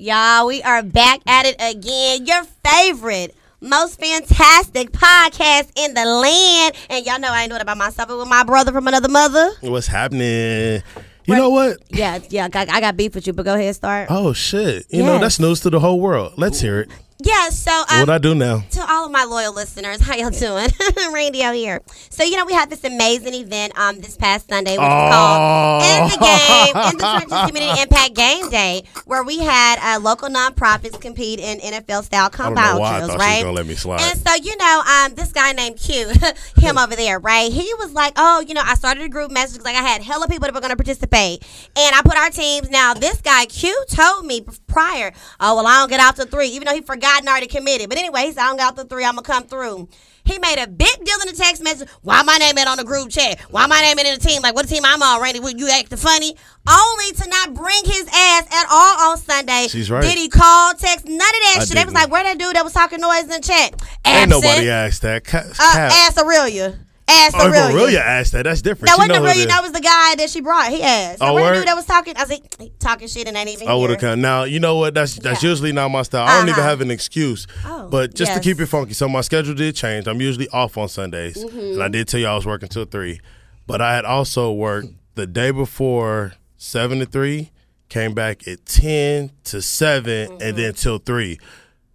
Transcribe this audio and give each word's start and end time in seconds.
Y'all, 0.00 0.46
we 0.46 0.62
are 0.62 0.84
back 0.84 1.18
at 1.26 1.44
it 1.44 1.56
again. 1.58 2.24
Your 2.24 2.44
favorite, 2.64 3.34
most 3.60 3.98
fantastic 3.98 4.92
podcast 4.92 5.72
in 5.74 5.92
the 5.92 6.04
land. 6.04 6.76
And 6.88 7.04
y'all 7.04 7.18
know 7.18 7.32
I 7.32 7.42
ain't 7.42 7.50
doing 7.50 7.60
it 7.60 7.66
by 7.66 7.74
myself, 7.74 8.08
but 8.08 8.16
with 8.16 8.28
my 8.28 8.44
brother 8.44 8.70
from 8.70 8.86
another 8.86 9.08
mother. 9.08 9.50
What's 9.60 9.88
happening? 9.88 10.84
You 11.26 11.34
know 11.34 11.50
what? 11.50 11.78
Yeah, 11.88 12.20
yeah, 12.30 12.46
I, 12.54 12.66
I 12.70 12.80
got 12.80 12.96
beef 12.96 13.16
with 13.16 13.26
you, 13.26 13.32
but 13.32 13.44
go 13.44 13.56
ahead, 13.56 13.74
start. 13.74 14.06
Oh 14.08 14.32
shit! 14.32 14.86
You 14.88 15.02
know 15.02 15.18
that's 15.18 15.40
news 15.40 15.58
to 15.62 15.70
the 15.70 15.80
whole 15.80 15.98
world. 15.98 16.34
Let's 16.36 16.60
hear 16.60 16.78
it. 16.78 16.90
Yeah, 17.20 17.48
so 17.48 17.72
um, 17.90 18.00
What 18.00 18.10
I 18.10 18.18
do 18.18 18.32
now? 18.32 18.62
to 18.70 18.80
all 18.88 19.06
of 19.06 19.10
my 19.10 19.24
loyal 19.24 19.52
listeners, 19.52 20.00
how 20.06 20.14
y'all 20.14 20.30
doing? 20.30 20.68
Radio 21.12 21.50
here. 21.52 21.80
So 22.10 22.22
you 22.22 22.36
know 22.36 22.44
we 22.44 22.52
had 22.52 22.70
this 22.70 22.84
amazing 22.84 23.34
event 23.34 23.76
um 23.76 23.98
this 24.00 24.16
past 24.16 24.48
Sunday, 24.48 24.72
which 24.72 24.78
was 24.80 25.12
called 25.12 25.82
"In 25.82 26.10
the 26.10 26.18
Game" 26.18 26.76
in 26.92 26.96
the 26.96 27.04
Trenches 27.26 27.46
Community 27.50 27.82
Impact 27.82 28.14
Game 28.14 28.48
Day, 28.50 28.84
where 29.06 29.24
we 29.24 29.38
had 29.38 29.78
uh, 29.80 30.00
local 30.00 30.28
nonprofits 30.28 31.00
compete 31.00 31.40
in 31.40 31.58
NFL 31.58 32.04
style 32.04 32.30
compound 32.30 32.76
know 32.76 32.80
why 32.80 32.94
I 32.94 32.98
drills, 32.98 33.16
right? 33.16 33.40
gonna 33.42 33.52
let 33.52 33.66
me 33.66 33.74
slide. 33.74 34.00
And 34.00 34.18
so, 34.20 34.34
you 34.36 34.56
know, 34.56 34.82
um, 34.88 35.14
this 35.16 35.32
guy 35.32 35.52
named 35.52 35.76
Q, 35.76 36.12
him 36.56 36.78
over 36.78 36.94
there, 36.94 37.18
right? 37.18 37.50
He 37.50 37.72
was 37.78 37.92
like, 37.94 38.12
oh, 38.16 38.44
you 38.46 38.54
know, 38.54 38.62
I 38.64 38.74
started 38.74 39.02
a 39.02 39.08
group 39.08 39.32
message 39.32 39.62
like 39.62 39.74
I 39.74 39.82
had 39.82 40.02
hella 40.02 40.28
people 40.28 40.46
that 40.46 40.54
were 40.54 40.60
going 40.60 40.70
to 40.70 40.76
participate. 40.76 41.44
And 41.76 41.94
I 41.96 42.02
put 42.02 42.16
our 42.16 42.30
teams. 42.30 42.70
Now, 42.70 42.94
this 42.94 43.20
guy, 43.20 43.46
Q, 43.46 43.84
told 43.88 44.24
me 44.24 44.44
prior, 44.68 45.12
oh, 45.40 45.56
well, 45.56 45.66
I 45.66 45.80
don't 45.80 45.90
get 45.90 46.00
out 46.00 46.14
to 46.16 46.24
three, 46.26 46.48
even 46.48 46.66
though 46.66 46.74
he 46.74 46.80
forgot 46.80 47.07
and 47.18 47.28
already 47.28 47.46
committed. 47.46 47.88
But 47.88 47.98
anyway, 47.98 48.26
he 48.26 48.32
said, 48.32 48.42
I 48.42 48.48
don't 48.50 48.60
out 48.60 48.76
to 48.76 48.84
three, 48.84 49.04
I'm 49.04 49.14
going 49.14 49.24
to 49.24 49.30
come 49.30 49.44
through. 49.44 49.88
He 50.24 50.38
made 50.38 50.62
a 50.62 50.66
big 50.66 51.04
deal 51.04 51.16
in 51.22 51.28
the 51.28 51.36
text 51.36 51.62
message. 51.62 51.88
Why 52.02 52.22
my 52.22 52.36
name 52.36 52.58
ain't 52.58 52.68
on 52.68 52.76
the 52.76 52.84
group 52.84 53.08
chat? 53.08 53.40
Why 53.50 53.66
my 53.66 53.80
name 53.80 53.98
ain't 53.98 54.08
in 54.08 54.18
the 54.18 54.20
team? 54.20 54.42
Like, 54.42 54.54
what 54.54 54.68
team 54.68 54.84
I'm 54.84 55.02
on, 55.02 55.22
Randy? 55.22 55.40
What, 55.40 55.58
You 55.58 55.70
acting 55.70 55.96
funny? 55.96 56.36
Only 56.68 57.12
to 57.12 57.28
not 57.30 57.54
bring 57.54 57.82
his 57.84 58.06
ass 58.06 58.46
at 58.52 58.66
all 58.70 59.10
on 59.10 59.16
Sunday. 59.18 59.68
She's 59.68 59.90
right. 59.90 60.02
Did 60.02 60.18
he 60.18 60.28
call, 60.28 60.74
text, 60.74 61.06
none 61.06 61.16
of 61.16 61.20
that 61.20 61.56
I 61.60 61.64
shit. 61.64 61.76
They 61.76 61.84
was 61.84 61.94
like, 61.94 62.10
where 62.10 62.24
that 62.24 62.38
dude 62.38 62.56
that 62.56 62.64
was 62.64 62.74
talking 62.74 63.00
noise 63.00 63.22
in 63.22 63.28
the 63.28 63.40
chat? 63.40 63.72
Ain't 64.04 64.30
Absent. 64.30 64.30
nobody 64.30 64.68
asked 64.68 65.02
that. 65.02 65.22
Uh, 65.34 65.48
cap. 65.48 65.92
ask 65.92 66.18
Aurelia. 66.18 66.78
Ask 67.08 67.34
Oh, 67.36 67.48
if 67.48 67.54
Aurelia. 67.54 67.74
Aurelia 67.74 67.98
asked 68.00 68.32
that. 68.32 68.42
That's 68.44 68.60
different. 68.62 68.86
That 68.90 68.98
wasn't 68.98 69.14
know 69.14 69.20
who 69.20 69.26
it 69.26 69.30
Aurelia. 69.30 69.46
That 69.48 69.62
was 69.62 69.72
the 69.72 69.80
guy 69.80 70.14
that 70.16 70.28
she 70.30 70.40
brought. 70.40 70.70
He 70.70 70.82
asked. 70.82 71.18
Oh, 71.22 71.34
the 71.38 71.54
dude 71.54 71.66
that 71.66 71.74
was 71.74 71.86
talking? 71.86 72.16
I 72.16 72.20
was 72.22 72.30
like, 72.30 72.78
talking 72.78 73.08
shit 73.08 73.26
and 73.28 73.36
ain't 73.36 73.48
even 73.48 73.66
I 73.68 73.74
would 73.74 73.90
have 73.90 73.98
come. 73.98 74.20
Now 74.20 74.44
you 74.44 74.60
know 74.60 74.76
what? 74.76 74.94
That's 74.94 75.14
that's 75.16 75.42
Yeah. 75.42 75.50
usually 75.50 75.72
not 75.72 75.88
my 75.88 76.02
style. 76.02 76.26
I 76.26 76.38
don't 76.38 76.48
even 76.48 76.60
Uh-huh. 76.60 76.68
have 76.68 76.80
an 76.80 76.90
excuse. 76.90 77.46
Oh, 77.64 77.88
but 77.88 78.14
just 78.14 78.34
to 78.34 78.40
keep 78.40 78.60
it 78.60 78.66
funky, 78.66 78.92
so 78.94 79.08
my 79.08 79.22
schedule 79.22 79.54
did 79.54 79.74
change. 79.74 80.06
I'm 80.06 80.20
usually 80.20 80.48
off 80.50 80.76
on 80.76 80.88
Sundays, 80.88 81.36
Mm-hmm. 81.42 81.58
and 81.58 81.82
I 81.82 81.88
did 81.88 82.08
tell 82.08 82.20
you 82.20 82.26
I 82.26 82.34
was 82.34 82.46
working 82.46 82.68
till 82.68 82.84
three. 82.84 83.20
But 83.66 83.80
I 83.80 83.94
had 83.94 84.04
also 84.04 84.52
worked 84.52 84.88
the 85.14 85.26
day 85.26 85.50
before 85.50 86.34
seven 86.56 86.98
to 87.00 87.06
three, 87.06 87.50
came 87.88 88.12
back 88.14 88.46
at 88.46 88.66
ten 88.66 89.30
to 89.44 89.62
7 89.62 90.28
Mm-hmm. 90.28 90.42
and 90.42 90.56
then 90.56 90.74
till 90.74 90.98
three. 90.98 91.38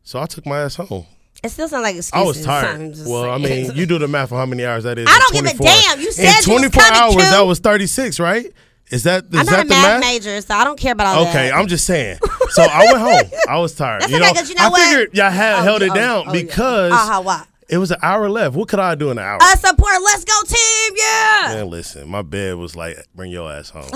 So 0.03 0.20
I 0.20 0.25
took 0.25 0.45
my 0.45 0.59
ass 0.61 0.75
home. 0.75 1.05
It 1.44 1.49
still 1.49 1.67
sounds 1.67 1.83
like 1.83 1.95
excuses. 1.97 2.13
I 2.13 2.23
was 2.25 2.45
tired. 2.45 2.95
Well, 3.05 3.30
I 3.30 3.38
mean, 3.38 3.72
you 3.75 3.86
do 3.86 3.99
the 3.99 4.08
math 4.08 4.31
on 4.31 4.38
how 4.39 4.45
many 4.45 4.66
hours 4.66 4.86
that 4.86 4.97
is. 4.97 5.08
I 5.09 5.19
don't 5.19 5.33
give 5.44 5.53
a 5.53 5.58
damn. 5.63 5.99
You 5.99 6.11
said 6.11 6.38
in 6.38 6.44
24 6.44 6.83
hours. 6.83 7.16
That 7.16 7.41
was 7.41 7.59
36, 7.59 8.19
right? 8.19 8.45
Is 8.89 9.03
that 9.03 9.25
is 9.25 9.39
I'm 9.39 9.45
that 9.47 9.52
not 9.52 9.59
a 9.59 9.64
the 9.64 9.69
math 9.69 9.83
math? 9.83 10.02
major, 10.02 10.39
so 10.41 10.53
I 10.53 10.64
don't 10.64 10.80
care 10.80 10.91
about 10.94 11.08
all 11.08 11.23
Okay, 11.23 11.33
that. 11.33 11.47
Okay, 11.47 11.52
I'm 11.52 11.67
just 11.67 11.86
saying. 11.86 12.19
So 12.49 12.61
I 12.61 12.86
went 12.86 12.99
home. 12.99 13.39
I 13.49 13.58
was 13.58 13.73
tired. 13.73 14.02
That's 14.03 14.11
you 14.11 14.17
okay, 14.17 14.31
know, 14.31 14.41
you 14.41 14.53
know 14.53 14.64
I 14.64 14.69
what? 14.69 14.88
figured 14.88 15.17
y'all 15.17 15.31
had 15.31 15.59
Oh, 15.59 15.64
held 15.64 15.81
yeah, 15.81 15.88
it 15.88 15.91
oh, 15.91 15.95
down 15.95 16.23
oh, 16.27 16.33
yeah. 16.33 16.41
because 16.44 16.91
Uh-huh, 16.94 17.21
why? 17.23 17.44
It 17.74 17.78
was 17.78 17.92
an 17.92 17.98
hour 18.02 18.30
left. 18.30 18.56
What 18.56 18.68
could 18.70 18.80
I 18.80 18.96
do 18.96 19.12
in 19.12 19.18
an 19.18 19.24
hour? 19.24 19.40
I 19.42 19.56
support. 19.56 19.94
Let's 20.04 20.24
go, 20.26 20.34
team. 20.48 20.94
Yeah. 20.98 21.56
Man, 21.56 21.70
listen, 21.70 22.08
my 22.10 22.22
bed 22.22 22.56
was 22.56 22.76
like, 22.76 22.96
bring 23.16 23.32
your 23.32 23.52
ass 23.52 23.70
home. 23.72 23.90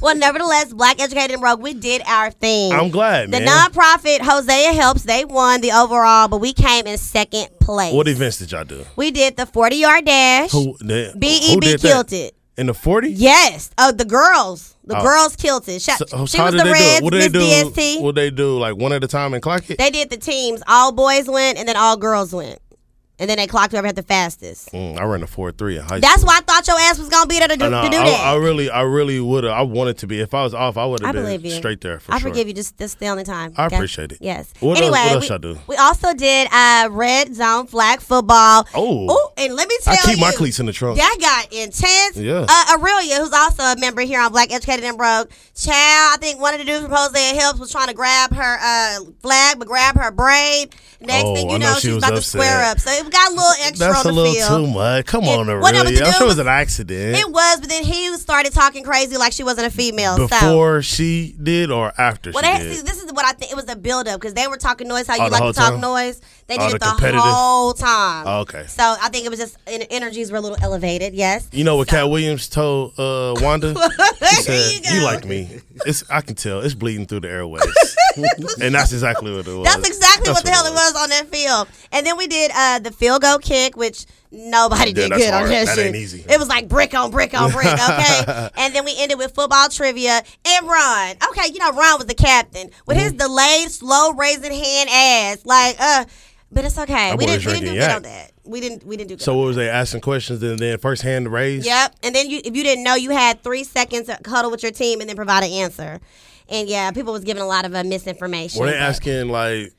Well, 0.00 0.16
nevertheless, 0.16 0.72
Black 0.72 1.00
Educated 1.00 1.32
and 1.32 1.40
Broke, 1.40 1.60
we 1.60 1.74
did 1.74 2.02
our 2.06 2.30
thing. 2.30 2.72
I'm 2.72 2.90
glad, 2.90 3.30
The 3.30 3.40
man. 3.40 3.48
nonprofit 3.48 4.20
Hosea 4.20 4.72
Helps, 4.72 5.04
they 5.04 5.24
won 5.24 5.60
the 5.60 5.72
overall, 5.72 6.28
but 6.28 6.38
we 6.40 6.52
came 6.52 6.86
in 6.86 6.98
second 6.98 7.48
place. 7.60 7.94
what 7.94 8.08
events 8.08 8.38
did 8.38 8.52
y'all 8.52 8.64
do? 8.64 8.84
We 8.96 9.10
did 9.10 9.36
the 9.36 9.46
40 9.46 9.76
yard 9.76 10.04
dash. 10.04 10.50
Who, 10.52 10.76
the, 10.80 11.10
who 11.14 11.18
BEB 11.20 11.60
did 11.62 11.80
killed 11.80 12.08
that? 12.08 12.16
it. 12.16 12.32
In 12.58 12.66
the 12.68 12.74
40? 12.74 13.10
Yes. 13.10 13.70
Oh, 13.76 13.92
the 13.92 14.04
girls. 14.06 14.74
The 14.84 14.96
Oh. 14.98 15.02
girls 15.02 15.36
killed 15.36 15.68
it. 15.68 15.82
Sh- 15.82 15.90
So, 15.98 16.06
so 16.06 16.26
she 16.26 16.40
was 16.40 16.52
the 16.54 16.62
they 16.64 16.72
Reds? 16.72 17.02
What 17.02 17.12
did 17.12 17.22
they 17.32 17.38
do? 17.38 17.40
DST. 17.44 18.00
What 18.02 18.14
they 18.14 18.30
do? 18.30 18.58
Like 18.58 18.76
one 18.76 18.92
at 18.92 19.04
a 19.04 19.08
time 19.08 19.34
and 19.34 19.42
clock 19.42 19.68
it? 19.68 19.76
They 19.78 19.90
did 19.90 20.08
the 20.10 20.16
teams. 20.16 20.62
All 20.66 20.90
boys 20.92 21.28
went, 21.28 21.58
and 21.58 21.68
then 21.68 21.76
all 21.76 21.96
girls 21.98 22.32
went. 22.32 22.58
And 23.18 23.30
then 23.30 23.38
they 23.38 23.46
clocked 23.46 23.72
whoever 23.72 23.86
had 23.86 23.96
the 23.96 24.02
fastest. 24.02 24.72
Mm, 24.72 25.00
I 25.00 25.04
ran 25.04 25.22
a 25.22 25.26
4 25.26 25.50
3 25.52 25.78
in 25.78 25.82
high 25.84 26.00
That's 26.00 26.16
school. 26.20 26.26
why 26.26 26.38
I 26.38 26.40
thought 26.42 26.66
your 26.68 26.78
ass 26.78 26.98
was 26.98 27.08
gonna 27.08 27.26
be 27.26 27.38
there 27.38 27.48
to 27.48 27.56
do, 27.56 27.64
I 27.64 27.68
know, 27.70 27.82
to 27.84 27.88
do 27.88 27.96
I, 27.96 28.04
that. 28.04 28.26
I 28.26 28.36
really, 28.36 28.68
I 28.68 28.82
really 28.82 29.20
would 29.20 29.44
have. 29.44 29.54
I 29.54 29.62
wanted 29.62 29.96
to 29.98 30.06
be. 30.06 30.20
If 30.20 30.34
I 30.34 30.42
was 30.42 30.52
off, 30.52 30.76
I 30.76 30.84
would 30.84 31.00
have 31.02 31.14
been 31.14 31.44
you. 31.44 31.50
straight 31.52 31.80
there 31.80 31.98
for 31.98 32.12
sure. 32.12 32.14
I 32.14 32.18
sure. 32.18 32.30
forgive 32.30 32.48
you. 32.48 32.54
Just, 32.54 32.74
on 33.02 33.16
the 33.16 33.24
time. 33.24 33.54
I 33.56 33.66
okay? 33.66 33.76
appreciate 33.76 34.12
it. 34.12 34.18
Yes. 34.20 34.52
What 34.60 34.72
else- 34.72 34.78
anyway, 34.80 34.98
what 34.98 35.12
else 35.12 35.22
we, 35.22 35.28
y'all 35.28 35.38
do? 35.38 35.58
we 35.66 35.76
also 35.76 36.12
did 36.12 36.48
uh, 36.52 36.88
red 36.90 37.34
zone 37.34 37.66
flag 37.66 38.00
football. 38.00 38.66
Oh. 38.74 39.10
Ooh, 39.10 39.28
and 39.42 39.54
let 39.54 39.68
me 39.68 39.76
tell 39.82 39.94
you, 39.94 40.00
I 40.02 40.06
keep 40.06 40.16
you, 40.16 40.20
my 40.20 40.32
cleats 40.32 40.60
in 40.60 40.66
the 40.66 40.72
trunk. 40.72 40.98
That 40.98 41.16
got 41.20 41.52
intense. 41.52 42.16
Yeah. 42.16 42.44
Uh, 42.48 42.76
Aurelia, 42.78 43.16
who's 43.16 43.32
also 43.32 43.62
a 43.62 43.76
member 43.78 44.02
here 44.02 44.20
on 44.20 44.30
Black 44.32 44.52
Educated 44.52 44.84
and 44.84 44.98
Broke. 44.98 45.30
Child, 45.54 46.14
I 46.14 46.16
think 46.20 46.38
one 46.40 46.52
of 46.54 46.60
the 46.60 46.66
dudes 46.66 46.84
from 46.84 46.94
Hosea 46.94 47.34
Helps 47.40 47.58
was 47.58 47.70
trying 47.72 47.88
to 47.88 47.94
grab 47.94 48.32
her 48.34 48.58
uh, 48.60 49.04
flag, 49.22 49.58
but 49.58 49.68
grab 49.68 49.96
her 49.96 50.10
braid. 50.10 50.74
Next 51.00 51.24
Oh, 51.24 51.34
thing 51.34 51.50
you 51.50 51.58
know 51.58 51.72
know, 51.72 51.78
she 51.78 51.88
was 51.88 51.98
about 51.98 52.12
upset. 52.14 52.22
to 52.22 52.28
square 52.46 52.64
up. 52.64 52.80
So 52.80 52.90
it 53.06 53.12
got 53.12 53.28
a 53.30 53.34
little 53.34 53.52
extra 53.62 53.78
That's 53.88 54.04
on 54.06 54.12
a 54.12 54.14
little 54.14 54.32
field. 54.34 54.48
too 54.66 54.66
much. 54.74 55.06
Come 55.06 55.24
on, 55.24 55.46
what 55.46 55.74
I 55.74 55.82
was 55.82 55.90
Aurelia. 55.92 56.04
I'm 56.04 56.12
sure 56.12 56.26
it 56.26 56.28
was 56.28 56.38
an 56.38 56.48
accident. 56.48 57.16
It 57.16 57.30
was, 57.30 57.60
but 57.60 57.68
then 57.68 57.84
he 57.84 58.14
started 58.16 58.52
talking 58.52 58.84
crazy 58.84 59.16
like 59.16 59.32
she 59.32 59.44
wasn't 59.44 59.66
a 59.66 59.70
female. 59.70 60.16
so. 60.16 60.26
Before 60.28 60.82
she 60.82 61.34
did 61.42 61.70
or 61.70 61.92
after 61.98 62.32
Well, 62.32 62.42
she 62.42 62.50
they, 62.58 62.64
did? 62.64 62.76
see, 62.76 62.82
this 62.82 63.02
is 63.02 63.12
what 63.12 63.24
I 63.24 63.32
think. 63.32 63.52
It 63.52 63.54
was 63.56 63.68
a 63.68 63.76
build 63.76 64.08
up 64.08 64.20
because 64.20 64.34
they 64.34 64.46
were 64.46 64.56
talking 64.56 64.88
noise. 64.88 65.06
How 65.06 65.14
Oh, 65.20 65.24
you 65.26 65.30
like 65.30 65.42
to 65.42 65.52
talk 65.52 65.72
time? 65.72 65.80
noise? 65.80 66.20
They 66.48 66.56
Oh, 66.58 66.70
did 66.70 66.80
the 66.80 66.94
it 66.98 67.12
the 67.12 67.18
whole 67.20 67.72
time. 67.72 68.24
Oh, 68.26 68.40
okay. 68.42 68.66
So 68.68 68.82
I 69.00 69.08
think 69.08 69.26
it 69.26 69.30
was 69.30 69.38
just 69.40 69.56
en- 69.66 69.82
energies 69.90 70.30
were 70.30 70.38
a 70.38 70.40
little 70.40 70.58
elevated. 70.62 71.14
Yes. 71.14 71.48
You 71.52 71.64
know 71.64 71.76
what 71.76 71.88
Katt 71.88 72.08
Williams 72.08 72.48
told 72.48 72.92
uh, 72.98 73.34
Wanda? 73.40 73.74
He 74.20 74.26
said, 74.42 74.84
you 74.92 74.98
"You 75.00 75.04
like 75.04 75.24
me. 75.24 75.60
It's 75.84 76.08
I 76.10 76.20
can 76.20 76.34
tell. 76.36 76.60
It's 76.60 76.74
bleeding 76.74 77.06
through 77.06 77.20
the 77.20 77.28
airways." 77.30 77.62
and 78.60 78.74
that's 78.74 78.92
exactly 78.92 79.30
what 79.34 79.46
it 79.46 79.52
was. 79.54 79.64
That's 79.64 79.86
exactly 79.86 80.24
That's 80.32 80.38
what 80.38 80.44
the 80.44 80.50
hell 80.50 80.66
it 80.66 80.72
was 80.72 80.94
on 80.96 81.08
that 81.10 81.26
field. 81.28 81.68
And 81.92 82.06
then 82.06 82.16
we 82.16 82.26
did 82.26 82.50
uh, 82.54 82.78
the 82.78 82.90
field 82.90 83.20
goal 83.22 83.38
kick, 83.38 83.76
which 83.76 84.06
nobody 84.30 84.90
Yeah, 84.92 85.08
did 85.08 85.10
good 85.12 85.34
on 85.34 85.48
that, 85.48 85.66
That 85.66 85.74
shit. 85.76 85.86
ain't 85.86 85.96
easy. 85.96 86.24
It 86.28 86.38
was 86.38 86.48
like 86.48 86.68
brick 86.68 86.94
on 86.94 87.10
brick 87.10 87.34
on 87.38 87.50
brick, 87.52 87.66
okay? 87.72 88.48
and 88.56 88.74
then 88.74 88.84
we 88.86 88.94
ended 88.96 89.18
with 89.18 89.34
football 89.34 89.68
trivia 89.68 90.22
and 90.46 90.66
Ron. 90.66 91.16
Okay, 91.30 91.52
you 91.52 91.58
know 91.58 91.72
Ron 91.72 91.98
was 91.98 92.06
the 92.06 92.14
captain 92.14 92.70
with 92.86 92.96
Mm-hmm. 92.96 93.04
his 93.04 93.12
delayed, 93.12 93.70
slow 93.70 94.12
raising 94.12 94.52
hand 94.52 94.88
ass. 94.90 95.44
Like, 95.44 95.76
uh, 95.78 96.04
but 96.50 96.64
it's 96.64 96.78
okay. 96.78 97.10
That 97.10 97.18
We 97.18 97.26
didn't, 97.26 97.44
we 97.44 97.52
didn't 97.52 97.74
do 97.74 97.80
good 97.80 97.90
on 97.90 98.02
that. 98.02 98.30
We 98.46 98.60
didn't 98.60 98.84
we 98.84 98.96
didn't 98.96 99.08
do 99.08 99.16
good. 99.16 99.22
So 99.22 99.36
what 99.36 99.46
was 99.46 99.56
they 99.56 99.68
asking 99.68 100.00
questions 100.00 100.42
and 100.42 100.58
then 100.58 100.78
first 100.78 101.02
hand 101.02 101.30
raised? 101.32 101.66
Yep. 101.66 101.96
And 102.02 102.14
then 102.14 102.30
you, 102.30 102.40
if 102.44 102.56
you 102.56 102.62
didn't 102.62 102.84
know, 102.84 102.94
you 102.94 103.10
had 103.10 103.42
three 103.42 103.64
seconds 103.64 104.06
to 104.06 104.18
huddle 104.26 104.50
with 104.50 104.62
your 104.62 104.72
team 104.72 105.00
and 105.00 105.08
then 105.08 105.16
provide 105.16 105.44
an 105.44 105.50
answer. 105.50 106.00
And 106.48 106.68
yeah, 106.68 106.90
people 106.92 107.12
was 107.12 107.24
giving 107.24 107.42
a 107.42 107.46
lot 107.46 107.64
of 107.64 107.74
uh, 107.74 107.82
misinformation. 107.84 108.60
Were 108.60 108.66
they 108.66 108.76
asking 108.76 109.28
like 109.28 109.72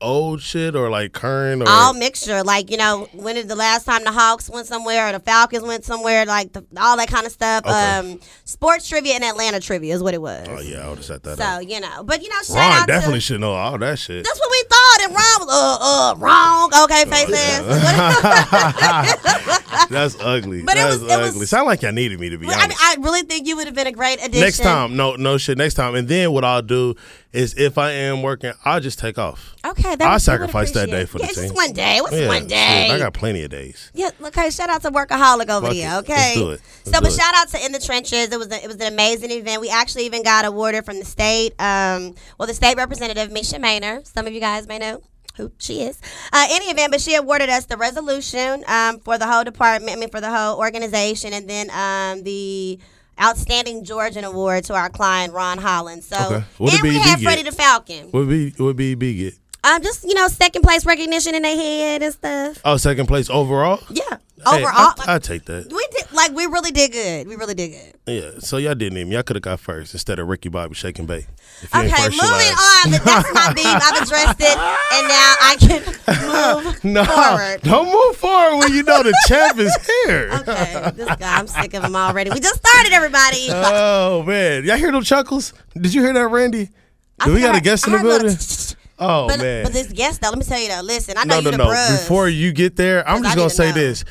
old 0.00 0.40
shit 0.42 0.74
or 0.74 0.90
like 0.90 1.12
current 1.12 1.62
or 1.62 1.68
all 1.68 1.92
mixture. 1.94 2.42
Like 2.42 2.70
you 2.70 2.76
know, 2.76 3.08
when 3.12 3.36
is 3.36 3.46
the 3.46 3.54
last 3.56 3.84
time 3.84 4.04
the 4.04 4.12
Hawks 4.12 4.48
went 4.50 4.66
somewhere 4.66 5.08
or 5.08 5.12
the 5.12 5.20
Falcons 5.20 5.62
went 5.64 5.84
somewhere? 5.84 6.24
Like 6.26 6.52
the, 6.52 6.64
all 6.78 6.96
that 6.96 7.08
kind 7.08 7.26
of 7.26 7.32
stuff. 7.32 7.64
Okay. 7.66 7.98
Um, 8.12 8.20
sports 8.44 8.88
trivia 8.88 9.14
and 9.14 9.24
Atlanta 9.24 9.60
trivia 9.60 9.94
is 9.94 10.02
what 10.02 10.14
it 10.14 10.22
was. 10.22 10.46
Oh 10.48 10.60
yeah, 10.60 10.84
I 10.86 10.88
would 10.88 10.98
have 10.98 11.04
set 11.04 11.22
that 11.24 11.38
So 11.38 11.44
up. 11.44 11.62
you 11.68 11.80
know, 11.80 12.02
but 12.04 12.22
you 12.22 12.28
know, 12.28 12.42
shout 12.42 12.56
Ron 12.56 12.80
out 12.82 12.86
definitely 12.88 13.18
to. 13.18 13.20
should 13.22 13.40
know 13.40 13.52
all 13.54 13.78
that 13.78 13.98
shit. 13.98 14.24
That's 14.24 14.38
what 14.38 14.50
we 14.50 14.62
thought, 14.68 14.98
and 15.02 15.12
Ron 15.14 15.46
was 15.46 15.48
uh 15.50 15.78
uh 15.80 16.14
wrong. 16.18 16.70
Okay, 16.84 17.04
Oh, 17.06 17.10
face 17.10 17.30
ass. 17.34 17.64
That's 19.90 20.16
ugly. 20.20 20.62
But 20.62 20.76
it 20.76 20.80
That's 20.80 20.98
was- 20.98 21.02
it 21.12 21.18
was- 21.18 21.30
ugly. 21.34 21.46
Sound 21.46 21.66
like 21.66 21.82
y'all 21.82 21.92
needed 21.92 22.20
me 22.20 22.28
to 22.30 22.38
be 22.38 22.46
I 22.48 22.66
mean. 22.68 22.76
I 22.80 22.96
really 23.00 23.22
think 23.22 23.46
you 23.46 23.56
would 23.56 23.66
have 23.66 23.74
been 23.74 23.86
a 23.86 23.92
great 23.92 24.18
addition. 24.20 24.40
next 24.40 24.58
time, 24.58 24.96
no, 24.96 25.14
no 25.16 25.38
shit. 25.38 25.58
Next 25.58 25.74
time, 25.74 25.94
and 25.94 26.08
then 26.08 26.32
what 26.32 26.44
I'll 26.44 26.62
do 26.62 26.94
is 27.32 27.54
if 27.56 27.78
I 27.78 27.92
am 27.92 28.22
working, 28.22 28.52
I'll 28.64 28.80
just 28.80 28.98
take 28.98 29.18
off. 29.18 29.54
Okay, 29.64 29.94
that 29.94 30.12
would 30.12 30.20
sacrifice 30.20 30.72
that 30.72 30.88
day 30.90 31.04
for 31.04 31.18
the 31.18 31.24
yeah, 31.24 31.28
it's 31.30 31.38
team. 31.38 31.44
just 31.44 31.54
one 31.54 31.72
day. 31.72 32.00
What's 32.00 32.14
Yeah, 32.16 32.26
one 32.26 32.40
shit, 32.42 32.48
day? 32.48 32.90
I 32.90 32.98
got 32.98 33.14
plenty 33.14 33.42
of 33.44 33.50
days. 33.50 33.90
Yeah, 33.94 34.10
okay. 34.22 34.50
Shout 34.50 34.68
out 34.70 34.82
to 34.82 34.90
Workaholic 34.90 35.48
over 35.48 35.66
Fuck 35.68 35.76
there. 35.76 35.98
Okay, 35.98 36.12
Let's 36.14 36.34
do 36.34 36.50
it. 36.50 36.60
so, 36.60 36.90
Let's 36.90 36.90
but 36.90 37.00
do 37.00 37.06
it. 37.06 37.12
shout 37.20 37.34
out 37.36 37.48
to 37.50 37.64
In 37.64 37.72
the 37.72 37.78
Trenches. 37.78 38.32
It 38.32 38.38
was 38.38 38.48
a, 38.50 38.62
it 38.64 38.66
was 38.66 38.76
an 38.76 38.92
amazing 38.92 39.30
event. 39.30 39.60
We 39.60 39.70
actually 39.70 40.06
even 40.06 40.22
got 40.22 40.44
awarded 40.44 40.84
from 40.84 40.98
the 40.98 41.04
state. 41.04 41.50
Um, 41.60 42.14
well, 42.38 42.46
the 42.48 42.54
state 42.54 42.76
representative 42.76 43.30
Mesha 43.30 43.60
Mainor. 43.60 44.04
Some 44.06 44.26
of 44.26 44.32
you 44.32 44.40
guys 44.40 44.66
may 44.66 44.78
know 44.78 45.02
who 45.36 45.52
she 45.58 45.82
is. 45.82 46.00
Uh, 46.32 46.46
any 46.50 46.66
event, 46.66 46.90
but 46.90 47.00
she 47.00 47.14
awarded 47.14 47.48
us 47.48 47.64
the 47.66 47.76
resolution 47.76 48.64
um, 48.66 48.98
for 48.98 49.18
the 49.18 49.26
whole 49.26 49.44
department. 49.44 49.96
I 49.96 50.00
mean, 50.00 50.10
for 50.10 50.20
the 50.20 50.30
whole 50.30 50.58
organization, 50.58 51.32
and 51.32 51.48
then 51.48 51.70
um, 51.70 52.24
the. 52.24 52.80
Outstanding 53.20 53.84
Georgian 53.84 54.24
Award 54.24 54.64
to 54.64 54.74
our 54.74 54.88
client 54.88 55.32
Ron 55.34 55.58
Holland. 55.58 56.02
So, 56.04 56.16
Okay. 56.16 56.44
And 56.74 56.82
we 56.82 56.98
have 56.98 57.20
get? 57.20 57.24
Freddie 57.26 57.42
the 57.42 57.52
Falcon. 57.52 58.08
What 58.10 58.28
be 58.28 58.50
what 58.56 58.76
be 58.76 58.94
big 58.94 59.20
it? 59.20 59.34
Uh, 59.34 59.36
Um, 59.70 59.82
just 59.82 60.04
you 60.04 60.14
know, 60.14 60.28
second 60.28 60.62
place 60.62 60.84
recognition 60.84 61.34
in 61.34 61.42
their 61.42 61.54
head 61.56 62.02
and 62.02 62.12
stuff. 62.12 62.58
Oh, 62.64 62.76
second 62.76 63.06
place 63.06 63.30
overall. 63.30 63.80
Yeah, 63.90 64.02
Hey, 64.44 64.56
overall, 64.64 64.94
I, 64.98 65.04
I 65.14 65.18
take 65.18 65.44
that. 65.44 65.70
we 65.70 65.86
did 65.92 66.12
like 66.12 66.32
we 66.32 66.46
really 66.46 66.70
did 66.72 66.92
good. 66.92 67.28
We 67.28 67.36
really 67.36 67.54
did 67.54 67.68
good. 67.70 67.94
Yeah. 68.06 68.30
So 68.40 68.56
y'all 68.56 68.74
didn't 68.74 68.98
even. 68.98 69.12
Y'all 69.12 69.22
could 69.22 69.36
have 69.36 69.42
got 69.42 69.60
first 69.60 69.92
instead 69.94 70.18
of 70.18 70.26
Ricky 70.28 70.48
Bobby 70.48 70.74
shaking 70.74 71.06
bait. 71.06 71.26
If 71.62 71.72
you 71.74 71.80
ain't 71.80 71.92
Okay, 71.92 72.02
first, 72.04 72.16
moving 72.20 72.46
on. 72.48 72.90
But 72.90 73.04
that's 73.04 73.34
my 73.34 73.52
beef. 73.52 73.66
I've 73.66 74.02
addressed 74.02 74.40
it, 74.40 74.58
and 74.58 75.08
now 75.08 75.34
I 75.40 75.56
can 75.60 76.64
move 76.64 76.84
No, 76.84 77.04
forward. 77.04 77.60
don't 77.62 77.92
move 77.92 78.16
forward 78.16 78.58
when 78.64 78.72
you 78.72 78.82
know 78.82 79.02
the 79.02 79.14
champ 79.28 79.58
is 79.58 79.76
here. 80.06 80.30
Okay, 80.40 80.90
this 80.96 81.16
guy, 81.16 81.38
I'm 81.38 81.46
sick 81.46 81.74
of 81.74 81.84
him 81.84 81.94
already. 81.94 82.30
We 82.30 82.40
just 82.40 82.58
started, 82.66 82.92
everybody. 82.92 83.48
Oh 83.52 84.22
man, 84.24 84.64
y'all 84.64 84.78
hear 84.78 84.90
them 84.90 85.02
chuckles? 85.04 85.52
Did 85.78 85.92
you 85.94 86.02
hear 86.02 86.12
that, 86.14 86.28
Randy? 86.28 86.70
I 87.20 87.26
Do 87.26 87.34
we 87.34 87.40
got 87.40 87.54
a 87.54 87.60
guest 87.60 87.86
in 87.86 87.92
the 87.92 87.98
building? 87.98 88.36
Oh 89.00 89.26
But, 89.28 89.38
man. 89.40 89.64
but 89.64 89.72
this 89.72 89.90
guest 89.92 90.20
though, 90.20 90.28
let 90.28 90.38
me 90.38 90.44
tell 90.44 90.60
you 90.60 90.68
though. 90.68 90.82
Listen, 90.82 91.14
I 91.16 91.24
know 91.24 91.40
no, 91.40 91.50
you 91.50 91.56
no, 91.56 91.68
the 91.68 91.90
no. 91.90 91.96
Before 91.96 92.28
you 92.28 92.52
get 92.52 92.76
there, 92.76 93.06
I'm 93.08 93.22
just 93.22 93.34
I 93.34 93.36
gonna 93.38 93.50
say 93.50 93.64
know. 93.66 93.70
Uh, 93.70 93.74
this: 93.74 94.04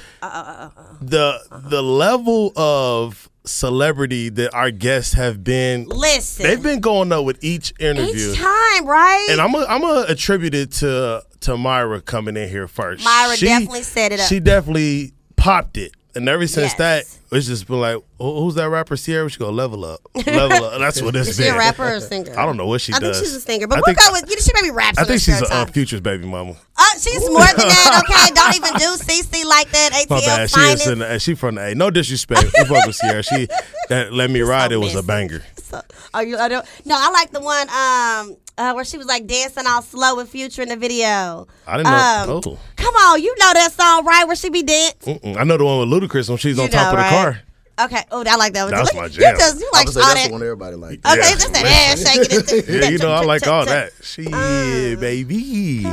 the 1.02 1.40
the 1.70 1.84
level 1.84 2.52
of 2.58 3.30
celebrity 3.46 4.30
that 4.30 4.54
our 4.54 4.72
guests 4.72 5.14
have 5.14 5.44
been, 5.44 5.86
Listen, 5.88 6.44
they've 6.46 6.62
been 6.62 6.80
going 6.82 7.12
up 7.12 7.26
with 7.26 7.44
each 7.44 7.74
interview, 7.80 8.32
each 8.32 8.38
time, 8.38 8.86
right? 8.88 9.28
and 9.32 9.40
I'm 9.42 9.54
a, 9.56 9.66
I'm 9.70 9.82
gonna 9.82 10.06
attribute 10.08 10.54
it 10.56 10.72
to 10.74 11.24
to 11.42 11.58
Myra 11.58 12.02
coming 12.02 12.36
in 12.36 12.50
here 12.50 12.68
first. 12.68 13.04
Myra 13.04 13.38
definitely 13.38 13.84
set 13.84 14.12
it 14.12 14.20
up. 14.20 14.28
She 14.28 14.40
definitely 14.40 15.14
popped 15.36 15.78
it, 15.78 15.94
and 16.16 16.28
ever 16.28 16.48
since 16.48 16.72
Yes. 16.72 16.78
that, 16.78 17.06
it's 17.32 17.46
just 17.48 17.68
been 17.68 17.80
like, 17.80 17.98
"Who- 18.18 18.42
who's 18.42 18.56
that 18.56 18.70
rapper? 18.70 18.98
Ciara? 18.98 19.30
She 19.30 19.38
go 19.38 19.50
level 19.52 19.86
up, 19.86 20.00
level 20.26 20.66
up. 20.66 20.80
That's 20.80 21.02
what 21.02 21.16
it's 21.16 21.30
Is 21.30 21.38
she 21.38 21.44
been. 21.44 21.54
a 21.56 21.58
rapper 21.58 21.84
or 21.84 21.96
a 21.96 22.02
singer? 22.02 22.34
I 22.38 22.46
don't 22.46 22.58
know 22.58 22.66
what 22.66 22.82
she 22.82 22.94
I 22.94 23.00
does. 23.00 23.18
think 23.18 23.28
she's 23.28 23.36
a 23.36 23.42
singer, 23.42 23.68
but 23.68 23.78
I 23.78 23.82
we'll 23.86 23.96
think- 23.96 24.00
go 24.00 24.12
with 24.14 24.30
you. 24.30 24.36
know, 24.36 24.42
She 24.42 24.52
maybe 24.56 24.72
raps. 24.72 24.98
I 24.98 25.04
think 25.04 25.22
she's 25.22 25.42
a 25.42 25.54
uh. 25.54 25.66
Future's 25.68 26.02
baby 26.02 26.26
mama. 26.26 26.56
Uh, 26.76 26.84
she's 27.00 27.20
more 27.30 27.40
than 27.46 27.56
that. 27.68 28.04
Okay, 28.10 28.34
don't 28.34 28.56
even 28.56 28.74
do 28.76 28.98
CC 29.04 29.46
like 29.46 29.70
that. 29.72 29.92
ATL 29.94 30.10
My 30.10 30.20
bad. 30.22 30.50
She 30.50 30.56
finest. 30.56 30.82
is 30.86 30.92
in 30.92 31.00
the, 31.00 31.20
she 31.20 31.36
from 31.36 31.56
the 31.56 31.62
A. 31.68 31.76
No 31.76 31.90
disrespect. 31.92 32.46
We 32.58 32.66
fuck 32.66 32.86
with 32.88 32.98
Ciara. 32.98 33.22
She 33.24 33.48
that 33.90 34.12
let 34.14 34.30
me 34.32 34.42
ride. 34.42 34.72
so 34.72 34.76
it 34.76 34.80
was 34.80 34.96
a 34.96 35.04
banger. 35.04 35.44
So, 35.62 35.82
are 36.14 36.24
you? 36.24 36.38
I 36.38 36.48
don't. 36.48 36.66
No, 36.86 36.96
I 36.98 37.12
like 37.12 37.32
the 37.32 37.42
one 37.42 37.70
um 37.70 38.38
uh, 38.60 38.74
where 38.74 38.84
she 38.86 38.98
was 38.98 39.08
like 39.08 39.26
dancing 39.26 39.64
all 39.66 39.82
slow 39.82 40.16
with 40.18 40.30
Future 40.30 40.62
in 40.62 40.70
the 40.70 40.76
video. 40.76 41.48
I 41.66 41.78
didn't 41.78 41.92
know. 41.92 42.26
Um, 42.36 42.42
oh, 42.46 42.60
Come 42.76 42.94
on, 42.96 43.22
you 43.24 43.34
know 43.40 43.54
that 43.54 43.72
song, 43.72 44.06
right? 44.06 44.26
Where 44.28 44.36
she 44.36 44.50
be 44.50 44.62
dancing. 44.64 45.38
I 45.38 45.44
know 45.46 45.58
the 45.58 45.66
one 45.66 45.90
with 45.90 45.90
Ludacris 46.04 46.30
when 46.30 46.38
she's 46.38 46.58
You 46.58 46.64
on 46.64 46.70
top 46.70 46.94
know, 46.94 47.00
of 47.00 47.06
the 47.06 47.16
right? 47.16 47.34
car. 47.34 47.42
Okay. 47.86 48.04
Oh, 48.12 48.26
I 48.28 48.36
like 48.36 48.52
that 48.54 48.64
one. 48.66 48.72
That's 48.74 48.94
Look, 48.94 48.96
my 49.02 49.06
You 49.06 49.10
jam. 49.10 49.38
just 49.38 49.60
you 49.62 49.70
I 49.74 49.78
like 49.78 49.88
was 49.88 49.96
all 49.96 50.04
say 50.04 50.08
that's 50.10 50.22
that. 50.24 50.28
the 50.28 50.34
one 50.34 50.44
everybody 50.44 50.76
like. 50.76 51.00
Okay, 51.06 51.16
Yeah. 51.18 51.36
just 51.36 51.54
that 51.54 51.66
ass 51.66 52.04
shaking. 52.06 52.60
And 52.60 52.68
Yeah, 52.84 52.90
you 52.90 52.98
know 52.98 53.12
I 53.14 53.22
like 53.24 53.48
all 53.48 53.66
that. 53.66 53.94
She 54.04 54.28
Uh, 54.28 55.00
baby. 55.00 55.86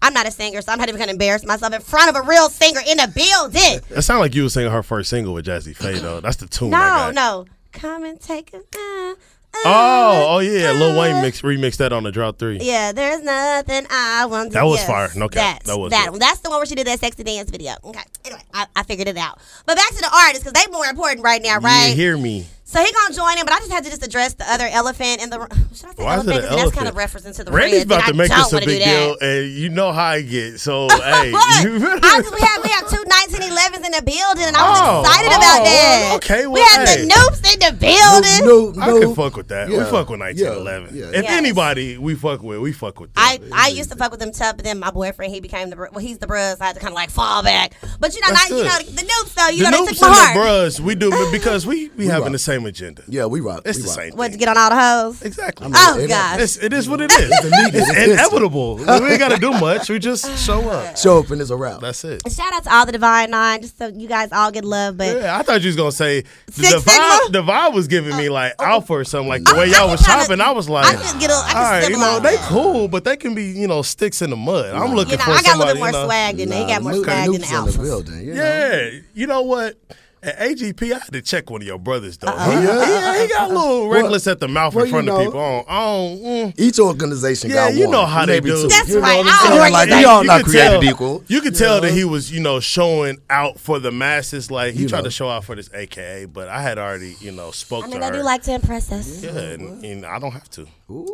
I'm 0.00 0.14
not 0.14 0.26
a 0.26 0.30
singer, 0.30 0.60
so 0.62 0.72
I'm 0.72 0.78
not 0.78 0.88
even 0.88 0.98
gonna 0.98 1.12
embarrass 1.12 1.44
myself 1.44 1.74
in 1.74 1.82
front 1.82 2.08
of 2.08 2.16
a 2.16 2.26
real 2.26 2.48
singer 2.48 2.80
in 2.88 2.96
the 2.96 3.08
building. 3.14 3.80
That 3.90 4.02
sounded 4.02 4.20
like 4.22 4.34
you 4.34 4.44
were 4.44 4.48
singing 4.48 4.72
her 4.72 4.82
first 4.82 5.10
single 5.10 5.34
with 5.34 5.44
Jazze 5.46 5.76
Pha 5.76 5.92
though. 6.00 6.20
That's 6.20 6.36
the 6.36 6.46
tune. 6.46 6.70
No, 6.70 7.10
no. 7.14 7.44
Come 7.72 8.04
and 8.04 8.18
take 8.20 8.52
it. 8.54 8.66
Uh, 8.74 9.14
Uh, 9.54 9.58
oh, 9.66 10.26
oh 10.28 10.38
yeah, 10.38 10.72
Lil 10.72 10.98
Wayne 10.98 11.16
uh, 11.16 11.22
mix 11.22 11.42
remixed 11.42 11.76
that 11.76 11.92
on 11.92 12.02
the 12.02 12.10
Drought 12.10 12.38
Three. 12.38 12.58
Yeah, 12.60 12.92
there's 12.92 13.22
nothing 13.22 13.86
I 13.90 14.26
want 14.26 14.50
to 14.50 14.54
That 14.54 14.64
was 14.64 14.78
yes, 14.78 14.86
fire. 14.86 15.10
No 15.14 15.28
cap. 15.28 15.58
That's, 15.58 15.66
That 15.66 15.78
was 15.78 15.90
that 15.90 16.06
good. 16.06 16.10
one. 16.12 16.18
That's 16.20 16.40
the 16.40 16.50
one 16.50 16.58
where 16.58 16.66
she 16.66 16.74
did 16.74 16.86
that 16.86 16.98
sexy 17.00 17.22
dance 17.22 17.50
video. 17.50 17.74
Okay. 17.84 18.00
Anyway, 18.24 18.42
I, 18.54 18.66
I 18.74 18.82
figured 18.82 19.08
it 19.08 19.16
out. 19.16 19.38
But 19.66 19.76
back 19.76 19.90
to 19.90 19.98
the 19.98 20.10
artists 20.12 20.44
because 20.44 20.52
they 20.60 20.70
more 20.72 20.86
important 20.86 21.22
right 21.22 21.42
now, 21.42 21.58
right? 21.58 21.90
You 21.90 21.94
hear 21.94 22.16
me? 22.16 22.46
So 22.72 22.82
he 22.82 22.90
gonna 22.90 23.14
join 23.14 23.36
in, 23.38 23.44
but 23.44 23.52
I 23.52 23.58
just 23.58 23.70
had 23.70 23.84
to 23.84 23.90
just 23.90 24.02
address 24.02 24.32
the 24.32 24.50
other 24.50 24.66
elephant 24.66 25.22
in 25.22 25.28
the. 25.28 25.36
Should 25.74 25.90
I 25.90 25.94
say 25.94 26.04
Why 26.04 26.16
is 26.18 26.26
it 26.26 26.30
elephant? 26.32 26.56
That's 26.56 26.70
kind 26.72 26.88
of 26.88 26.94
referencing 26.94 27.36
to 27.36 27.44
the 27.44 27.52
Randy's 27.52 27.80
Reds, 27.80 27.82
and 27.84 27.92
about 27.92 28.06
to 28.08 28.14
make 28.14 28.28
don't 28.30 28.50
this 28.50 28.62
a 28.62 28.64
big 28.64 28.82
deal, 28.82 29.16
and 29.20 29.50
you 29.52 29.68
know 29.68 29.92
how 29.92 30.04
I 30.16 30.22
get. 30.22 30.58
So 30.58 30.88
hey, 31.04 31.32
What? 31.32 31.64
you 31.64 31.78
better- 31.78 32.00
I 32.02 32.22
we 32.32 32.40
have 32.40 32.62
we 32.64 32.70
have 32.70 32.88
two 32.90 33.04
1911s 33.04 33.84
in 33.84 33.92
the 33.92 34.02
building, 34.04 34.44
and 34.48 34.56
I 34.56 34.68
was 34.70 34.80
Oh, 34.82 35.00
excited 35.00 35.30
oh, 35.32 35.36
about 35.36 35.64
that. 35.64 36.12
okay, 36.16 36.46
well, 36.46 36.54
we 36.54 36.60
have 36.62 36.88
hey. 36.88 37.02
the 37.04 37.08
Nupes 37.12 37.52
in 37.52 37.58
the 37.60 37.72
building. 37.76 38.46
No, 38.48 38.70
no, 38.70 38.82
I 38.98 39.00
can 39.04 39.14
fuck 39.14 39.36
with 39.36 39.48
that. 39.48 39.68
We 39.68 39.76
fuck 39.84 40.08
with 40.08 40.20
Yeah. 40.20 40.56
1911. 40.56 40.96
Yeah. 40.96 41.06
If 41.18 41.22
Yes. 41.24 41.32
anybody 41.32 41.98
we 41.98 42.14
fuck 42.14 42.42
with, 42.42 42.58
we 42.58 42.72
fuck 42.72 42.98
with. 43.00 43.12
Them. 43.12 43.22
I, 43.22 43.38
I 43.52 43.68
used 43.68 43.90
to 43.90 43.96
fuck 43.96 44.10
with 44.12 44.20
them 44.20 44.32
tough, 44.32 44.56
but 44.56 44.64
then 44.64 44.78
my 44.78 44.90
boyfriend 44.90 45.32
he 45.34 45.40
became 45.40 45.68
the 45.68 45.76
br- 45.76 45.88
well 45.92 46.00
he's 46.00 46.18
the 46.18 46.26
bruh, 46.26 46.56
so 46.56 46.64
I 46.64 46.68
had 46.68 46.74
to 46.76 46.80
kind 46.80 46.92
of 46.92 46.96
like 46.96 47.10
fall 47.10 47.42
back. 47.42 47.74
But 48.00 48.14
you 48.14 48.22
know, 48.22 48.28
not, 48.32 48.48
you 48.48 48.64
know 48.64 48.78
the, 48.78 48.92
the 48.92 49.02
Nupes 49.02 49.34
though, 49.34 49.48
you 49.48 49.64
the 49.64 49.70
know 49.70 49.84
they 49.84 49.92
nupes 49.92 49.98
took 49.98 50.00
my 50.02 50.08
and 50.08 50.16
heart. 50.16 50.34
the 50.34 50.40
bros, 50.40 50.80
we 50.80 50.94
do 50.94 51.10
because 51.30 51.66
we 51.66 51.90
we 51.96 52.06
having 52.06 52.22
rock. 52.24 52.32
the 52.32 52.38
same 52.38 52.61
agenda. 52.66 53.02
Yeah, 53.08 53.26
we 53.26 53.40
rock. 53.40 53.62
It's 53.64 53.78
we 53.78 53.82
the 53.82 53.88
rock. 53.88 53.96
same. 53.96 54.12
What 54.16 54.24
thing. 54.30 54.32
to 54.32 54.38
get 54.38 54.48
on 54.48 54.58
all 54.58 54.70
the 54.70 54.80
hoes? 54.80 55.22
Exactly. 55.22 55.68
Oh 55.74 55.98
it- 55.98 56.08
God. 56.08 56.40
It's, 56.40 56.56
it 56.56 56.72
is 56.72 56.88
what 56.88 57.00
it 57.00 57.10
is. 57.12 57.30
It's. 57.30 57.44
It's 57.74 57.90
It's 57.90 58.10
inevitable. 58.12 58.76
we 58.76 58.84
ain't 58.84 59.18
got 59.18 59.30
to 59.30 59.38
do 59.38 59.50
much. 59.52 59.88
We 59.88 59.98
just 59.98 60.38
show 60.46 60.68
up. 60.68 60.96
Show 60.96 61.18
up 61.18 61.30
and 61.30 61.40
it's 61.40 61.50
a 61.50 61.56
wrap. 61.56 61.80
That's 61.80 62.04
it. 62.04 62.22
Shout 62.30 62.52
out 62.52 62.64
to 62.64 62.74
all 62.74 62.86
the 62.86 62.92
Divine 62.92 63.30
Nine, 63.30 63.62
just 63.62 63.78
so 63.78 63.88
you 63.88 64.08
guys 64.08 64.30
all 64.32 64.50
get 64.50 64.64
love. 64.64 64.96
But 64.96 65.16
Yeah, 65.16 65.38
I 65.38 65.42
thought 65.42 65.60
you 65.62 65.68
was 65.68 65.76
gonna 65.76 65.92
say 65.92 66.22
the, 66.46 66.52
Six 66.52 66.84
the 66.84 66.90
vibe. 66.90 67.32
The 67.32 67.42
vibe 67.42 67.74
was 67.74 67.88
giving 67.88 68.16
me 68.16 68.28
like 68.28 68.54
oh. 68.58 68.64
alpha 68.64 68.92
or 68.94 69.04
something. 69.04 69.28
Like 69.28 69.44
the 69.44 69.54
oh, 69.54 69.58
way 69.58 69.66
y'all 69.66 69.82
can 69.82 69.90
was 69.92 70.06
kinda- 70.06 70.22
shopping, 70.22 70.40
I 70.40 70.50
was 70.50 70.68
like, 70.68 70.86
I 70.86 71.02
can 71.02 71.18
get 71.18 71.30
a, 71.30 71.34
I 71.34 71.46
can 71.52 71.56
all 71.56 71.62
right, 71.62 71.88
you 71.90 71.96
know, 71.98 72.20
they 72.20 72.36
cool, 72.48 72.88
but 72.88 73.04
they 73.04 73.16
can 73.16 73.34
be, 73.34 73.44
you 73.44 73.66
know, 73.68 73.82
sticks 73.82 74.22
in 74.22 74.30
the 74.30 74.36
mud. 74.36 74.74
I'm 74.74 74.94
looking 74.94 75.12
You 75.12 75.18
know, 75.18 75.24
for 75.24 75.30
I 75.32 75.42
got 75.42 75.56
a 75.56 75.58
little 75.58 75.74
bit 75.74 75.80
more 75.92 76.04
swag 76.04 76.36
than 76.36 76.48
they. 76.48 76.60
He 76.60 76.66
got 76.66 76.82
more 76.82 76.94
swag 76.94 77.06
than 77.06 77.32
the 77.32 77.38
Nupe's 77.38 77.52
in 77.52 77.64
the 77.64 77.78
building. 77.82 78.28
Yeah, 78.28 78.90
you 79.14 79.26
know 79.26 79.42
what? 79.42 79.76
At 80.24 80.38
AGP, 80.38 80.92
I 80.94 80.98
had 81.00 81.12
to 81.14 81.20
check 81.20 81.50
one 81.50 81.62
of 81.62 81.66
your 81.66 81.80
brothers 81.80 82.16
though. 82.16 82.28
Uh-uh. 82.28 82.60
He, 82.60 82.64
Yeah? 82.64 83.14
he, 83.16 83.22
he 83.22 83.28
got 83.28 83.50
a 83.50 83.52
little 83.52 83.88
reckless 83.88 84.28
at 84.28 84.38
the 84.38 84.46
mouth 84.46 84.72
well, 84.72 84.84
in 84.84 84.90
front 84.92 85.06
you 85.06 85.12
of 85.12 85.18
know. 85.18 85.24
people. 85.24 85.40
I 85.40 85.50
don't, 85.50 85.68
I 85.68 85.84
don't, 85.84 86.18
mm. 86.22 86.54
Each 86.60 86.78
organization 86.78 87.50
Yeah, 87.50 87.56
got 87.56 87.74
you 87.74 87.86
one. 87.86 87.90
know 87.90 88.06
how 88.06 88.24
they 88.24 88.34
maybe 88.34 88.50
do. 88.50 88.62
two. 88.62 88.68
That's 88.68 88.88
You 88.88 88.94
know 88.96 89.00
right. 89.00 89.16
what 89.18 89.26
I'm 89.26 89.32
I 89.32 89.38
saying? 89.38 89.50
don't 89.50 89.58
Like, 89.58 89.72
like 89.72 89.88
we 89.98 90.04
all 90.04 90.22
you 90.22 90.26
not 90.28 90.44
created 90.44 90.70
tell- 90.70 90.84
equal. 90.84 91.24
You 91.26 91.40
could 91.40 91.56
tell 91.56 91.80
that 91.80 91.92
he 91.92 92.04
was, 92.04 92.30
you 92.30 92.38
know, 92.40 92.60
showing 92.60 93.18
out 93.30 93.58
for 93.58 93.80
the 93.80 93.90
masses. 93.90 94.48
Like 94.48 94.74
he 94.74 94.82
You 94.82 94.88
tried 94.88 95.00
know. 95.00 95.04
to 95.06 95.10
show 95.10 95.28
out 95.28 95.44
for 95.44 95.56
this 95.56 95.68
AKA, 95.74 96.26
but 96.26 96.46
I 96.48 96.62
had 96.62 96.78
already, 96.78 97.16
you 97.20 97.32
know, 97.32 97.50
spoke 97.50 97.82
I 97.82 97.86
to 97.88 97.92
mean, 97.94 98.02
her. 98.02 98.08
I 98.08 98.16
do 98.16 98.22
like 98.22 98.42
to 98.42 98.52
impress 98.54 98.92
us. 98.92 99.24
yeah, 99.24 99.30
and, 99.36 99.84
and 99.84 100.06
I 100.06 100.20
don't 100.20 100.30
have 100.32 100.48
to. 100.50 100.68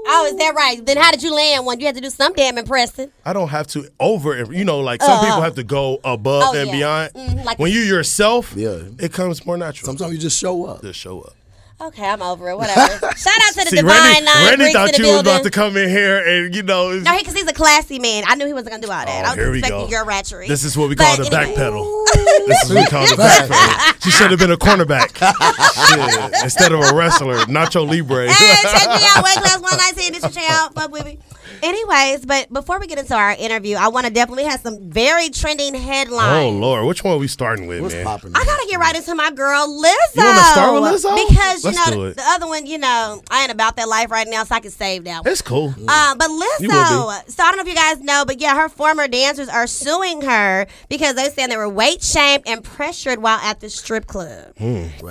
Oh, 0.06 0.26
is 0.30 0.36
that 0.38 0.54
right? 0.54 0.84
Then 0.84 0.96
how 0.96 1.10
did 1.10 1.22
you 1.22 1.34
land 1.34 1.64
one? 1.66 1.78
You 1.80 1.86
had 1.86 1.94
to 1.94 2.00
do 2.00 2.10
some 2.10 2.32
damn 2.34 2.58
impressing. 2.58 3.10
I 3.25 3.32
don't 3.32 3.48
have 3.48 3.66
to 3.69 3.88
over. 4.00 4.52
You 4.52 4.64
know, 4.64 4.80
like 4.80 5.02
some 5.02 5.20
people 5.25 5.40
have 5.40 5.54
to 5.56 5.64
go 5.64 5.98
above 6.04 6.42
Oh, 6.48 6.54
and 6.58 6.66
yeah. 6.69 6.72
beyond. 6.72 7.12
Mhm, 7.14 7.44
like- 7.44 7.58
when 7.58 7.70
you 7.72 7.80
yourself, 7.80 8.52
Yeah. 8.56 8.78
it 8.98 9.12
comes 9.12 9.44
more 9.46 9.56
natural. 9.56 9.86
Sometimes 9.86 10.12
you 10.12 10.19
just 10.19 10.38
show 10.38 10.66
up. 10.66 10.82
Just 10.82 10.98
show 10.98 11.20
up. 11.20 11.34
Okay, 11.80 12.04
I'm 12.04 12.22
over 12.22 12.50
it. 12.50 12.56
Whatever. 12.56 12.80
Shout 13.16 13.34
out 13.46 13.52
to 13.54 13.64
the 13.64 13.70
See, 13.70 13.76
Divine 13.76 13.94
Randy, 13.96 14.25
Nine 14.25 14.48
Randy 14.58 14.72
thought 14.72 14.92
the 14.92 14.98
you 15.02 15.12
was 15.12 15.20
about 15.20 15.44
to 15.44 15.50
come 15.50 15.76
in 15.76 15.88
here 15.88 16.19
and 16.19 16.52
you 16.54 16.64
know. 16.64 16.90
no, 16.98 17.16
because 17.16 17.34
he's 17.34 17.46
a 17.46 17.52
classy 17.52 18.00
man. 18.00 18.25
I 18.26 18.34
knew 18.34 18.46
he 18.46 18.52
wasn't 18.52 18.70
gonna 18.72 18.82
do 18.84 18.90
all 18.90 19.04
that. 19.04 19.22
Oh, 19.25 19.28
I 19.28 19.30
was 19.30 19.34
here 19.36 19.52
we 19.52 19.60
go. 19.60 19.86
your 19.86 20.04
ratchery. 20.04 20.48
This 20.48 20.64
is 20.64 20.76
what 20.76 20.88
we 20.88 20.96
But 20.96 21.04
call 21.16 21.25
the 21.25 21.36
anyway. 21.36 21.46
back 21.46 21.54
pedal. 21.54 22.04
this 22.48 22.62
is 22.64 22.75
what 22.75 22.84
we 22.84 22.86
call 22.90 23.06
the 23.06 23.16
back 23.16 23.48
pedal. 23.48 23.94
She 24.02 24.10
should 24.10 24.30
have 24.30 24.40
been 24.40 24.50
a 24.50 24.56
cornerback 24.56 25.14
Shit, 25.19 26.42
instead 26.42 26.72
of 26.72 26.80
a 26.80 26.94
wrestler, 26.94 27.36
Nacho 27.46 27.86
Libre. 27.88 28.26
Hey, 28.32 28.54
check 28.62 28.88
me 28.88 29.04
out. 29.06 29.22
Weight 29.22 29.36
class 29.36 29.60
119. 29.60 30.12
This 30.12 30.22
your 30.22 30.30
channel. 30.32 30.70
Fuck 30.72 30.90
with 30.90 31.04
me. 31.04 31.19
Anyways, 31.62 32.25
but 32.27 32.53
before 32.53 32.79
we 32.79 32.87
get 32.87 32.99
into 32.99 33.14
our 33.14 33.33
interview, 33.33 33.76
I 33.76 33.88
want 33.88 34.07
to 34.07 34.12
definitely 34.12 34.45
have 34.45 34.61
some 34.61 34.90
very 34.90 35.28
trending 35.31 35.75
headlines. 35.75 36.47
oh 36.47 36.50
Lord, 36.50 36.87
which 36.87 37.02
one 37.05 37.14
are 37.14 37.19
we 37.19 37.28
starting 37.28 37.67
with, 37.67 37.81
What's 37.83 37.95
man? 37.95 38.05
popping? 38.05 38.33
I 38.35 38.45
gotta 38.45 38.67
get 38.69 38.78
right 38.78 38.95
into 38.97 39.14
my 39.14 39.31
girl 39.31 39.67
Lizzo. 39.69 40.17
You 40.17 40.25
wanna 40.25 40.43
start 40.45 40.75
with 40.75 40.83
Lizzo? 41.05 41.28
Because 41.28 41.64
you 41.64 41.71
Let's 41.71 41.90
know 41.90 42.11
the 42.12 42.23
other 42.26 42.47
one, 42.47 42.67
you 42.67 42.78
know, 42.78 43.21
I 43.31 43.43
ain't 43.43 43.52
about 43.52 43.76
that 43.76 43.88
life 43.88 44.11
right 44.11 44.26
now, 44.28 44.45
so 44.45 44.55
I 44.55 44.61
can 44.61 44.71
save 44.71 45.05
that 45.05 45.25
one. 45.25 45.33
It's 45.33 45.43
cool. 45.43 45.69
Um, 45.88 46.19
but 46.19 46.28
You 46.31 46.69
Lizzo, 46.69 47.31
so 47.31 47.43
I 47.43 47.50
don't 47.50 47.57
know 47.57 47.62
if 47.62 47.69
you 47.69 47.75
guys 47.75 48.00
know, 48.00 48.25
but 48.26 48.40
yeah, 48.40 48.55
her 48.57 48.69
former 48.69 49.09
dancers 49.09 49.49
are 49.49 49.67
suing 49.67 50.23
her 50.23 50.67
because 50.88 51.14
they 51.17 51.28
saying 51.31 51.49
they 51.49 51.57
were 51.57 51.69
weight 51.69 52.02
shamed 52.02 52.45
and 52.47 52.62
pressured 52.62 53.21
while 53.21 53.38
at 53.40 53.61
the 53.61 53.69
strip 53.71 54.07
club. 54.07 54.55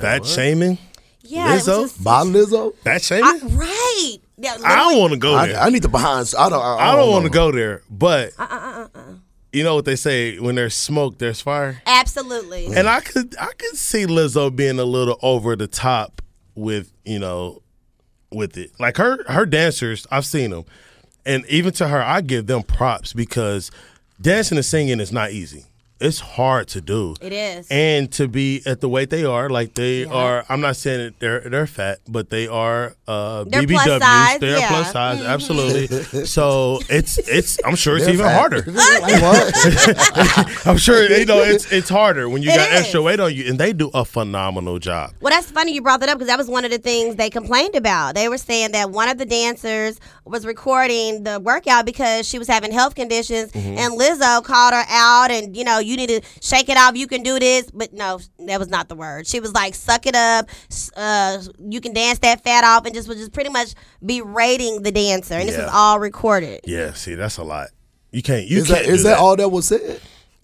Fat 0.01 0.25
shaming, 0.25 0.77
Yeah, 1.23 1.51
it 1.51 1.55
was 1.55 1.67
Lizzo? 1.67 1.81
just- 1.83 2.03
By 2.03 2.21
Lizzo? 2.23 2.75
fat 2.83 3.01
shaming. 3.01 3.25
I- 3.25 3.39
right. 3.55 4.17
Yeah, 4.39 4.55
I 4.63 4.75
don't 4.75 4.99
want 4.99 5.13
to 5.13 5.19
go 5.19 5.35
I, 5.35 5.47
there. 5.47 5.59
I 5.59 5.69
need 5.69 5.81
the 5.81 5.89
behind. 5.89 6.31
I 6.37 6.49
don't. 6.49 6.61
I, 6.61 6.91
I 6.91 6.95
don't 6.95 7.09
want 7.09 7.25
to 7.25 7.31
go 7.31 7.51
there, 7.51 7.81
but 7.89 8.33
uh, 8.37 8.47
uh, 8.49 8.55
uh, 8.55 8.87
uh, 8.93 9.01
you 9.51 9.63
know 9.63 9.73
what 9.73 9.85
they 9.85 9.95
say: 9.95 10.37
when 10.37 10.53
there's 10.55 10.75
smoke, 10.75 11.17
there's 11.17 11.41
fire. 11.41 11.81
absolutely. 11.87 12.67
And 12.67 12.87
I 12.87 12.99
could, 12.99 13.35
I 13.39 13.51
could 13.57 13.75
see 13.75 14.05
Lizzo 14.05 14.55
being 14.55 14.77
a 14.77 14.83
little 14.83 15.17
over 15.23 15.55
the 15.55 15.67
top 15.67 16.21
with, 16.53 16.91
you 17.03 17.17
know, 17.17 17.63
with 18.31 18.57
it. 18.57 18.71
Like 18.79 18.97
her, 18.97 19.23
her 19.27 19.45
dancers, 19.47 20.05
I've 20.11 20.25
seen 20.25 20.51
them, 20.51 20.65
and 21.25 21.43
even 21.47 21.73
to 21.73 21.87
her, 21.87 22.01
I 22.01 22.21
give 22.21 22.45
them 22.45 22.61
props 22.61 23.13
because 23.13 23.71
dancing 24.21 24.57
and 24.57 24.65
singing 24.65 24.99
is 24.99 25.11
not 25.11 25.31
easy. 25.31 25.65
It's 25.99 26.19
hard 26.19 26.67
to 26.69 26.81
do. 26.81 27.15
It 27.21 27.33
is. 27.33 27.67
And 27.71 28.11
to 28.13 28.27
be 28.27 28.61
at 28.65 28.81
the 28.81 28.89
weight 28.89 29.09
they 29.09 29.25
are, 29.25 29.49
like 29.49 29.73
they 29.73 30.05
are. 30.05 30.45
I'm 30.49 30.61
not 30.61 30.75
saying 30.75 30.99
that 31.05 31.19
they're 31.19 31.39
they're 31.41 31.67
fat, 31.67 31.99
but 32.07 32.29
they 32.29 32.47
are 32.47 32.95
uh, 33.07 33.43
They're 33.45 33.63
BBWs. 33.63 33.83
plus 33.83 34.01
size, 34.01 34.39
they're 34.39 34.57
yeah. 34.59 34.65
Mm-hmm. 34.67 34.73
plus 34.75 34.91
size, 34.91 35.21
absolutely. 35.21 36.25
so 36.25 36.79
it's 36.89 37.17
it's. 37.17 37.57
I'm 37.65 37.75
sure 37.75 37.95
it's 37.97 38.05
They're 38.05 38.13
even 38.13 38.25
fat. 38.25 38.37
harder. 38.37 38.63
I'm 40.65 40.77
sure 40.77 41.03
you 41.09 41.25
know 41.25 41.41
it's 41.41 41.71
it's 41.71 41.89
harder 41.89 42.29
when 42.29 42.41
you 42.43 42.49
It 42.51 42.55
got 42.55 42.71
is. 42.71 42.79
extra 42.81 43.01
weight 43.01 43.19
on 43.19 43.33
you, 43.33 43.45
and 43.47 43.59
they 43.59 43.73
do 43.73 43.89
a 43.93 44.05
phenomenal 44.05 44.79
job. 44.79 45.11
Well, 45.21 45.31
that's 45.33 45.49
funny 45.51 45.73
you 45.73 45.81
brought 45.81 45.99
that 46.01 46.09
up 46.09 46.17
because 46.17 46.27
that 46.27 46.37
was 46.37 46.47
one 46.47 46.65
of 46.65 46.71
the 46.71 46.77
things 46.77 47.15
they 47.15 47.29
complained 47.29 47.75
about. 47.75 48.15
They 48.15 48.29
were 48.29 48.37
saying 48.37 48.71
that 48.71 48.91
one 48.91 49.09
of 49.09 49.17
the 49.17 49.25
dancers 49.25 49.99
was 50.25 50.45
recording 50.45 51.23
the 51.23 51.39
workout 51.39 51.85
because 51.85 52.27
she 52.27 52.37
was 52.39 52.47
having 52.47 52.71
health 52.71 52.95
conditions, 52.95 53.51
Mm-hmm. 53.51 53.77
and 53.77 53.93
Lizzo 53.99 54.43
called 54.43 54.73
her 54.73 54.83
out, 54.89 55.31
and 55.31 55.55
you 55.55 55.63
know, 55.63 55.79
you 55.87 55.97
need 55.97 56.09
to 56.09 56.21
shake 56.41 56.69
it 56.69 56.77
off. 56.77 56.95
You 56.95 57.07
can 57.07 57.23
do 57.23 57.39
this, 57.39 57.69
but 57.71 57.93
no, 57.93 58.19
that 58.39 58.59
was 58.59 58.69
not 58.69 58.89
the 58.89 58.95
word. 58.95 59.27
She 59.27 59.39
was 59.39 59.53
like, 59.53 59.73
"Suck 59.75 60.05
it 60.05 60.15
up, 60.15 60.49
uh, 60.95 61.41
you 61.59 61.81
can 61.81 61.93
dance 61.93 62.19
that 62.19 62.43
fat 62.43 62.63
off," 62.63 62.85
and 62.85 62.93
just 62.93 63.07
was 63.07 63.17
just 63.17 63.33
pretty 63.33 63.49
much 63.49 63.73
berating 64.05 64.83
the 64.83 64.91
dancer, 64.91 65.35
and 65.35 65.47
this 65.47 65.57
was 65.57 65.69
all 65.71 65.99
recorded. 65.99 66.61
Yeah, 66.65 66.93
see, 66.93 67.15
that's 67.15 67.37
a 67.37 67.43
lot. 67.43 67.69
You 68.11 68.21
can't. 68.21 68.47
You 68.47 68.59
Is 68.59 68.67
can't. 68.67 68.85
that 68.85 68.91
is 68.91 69.01
do 69.03 69.09
that 69.09 69.19
all 69.19 69.35
that 69.35 69.49
was 69.49 69.67
said? 69.67 69.99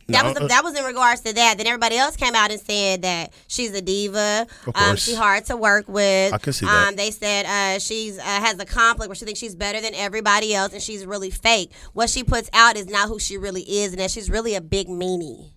That 0.08 0.24
No, 0.24 0.30
was 0.30 0.38
uh, 0.42 0.48
that 0.48 0.64
was 0.64 0.78
in 0.78 0.84
regards 0.84 1.22
to 1.22 1.34
that. 1.34 1.58
Then 1.58 1.68
everybody 1.68 1.98
else 1.98 2.16
came 2.16 2.36
out 2.36 2.52
and 2.52 2.60
said 2.60 3.02
that 3.04 3.34
she's 3.48 3.74
a 3.74 3.82
diva. 3.82 4.48
Um, 4.76 4.96
she's 4.96 5.18
hard 5.18 5.46
to 5.46 5.56
work 5.58 5.86
with. 5.88 6.34
I 6.34 6.38
can 6.38 6.54
see 6.54 6.66
that. 6.66 6.88
Um, 6.90 6.96
they 6.96 7.12
said 7.12 7.46
uh, 7.46 7.80
she's 7.80 8.18
uh, 8.18 8.22
has 8.24 8.60
a 8.60 8.66
conflict 8.66 9.10
where 9.10 9.16
she 9.16 9.26
thinks 9.26 9.40
she's 9.40 9.56
better 9.56 9.80
than 9.82 9.94
everybody 9.96 10.54
else, 10.54 10.74
and 10.74 10.82
she's 10.82 11.06
really 11.06 11.30
fake. 11.30 11.72
What 11.94 12.10
she 12.10 12.24
puts 12.24 12.50
out 12.54 12.76
is 12.76 12.88
not 12.88 13.08
who 13.08 13.20
she 13.20 13.38
really 13.38 13.62
is, 13.62 13.94
and 13.94 14.02
that 14.02 14.12
she's 14.12 14.30
really 14.30 14.56
a 14.56 14.62
big 14.62 14.88
meanie. 14.88 15.52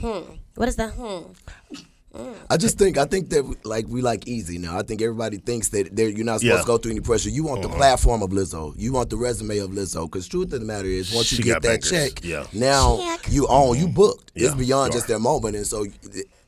Hmm. 0.00 0.34
What 0.56 0.68
is 0.68 0.76
the 0.76 0.88
hmm? 0.88 1.32
Mm. 2.16 2.34
I 2.48 2.56
just 2.56 2.78
think 2.78 2.96
I 2.96 3.06
think 3.06 3.30
that 3.30 3.44
we- 3.44 3.56
like 3.64 3.86
we 3.88 4.00
like 4.00 4.28
easy 4.28 4.56
now. 4.58 4.78
I 4.78 4.82
think 4.82 5.02
everybody 5.02 5.38
thinks 5.38 5.68
that 5.70 5.94
they're, 5.96 6.08
you're 6.08 6.24
not 6.24 6.40
supposed 6.40 6.54
Yeah. 6.58 6.60
to 6.60 6.66
go 6.66 6.78
through 6.78 6.92
any 6.92 7.00
pressure. 7.00 7.28
You 7.28 7.42
want 7.42 7.62
the 7.62 7.68
uh-huh. 7.68 7.76
platform 7.76 8.22
of 8.22 8.30
Lizzo. 8.30 8.72
You 8.76 8.92
want 8.92 9.10
the 9.10 9.16
resume 9.16 9.58
of 9.58 9.70
Lizzo. 9.70 10.04
Because 10.06 10.28
truth 10.28 10.52
of 10.52 10.60
the 10.60 10.66
matter 10.66 10.86
is, 10.86 11.12
once 11.12 11.32
you 11.32 11.36
She 11.38 11.42
get 11.42 11.62
that 11.62 11.80
bankers. 11.82 11.90
check, 11.90 12.24
Yeah. 12.24 12.46
now 12.52 12.98
Check. 12.98 13.32
you 13.32 13.46
own, 13.48 13.76
you 13.78 13.86
mm-hmm. 13.86 13.94
booked. 13.94 14.30
Yeah, 14.34 14.46
It's 14.46 14.54
beyond 14.54 14.92
you 14.92 14.98
just 15.00 15.10
are. 15.10 15.14
that 15.14 15.18
moment, 15.20 15.56
and 15.56 15.66
so 15.66 15.86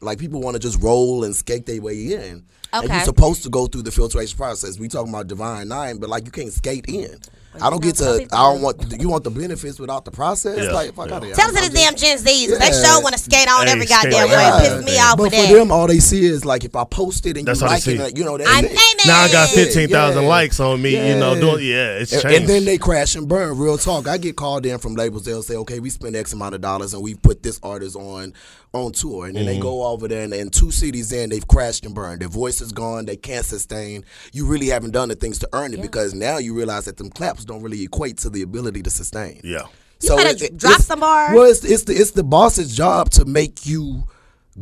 like 0.00 0.18
people 0.18 0.40
want 0.40 0.54
to 0.54 0.60
just 0.60 0.80
roll 0.80 1.24
and 1.24 1.34
skate 1.34 1.66
their 1.66 1.80
way 1.82 2.12
in. 2.12 2.44
And 2.72 2.88
you're 2.88 3.00
supposed 3.00 3.42
to 3.44 3.48
go 3.48 3.66
through 3.66 3.82
the 3.82 3.90
filtration 3.90 4.36
process. 4.36 4.78
We 4.78 4.88
talking 4.88 5.08
about 5.12 5.26
divine 5.28 5.68
nine, 5.68 5.96
but 5.98 6.10
like 6.10 6.26
you 6.26 6.30
can't 6.30 6.52
skate 6.52 6.84
in. 6.88 7.18
Oh, 7.60 7.66
I 7.66 7.70
don't 7.70 7.82
get 7.82 7.96
to. 7.96 8.26
I 8.32 8.52
don't 8.52 8.62
want. 8.62 9.00
You 9.00 9.08
want 9.08 9.24
the 9.24 9.30
benefits 9.30 9.78
without 9.78 10.04
the 10.04 10.10
process. 10.10 10.58
Yeah, 10.58 10.70
Like 10.72 10.94
fuck 10.94 11.08
yeah. 11.08 11.14
out 11.16 11.22
of 11.22 11.24
here. 11.26 11.34
Tell 11.34 11.46
I'm- 11.46 11.54
us 11.56 11.60
to 11.60 11.66
I'm 11.66 11.72
this 11.72 11.82
just- 11.82 12.00
damn 12.04 12.16
Gen 12.16 12.18
Zs. 12.18 12.58
They 12.58 12.66
Yeah. 12.66 12.84
sure 12.92 13.02
want 13.02 13.14
to 13.14 13.20
skate 13.22 13.48
on 13.48 13.66
Hey, 13.66 13.72
every 13.72 13.86
skate 13.86 14.02
goddamn 14.10 14.28
like 14.28 14.30
way. 14.30 14.36
that. 14.36 14.64
It 14.64 14.70
pisses 14.82 14.84
me 14.84 14.98
off 14.98 15.16
But 15.16 15.22
with 15.24 15.34
for 15.34 15.42
that. 15.42 15.52
them, 15.54 15.72
all 15.72 15.86
they 15.86 15.98
see 15.98 16.24
is 16.24 16.44
like 16.44 16.64
if 16.64 16.76
I 16.76 16.84
post 16.84 17.26
it 17.26 17.36
and 17.36 17.46
That's 17.46 17.60
you 17.60 17.66
all 17.66 17.70
they 17.70 17.74
like 17.76 17.82
see. 17.82 17.94
it, 17.96 18.16
you 18.16 18.24
know, 18.24 18.36
they, 18.38 18.44
I'm 18.44 18.62
they- 18.62 18.68
famous. 18.68 19.06
Now 19.06 19.20
I 19.22 19.32
got 19.32 19.48
fifteen 19.50 19.88
thousand 19.88 20.22
Yeah. 20.22 20.28
likes 20.28 20.60
on 20.60 20.80
me. 20.82 20.90
You 21.08 21.16
know, 21.16 21.34
doing 21.38 21.64
yeah, 21.64 21.98
it's 21.98 22.12
And, 22.12 22.22
changed. 22.22 22.38
and 22.40 22.48
then 22.48 22.64
they 22.64 22.78
crash 22.78 23.14
and 23.14 23.28
burn. 23.28 23.56
Real 23.58 23.78
talk. 23.78 24.08
I 24.08 24.18
get 24.18 24.36
called 24.36 24.66
in 24.66 24.78
from 24.78 24.94
labels. 24.94 25.24
They'll 25.24 25.42
say, 25.42 25.54
"Okay, 25.56 25.78
we 25.80 25.90
spent 25.90 26.16
X 26.16 26.32
amount 26.32 26.54
of 26.54 26.60
dollars 26.60 26.94
and 26.94 27.02
we 27.02 27.14
put 27.14 27.42
this 27.42 27.58
artist 27.62 27.96
on 27.96 28.32
on 28.76 28.92
tour." 28.92 29.26
And 29.26 29.36
then 29.36 29.44
Mm-hmm. 29.46 29.54
they 29.54 29.60
go 29.60 29.84
over 29.86 30.08
there 30.08 30.22
and, 30.22 30.32
and 30.32 30.52
two 30.52 30.70
cities 30.70 31.12
in, 31.12 31.30
they've 31.30 31.46
crashed 31.46 31.84
and 31.86 31.94
burned. 31.94 32.20
Their 32.20 32.28
voice 32.28 32.60
is 32.60 32.72
gone. 32.72 33.06
They 33.06 33.16
can't 33.16 33.44
sustain. 33.44 34.04
You 34.32 34.46
really 34.46 34.66
haven't 34.68 34.92
done 34.92 35.08
the 35.08 35.14
things 35.14 35.38
to 35.40 35.48
earn 35.52 35.74
it 35.74 35.82
because 35.82 36.14
now 36.14 36.38
you 36.38 36.54
realize 36.54 36.84
that 36.86 36.96
them 36.96 37.10
claps 37.10 37.44
don't 37.44 37.62
really 37.62 37.82
equate 37.82 38.18
to 38.18 38.30
the 38.30 38.42
ability 38.42 38.82
to 38.82 38.90
sustain. 38.90 39.40
yeah. 39.44 39.62
You 40.02 40.14
better 40.14 40.48
drop 40.54 40.72
it's- 40.72 40.84
some 40.86 41.00
bars. 41.00 41.34
Well, 41.34 41.50
it's, 41.50 41.64
it's 41.64 41.84
the 41.84 41.94
it's 41.94 42.10
the 42.10 42.22
boss's 42.22 42.76
job 42.76 43.08
to 43.12 43.24
make 43.24 43.64
you 43.66 44.04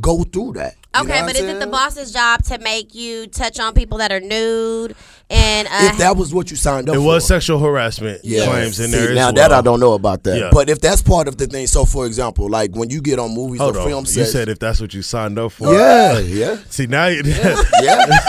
go 0.01 0.23
through 0.23 0.53
that. 0.53 0.77
You 0.95 1.05
know 1.09 1.15
Okay, 1.15 1.23
but 1.27 1.37
is 1.37 1.43
it 1.43 1.61
the 1.61 1.67
boss's 1.67 2.13
job 2.13 2.43
to 2.45 2.59
make 2.59 2.95
you 2.95 3.27
touch 3.27 3.59
on 3.61 3.75
people 3.75 3.99
that 3.99 4.13
are 4.13 4.21
nude 4.21 4.95
and 5.31 5.67
uh, 5.69 5.89
If 5.93 5.99
that 5.99 6.17
was 6.17 6.35
what 6.35 6.51
you 6.51 6.57
signed 6.57 6.89
up 6.89 6.95
for 6.95 6.99
It 6.99 7.03
for, 7.03 7.07
was 7.07 7.27
sexual 7.27 7.59
harassment 7.59 8.21
claims 8.23 8.79
in 8.79 8.91
See, 8.91 8.97
there. 8.97 9.15
Now 9.15 9.29
as 9.29 9.35
that 9.35 9.51
well. 9.51 9.59
I 9.59 9.63
don't 9.63 9.81
know 9.81 9.95
about 9.95 10.23
that. 10.25 10.39
Yeah. 10.39 10.51
But 10.53 10.69
if 10.69 10.81
that's 10.81 11.01
part 11.03 11.29
of 11.29 11.39
the 11.39 11.47
thing, 11.47 11.67
so 11.67 11.85
for 11.85 12.07
example, 12.07 12.49
like 12.51 12.75
when 12.77 12.91
you 12.91 13.01
get 13.01 13.19
on 13.19 13.35
movies 13.35 13.61
Hold 13.61 13.77
or 13.77 13.81
on. 13.81 13.89
film 13.89 14.05
You 14.07 14.25
said 14.25 14.49
if 14.49 14.59
that's 14.59 14.81
what 14.81 14.93
you 14.93 15.03
signed 15.03 15.39
up 15.39 15.53
for. 15.53 15.73
yeah, 15.73 16.19
yeah, 16.19 16.59
See 16.69 16.87
now, 16.87 17.07
you, 17.07 17.23
yeah, 17.25 17.63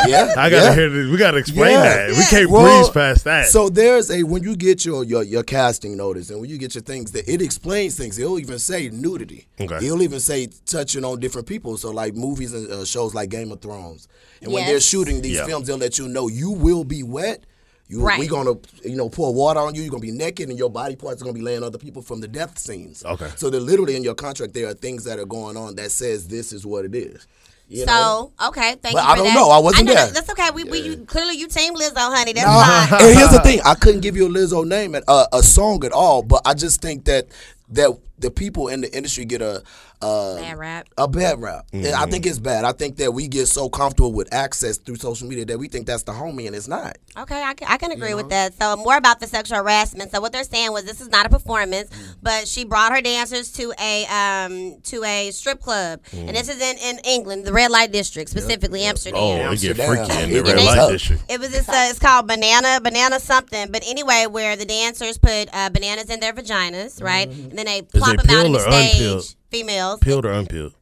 yeah. 0.07 0.34
I 0.38 0.50
gotta 0.50 0.55
yeah. 0.55 0.75
hear 0.75 0.89
this. 0.89 1.12
We 1.12 1.17
gotta 1.17 1.38
explain 1.38 1.72
Yeah. 1.74 1.84
that. 2.07 2.10
We 2.12 2.24
can't 2.25 2.50
Well, 2.50 2.81
breeze 2.84 2.89
past 2.93 3.24
that. 3.25 3.48
So 3.48 3.69
there's 3.69 4.10
a 4.10 4.24
when 4.24 4.43
you 4.43 4.55
get 4.55 4.86
your, 4.86 5.03
your 5.03 5.24
your 5.24 5.43
casting 5.43 5.98
notice 5.98 6.29
and 6.29 6.39
when 6.39 6.50
you 6.50 6.57
get 6.57 6.75
your 6.75 6.81
things 6.81 7.12
that 7.12 7.27
it 7.27 7.41
explains 7.41 7.95
things. 7.95 8.17
It'll 8.17 8.39
even 8.39 8.57
say 8.60 8.89
nudity. 8.89 9.48
Okay. 9.60 9.77
It'll 9.86 10.01
even 10.01 10.19
say 10.22 10.48
touching 10.65 11.03
on 11.03 11.19
different 11.19 11.45
people. 11.48 11.75
So 11.77 11.91
like 11.91 12.15
movies 12.15 12.53
and 12.55 12.71
uh, 12.71 12.85
shows 12.85 13.13
like 13.13 13.29
Game 13.29 13.51
of 13.51 13.62
Thrones, 13.62 14.07
and 14.41 14.51
when 14.51 14.65
they're 14.65 14.79
shooting 14.79 15.21
these 15.21 15.38
Yeah. 15.38 15.45
films, 15.45 15.67
they'll 15.67 15.77
let 15.77 15.97
you 16.00 16.07
know 16.07 16.27
you 16.27 16.51
will 16.51 16.83
be 16.83 17.03
wet. 17.03 17.43
You, 17.88 18.01
Right. 18.01 18.19
We 18.19 18.25
gonna 18.27 18.53
you 18.83 18.95
know 18.95 19.09
pour 19.09 19.31
water 19.31 19.59
on 19.59 19.75
you. 19.75 19.83
You're 19.83 19.91
gonna 19.91 20.01
be 20.01 20.12
naked, 20.12 20.50
and 20.50 20.57
your 20.57 20.71
body 20.71 20.95
parts 20.95 21.21
are 21.21 21.25
gonna 21.25 21.35
be 21.35 21.41
laying 21.43 21.59
on 21.59 21.65
other 21.65 21.77
people 21.77 22.01
from 22.01 22.19
the 22.19 22.27
death 22.27 22.57
scenes. 22.57 23.05
Okay. 23.05 23.29
So 23.35 23.51
they're 23.51 23.59
literally 23.62 23.95
in 23.95 24.03
your 24.03 24.15
contract. 24.15 24.55
There 24.55 24.67
are 24.67 24.74
things 24.74 25.03
that 25.03 25.19
are 25.19 25.25
going 25.25 25.55
on 25.55 25.75
that 25.75 25.91
says 25.91 26.27
this 26.27 26.51
is 26.51 26.65
what 26.65 26.85
it 26.85 26.95
is. 26.95 27.27
You 27.69 27.85
know? 27.85 28.31
So 28.39 28.47
okay, 28.50 28.75
thank 28.81 28.93
But 28.95 29.03
you. 29.03 29.09
I 29.09 29.12
for 29.12 29.15
don't 29.17 29.25
that. 29.27 29.33
know. 29.35 29.50
I 29.50 29.57
wasn't 29.59 29.85
know 29.88 29.93
there. 29.93 30.05
that- 30.05 30.13
That's 30.15 30.29
okay. 30.31 30.50
We, 30.53 30.63
we 30.65 30.79
you, 30.81 30.97
clearly 31.05 31.35
you 31.35 31.47
team 31.47 31.75
Lizzo, 31.75 31.95
honey. 32.15 32.33
That's 32.33 32.47
and 32.47 32.89
fine. 32.89 33.15
here's 33.15 33.31
the 33.31 33.39
thing: 33.41 33.59
I 33.65 33.75
couldn't 33.75 34.01
give 34.01 34.15
you 34.15 34.25
a 34.27 34.29
Lizzo 34.29 34.65
name 34.67 34.95
and 34.95 35.03
uh, 35.07 35.27
a 35.31 35.43
song 35.43 35.83
at 35.85 35.91
all, 35.91 36.24
but 36.24 36.41
I 36.45 36.53
just 36.55 36.81
think 36.81 37.05
that 37.05 37.27
that 37.69 37.89
the 38.17 38.31
people 38.31 38.67
in 38.67 38.81
the 38.81 38.95
industry 38.95 39.25
get 39.25 39.41
a 39.41 39.62
uh, 40.02 40.36
Bad 40.36 40.58
rap. 40.58 40.88
a 40.98 41.08
bad 41.08 41.42
rap. 41.42 41.66
Mm-hmm. 41.72 41.96
I 42.02 42.06
think 42.10 42.25
it's 42.25 42.40
bad. 42.40 42.66
I 42.66 42.72
think 42.72 42.98
that 42.98 43.14
we 43.14 43.28
get 43.28 43.48
so 43.48 43.70
comfortable 43.70 44.12
with 44.14 44.34
access 44.34 44.78
through 44.78 44.96
social 44.98 45.28
media 45.28 45.46
that 45.46 45.58
we 45.60 45.68
think 45.68 45.88
that's 45.88 46.04
the 46.04 46.12
homie, 46.12 46.48
and 46.48 46.56
it's 46.56 46.68
not. 46.68 46.98
Okay, 47.18 47.42
I 47.42 47.54
can, 47.54 47.68
I 47.70 47.78
can 47.78 47.92
agree 47.92 48.14
with 48.14 48.30
that. 48.30 48.54
So 48.56 48.75
more 48.78 48.98
about 48.98 49.20
the 49.20 49.28
sexual 49.28 49.58
harassment. 49.60 50.12
So 50.12 50.20
what 50.22 50.32
they're 50.32 50.44
saying 50.44 50.72
was 50.72 50.84
this 50.86 51.02
is 51.02 51.10
not 51.10 51.25
a 51.25 51.30
performance, 51.30 51.90
Mm. 51.90 52.16
but 52.22 52.48
she 52.48 52.66
brought 52.66 52.92
her 52.92 53.02
dancers 53.02 53.52
to 53.54 53.74
a 53.80 54.06
um 54.08 54.82
to 54.84 55.04
a 55.04 55.32
strip 55.32 55.62
club, 55.62 56.02
Mm. 56.12 56.28
and 56.28 56.36
this 56.36 56.50
is 56.50 56.62
in, 56.62 56.78
in 56.78 57.00
England, 57.06 57.46
the 57.46 57.54
red 57.54 57.72
light 57.72 57.92
district, 57.92 58.30
specifically 58.30 58.84
Amsterdam. 58.84 59.20
oh, 59.22 59.52
it 59.52 59.60
get 59.62 59.80
Amsterdam. 59.80 60.06
freaky 60.08 60.24
in 60.24 60.30
the 60.34 60.44
red 60.44 60.58
light 60.64 60.78
up. 60.78 60.92
district. 60.92 61.24
It 61.30 61.40
was 61.40 61.50
this. 61.52 61.68
Uh, 61.70 61.88
it's 61.90 62.00
called 62.00 62.28
banana, 62.28 62.80
banana 62.82 63.20
something. 63.20 63.72
But 63.72 63.84
anyway, 63.88 64.25
where 64.30 64.56
the 64.56 64.66
dancers 64.66 65.18
put 65.18 65.50
uh, 65.54 65.70
bananas 65.70 66.10
in 66.10 66.20
their 66.20 66.34
vaginas, 66.34 67.02
right, 67.02 67.28
and 67.30 67.52
then 67.58 67.66
they 67.66 67.82
plop 67.82 68.16
it 68.16 68.24
them 68.28 68.38
out 68.38 68.46
on 68.46 68.52
the 68.52 68.60
stage. 68.60 68.94
unpeeled? 68.94 69.36
Females. 69.59 70.00
Peeled 70.00 70.25
or 70.25 70.33
unpeeled? 70.33 70.74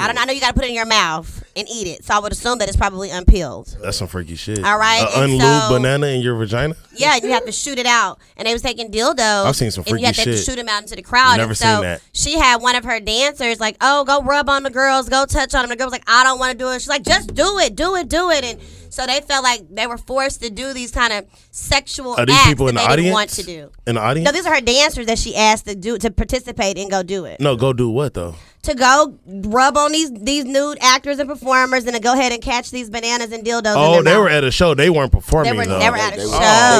I 0.00 0.06
don't. 0.06 0.16
I 0.18 0.24
know 0.24 0.32
you 0.32 0.40
got 0.40 0.48
to 0.48 0.54
put 0.54 0.64
it 0.64 0.68
in 0.68 0.74
your 0.74 0.86
mouth 0.86 1.44
and 1.54 1.68
eat 1.68 1.86
it. 1.86 2.04
So 2.06 2.14
I 2.14 2.18
would 2.18 2.32
assume 2.32 2.56
that 2.58 2.68
it's 2.68 2.76
probably 2.76 3.10
unpeeled. 3.10 3.76
That's 3.82 3.98
some 3.98 4.08
freaky 4.08 4.34
shit. 4.34 4.64
All 4.64 4.78
right, 4.78 5.06
An 5.14 5.24
and 5.24 5.32
unlubed 5.40 5.68
so- 5.68 5.74
banana 5.74 6.06
in 6.06 6.22
your 6.22 6.36
vagina? 6.36 6.74
Yeah, 6.96 7.16
you 7.16 7.28
have 7.32 7.44
to 7.44 7.52
shoot 7.52 7.78
it 7.78 7.84
out. 7.84 8.18
And 8.38 8.48
they 8.48 8.54
was 8.54 8.62
taking 8.62 8.90
dildos. 8.90 9.44
I've 9.44 9.54
seen 9.56 9.70
some 9.70 9.82
And 9.82 9.88
you 9.88 9.92
freaky 9.96 10.06
have 10.06 10.14
to 10.16 10.22
shit. 10.22 10.44
shoot 10.46 10.56
them 10.56 10.70
out 10.70 10.80
into 10.82 10.96
the 10.96 11.02
crowd. 11.02 11.36
Never 11.36 11.50
and 11.50 11.58
seen 11.58 11.80
that. 11.82 12.00
She 12.14 12.38
had 12.38 12.62
one 12.62 12.76
of 12.76 12.84
her 12.84 12.98
dancers 12.98 13.60
like, 13.60 13.76
oh, 13.82 14.04
go 14.06 14.22
rub 14.22 14.48
on 14.48 14.62
the 14.62 14.70
girls, 14.70 15.10
go 15.10 15.26
touch 15.26 15.54
on 15.54 15.62
them. 15.64 15.68
The 15.68 15.76
girl 15.76 15.86
was 15.86 15.92
like, 15.92 16.04
I 16.08 16.24
don't 16.24 16.38
want 16.38 16.52
to 16.52 16.58
do 16.58 16.70
it. 16.70 16.80
She's 16.80 16.88
like, 16.88 17.02
just 17.02 17.34
do 17.34 17.58
it, 17.58 17.76
do 17.76 17.94
it, 17.96 18.08
do 18.08 18.30
it. 18.30 18.42
And 18.42 18.58
so 18.94 19.06
they 19.06 19.20
felt 19.20 19.42
like 19.44 19.62
they 19.70 19.86
were 19.86 19.98
forced 19.98 20.42
to 20.42 20.50
do 20.50 20.72
these 20.72 20.90
kind 20.90 21.12
of 21.12 21.26
sexual 21.50 22.14
Are 22.14 22.26
these 22.26 22.34
acts 22.36 22.48
people 22.48 22.68
in 22.68 22.74
that 22.76 22.82
the 22.82 22.88
they 22.96 23.02
didn't 23.02 23.12
audience? 23.14 23.14
want 23.14 23.30
to 23.30 23.42
do. 23.44 23.70
In 23.86 23.94
the 23.96 24.00
audience? 24.00 24.24
No, 24.26 24.32
these 24.32 24.46
are 24.46 24.54
her 24.54 24.60
dancers 24.60 25.06
that 25.06 25.18
she 25.18 25.34
asked 25.36 25.66
to 25.66 25.74
do 25.74 25.98
to 25.98 26.10
participate 26.10 26.78
and 26.78 26.90
go 26.90 27.02
do 27.02 27.24
it. 27.24 27.40
no, 27.40 27.56
go 27.56 27.72
do 27.72 27.88
what 27.90 28.14
though? 28.14 28.34
To 28.62 28.74
go 28.74 29.18
rub 29.26 29.76
on 29.76 29.92
these 29.92 30.10
these 30.10 30.46
nude 30.46 30.78
actors 30.80 31.18
and 31.18 31.28
performers 31.28 31.84
and 31.84 31.94
to 31.94 32.00
go 32.00 32.14
ahead 32.14 32.32
and 32.32 32.40
catch 32.40 32.70
these 32.70 32.88
bananas 32.88 33.30
and 33.30 33.44
dildos. 33.44 33.74
Oh, 33.76 33.98
in 33.98 34.04
their 34.04 34.14
they 34.14 34.18
were 34.18 34.24
mouth. 34.24 34.32
at 34.32 34.44
a 34.44 34.50
show. 34.50 34.74
They 34.74 34.88
weren't 34.88 35.12
performing 35.12 35.52
They 35.52 35.58
were 35.58 35.66
though. 35.66 35.78
never 35.78 35.96
at 35.98 36.14
a 36.14 36.16
They, 36.16 36.22
show. 36.24 36.30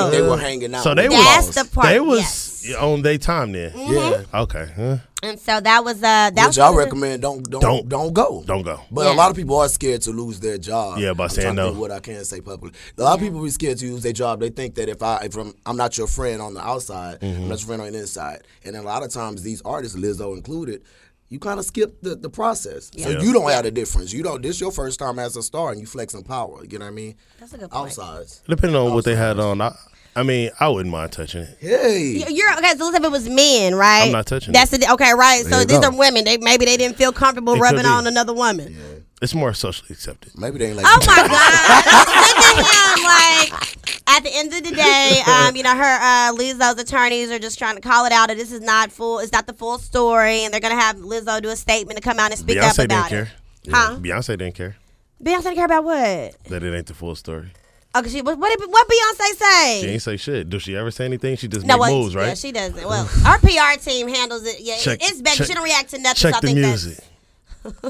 were, 0.06 0.10
they, 0.10 0.16
they 0.20 0.22
were 0.26 0.38
hanging 0.38 0.74
out. 0.74 0.82
So 0.82 0.94
they 0.94 1.08
with 1.10 1.18
That's 1.18 1.54
the 1.54 1.68
part. 1.70 1.88
They 1.88 2.00
was 2.00 2.64
yes. 2.66 2.74
on 2.78 3.02
their 3.02 3.18
time 3.18 3.52
then. 3.52 3.72
Yeah. 3.76 3.84
Mm-hmm. 3.84 4.36
Okay. 4.36 4.66
Huh? 4.74 4.96
And 5.24 5.40
so 5.40 5.58
that 5.60 5.84
was 5.84 5.96
uh 5.96 6.00
that 6.00 6.32
Which 6.34 6.46
was 6.46 6.58
I 6.58 6.64
one 6.64 6.70
of 6.70 6.76
the- 6.76 6.84
recommend 6.84 7.22
don't 7.22 7.50
don't 7.50 7.60
Don't. 7.62 7.88
don't, 7.88 8.12
go. 8.12 8.42
Don't 8.46 8.62
go. 8.62 8.80
But 8.90 9.06
Yeah. 9.06 9.12
a 9.12 9.16
lot 9.16 9.30
of 9.30 9.36
people 9.36 9.56
are 9.56 9.68
scared 9.68 10.02
to 10.02 10.10
lose 10.10 10.38
their 10.40 10.58
job. 10.58 10.98
Yeah, 10.98 11.12
by 11.14 11.24
I'm 11.24 11.30
saying 11.30 11.54
trying 11.54 11.68
to 11.68 11.74
no. 11.74 11.80
What 11.80 11.90
I 11.90 12.00
can't 12.00 12.26
say 12.26 12.40
publicly. 12.40 12.78
A 12.98 13.02
lot 13.02 13.14
of 13.14 13.20
people 13.20 13.42
be 13.42 13.50
scared 13.50 13.78
to 13.78 13.86
lose 13.92 14.02
their 14.02 14.12
job. 14.12 14.40
They 14.40 14.50
think 14.50 14.74
that 14.76 14.88
if 14.88 15.02
I 15.02 15.16
if 15.24 15.36
I'm, 15.36 15.54
I'm 15.66 15.76
not 15.76 15.96
your 15.98 16.06
friend 16.06 16.40
on 16.42 16.54
the 16.54 16.60
outside, 16.60 17.20
Mm-hmm. 17.20 17.42
I'm 17.42 17.48
not 17.48 17.58
your 17.60 17.66
friend 17.66 17.82
on 17.82 17.92
the 17.92 17.98
inside. 17.98 18.42
And 18.64 18.76
a 18.76 18.82
lot 18.82 19.02
of 19.02 19.10
times 19.10 19.42
these 19.42 19.62
artists, 19.62 19.96
Lizzo 19.96 20.36
included, 20.36 20.82
you 21.30 21.38
kind 21.38 21.58
of 21.58 21.64
skip 21.64 22.00
the, 22.02 22.14
the 22.14 22.28
process. 22.30 22.90
So 22.96 23.08
Yeah. 23.10 23.20
you 23.20 23.32
don't 23.32 23.50
have 23.50 23.64
the 23.64 23.70
difference. 23.70 24.12
You 24.12 24.22
don't. 24.22 24.42
This 24.42 24.60
your 24.60 24.70
first 24.72 24.98
time 24.98 25.18
as 25.18 25.36
a 25.36 25.42
star, 25.42 25.72
and 25.72 25.80
you 25.80 25.86
flexing 25.86 26.22
power. 26.22 26.64
You 26.68 26.78
know 26.78 26.84
what 26.84 26.90
I 26.92 26.94
mean? 26.94 27.14
That's 27.40 27.54
a 27.54 27.58
good 27.58 27.70
point. 27.70 27.86
Outside. 27.98 28.26
Depending 28.46 28.76
on 28.76 28.92
what 28.94 29.04
they 29.04 29.16
had 29.16 29.40
on, 29.40 29.60
I, 29.60 29.74
I 30.16 30.22
mean, 30.22 30.50
I 30.60 30.68
wouldn't 30.68 30.90
mind 30.92 31.10
touching 31.12 31.42
it. 31.42 31.56
Hey. 31.60 32.02
You- 32.02 32.26
You're 32.28 32.52
okay. 32.58 32.74
So 32.76 32.84
let's 32.84 32.96
say 32.96 32.98
if 32.98 33.04
it 33.04 33.10
was 33.10 33.28
men, 33.28 33.74
right? 33.74 34.04
I'm 34.06 34.12
not 34.12 34.26
touching 34.26 34.52
That's 34.52 34.70
the 34.70 34.92
okay, 34.92 35.12
right? 35.12 35.42
So 35.42 35.48
There 35.50 35.60
you 35.60 35.66
these 35.66 35.78
go. 35.80 35.88
are 35.88 35.96
women. 35.96 36.24
They 36.24 36.36
maybe 36.38 36.64
they 36.66 36.76
didn't 36.76 36.96
feel 36.96 37.12
comfortable 37.12 37.54
It 37.54 37.56
could 37.56 37.62
rubbing 37.62 37.82
be. 37.82 37.88
on 37.88 38.06
another 38.06 38.32
woman. 38.32 39.02
It's 39.22 39.34
more 39.34 39.54
socially 39.54 39.88
accepted. 39.90 40.32
Maybe 40.38 40.58
they 40.58 40.66
ain't 40.66 40.76
like. 40.76 40.86
Oh 40.86 40.98
my 41.06 41.16
god! 41.28 41.84
I'm 41.86 42.24
sick 42.24 42.60
of 42.60 42.98
him. 42.98 43.04
Like 43.04 43.78
at 44.06 44.22
the 44.22 44.30
end 44.34 44.52
of 44.52 44.62
the 44.62 44.70
day, 44.74 45.20
um, 45.26 45.56
you 45.56 45.62
know, 45.62 45.74
her 45.74 45.82
uh, 45.82 46.32
Lizzo's 46.36 46.78
attorneys 46.80 47.30
are 47.30 47.38
just 47.38 47.58
trying 47.58 47.76
to 47.76 47.80
call 47.80 48.04
it 48.06 48.12
out 48.12 48.28
that 48.28 48.36
this 48.36 48.52
is 48.52 48.60
not 48.60 48.92
full. 48.92 49.18
It's 49.20 49.32
not 49.32 49.46
the 49.46 49.54
full 49.54 49.78
story, 49.78 50.44
and 50.44 50.52
they're 50.52 50.60
gonna 50.60 50.74
have 50.74 50.96
Lizzo 50.96 51.40
do 51.40 51.48
a 51.48 51.56
statement 51.56 51.96
to 51.96 52.02
come 52.02 52.18
out 52.18 52.30
and 52.30 52.38
speak 52.38 52.58
Beyonce 52.58 52.68
up 52.70 52.76
didn't 52.76 52.92
about 52.92 53.08
care. 53.08 53.22
it. 53.64 53.70
Huh? 53.72 53.96
Beyonce 53.98 54.26
didn't 54.38 54.54
care 54.54 54.76
Beyonce 55.22 55.42
didn't 55.44 55.54
care 55.56 55.64
about 55.64 55.84
what? 55.84 56.34
that 56.50 56.62
it 56.62 56.76
ain't 56.76 56.86
the 56.86 56.92
full 56.94 57.14
story. 57.14 57.50
Oh, 57.94 58.00
okay, 58.00 58.08
she 58.08 58.22
what? 58.22 58.38
What 58.38 58.58
did 58.58 58.68
what 58.68 58.88
Beyonce 58.88 59.36
say? 59.36 59.80
She 59.82 59.88
ain't 59.88 60.02
say 60.02 60.16
shit. 60.16 60.50
Does 60.50 60.62
she 60.62 60.76
ever 60.76 60.90
say 60.90 61.04
anything? 61.04 61.36
She 61.36 61.46
just 61.46 61.64
no, 61.64 61.74
make 61.74 61.80
well, 61.80 62.02
moves, 62.02 62.16
right? 62.16 62.28
Yeah, 62.28 62.34
she 62.34 62.50
doesn't. 62.50 62.84
Well, 62.84 63.08
our 63.26 63.38
PR 63.38 63.80
team 63.80 64.08
handles 64.08 64.44
it. 64.46 64.60
Yeah, 64.60 64.76
Check- 64.78 64.98
it's 65.02 65.22
better. 65.22 65.36
check- 65.36 65.46
she 65.46 65.54
don't 65.54 65.64
react 65.64 65.90
to 65.90 65.98
nothing. 65.98 66.16
Check 66.16 66.32
so 66.32 66.38
I 66.38 66.40
the 66.40 66.46
think 66.46 66.58
music. 66.58 66.98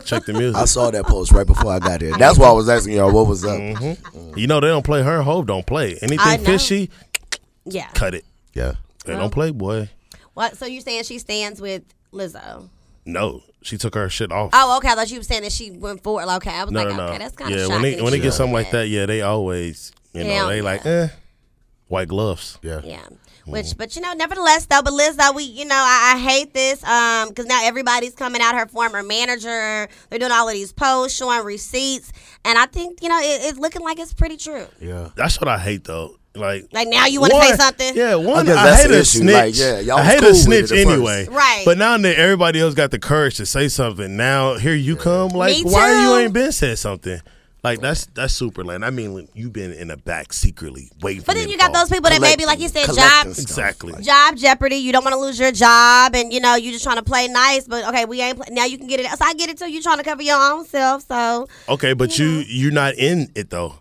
Check 0.04 0.24
the 0.24 0.34
music. 0.34 0.56
I 0.60 0.66
saw 0.66 0.90
that 0.90 1.04
post 1.06 1.32
right 1.32 1.46
before 1.46 1.72
I 1.72 1.78
got 1.78 2.00
here. 2.00 2.16
That's 2.16 2.38
why 2.38 2.48
I 2.48 2.52
was 2.52 2.68
asking 2.68 2.94
y'all 2.94 3.12
what 3.12 3.26
was 3.26 3.44
up. 3.44 3.58
Mm-hmm. 3.58 4.38
You 4.38 4.46
know 4.46 4.60
they 4.60 4.68
don't 4.68 4.84
play 4.84 5.02
her. 5.02 5.22
Hov 5.22 5.46
don't 5.46 5.66
play 5.66 5.98
anything 6.02 6.44
fishy. 6.44 6.90
Yeah. 7.64 7.88
Cut 7.94 8.14
it. 8.14 8.24
Yeah. 8.52 8.74
They 9.04 9.14
don't 9.14 9.30
play, 9.32 9.50
boy. 9.50 9.88
What? 10.34 10.56
So 10.56 10.66
you're 10.66 10.82
saying 10.82 11.04
she 11.04 11.18
stands 11.18 11.60
with 11.60 11.82
Lizzo? 12.12 12.68
No, 13.06 13.42
she 13.62 13.76
took 13.76 13.94
her 13.94 14.08
shit 14.08 14.32
off. 14.32 14.50
Oh, 14.52 14.76
okay. 14.78 14.88
I 14.88 14.94
thought 14.94 15.10
you 15.10 15.18
were 15.18 15.24
saying 15.24 15.42
that 15.42 15.52
she 15.52 15.70
went 15.70 16.02
forward. 16.02 16.26
Like, 16.26 16.46
okay, 16.46 16.56
I 16.56 16.64
was 16.64 16.72
no, 16.72 16.84
like, 16.84 16.88
no, 16.90 16.96
no. 16.96 17.06
okay, 17.08 17.18
that's 17.18 17.36
kind 17.36 17.52
of 17.52 17.58
yeah, 17.58 17.66
shocking. 17.66 17.82
when 17.82 17.82
they 17.82 18.02
when 18.02 18.10
they 18.12 18.18
she 18.18 18.22
get 18.22 18.30
did 18.30 18.36
something 18.36 18.54
like 18.54 18.70
that, 18.70 18.88
yeah, 18.88 19.06
they 19.06 19.22
always, 19.22 19.92
you 20.12 20.24
know, 20.24 20.48
they 20.48 20.56
yeah. 20.56 20.62
like, 20.62 20.86
eh, 20.86 21.08
white 21.88 22.08
gloves. 22.08 22.58
Yeah. 22.62 22.80
Yeah. 22.84 23.06
Which, 23.46 23.76
but 23.76 23.94
you 23.94 24.00
know, 24.00 24.14
nevertheless, 24.14 24.66
though, 24.66 24.80
but 24.82 24.94
Lizzo, 24.94 25.34
we, 25.34 25.42
you 25.42 25.66
know, 25.66 25.74
I, 25.74 26.14
I 26.14 26.18
hate 26.18 26.54
this, 26.54 26.82
um, 26.82 27.28
because 27.28 27.44
now 27.44 27.60
everybody's 27.62 28.14
coming 28.14 28.40
out. 28.40 28.54
Her 28.54 28.66
former 28.66 29.02
manager, 29.02 29.86
they're 30.08 30.18
doing 30.18 30.32
all 30.32 30.48
of 30.48 30.54
these 30.54 30.72
posts 30.72 31.18
showing 31.18 31.44
receipts, 31.44 32.10
and 32.44 32.58
I 32.58 32.64
think, 32.64 33.02
you 33.02 33.10
know, 33.10 33.18
it, 33.18 33.42
it's 33.42 33.58
looking 33.58 33.82
like 33.82 33.98
it's 33.98 34.14
pretty 34.14 34.38
true. 34.38 34.66
Yeah. 34.80 35.10
That's 35.14 35.38
what 35.40 35.48
I 35.48 35.58
hate 35.58 35.84
though. 35.84 36.16
Like, 36.34 36.66
Like 36.72 36.88
now, 36.88 37.06
you 37.06 37.20
want 37.20 37.32
to 37.32 37.40
say 37.42 37.56
something? 37.56 37.96
Yeah, 37.96 38.16
one. 38.16 38.44
guess 38.46 38.56
I, 38.56 38.74
hate 38.82 38.88
the 38.88 38.96
a 38.96 39.00
issue. 39.00 39.18
snitch. 39.18 39.34
Like, 39.34 39.56
yeah, 39.56 39.80
y'all 39.80 39.98
I 39.98 40.04
hate 40.04 40.20
cool 40.20 40.30
a 40.30 40.34
snitch 40.34 40.64
it 40.64 40.68
first. 40.68 40.86
anyway. 40.88 41.26
Right. 41.30 41.62
But 41.64 41.78
now 41.78 41.96
that 41.96 42.16
everybody 42.18 42.60
else 42.60 42.74
got 42.74 42.90
the 42.90 42.98
courage 42.98 43.36
to 43.36 43.46
say 43.46 43.68
something, 43.68 44.16
now 44.16 44.54
here 44.54 44.74
you 44.74 44.96
come. 44.96 45.28
Like, 45.30 45.64
why 45.64 45.92
you 46.02 46.16
ain't 46.16 46.32
been 46.32 46.50
said 46.52 46.78
something? 46.78 47.20
Like 47.62 47.80
that's 47.80 48.04
that's 48.12 48.34
super 48.34 48.62
lame. 48.62 48.84
I 48.84 48.90
mean, 48.90 49.26
you've 49.32 49.54
been 49.54 49.72
in 49.72 49.88
the 49.88 49.96
back 49.96 50.34
secretly 50.34 50.90
waiting. 51.00 51.22
For 51.22 51.32
you. 51.32 51.34
But 51.34 51.34
then 51.40 51.48
you 51.48 51.56
got 51.56 51.72
those 51.72 51.88
people 51.88 52.10
that 52.10 52.20
maybe, 52.20 52.44
like 52.44 52.60
you 52.60 52.68
said, 52.68 52.84
Collecting 52.84 53.02
job 53.02 53.32
stuff. 53.32 53.38
Exactly. 53.38 54.02
Job 54.02 54.36
jeopardy. 54.36 54.76
You 54.76 54.92
don't 54.92 55.02
want 55.02 55.14
to 55.14 55.18
lose 55.18 55.38
your 55.38 55.50
job, 55.50 56.14
and 56.14 56.30
you 56.30 56.40
know 56.40 56.56
you're 56.56 56.72
just 56.72 56.84
trying 56.84 56.96
to 56.98 57.02
play 57.02 57.26
nice. 57.26 57.66
But 57.66 57.88
okay, 57.88 58.04
we 58.04 58.20
ain't. 58.20 58.36
Play, 58.36 58.48
now 58.50 58.66
you 58.66 58.76
can 58.76 58.86
get 58.86 59.00
it. 59.00 59.06
So 59.06 59.24
I 59.24 59.32
get 59.32 59.48
it 59.48 59.56
too. 59.56 59.70
You 59.72 59.80
trying 59.80 59.96
to 59.96 60.04
cover 60.04 60.20
your 60.20 60.36
own 60.38 60.66
self. 60.66 61.06
So 61.08 61.48
Okay, 61.70 61.94
but 61.94 62.18
you 62.18 62.44
you're 62.46 62.70
not 62.70 62.96
in 62.96 63.30
it 63.34 63.48
though. 63.48 63.76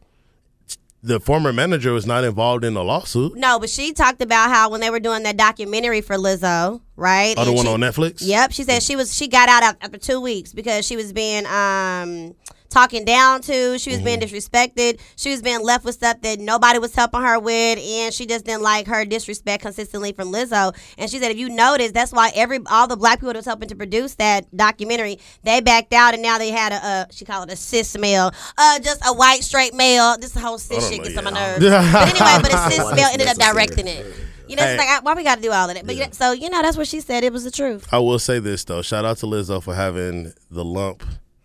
The 1.06 1.20
former 1.20 1.52
manager 1.52 1.92
was 1.92 2.06
not 2.06 2.24
involved 2.24 2.64
in 2.64 2.74
the 2.74 2.84
lawsuit. 2.84 3.36
no, 3.36 3.60
but 3.60 3.70
she 3.70 3.92
talked 3.92 4.22
about 4.22 4.50
how 4.50 4.70
when 4.70 4.80
they 4.80 4.90
were 4.90 5.02
doing 5.02 5.24
that 5.24 5.36
documentary 5.36 6.00
for 6.00 6.16
Lizzo, 6.16 6.80
right? 6.96 7.36
Oh, 7.38 7.44
the 7.44 7.50
And 7.50 7.58
one 7.58 7.66
she- 7.66 7.72
on 7.74 7.80
Netflix. 7.82 8.18
Yep, 8.22 8.54
she 8.54 8.64
said 8.64 8.82
she 8.82 8.96
was 8.96 9.14
she 9.16 9.28
got 9.28 9.50
out 9.50 9.76
after 9.82 9.98
two 9.98 10.22
weeks 10.22 10.54
because 10.54 10.86
she 10.86 10.96
was 10.96 11.12
being 11.12 11.46
um 11.48 12.36
talking 12.74 13.06
down 13.06 13.42
to, 13.44 13.78
she 13.80 13.92
was 13.92 14.02
being 14.02 14.20
Mm-hmm. 14.20 14.36
disrespected, 14.36 15.00
she 15.16 15.30
was 15.32 15.42
being 15.42 15.62
left 15.64 15.86
with 15.86 15.96
stuff 15.96 16.22
that 16.22 16.40
nobody 16.40 16.80
was 16.80 16.94
helping 16.94 17.22
her 17.22 17.40
with, 17.40 17.80
and 17.80 18.14
she 18.14 18.26
just 18.26 18.46
didn't 18.46 18.62
like 18.64 18.88
her 18.88 19.06
disrespect 19.06 19.64
consistently 19.64 20.12
from 20.12 20.32
Lizzo. 20.32 20.76
And 20.98 21.10
she 21.10 21.20
said 21.20 21.32
if 21.32 21.38
you 21.38 21.50
notice, 21.50 21.92
that's 21.92 22.12
why 22.12 22.32
every 22.36 22.60
all 22.70 22.88
the 22.88 22.98
black 22.98 23.20
people 23.20 23.30
that 23.34 23.38
was 23.38 23.46
helping 23.46 23.70
to 23.70 23.76
produce 23.76 24.16
that 24.16 24.46
documentary, 24.56 25.20
they 25.44 25.62
backed 25.62 25.94
out, 25.94 26.14
and 26.14 26.22
now 26.24 26.38
they 26.38 26.50
had 26.50 26.72
a, 26.74 26.76
uh 26.86 27.06
she 27.12 27.24
called 27.26 27.50
it 27.50 27.54
a 27.54 27.56
cis 27.56 27.98
male, 27.98 28.32
uh 28.58 28.80
just 28.80 29.02
a 29.06 29.14
white 29.14 29.44
straight 29.44 29.74
male. 29.74 30.18
This 30.18 30.36
whole 30.36 30.58
cis 30.58 30.90
shit 30.90 31.00
know 31.00 31.04
gets 31.06 31.18
on 31.18 31.24
my 31.26 31.32
nerves. 31.32 31.60
but 31.66 32.10
anyway, 32.10 32.38
but 32.42 32.54
a 32.54 32.72
cis 32.72 32.96
male 32.96 33.10
ended 33.12 33.28
up 33.28 33.38
directing 33.38 33.88
it. 33.88 34.06
You 34.48 34.58
know, 34.58 34.64
it's 34.66 34.78
like 34.78 35.04
why 35.04 35.14
we 35.14 35.24
got 35.24 35.36
to 35.36 35.42
do 35.42 35.52
all 35.52 35.70
of 35.70 35.76
that. 35.76 35.86
But 35.86 35.96
yeah, 35.96 36.12
so 36.12 36.32
you 36.34 36.50
know, 36.50 36.62
that's 36.62 36.76
what 36.78 36.88
she 36.88 37.00
said. 37.00 37.24
It 37.24 37.32
was 37.32 37.44
the 37.44 37.52
truth. 37.52 37.88
I 37.92 38.00
will 38.00 38.20
say 38.20 38.40
this 38.40 38.64
though. 38.66 38.82
Shout 38.82 39.06
out 39.06 39.18
to 39.18 39.26
Lizzo 39.26 39.64
for 39.64 39.74
having 39.74 40.34
the 40.52 40.66
lump 40.66 41.04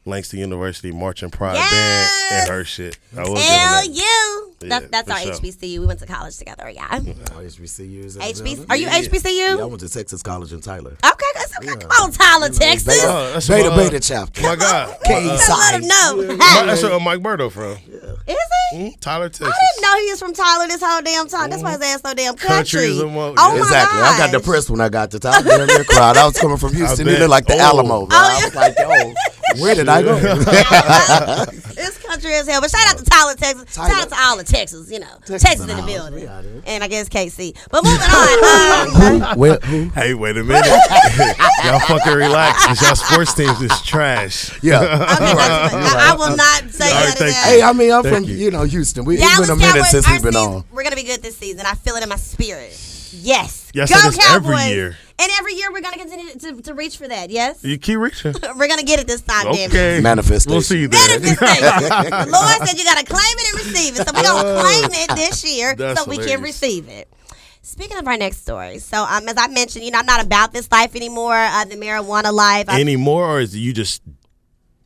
Langston 0.08 0.38
University 0.40 0.90
marching 0.92 1.30
pride 1.30 1.54
Yes! 1.54 1.70
band 2.30 2.42
and 2.42 2.50
her 2.58 2.64
shit. 2.64 2.98
I 3.16 3.22
will 3.22 3.34
give 3.36 4.47
Hell 4.60 4.68
that. 4.70 4.82
Yeah, 4.82 4.88
That's, 4.90 5.06
that's 5.08 5.22
for 5.22 5.28
our 5.28 5.34
sure. 5.34 5.42
HBCU. 5.52 5.78
We 5.80 5.86
went 5.86 5.98
to 6.00 6.06
college 6.06 6.36
together. 6.36 6.68
Yeah. 6.70 6.86
Okay, 6.92 7.14
Oh, 7.32 7.40
HBCU 7.40 8.04
is 8.04 8.16
HBC 8.16 8.66
are 8.70 8.76
you 8.76 8.88
HBCU? 8.88 9.56
Yeah, 9.58 9.62
I 9.62 9.64
went 9.66 9.80
to 9.80 9.88
Texas 9.88 10.22
College 10.22 10.52
in 10.52 10.60
Tyler. 10.60 10.96
Okay, 11.04 11.26
that's 11.34 11.56
okay. 11.58 11.76
Come 11.76 11.90
on, 12.02 12.12
Tyler, 12.12 12.48
Texas. 12.48 13.00
Oh, 13.04 13.30
that's 13.32 13.48
Beta 13.48 13.70
my, 13.70 13.76
Beta 13.76 14.00
chapter. 14.00 14.42
My 14.42 14.56
God. 14.56 14.96
K 15.04 15.14
Uh, 15.14 15.26
Let 15.28 15.40
side. 15.40 15.74
him 15.82 15.88
know. 15.88 16.36
my- 16.36 16.62
that's 16.66 16.82
where 16.82 16.98
Mike 17.00 17.20
Berto 17.20 17.50
from. 17.50 17.72
Is 17.72 17.78
he? 18.72 18.76
Mm, 18.76 19.00
Tyler, 19.00 19.28
Texas. 19.28 19.48
I 19.48 19.58
didn't 19.74 19.82
know 19.82 19.98
he 20.04 20.10
was 20.10 20.18
from 20.18 20.34
Tyler 20.34 20.66
this 20.68 20.82
whole 20.82 21.00
damn 21.02 21.26
time. 21.28 21.48
That's 21.50 21.62
why 21.62 21.72
his 21.72 21.80
ass 21.80 22.00
so 22.04 22.12
damn 22.14 22.34
Country 22.36 22.56
country. 22.80 22.84
is 22.92 23.00
a 23.00 23.06
mo- 23.06 23.34
oh 23.38 23.52
my 23.52 23.58
Exactly. 23.58 23.98
I 24.00 24.18
got 24.18 24.18
gosh. 24.18 24.30
depressed 24.40 24.70
when 24.70 24.80
I 24.82 24.88
got 24.90 25.10
to 25.12 25.18
Tyler. 25.18 25.42
Damn 25.44 25.66
near 25.68 25.84
cried. 25.84 26.16
I 26.18 26.26
was 26.26 26.36
coming 26.38 26.58
from 26.58 26.74
Houston. 26.74 27.06
He 27.06 27.12
bet. 27.14 27.20
looked 27.20 27.30
like 27.30 27.46
the 27.46 27.54
Oh. 27.54 27.60
Alamo. 27.60 28.06
Bro. 28.06 28.18
I 28.18 28.44
was 28.44 28.54
like, 28.54 28.74
yo, 28.78 29.62
where 29.62 29.74
did 29.74 29.88
I 29.88 30.02
go? 30.02 30.16
It's 32.18 32.24
country 32.24 32.38
as 32.38 32.48
hell. 32.48 32.60
But 32.60 32.70
shout 32.70 32.88
out 32.88 32.98
to 32.98 33.04
Tyler, 33.04 33.34
Texas. 33.34 33.74
Shout 33.74 33.90
out 33.90 34.08
to 34.08 34.16
all 34.18 34.38
of 34.40 34.46
Texas, 34.46 34.90
you 34.90 34.98
know. 34.98 35.06
Texas 35.20 35.42
Texas, 35.42 35.64
in 35.64 35.70
in 35.70 35.76
the 35.76 35.82
the 35.82 35.92
house. 35.92 36.10
building. 36.10 36.20
We 36.22 36.26
out 36.28 36.44
here. 36.44 36.62
And 36.66 36.84
I 36.84 36.88
guess 36.88 37.08
KC. 37.08 37.56
But 37.70 37.84
moving 37.84 38.00
on. 38.00 38.08
Um, 38.98 39.38
Where, 39.38 39.56
who? 39.58 39.88
Hey, 39.90 40.14
wait 40.14 40.36
a 40.36 40.44
minute. 40.44 40.64
y'all 41.64 41.78
fucking 41.80 42.12
relax 42.14 42.62
because 42.66 42.82
y'all 42.82 42.94
sports 42.96 43.34
teams 43.34 43.60
is 43.60 43.82
trash. 43.82 44.62
Yeah. 44.62 44.80
okay, 44.80 44.88
that's- 44.98 45.72
I, 45.94 46.12
I 46.12 46.16
will 46.16 46.36
not 46.36 46.70
say 46.70 46.88
All 46.88 46.94
right, 46.94 47.04
none 47.04 47.12
of 47.12 47.18
that. 47.18 47.44
Hey, 47.48 47.62
I 47.62 47.72
mean, 47.72 47.92
I'm 47.92 48.02
Thank 48.02 48.14
from 48.14 48.24
you. 48.24 48.34
you. 48.36 48.50
know 48.50 48.62
Houston. 48.64 49.04
We, 49.04 49.14
it's 49.16 49.22
Dallas 49.22 49.48
been 49.48 49.56
a 49.56 49.60
minute 49.60 49.72
Cowboys, 49.74 49.90
since 49.90 50.08
we've 50.10 50.22
been 50.22 50.32
season- 50.32 50.52
on. 50.52 50.64
We're 50.72 50.82
gonna 50.84 50.96
be 50.96 51.02
good 51.04 51.22
this 51.22 51.36
season. 51.36 51.62
I 51.66 51.74
feel 51.74 51.96
it 51.96 52.02
in 52.02 52.08
my 52.08 52.16
spirit. 52.16 52.70
Yes. 53.12 53.70
Yes, 53.74 53.90
Go 53.90 54.08
it 54.08 54.14
is 54.14 54.18
every 54.30 54.56
year. 54.74 54.96
And 55.20 55.32
every 55.38 55.54
year 55.54 55.72
we're 55.72 55.80
gonna 55.80 55.96
continue 55.96 56.32
to, 56.32 56.62
to 56.62 56.74
reach 56.74 56.96
for 56.96 57.08
that. 57.08 57.30
Yes. 57.30 57.64
You 57.64 57.76
keep 57.76 57.98
reaching. 57.98 58.34
We're 58.56 58.68
gonna 58.68 58.84
get 58.84 59.00
it 59.00 59.08
this 59.08 59.20
time, 59.20 59.46
damn 59.46 59.54
it. 59.54 59.70
Okay. 59.70 60.00
Manifestation. 60.00 60.52
We'll 60.52 60.62
see 60.62 60.78
you 60.78 60.88
there. 60.88 61.18
Manifestation. 61.18 62.10
the 62.10 62.28
Lord 62.30 62.68
said 62.68 62.78
you 62.78 62.84
gotta 62.84 63.04
claim 63.04 63.34
it 63.38 63.48
and 63.48 63.66
receive 63.66 63.98
it. 63.98 64.06
So 64.06 64.12
we're 64.14 64.22
gonna 64.22 64.62
claim 64.62 64.84
it 64.92 65.16
this 65.16 65.44
year 65.44 65.74
That's 65.74 66.04
so 66.04 66.08
we 66.08 66.18
can 66.18 66.40
receive 66.40 66.88
it. 66.88 67.08
Speaking 67.62 67.98
of 67.98 68.06
our 68.06 68.16
next 68.16 68.38
story, 68.38 68.78
so 68.78 69.02
um, 69.02 69.28
as 69.28 69.36
I 69.36 69.48
mentioned, 69.48 69.84
you 69.84 69.90
know, 69.90 69.98
I'm 69.98 70.06
not 70.06 70.24
about 70.24 70.52
this 70.52 70.70
life 70.70 70.94
anymore, 70.94 71.34
uh, 71.34 71.64
the 71.64 71.74
marijuana 71.74 72.32
life. 72.32 72.68
I 72.68 72.80
Any 72.80 72.96
more, 72.96 73.26
or 73.26 73.40
is 73.40 73.56
you 73.56 73.72
just 73.72 74.00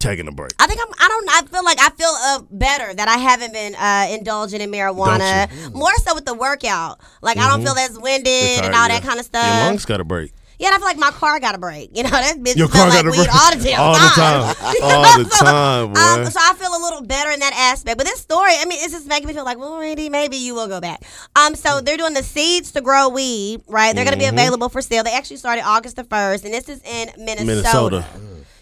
taking 0.02 0.28
a 0.28 0.32
break? 0.32 0.52
I 0.58 0.66
think 0.66 0.80
I'm. 0.82 0.92
I 0.98 1.08
don't. 1.08 1.28
I 1.30 1.42
feel 1.46 1.64
like 1.64 1.78
I 1.80 1.90
feel 1.90 2.08
uh, 2.10 2.40
better 2.50 2.92
that 2.94 3.08
I 3.08 3.16
haven't 3.18 3.52
been 3.52 3.74
uh, 3.74 4.06
indulging 4.10 4.60
in 4.60 4.70
marijuana. 4.70 5.48
More 5.74 5.94
so 5.98 6.14
with 6.14 6.26
the 6.26 6.34
workout. 6.34 7.00
Like 7.22 7.38
I 7.38 7.48
don't 7.48 7.62
feel 7.62 7.72
as 7.78 7.98
winded 7.98 8.26
It's 8.32 8.60
and 8.62 8.74
all 8.74 8.88
yeah. 8.88 9.00
that 9.00 9.02
kind 9.02 9.18
of 9.18 9.24
stuff. 9.24 9.44
Your 9.46 9.64
lungs 9.66 9.84
got 9.86 10.00
a 10.00 10.04
break. 10.04 10.32
Yeah, 10.58 10.68
and 10.68 10.76
I 10.76 10.78
feel 10.78 10.86
like 10.86 10.98
my 10.98 11.10
car 11.10 11.40
got 11.40 11.56
a 11.56 11.58
break. 11.58 11.96
You 11.96 12.04
know, 12.04 12.10
that 12.24 12.36
bitch 12.38 12.54
Your 12.56 12.68
car 12.68 12.88
like 12.88 13.02
got 13.02 13.06
a 13.06 13.16
break. 13.16 13.34
all 13.34 13.56
the 13.56 13.64
damn 13.64 13.80
All 13.80 13.94
the 13.94 13.98
time. 13.98 14.54
time. 14.54 14.74
All 14.82 15.18
the 15.18 15.24
time, 15.30 15.92
boy. 15.92 16.00
Um, 16.00 16.30
so 16.30 16.38
I 16.40 16.54
feel 16.54 16.70
a 16.70 16.78
little 16.82 17.02
better 17.02 17.30
in 17.30 17.40
that 17.40 17.52
aspect. 17.56 17.98
But 17.98 18.06
this 18.06 18.20
story, 18.20 18.52
I 18.56 18.64
mean, 18.66 18.78
it's 18.80 18.92
just 18.92 19.08
making 19.08 19.26
me 19.26 19.34
feel 19.34 19.44
like, 19.44 19.58
well, 19.58 19.76
Randy, 19.78 20.08
maybe 20.08 20.36
you 20.36 20.54
will 20.54 20.68
go 20.68 20.80
back. 20.80 21.02
Um, 21.34 21.56
so 21.56 21.80
they're 21.80 21.96
doing 21.96 22.14
the 22.14 22.22
seeds 22.22 22.70
to 22.72 22.80
grow 22.80 23.08
weed, 23.08 23.62
right? 23.66 23.92
They're 23.94 24.04
going 24.04 24.16
to 24.16 24.24
Mm-hmm. 24.24 24.36
be 24.36 24.40
available 24.40 24.68
for 24.68 24.82
sale. 24.82 25.02
They 25.02 25.16
actually 25.16 25.38
started 25.38 25.62
August 25.62 25.96
the 25.96 26.04
first, 26.04 26.44
and 26.44 26.54
this 26.54 26.68
is 26.68 26.80
in 26.84 27.10
Minnesota. 27.18 27.44
Minnesota. 27.46 28.04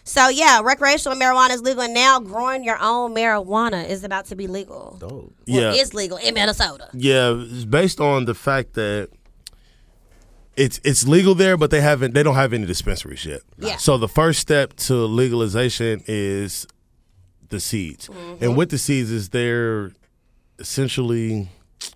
So 0.05 0.29
yeah, 0.29 0.61
recreational 0.63 1.17
marijuana 1.19 1.51
is 1.51 1.63
legal, 1.63 1.83
and 1.83 1.95
now 1.95 2.19
growing 2.21 2.65
your 2.65 2.79
own 2.81 3.15
marijuana 3.15 3.89
is 3.89 4.03
about 4.05 4.27
to 4.27 4.37
be 4.37 4.47
legal. 4.47 4.99
Oh. 5.03 5.09
Well, 5.09 5.31
Yeah. 5.47 5.73
it's 5.75 5.95
legal 5.95 6.17
in 6.19 6.35
Minnesota. 6.35 6.89
Yeah, 6.95 7.35
it's 7.37 7.65
based 7.65 8.01
on 8.01 8.25
the 8.25 8.35
fact 8.35 8.75
that 8.75 9.11
it's 10.57 10.81
it's 10.85 11.07
legal 11.07 11.35
there, 11.35 11.57
but 11.57 11.71
they 11.71 11.81
haven't 11.81 12.13
they 12.15 12.23
don't 12.23 12.35
have 12.35 12.53
any 12.53 12.67
dispensaries 12.67 13.25
yet. 13.25 13.41
Yeah. 13.59 13.77
So 13.77 13.97
the 13.99 14.09
first 14.09 14.41
step 14.41 14.75
to 14.89 14.95
legalization 15.07 16.03
is 16.07 16.67
the 17.49 17.61
seeds, 17.61 18.09
Mm-hmm. 18.09 18.45
and 18.45 18.57
with 18.57 18.71
the 18.71 18.79
seeds 18.79 19.11
is 19.11 19.29
they're 19.31 19.93
essentially. 20.59 21.49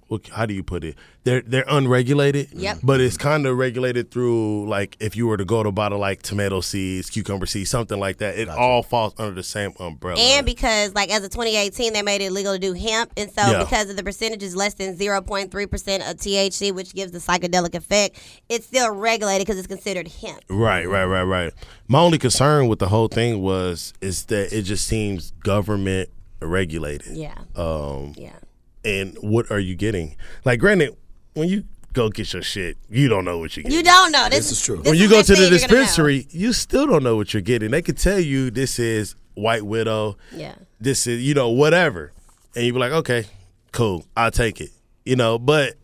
What, 0.08 0.28
how 0.28 0.44
do 0.46 0.52
you 0.54 0.62
put 0.62 0.84
it? 0.84 0.96
They're 1.24 1.40
they're 1.40 1.64
unregulated. 1.66 2.48
Yep. 2.52 2.80
But 2.82 3.00
it's 3.00 3.16
kind 3.16 3.46
of 3.46 3.56
regulated 3.56 4.10
through 4.10 4.68
like 4.68 4.96
if 5.00 5.16
you 5.16 5.26
were 5.26 5.38
to 5.38 5.44
go 5.46 5.62
to 5.62 5.72
bottle 5.72 5.98
like 5.98 6.20
tomato 6.22 6.60
seeds, 6.60 7.08
cucumber 7.08 7.46
seeds, 7.46 7.70
something 7.70 7.98
like 7.98 8.18
that. 8.18 8.38
It 8.38 8.48
all 8.50 8.82
falls 8.82 9.14
under 9.18 9.34
the 9.34 9.42
same 9.42 9.72
umbrella. 9.80 10.20
And 10.20 10.44
because, 10.44 10.94
like, 10.94 11.10
as 11.10 11.24
of 11.24 11.30
2018, 11.30 11.94
they 11.94 12.02
made 12.02 12.20
it 12.20 12.26
illegal 12.26 12.52
to 12.52 12.58
do 12.58 12.74
hemp, 12.74 13.12
and 13.16 13.30
so 13.30 13.40
Yeah. 13.40 13.64
because 13.64 13.88
of 13.88 13.96
the 13.96 14.02
percentage 14.02 14.42
is 14.42 14.54
less 14.54 14.74
than 14.74 14.96
0.3 14.98 15.66
percent 15.70 16.02
of 16.02 16.16
THC, 16.18 16.72
which 16.72 16.94
gives 16.94 17.12
the 17.12 17.18
psychedelic 17.18 17.74
effect, 17.74 18.18
it's 18.50 18.66
still 18.66 18.90
regulated 18.94 19.46
because 19.46 19.58
it's 19.58 19.66
considered 19.66 20.08
hemp. 20.08 20.40
Right, 20.50 20.86
right, 20.86 21.06
right, 21.06 21.22
right. 21.24 21.52
My 21.88 22.00
only 22.00 22.18
concern 22.18 22.68
with 22.68 22.78
the 22.78 22.88
whole 22.88 23.08
thing 23.08 23.40
was 23.40 23.94
is 24.02 24.26
that 24.26 24.52
it 24.52 24.62
just 24.62 24.86
seems 24.86 25.30
government 25.42 26.10
regulated. 26.40 27.16
Yeah, 27.16 27.34
Um, 27.56 28.12
yeah. 28.16 28.32
And 28.84 29.16
what 29.20 29.50
are 29.50 29.58
you 29.58 29.74
getting? 29.74 30.16
Like, 30.44 30.60
granted, 30.60 30.96
when 31.34 31.48
you 31.48 31.64
go 31.92 32.08
get 32.10 32.32
your 32.32 32.42
shit, 32.42 32.76
you 32.90 33.08
don't 33.08 33.24
know 33.24 33.38
what 33.38 33.56
you're 33.56 33.62
getting. 33.62 33.76
You 33.78 33.84
don't 33.84 34.10
know. 34.12 34.24
This, 34.28 34.50
This 34.50 34.52
is 34.52 34.62
true. 34.64 34.76
this 34.78 34.86
when 34.90 34.96
you 34.98 35.08
go 35.08 35.22
to 35.22 35.26
the 35.28 35.34
thing 35.36 35.42
you're 35.42 35.50
gonna 35.50 35.60
know. 35.60 35.68
dispensary, 35.80 36.26
you 36.30 36.52
still 36.52 36.86
don't 36.86 37.02
know 37.02 37.16
what 37.16 37.32
you're 37.32 37.40
getting. 37.42 37.70
They 37.70 37.82
could 37.82 37.98
tell 37.98 38.18
you 38.20 38.50
this 38.50 38.78
is 38.78 39.14
White 39.34 39.64
Widow, 39.64 40.16
Yeah. 40.32 40.54
this 40.80 41.06
is 41.06 41.22
you 41.22 41.34
know 41.34 41.48
whatever, 41.50 42.12
and 42.54 42.64
you'd 42.66 42.72
be 42.74 42.78
like, 42.78 42.92
okay, 42.92 43.26
cool, 43.72 44.04
I'll 44.16 44.30
take 44.30 44.60
it. 44.60 44.70
you 45.04 45.16
know, 45.16 45.38
but 45.38 45.74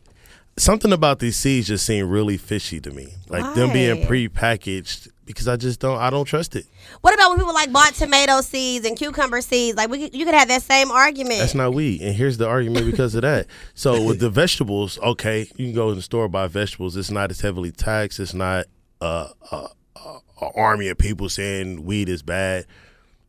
something 0.56 0.92
about 0.92 1.18
these 1.18 1.36
seeds 1.36 1.68
just 1.68 1.84
seemed 1.86 2.10
really 2.10 2.36
fishy 2.36 2.80
to 2.80 2.90
me. 2.90 3.14
Like 3.28 3.54
them 3.54 3.72
being 3.72 4.00
Why? 4.00 4.06
pre-packaged 4.06 5.08
because 5.32 5.48
I 5.48 5.56
just 5.56 5.80
don't 5.80 5.98
I 5.98 6.10
don't 6.10 6.24
trust 6.24 6.56
it. 6.56 6.66
What 7.00 7.14
about 7.14 7.30
when 7.30 7.38
people 7.38 7.54
like 7.54 7.72
bought 7.72 7.94
tomato 7.94 8.40
seeds 8.40 8.86
and 8.86 8.96
cucumber 8.96 9.40
seeds? 9.40 9.76
Like 9.76 9.88
we, 9.90 10.04
could- 10.08 10.14
you 10.18 10.24
could 10.24 10.34
have 10.34 10.48
that 10.48 10.62
same 10.62 10.90
argument. 10.90 11.38
That's 11.38 11.54
not 11.54 11.74
weed. 11.74 12.00
And 12.02 12.14
here's 12.14 12.38
the 12.38 12.48
argument 12.48 12.86
because 12.90 13.14
of 13.14 13.22
that. 13.22 13.46
So 13.74 14.02
with 14.06 14.20
the 14.20 14.30
vegetables, 14.30 14.98
okay, 15.00 15.40
you 15.56 15.66
can 15.66 15.74
go 15.74 15.90
in 15.90 15.96
the 15.96 16.02
store 16.02 16.28
buy 16.28 16.46
vegetables. 16.46 16.96
It's 16.96 17.10
not 17.10 17.30
as 17.30 17.40
heavily 17.40 17.72
taxed. 17.72 18.20
It's 18.20 18.34
not 18.34 18.66
uh, 19.00 19.28
uh, 19.50 19.68
uh, 19.96 20.18
an 20.40 20.50
army 20.56 20.88
of 20.88 20.98
people 20.98 21.28
saying 21.28 21.84
weed 21.84 22.08
is 22.08 22.22
bad. 22.22 22.66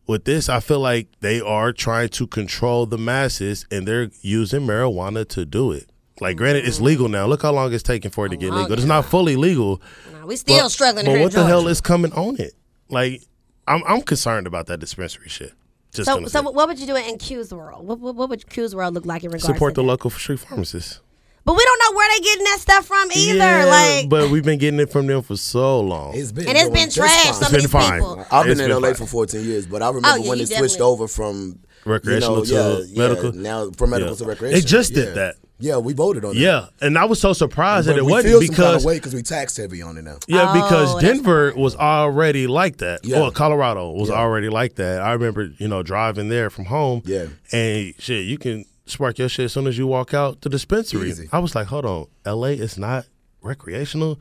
With 0.07 0.25
this, 0.25 0.49
I 0.49 0.59
feel 0.59 0.79
like 0.79 1.07
they 1.21 1.39
are 1.39 1.71
trying 1.71 2.09
to 2.09 2.27
control 2.27 2.85
the 2.85 2.97
masses, 2.97 3.65
and 3.71 3.87
they're 3.87 4.09
using 4.21 4.61
marijuana 4.61 5.27
to 5.29 5.45
do 5.45 5.71
it. 5.71 5.90
Like, 6.21 6.37
granted, 6.37 6.67
it's 6.67 6.79
legal 6.79 7.09
now. 7.09 7.25
Look 7.25 7.41
how 7.41 7.51
long 7.51 7.73
it's 7.73 7.81
taking 7.83 8.11
for 8.11 8.27
it 8.27 8.29
to 8.29 8.37
get 8.37 8.53
legal. 8.53 8.73
It's 8.73 8.83
not 8.85 9.05
fully 9.05 9.35
legal. 9.35 9.81
Nah, 10.13 10.25
we 10.27 10.35
still 10.35 10.65
but- 10.65 10.69
struggling 10.71 11.05
But 11.05 11.11
here 11.11 11.17
in 11.17 11.23
what 11.23 11.31
the 11.33 11.43
hell 11.45 11.67
is 11.67 11.81
coming 11.81 12.13
on 12.13 12.39
it? 12.39 12.53
Like, 12.89 13.23
I'm 13.67 13.83
I'm 13.85 14.01
concerned 14.01 14.47
about 14.47 14.67
that 14.67 14.79
dispensary 14.79 15.29
shit. 15.29 15.53
Just 15.93 16.05
So, 16.07 16.23
so 16.25 16.41
what 16.51 16.67
would 16.67 16.79
you 16.79 16.85
do 16.87 16.95
in 16.95 17.17
Q's 17.17 17.53
world? 17.53 17.85
What, 17.85 17.99
what, 17.99 18.15
what 18.15 18.29
would 18.29 18.49
Q's 18.49 18.73
world 18.75 18.93
look 18.93 19.05
like 19.05 19.23
in 19.23 19.29
regards 19.31 19.45
support 19.45 19.73
to 19.75 19.81
the 19.81 19.83
that? 19.83 19.87
local 19.87 20.09
street 20.09 20.39
pharmacists. 20.39 21.01
But 21.43 21.53
we 21.57 21.63
don't 21.65 21.79
know 21.91 21.97
where 21.97 22.07
they're 22.11 22.19
getting 22.23 22.43
that 22.45 22.57
stuff 22.59 22.85
from 22.85 23.11
either. 23.13 23.37
Yeah, 23.37 23.65
like, 23.65 24.09
but 24.09 24.29
we've 24.29 24.43
been 24.43 24.59
getting 24.59 24.79
it 24.79 24.91
from 24.91 25.07
them 25.07 25.23
for 25.23 25.35
so 25.35 25.79
long. 25.79 26.13
It's 26.15 26.31
been 26.31 26.47
and 26.47 26.55
it's 26.57 26.69
been 26.69 26.89
just 26.91 26.97
trash. 26.97 27.23
fine. 27.25 27.33
Some 27.33 27.45
of 27.47 27.51
been 27.51 27.61
these 27.61 27.71
fine. 27.71 27.99
people. 27.99 28.25
I've 28.31 28.43
been 28.43 28.51
It's 28.51 28.61
in 28.61 28.67
been 28.69 28.75
LA 28.81 28.87
fine. 28.89 28.95
for 28.95 29.05
14 29.07 29.43
years, 29.43 29.65
but 29.65 29.81
I 29.81 29.87
oh, 29.87 29.93
remember 29.93 30.07
Oh, 30.19 30.23
yeah, 30.23 30.29
when 30.29 30.37
you 30.37 30.43
it 30.43 30.49
switched 30.49 30.79
over 30.81 31.07
from 31.07 31.59
Recreational 31.83 32.45
you 32.45 32.53
know, 32.53 32.79
to 32.81 32.85
yeah, 32.85 32.93
yeah, 32.93 33.07
medical? 33.09 33.31
now 33.33 33.71
from 33.71 33.89
medical 33.89 34.13
Yeah. 34.13 34.17
to 34.19 34.25
recreational. 34.25 34.61
They 34.61 34.67
just 34.67 34.93
did 34.93 35.07
Yeah. 35.09 35.13
that. 35.15 35.35
Yeah, 35.61 35.77
we 35.77 35.93
voted 35.93 36.25
on 36.25 36.33
that. 36.33 36.39
yeah, 36.39 36.67
and 36.81 36.97
I 36.97 37.05
was 37.05 37.19
so 37.21 37.33
surprised 37.33 37.87
but 37.87 37.93
that 37.93 37.99
it 37.99 38.05
we 38.05 38.11
wasn't 38.11 38.31
feel 38.33 38.41
some 38.41 38.47
kind 38.47 38.57
because 38.57 38.83
of 38.83 38.85
way 38.87 38.95
because 38.97 39.13
we 39.13 39.21
taxed 39.21 39.57
heavy 39.57 39.81
on 39.81 39.97
it 39.97 40.03
now. 40.03 40.17
yeah, 40.27 40.49
Oh, 40.49 40.53
because 40.53 40.93
that's 40.95 41.05
Denver 41.05 41.53
was 41.55 41.75
already 41.75 42.47
like 42.47 42.77
that. 42.77 43.05
Yeah. 43.05 43.19
Well, 43.21 43.31
Colorado 43.31 43.91
was 43.91 44.09
Yeah. 44.09 44.15
already 44.15 44.49
like 44.49 44.75
that. 44.75 45.01
I 45.01 45.13
remember, 45.13 45.51
you 45.57 45.67
know, 45.67 45.83
driving 45.83 46.29
there 46.29 46.49
from 46.49 46.65
home. 46.65 47.01
Yeah. 47.05 47.27
and 47.51 47.93
shit, 47.99 48.25
you 48.25 48.37
can 48.37 48.65
spark 48.85 49.17
your 49.19 49.29
shit 49.29 49.45
as 49.45 49.53
soon 49.53 49.67
as 49.67 49.77
you 49.77 49.87
walk 49.87 50.13
out 50.13 50.41
the 50.41 50.49
dispensary. 50.49 51.09
Easy. 51.11 51.29
I 51.31 51.39
was 51.39 51.55
like, 51.55 51.67
hold 51.67 51.85
on, 51.85 52.07
L.A. 52.25 52.53
is 52.53 52.77
not 52.77 53.05
recreational, 53.41 54.15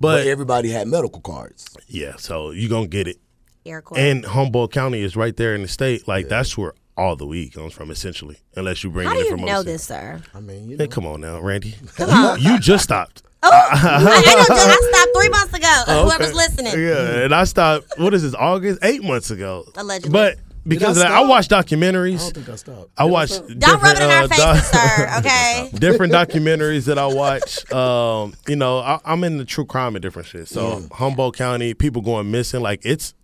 But 0.00 0.18
but 0.18 0.26
everybody 0.26 0.70
had 0.70 0.86
medical 0.88 1.20
cards. 1.20 1.66
yeah, 1.88 2.14
so 2.16 2.50
you 2.50 2.68
gonna 2.68 2.86
get 2.86 3.08
it. 3.08 3.16
Air. 3.66 3.82
And 3.96 4.24
Humboldt 4.24 4.72
County 4.72 5.02
is 5.02 5.14
right 5.16 5.36
there 5.36 5.54
in 5.54 5.62
the 5.62 5.68
state. 5.68 6.08
Like 6.08 6.28
that's 6.28 6.56
where 6.56 6.72
all 6.98 7.16
the 7.16 7.26
weed 7.26 7.54
comes 7.54 7.72
from, 7.72 7.90
essentially. 7.90 8.36
Unless 8.56 8.82
you 8.84 8.90
bring 8.90 9.06
How 9.08 9.14
it 9.14 9.18
do 9.18 9.24
you 9.24 9.30
from 9.30 9.40
know 9.46 9.60
overseas. 9.60 9.64
this, 9.64 9.84
sir? 9.84 10.20
I 10.34 10.40
mean, 10.40 10.68
you 10.68 10.76
know. 10.76 10.84
Hey, 10.84 10.88
come 10.88 11.06
on 11.06 11.20
now, 11.22 11.40
Randy. 11.40 11.74
Come 11.96 12.38
You, 12.40 12.52
you 12.52 12.58
just 12.58 12.84
stopped. 12.84 13.22
Oh, 13.42 13.50
I, 13.52 13.70
I 13.72 14.02
know. 14.02 14.10
I 14.56 14.90
stopped 14.92 15.10
three 15.16 15.28
months 15.28 15.54
ago. 15.54 16.02
Whoever's 16.04 16.28
Okay. 16.28 16.36
listening. 16.36 16.72
Yeah, 16.82 17.24
and 17.24 17.34
I 17.34 17.44
stopped. 17.44 17.86
What 17.98 18.12
is 18.14 18.22
this? 18.22 18.34
August, 18.34 18.80
eight 18.82 19.02
months 19.04 19.30
ago. 19.30 19.64
Allegedly. 19.76 20.10
But 20.10 20.38
because 20.66 20.96
of 20.96 21.02
that, 21.04 21.12
I 21.12 21.18
stop? 21.20 21.28
watched 21.30 21.52
I 21.52 21.62
documentaries. 21.62 22.18
don't 22.18 22.34
think 22.34 22.48
I 22.48 22.56
stopped. 22.56 22.90
I 22.98 23.04
watched. 23.04 23.46
Don't 23.58 23.80
rub 23.80 23.96
it 23.96 24.02
in 24.02 24.10
our 24.10 24.26
different, 24.26 24.42
uh, 24.42 24.54
faces, 24.54 24.70
doc- 24.72 24.82
sir. 24.98 25.08
Okay. 25.18 25.70
different 25.74 26.12
documentaries 26.12 26.84
that 26.86 26.98
I 26.98 27.06
watch. 27.06 27.72
Um, 27.72 28.34
you 28.48 28.56
know, 28.56 28.80
I, 28.80 28.98
I'm 29.04 29.22
in 29.22 29.38
the 29.38 29.44
true 29.44 29.64
crime 29.64 29.94
and 29.94 30.02
different 30.02 30.26
shit. 30.26 30.48
So 30.48 30.82
Humboldt 30.92 31.36
County, 31.36 31.74
people 31.74 32.02
going 32.02 32.30
missing, 32.32 32.60
like 32.60 32.80
it's 32.84 33.14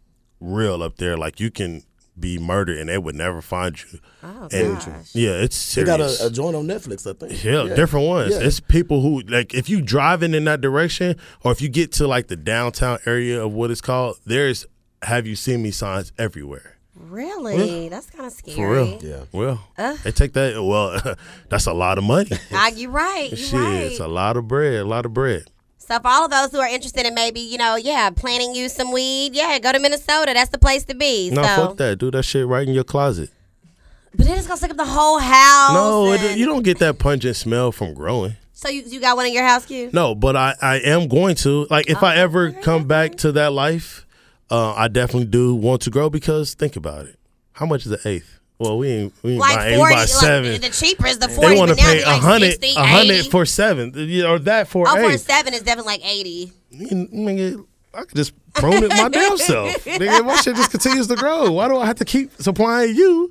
real 0.41 0.81
up 0.83 0.97
there. 0.99 1.17
Like 1.17 1.41
you 1.41 1.51
can 1.51 1.83
be 2.19 2.39
murdered 2.39 2.79
and 2.79 2.89
they 2.89 2.99
would 2.99 3.15
never 3.17 3.43
find 3.43 3.77
you. 3.81 3.99
Oh, 4.23 4.49
and 4.53 4.77
gosh. 4.77 5.11
yeah, 5.15 5.31
it's 5.33 5.75
They 5.75 5.85
serious. 5.85 6.19
got 6.19 6.25
a, 6.25 6.27
a 6.29 6.31
joint 6.31 6.55
on 6.57 6.67
Netflix, 6.67 7.09
I 7.09 7.15
think. 7.19 7.43
Yeah, 7.45 7.75
different 7.75 8.07
ones. 8.07 8.33
Yeah. 8.35 8.41
It's 8.47 8.61
people 8.61 9.01
who 9.01 9.21
like 9.23 9.53
if 9.55 9.69
you 9.69 9.83
driving 9.83 10.33
in 10.35 10.45
that 10.45 10.61
direction, 10.61 11.17
or 11.43 11.53
if 11.53 11.61
you 11.61 11.69
get 11.69 11.93
to 11.93 12.07
like 12.07 12.29
the 12.29 12.37
downtown 12.37 12.99
area 13.07 13.45
of 13.45 13.53
what 13.53 13.71
it's 13.71 13.81
called, 13.81 14.19
there's 14.25 14.65
"Have 15.03 15.27
you 15.27 15.35
seen 15.37 15.63
me?" 15.63 15.71
signs 15.73 16.13
everywhere. 16.19 16.77
Really? 16.97 17.89
That's 17.89 18.09
kind 18.11 18.27
of 18.27 18.33
scary. 18.33 18.57
For 18.57 18.71
real. 18.73 18.99
Yeah. 19.03 19.25
Well, 19.33 19.61
they 20.05 20.13
take 20.13 20.33
that. 20.35 20.63
Well, 20.63 21.17
that's 21.49 21.67
a 21.67 21.73
lot 21.73 21.99
of 21.99 22.05
money. 22.05 22.31
Ah, 22.53 22.69
you're 22.69 22.91
right. 22.91 23.29
You're 23.31 23.37
Shit, 23.37 23.53
right. 23.61 23.75
it's 23.83 24.01
a 24.01 24.07
lot 24.09 24.37
of 24.37 24.47
bread. 24.49 24.75
A 24.75 24.85
lot 24.85 25.05
of 25.05 25.13
bread. 25.13 25.51
So 25.87 25.99
for 26.01 26.09
all 26.09 26.25
of 26.25 26.31
those 26.31 26.51
who 26.51 26.61
are 26.61 26.69
interested 26.69 27.05
in 27.07 27.15
maybe, 27.15 27.41
you 27.41 27.59
know, 27.59 27.77
yeah, 27.77 28.11
planting 28.11 28.55
you 28.55 28.69
some 28.69 28.91
weed, 28.93 29.35
yeah, 29.35 29.59
go 29.59 29.73
to 29.73 29.79
Minnesota. 29.79 30.33
That's 30.35 30.51
the 30.51 30.59
place 30.59 30.85
to 30.85 30.95
be. 30.95 31.31
No, 31.31 31.43
so, 31.43 31.49
fuck 31.67 31.77
that. 31.77 31.99
Do 31.99 32.11
that 32.13 32.23
shit 32.25 32.47
right 32.47 32.67
in 32.67 32.73
your 32.75 32.85
closet. 32.85 33.31
but 34.15 34.27
then 34.27 34.39
it's 34.39 34.47
gonna 34.47 34.57
stick 34.57 34.71
up 34.71 34.77
the 34.77 34.85
whole 34.85 35.19
house. 35.19 35.75
No, 35.75 36.13
it, 36.13 36.39
you 36.39 36.47
don't 36.47 36.63
get 36.63 36.79
that 36.79 36.99
pungent 36.99 37.37
smell 37.37 37.71
from 37.73 37.93
growing. 37.95 38.35
So 38.53 38.69
you, 38.71 38.83
you 38.87 39.01
got 39.01 39.17
one 39.17 39.27
in 39.27 39.33
your 39.35 39.45
house, 39.45 39.67
Q? 39.67 39.91
No, 39.93 40.15
but 40.15 40.37
I, 40.37 40.55
I 40.63 40.77
am 40.77 41.07
going 41.09 41.35
to. 41.37 41.67
Like, 41.69 41.91
if 41.91 42.03
Oh, 42.03 42.07
I 42.07 42.17
ever 42.17 42.51
come 42.53 42.87
back 42.87 43.17
to 43.17 43.33
that 43.33 43.53
life, 43.53 44.07
uh, 44.51 44.73
I 44.73 44.89
definitely 44.89 45.27
do 45.27 45.55
want 45.55 45.83
to 45.83 45.91
grow 45.91 46.09
because 46.09 46.55
think 46.55 46.77
about 46.77 47.05
it. 47.07 47.19
How 47.53 47.67
much 47.67 47.85
is 47.85 47.93
an 47.93 47.99
eighth? 48.07 48.39
Well, 48.65 48.79
we 48.79 48.89
ain't, 48.89 49.13
we 49.23 49.33
ain't 49.33 49.41
Like 49.41 49.59
eight, 49.59 49.71
we 49.73 49.77
forty, 49.77 49.95
buy 49.95 50.01
like 50.01 50.09
seven. 50.09 50.61
the 50.61 50.71
cheaper 50.71 51.07
is 51.07 51.19
the 51.19 51.29
forty. 51.29 51.55
they 51.55 51.59
want 51.59 51.71
to 51.71 51.77
pay 51.77 52.01
a 52.03 52.07
hundred, 52.11 52.51
60, 52.53 52.75
a 52.77 52.85
hundred 52.85 53.27
for 53.27 53.45
seven, 53.47 53.91
or 54.25 54.39
that 54.41 54.69
for 54.69 54.87
Oh, 54.89 55.11
for 55.11 55.19
seven 55.19 55.53
is 55.55 55.63
definitely 55.63 55.93
like 55.93 56.05
eighty. 56.07 56.53
You- 56.71 56.89
nigga, 57.09 57.67
I 57.93 58.01
could 58.05 58.17
just 58.17 58.33
prune 58.55 58.83
it 58.85 58.89
my 58.91 59.09
damn 59.09 59.37
self. 59.39 59.73
Nigga, 59.85 60.25
my 60.25 60.37
shit 60.37 60.57
just 60.57 60.71
continues 60.73 61.07
to 61.09 61.17
grow. 61.17 61.51
Why 61.53 61.69
do 61.69 61.77
I 61.79 61.87
have 61.87 61.97
to 61.99 62.05
keep 62.05 62.33
supplying 62.41 62.97
you 62.97 63.31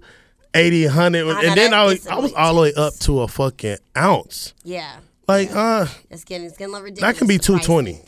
80, 0.54 0.86
100? 0.86 1.26
know, 1.26 1.40
and 1.42 1.58
then 1.58 1.74
I 1.74 1.84
was, 1.84 2.08
I 2.08 2.16
was 2.16 2.32
all 2.34 2.56
the 2.56 2.62
way 2.62 2.74
up 2.78 2.94
to 3.00 3.22
a 3.22 3.28
fucking 3.28 3.78
ounce. 3.98 4.54
Yeah, 4.64 4.98
Like, 5.28 5.50
uh, 5.54 5.88
it's 6.10 6.24
getting 6.24 6.48
it's 6.48 6.56
getting 6.58 6.74
ridiculous. 6.76 7.02
that 7.02 7.18
can 7.18 7.28
be 7.28 7.38
the 7.38 7.44
pricing. 7.44 8.00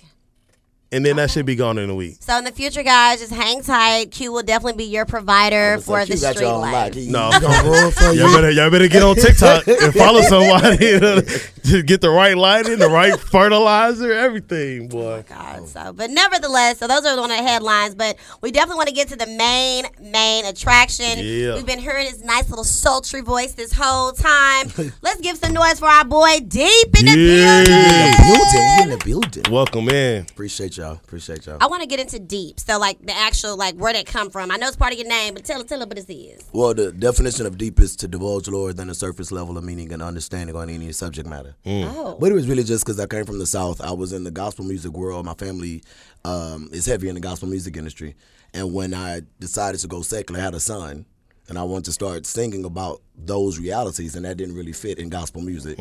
220. 0.91 0.95
And 0.95 1.05
then 1.05 1.15
that 1.17 1.31
should 1.31 1.45
be 1.45 1.55
gone 1.55 1.77
in 1.77 1.89
a 1.89 1.95
week. 1.95 2.17
So 2.21 2.37
in 2.37 2.43
the 2.43 2.51
future, 2.51 2.83
guys, 2.83 3.19
just 3.19 3.33
hang 3.33 3.61
tight. 3.63 4.11
Q 4.11 4.31
will 4.31 4.43
definitely 4.43 4.77
be 4.77 4.89
your 4.89 5.05
provider 5.05 5.75
It's 5.75 5.85
for 5.85 5.93
like 5.93 6.07
the 6.07 6.15
you 6.15 6.21
got 6.21 6.35
street 6.35 6.45
y'all 6.47 6.61
life. 6.61 6.95
No. 6.95 7.31
gonna 7.41 7.69
run 7.69 7.91
for 7.91 8.11
you. 8.11 8.21
Y'all 8.21 8.33
better, 8.33 8.51
y'all 8.51 8.69
better 8.69 8.87
get 8.87 9.03
on 9.03 9.15
TikTok 9.15 9.67
and 9.83 9.93
follow 9.93 10.21
somebody 10.21 10.77
to 11.65 11.83
get 11.83 12.01
the 12.01 12.09
right 12.09 12.37
lighting, 12.37 12.77
the 12.79 12.87
right 12.89 13.19
fertilizer, 13.19 14.11
everything, 14.11 14.85
oh 14.85 14.87
boy. 14.87 15.23
God, 15.27 15.67
so 15.67 15.91
but 15.93 16.11
nevertheless, 16.11 16.77
so 16.77 16.87
those 16.87 17.05
are 17.05 17.19
one 17.19 17.31
of 17.31 17.37
the 17.37 17.43
headlines. 17.43 17.95
But 17.95 18.17
we 18.41 18.51
definitely 18.51 18.77
want 18.77 18.89
to 18.89 18.95
get 18.95 19.07
to 19.09 19.15
the 19.15 19.27
main 19.27 19.85
main 19.99 20.45
attraction. 20.45 21.17
Yeah. 21.17 21.55
We've 21.55 21.65
been 21.65 21.79
hearing 21.79 22.05
his 22.07 22.23
nice 22.23 22.49
little 22.49 22.63
sultry 22.63 23.21
voice 23.21 23.53
this 23.53 23.73
whole 23.73 24.11
time. 24.11 24.71
Let's 25.01 25.19
give 25.21 25.37
some 25.37 25.53
noise 25.53 25.79
for 25.79 25.87
our 25.87 26.05
boy 26.05 26.37
DéP 26.39 26.99
in 26.99 27.05
the 27.05 27.17
Yeah. 27.17 28.15
building. 28.15 28.35
building. 28.35 28.75
We 28.77 28.83
in 28.83 28.89
the 28.99 29.05
building. 29.05 29.51
Welcome 29.51 29.89
in. 29.89 30.21
Appreciate 30.29 30.74
y'all. 30.77 30.93
Appreciate 30.93 31.45
y'all. 31.45 31.57
I 31.61 31.67
want 31.67 31.81
to 31.81 31.87
get 31.87 31.99
into 31.99 32.19
deep. 32.19 32.59
So 32.59 32.77
like 32.79 32.99
the 33.05 33.15
actual 33.15 33.57
like 33.57 33.75
where 33.75 33.93
that 33.93 34.05
come 34.05 34.29
from. 34.29 34.51
I 34.51 34.57
know 34.57 34.67
it's 34.67 34.75
part 34.75 34.93
of 34.93 34.99
your 34.99 35.07
name, 35.07 35.33
but 35.33 35.45
tell 35.45 35.63
tell 35.63 35.81
us 35.81 35.87
what 35.87 35.97
it 35.97 36.09
is. 36.09 36.39
is. 36.39 36.49
Well, 36.53 36.73
the 36.73 36.91
definition 36.91 37.45
of 37.45 37.57
deep 37.57 37.79
is 37.79 37.95
to 37.97 38.07
divulge 38.07 38.47
lower 38.47 38.73
than 38.73 38.87
the 38.87 38.95
surface 38.95 39.31
level 39.31 39.57
of 39.57 39.63
meaning 39.63 39.91
and 39.91 40.01
understanding 40.01 40.55
on 40.55 40.69
any 40.69 40.91
subject 40.91 41.27
matter. 41.27 41.55
Oh. 41.65 42.17
But 42.19 42.31
it 42.31 42.35
was 42.35 42.47
really 42.47 42.63
just 42.63 42.85
because 42.85 42.99
I 42.99 43.07
came 43.07 43.25
from 43.25 43.39
the 43.39 43.45
South. 43.45 43.81
I 43.81 43.91
was 43.91 44.13
in 44.13 44.23
the 44.23 44.31
gospel 44.31 44.65
music 44.65 44.91
world. 44.93 45.25
My 45.25 45.33
family 45.33 45.83
um, 46.23 46.69
is 46.71 46.85
heavy 46.85 47.09
in 47.09 47.15
the 47.15 47.21
gospel 47.21 47.47
music 47.47 47.77
industry. 47.77 48.15
And 48.53 48.73
when 48.73 48.93
I 48.93 49.21
decided 49.39 49.81
to 49.81 49.87
go 49.87 50.01
secular, 50.01 50.39
I 50.39 50.43
had 50.43 50.55
a 50.55 50.59
son. 50.59 51.05
And 51.47 51.59
I 51.59 51.63
wanted 51.63 51.85
to 51.85 51.91
start 51.91 52.25
singing 52.25 52.65
about 52.65 53.03
those 53.15 53.59
realities, 53.59 54.15
and 54.15 54.25
that 54.25 54.35
didn't 54.35 54.55
really 54.55 54.71
fit 54.71 54.97
in 54.97 55.09
gospel 55.09 55.43
music. 55.43 55.77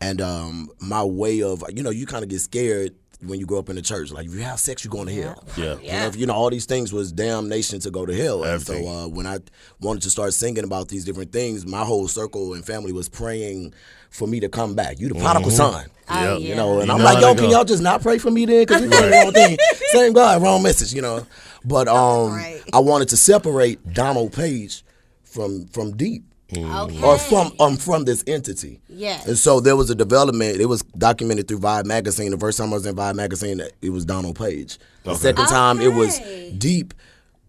And 0.00 0.20
um, 0.20 0.70
my 0.80 1.04
way 1.04 1.40
of, 1.40 1.62
you 1.72 1.84
know, 1.84 1.90
you 1.90 2.04
kind 2.04 2.24
of 2.24 2.30
get 2.30 2.40
scared 2.40 2.96
when 3.26 3.40
you 3.40 3.46
grow 3.46 3.58
up 3.58 3.68
in 3.68 3.76
the 3.76 3.82
church. 3.82 4.10
Like, 4.10 4.26
if 4.26 4.34
you 4.34 4.40
have 4.42 4.58
sex, 4.60 4.84
you're 4.84 4.90
going 4.92 5.06
to 5.08 5.12
hell. 5.22 5.44
Yeah. 5.56 5.76
You 5.80 5.92
know, 5.92 6.06
if, 6.06 6.16
you 6.16 6.26
know, 6.26 6.34
all 6.34 6.50
these 6.50 6.66
things 6.66 6.92
was 6.92 7.12
damnation 7.12 7.80
to 7.80 7.90
go 7.90 8.04
to 8.06 8.14
hell. 8.14 8.44
And 8.44 8.60
so 8.62 8.74
uh, 8.86 9.08
when 9.08 9.26
I 9.26 9.38
wanted 9.80 10.02
to 10.02 10.10
start 10.10 10.34
singing 10.34 10.64
about 10.64 10.88
these 10.88 11.04
different 11.04 11.32
things, 11.32 11.66
my 11.66 11.84
whole 11.84 12.08
circle 12.08 12.54
and 12.54 12.64
family 12.64 12.92
was 12.92 13.08
praying 13.08 13.74
for 14.10 14.28
me 14.28 14.40
to 14.40 14.48
come 14.48 14.74
back. 14.74 15.00
You 15.00 15.08
the 15.08 15.14
prodigal 15.16 15.50
son. 15.50 15.86
Oh, 16.08 16.14
Yep. 16.14 16.40
yeah. 16.40 16.48
You 16.48 16.54
know, 16.54 16.78
and 16.80 16.86
You 16.88 16.92
I'm 16.92 16.98
know 16.98 17.04
like, 17.04 17.20
yo, 17.22 17.34
can 17.34 17.44
go. 17.44 17.50
y'all 17.50 17.64
just 17.64 17.82
not 17.82 18.02
pray 18.02 18.18
for 18.18 18.30
me 18.30 18.44
then? 18.46 18.62
Because 18.62 18.82
we 18.82 18.88
doing 18.88 19.02
the 19.04 19.10
wrong 19.10 19.32
thing. 19.32 19.56
Same 19.92 20.12
God, 20.12 20.42
wrong 20.42 20.62
message, 20.62 20.92
you 20.92 21.00
know. 21.02 21.26
But 21.64 21.88
um, 21.88 22.32
right. 22.32 22.60
I 22.74 22.78
wanted 22.80 23.08
to 23.08 23.16
separate 23.16 23.92
Donald 23.94 24.32
Paige 24.32 24.82
from 25.22 25.66
from 25.68 25.94
DéP. 25.94 26.22
Okay. 26.62 27.02
Or 27.02 27.18
from 27.18 27.52
um 27.60 27.76
from 27.76 28.04
this 28.04 28.22
entity. 28.26 28.80
Yes. 28.88 29.26
And 29.26 29.38
so 29.38 29.60
there 29.60 29.76
was 29.76 29.90
a 29.90 29.94
development. 29.94 30.60
It 30.60 30.66
was 30.66 30.82
documented 30.82 31.48
through 31.48 31.60
Vibe 31.60 31.86
magazine. 31.86 32.30
The 32.30 32.38
first 32.38 32.58
time 32.58 32.70
I 32.70 32.74
was 32.74 32.86
in 32.86 32.94
Vibe 32.94 33.14
magazine, 33.16 33.60
it 33.82 33.90
was 33.90 34.04
Donald 34.04 34.36
Paige. 34.36 34.78
The 35.04 35.14
second 35.14 35.46
time 35.46 35.80
it 35.80 35.92
was 35.92 36.20
Deep, 36.56 36.94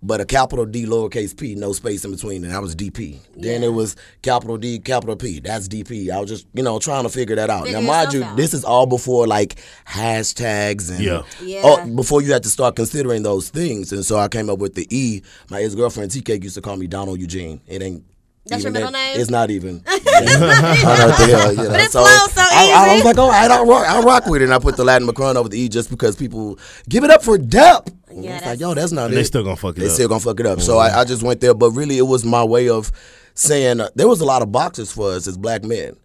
but 0.04 0.20
a 0.22 0.26
capital 0.26 0.66
D, 0.66 0.86
lowercase 0.86 1.36
p, 1.36 1.56
no 1.56 1.74
space 1.74 2.04
in 2.06 2.12
between, 2.12 2.44
and 2.44 2.54
that 2.54 2.62
was 2.62 2.76
DP. 2.76 3.18
Then 3.36 3.64
it 3.64 3.70
was 3.74 3.96
capital 4.22 4.58
D, 4.58 4.78
capital 4.80 5.16
P. 5.16 5.40
That's 5.40 5.68
DP. 5.68 6.10
I 6.12 6.20
was 6.20 6.30
just 6.30 6.48
you 6.54 6.64
know 6.64 6.80
trying 6.80 7.04
to 7.04 7.10
figure 7.10 7.36
that 7.38 7.50
out. 7.50 7.64
Figure 7.64 7.82
now, 7.82 7.88
mind 7.88 8.14
you, 8.14 8.24
out. 8.24 8.38
this 8.38 8.54
is 8.54 8.64
all 8.64 8.86
before 8.86 9.26
like 9.26 9.56
hashtags 9.88 10.92
and 10.92 11.00
Yeah. 11.04 11.22
Yeah. 11.42 11.62
oh, 11.64 11.86
before 11.96 12.22
you 12.22 12.34
had 12.34 12.44
to 12.44 12.50
start 12.50 12.76
considering 12.76 13.24
those 13.24 13.50
things. 13.50 13.92
And 13.92 14.06
so 14.06 14.18
I 14.18 14.28
came 14.28 14.50
up 14.50 14.60
with 14.60 14.76
the 14.76 14.86
E. 14.96 15.22
My 15.50 15.62
ex 15.62 15.76
girlfriend 15.76 16.12
TK 16.12 16.44
used 16.44 16.56
to 16.56 16.62
call 16.62 16.78
me 16.78 16.88
Donald 16.88 17.20
Eugene. 17.20 17.62
It 17.68 17.82
ain't 17.82 18.04
That's 18.48 18.64
your 18.64 18.72
middle 18.72 18.92
that- 18.92 19.14
name? 19.14 19.20
It's 19.22 19.30
not 19.32 19.50
even. 19.50 19.84
I 19.88 20.00
don't 20.00 20.40
know 20.40 21.08
what 21.08 21.30
hell, 21.30 21.52
you 21.52 21.58
know. 21.64 21.70
But 21.70 21.80
it 21.82 21.92
flows 21.92 22.32
so 22.34 22.42
I, 22.42 22.72
I 22.76 22.86
easy. 22.88 22.96
was 22.98 23.06
like, 23.06 23.18
oh, 23.18 23.30
I'll 23.32 23.66
rock, 23.66 23.88
I'll 23.88 24.04
rock 24.04 24.26
with 24.28 24.42
it. 24.42 24.46
And 24.46 24.54
I 24.54 24.60
put 24.60 24.78
the 24.78 24.84
Latin 24.84 25.06
Macron 25.08 25.36
over 25.38 25.50
the 25.50 25.60
E 25.60 25.68
just 25.70 25.90
because 25.90 26.16
people 26.16 26.60
give 26.88 27.04
it 27.04 27.10
up 27.10 27.24
for 27.24 27.38
Depp. 27.38 27.92
Yeah, 28.14 28.38
it's 28.38 28.46
like, 28.46 28.60
yo, 28.60 28.74
that's 28.74 28.92
not 28.92 29.06
And 29.06 29.14
it. 29.14 29.18
they 29.18 29.24
still 29.24 29.44
gonna 29.44 29.56
fuck 29.56 29.76
it 29.78 29.82
They 29.82 29.88
up. 29.88 29.92
still 29.92 30.08
gonna 30.08 30.20
fuck 30.22 30.40
it 30.40 30.46
up. 30.46 30.62
So 30.62 30.78
I, 30.78 31.02
I 31.02 31.04
just 31.06 31.22
went 31.24 31.42
there, 31.42 31.54
but 31.54 31.72
really, 31.72 31.98
it 31.98 32.04
was 32.04 32.24
my 32.24 32.44
way 32.44 32.70
of 32.70 32.92
saying 33.34 33.82
uh, 33.82 33.90
there 33.96 34.08
was 34.08 34.22
a 34.22 34.26
lot 34.26 34.42
of 34.42 34.52
boxes 34.52 34.92
for 34.92 35.12
us 35.12 35.28
as 35.28 35.38
black 35.38 35.64
men. 35.64 35.98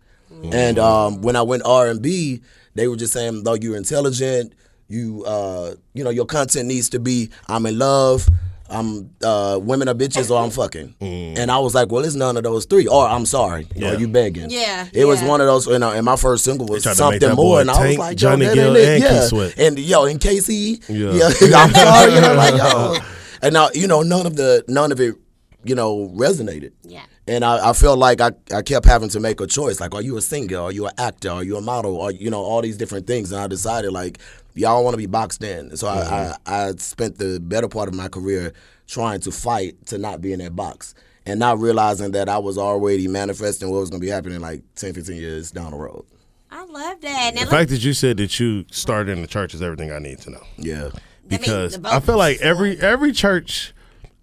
And 0.52 0.78
um, 0.78 1.20
when 1.20 1.36
I 1.36 1.42
went 1.42 1.64
R 1.66 1.88
and 1.88 2.00
B, 2.00 2.40
they 2.74 2.88
were 2.88 2.96
just 2.96 3.12
saying, 3.12 3.42
though 3.44 3.54
you're 3.54 3.76
intelligent, 3.76 4.54
you 4.88 5.22
uh, 5.26 5.74
you 5.92 6.02
know, 6.02 6.10
your 6.10 6.24
content 6.24 6.66
needs 6.66 6.88
to 6.90 6.98
be 6.98 7.30
I'm 7.46 7.66
in 7.66 7.78
love. 7.78 8.26
I'm 8.70 9.10
uh, 9.24 9.58
women 9.60 9.88
are 9.88 9.94
bitches 9.94 10.30
or 10.30 10.40
I'm 10.42 10.50
fucking, 10.50 10.94
and 11.00 11.50
I 11.50 11.58
was 11.58 11.74
like, 11.74 11.90
well, 11.90 12.04
it's 12.04 12.14
none 12.14 12.36
of 12.36 12.44
those 12.44 12.64
three. 12.66 12.86
Or 12.86 13.06
I'm 13.06 13.26
sorry, 13.26 13.66
Yeah. 13.74 13.92
or 13.92 13.98
you 13.98 14.06
begging. 14.08 14.48
Yeah, 14.50 14.86
it 14.92 15.04
was 15.06 15.22
one 15.22 15.40
of 15.40 15.46
those. 15.48 15.66
And, 15.66 15.82
uh, 15.82 15.90
and 15.90 16.04
my 16.04 16.16
first 16.16 16.44
single 16.44 16.66
was 16.66 16.84
They 16.84 16.94
tried 16.94 16.96
to 16.96 17.10
make 17.10 17.20
something 17.22 17.36
more, 17.36 17.56
boy 17.56 17.60
and 17.62 17.70
I 17.70 17.88
was 17.88 17.98
like, 17.98 18.16
Johnny 18.16 18.44
yo, 18.46 18.54
Gill, 18.54 18.76
and 18.76 19.02
Keith 19.02 19.10
yeah. 19.12 19.20
Sweat. 19.26 19.58
And 19.58 19.78
yo, 19.78 20.04
in 20.04 20.18
KC, 20.18 20.88
Yeah. 20.88 21.12
yeah, 21.12 21.56
I'm 21.62 21.72
sorry, 21.74 22.14
you 22.14 22.20
know, 22.26 22.34
like 22.34 22.54
yo, 22.54 22.96
and 23.42 23.52
now 23.54 23.68
you 23.74 23.86
know 23.88 24.02
none 24.02 24.26
of 24.26 24.36
the 24.36 24.64
none 24.68 24.92
of 24.92 25.00
it, 25.00 25.16
you 25.64 25.74
know, 25.74 26.08
resonated. 26.14 26.72
Yeah. 26.84 27.02
And 27.30 27.44
I, 27.44 27.70
I 27.70 27.72
felt 27.74 28.00
like 28.00 28.20
I, 28.20 28.32
I 28.52 28.62
kept 28.62 28.84
having 28.84 29.08
to 29.10 29.20
make 29.20 29.40
a 29.40 29.46
choice. 29.46 29.78
Like, 29.78 29.94
are 29.94 30.02
you 30.02 30.16
a 30.16 30.20
singer? 30.20 30.58
Are 30.58 30.72
you 30.72 30.86
an 30.86 30.92
actor? 30.98 31.30
Are 31.30 31.44
you 31.44 31.56
a 31.56 31.60
model? 31.60 31.94
Or 31.94 32.10
you 32.10 32.28
know, 32.28 32.42
all 32.42 32.60
these 32.60 32.76
different 32.76 33.06
things. 33.06 33.30
And 33.30 33.40
I 33.40 33.46
decided 33.46 33.92
like, 33.92 34.18
y'all 34.54 34.82
want 34.82 34.94
to 34.94 34.98
be 34.98 35.06
boxed 35.06 35.44
in. 35.44 35.76
So 35.76 35.86
I, 35.86 35.96
mm-hmm. 35.98 36.52
I 36.52 36.62
I 36.66 36.72
spent 36.72 37.18
the 37.18 37.38
better 37.38 37.68
part 37.68 37.88
of 37.88 37.94
my 37.94 38.08
career 38.08 38.52
trying 38.88 39.20
to 39.20 39.30
fight 39.30 39.86
to 39.86 39.96
not 39.96 40.20
be 40.20 40.32
in 40.32 40.40
that 40.40 40.56
box. 40.56 40.92
And 41.24 41.38
not 41.38 41.60
realizing 41.60 42.10
that 42.12 42.28
I 42.28 42.38
was 42.38 42.58
already 42.58 43.06
manifesting 43.06 43.70
what 43.70 43.78
was 43.78 43.90
going 43.90 44.00
to 44.00 44.04
be 44.04 44.10
happening 44.10 44.40
like 44.40 44.62
10, 44.74 44.94
15 44.94 45.14
years 45.14 45.52
down 45.52 45.70
the 45.70 45.76
road. 45.76 46.04
I 46.50 46.64
love 46.64 47.00
that. 47.02 47.34
Now, 47.36 47.44
The 47.44 47.50
fact 47.50 47.70
that 47.70 47.84
you 47.84 47.92
said 47.92 48.16
that 48.16 48.40
you 48.40 48.64
started 48.72 49.12
in 49.12 49.20
the 49.20 49.28
church 49.28 49.54
is 49.54 49.62
everything 49.62 49.92
I 49.92 49.98
need 50.00 50.18
to 50.22 50.30
know. 50.30 50.42
Yeah. 50.56 50.90
Because 51.28 51.78
the 51.78 51.94
I 51.94 52.00
feel 52.00 52.16
like 52.16 52.40
every 52.40 52.80
every 52.80 53.12
church, 53.12 53.72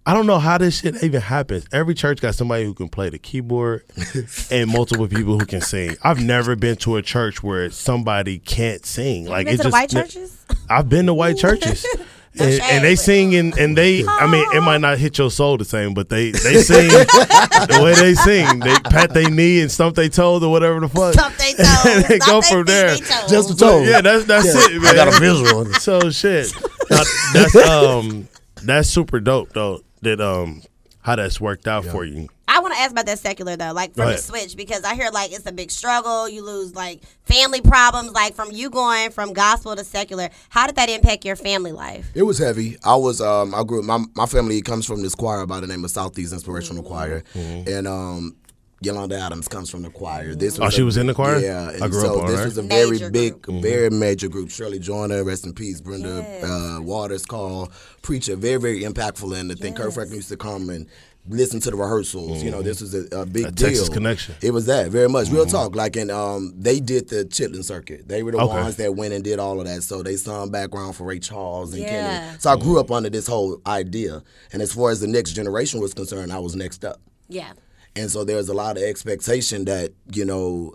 I 0.08 0.14
don't 0.14 0.26
know 0.26 0.38
how 0.38 0.56
this 0.56 0.80
shit 0.80 1.02
even 1.04 1.20
happens. 1.20 1.66
Every 1.70 1.92
church 1.94 2.22
got 2.22 2.34
somebody 2.34 2.64
who 2.64 2.72
can 2.72 2.88
play 2.88 3.10
the 3.10 3.18
keyboard 3.18 3.84
and 4.50 4.70
multiple 4.70 5.06
people 5.06 5.38
who 5.38 5.44
can 5.44 5.60
sing. 5.60 5.96
I've 6.02 6.22
never 6.22 6.56
been 6.56 6.76
to 6.76 6.96
a 6.96 7.02
church 7.02 7.42
where 7.42 7.68
somebody 7.70 8.38
can't 8.38 8.86
sing. 8.86 9.26
Like 9.26 9.44
been 9.44 9.54
it 9.54 9.58
to 9.58 9.62
just 9.64 9.72
white 9.74 9.90
churches? 9.90 10.46
I've 10.70 10.88
been 10.88 11.04
to 11.06 11.14
white 11.14 11.36
churches. 11.36 11.86
And, 12.40 12.52
shade, 12.52 12.60
and 12.70 12.84
they 12.84 12.94
sing 12.94 13.34
and, 13.34 13.58
and 13.58 13.76
they 13.76 14.06
I 14.06 14.30
mean 14.30 14.44
it 14.54 14.60
might 14.60 14.80
not 14.80 14.98
hit 14.98 15.18
your 15.18 15.28
soul 15.30 15.56
the 15.56 15.64
same, 15.64 15.92
but 15.92 16.08
they 16.08 16.30
they 16.30 16.62
sing 16.62 16.86
the 16.88 17.80
way 17.82 17.94
they 17.94 18.14
sing. 18.14 18.60
They 18.60 18.76
pat 18.90 19.12
their 19.12 19.28
knee 19.28 19.60
and 19.60 19.68
stump 19.72 19.96
their 19.96 20.08
toes 20.08 20.44
or 20.44 20.50
whatever 20.52 20.78
the 20.78 20.88
fuck. 20.88 21.14
Stump 21.14 21.34
they 21.36 21.54
toes. 21.54 21.86
and 21.86 22.04
they 22.04 22.18
go 22.20 22.40
from 22.42 22.58
feet, 22.58 22.66
there. 22.66 22.96
toes. 22.96 23.30
Just 23.30 23.48
the 23.48 23.56
So, 23.56 23.70
toe. 23.70 23.82
yeah, 23.82 24.02
that's 24.02 24.24
that's 24.26 24.46
it, 24.46 24.80
man. 24.80 24.86
I 24.92 24.94
got 24.94 25.08
a 25.08 25.18
visual. 25.18 25.64
So 25.80 26.10
shit. 26.10 26.52
Now, 26.90 27.02
that's 27.32 27.56
um 27.56 28.28
that's 28.62 28.88
super 28.88 29.18
dope 29.18 29.52
though. 29.52 29.80
That 30.02 30.20
um 30.20 30.62
how 31.00 31.16
that's 31.16 31.40
worked 31.40 31.66
out 31.66 31.84
for 31.84 32.04
you. 32.04 32.28
I 32.50 32.60
want 32.60 32.74
to 32.74 32.80
ask 32.80 32.90
about 32.90 33.06
that 33.06 33.18
secular 33.18 33.56
though, 33.56 33.72
like 33.72 33.94
from 33.94 34.06
the 34.06 34.18
switch 34.18 34.56
because 34.56 34.82
I 34.82 34.94
hear 34.94 35.10
like 35.12 35.32
it's 35.32 35.46
a 35.46 35.52
big 35.52 35.70
struggle. 35.70 36.28
You 36.28 36.42
lose 36.44 36.74
like 36.74 37.02
family 37.24 37.60
problems, 37.60 38.12
like 38.12 38.34
from 38.34 38.50
you 38.52 38.68
going 38.70 39.10
from 39.10 39.32
gospel 39.32 39.76
to 39.76 39.84
secular. 39.84 40.28
How 40.48 40.66
did 40.66 40.76
that 40.76 40.88
impact 40.88 41.24
your 41.24 41.36
family 41.36 41.72
life? 41.72 42.10
It 42.14 42.22
was 42.22 42.38
heavy. 42.38 42.76
I 42.84 42.96
was 42.96 43.20
um 43.20 43.54
I 43.54 43.62
grew 43.64 43.82
my 43.82 44.02
my 44.16 44.26
family 44.26 44.60
comes 44.62 44.86
from 44.86 45.02
this 45.02 45.14
choir 45.14 45.46
by 45.46 45.60
the 45.60 45.66
name 45.66 45.84
of 45.84 45.90
Southeast 45.90 46.32
Inspirational 46.32 46.82
Choir. 46.82 47.22
And 47.34 47.86
um 47.86 48.36
Yolanda 48.80 49.18
Adams 49.18 49.48
comes 49.48 49.68
from 49.70 49.82
the 49.82 49.90
choir. 49.90 50.34
This 50.34 50.58
Oh, 50.60 50.70
she 50.70 50.82
was 50.82 50.96
in 50.96 51.06
the 51.08 51.14
choir? 51.14 51.38
Yeah, 51.40 51.68
I 51.68 51.72
and 51.84 51.90
grew 51.90 52.00
so 52.00 52.16
up 52.18 52.24
on 52.24 52.30
this 52.30 52.38
her. 52.40 52.44
was 52.44 52.58
a 52.58 52.62
very 52.62 52.90
Major 52.92 53.10
big, 53.10 53.42
group. 53.42 53.62
very 53.62 53.90
major 53.90 54.28
group. 54.28 54.50
Shirley 54.50 54.78
Joyner, 54.78 55.24
rest 55.24 55.44
in 55.46 55.52
peace. 55.52 55.80
Brenda 55.80 56.24
Yes. 56.26 56.44
uh, 56.44 56.78
Waters, 56.82 57.26
Carl, 57.26 57.72
preacher, 58.02 58.36
very, 58.36 58.58
very 58.60 58.82
impactful. 58.82 59.36
And 59.36 59.50
I 59.50 59.56
think 59.56 59.76
Kirk 59.76 59.92
Franklin 59.92 60.16
used 60.16 60.28
to 60.28 60.36
come 60.36 60.70
and 60.70 60.86
listen 61.28 61.58
to 61.60 61.70
the 61.72 61.76
rehearsals. 61.76 62.42
You 62.42 62.50
know, 62.52 62.62
this 62.62 62.80
was 62.80 62.94
a, 62.94 63.00
a 63.14 63.26
big 63.26 63.46
A 63.46 63.50
deal. 63.50 63.68
Texas 63.68 63.88
connection. 63.88 64.36
It 64.40 64.52
was 64.52 64.66
that 64.66 64.90
very 64.92 65.08
much 65.08 65.28
real 65.28 65.44
talk. 65.44 65.74
Like, 65.74 65.96
and 65.96 66.10
um, 66.12 66.54
they 66.56 66.78
did 66.78 67.08
the 67.08 67.24
Chitlin 67.24 67.64
circuit. 67.64 68.06
They 68.08 68.22
were 68.22 68.30
the 68.32 68.38
Okay. 68.38 68.54
ones 68.62 68.76
that 68.76 68.94
went 68.94 69.12
and 69.12 69.24
did 69.24 69.38
all 69.40 69.60
of 69.60 69.66
that. 69.66 69.82
So 69.82 70.02
they 70.04 70.14
sung 70.16 70.50
background 70.50 70.94
for 70.96 71.02
Ray 71.04 71.18
Charles 71.18 71.72
and 71.74 71.82
Yeah. 71.82 72.20
Kenny. 72.28 72.38
So 72.38 72.50
I 72.50 72.56
grew 72.56 72.78
up 72.78 72.90
under 72.92 73.10
this 73.10 73.26
whole 73.26 73.60
idea. 73.66 74.22
And 74.52 74.62
as 74.62 74.72
far 74.72 74.90
as 74.90 75.00
the 75.00 75.08
next 75.08 75.32
generation 75.32 75.80
was 75.80 75.92
concerned, 75.94 76.32
I 76.32 76.38
was 76.38 76.54
next 76.54 76.84
up. 76.84 77.00
Yeah. 77.28 77.52
And 77.98 78.10
so 78.10 78.24
there's 78.24 78.48
a 78.48 78.54
lot 78.54 78.76
of 78.76 78.82
expectation 78.82 79.64
that, 79.66 79.92
you 80.12 80.24
know, 80.24 80.74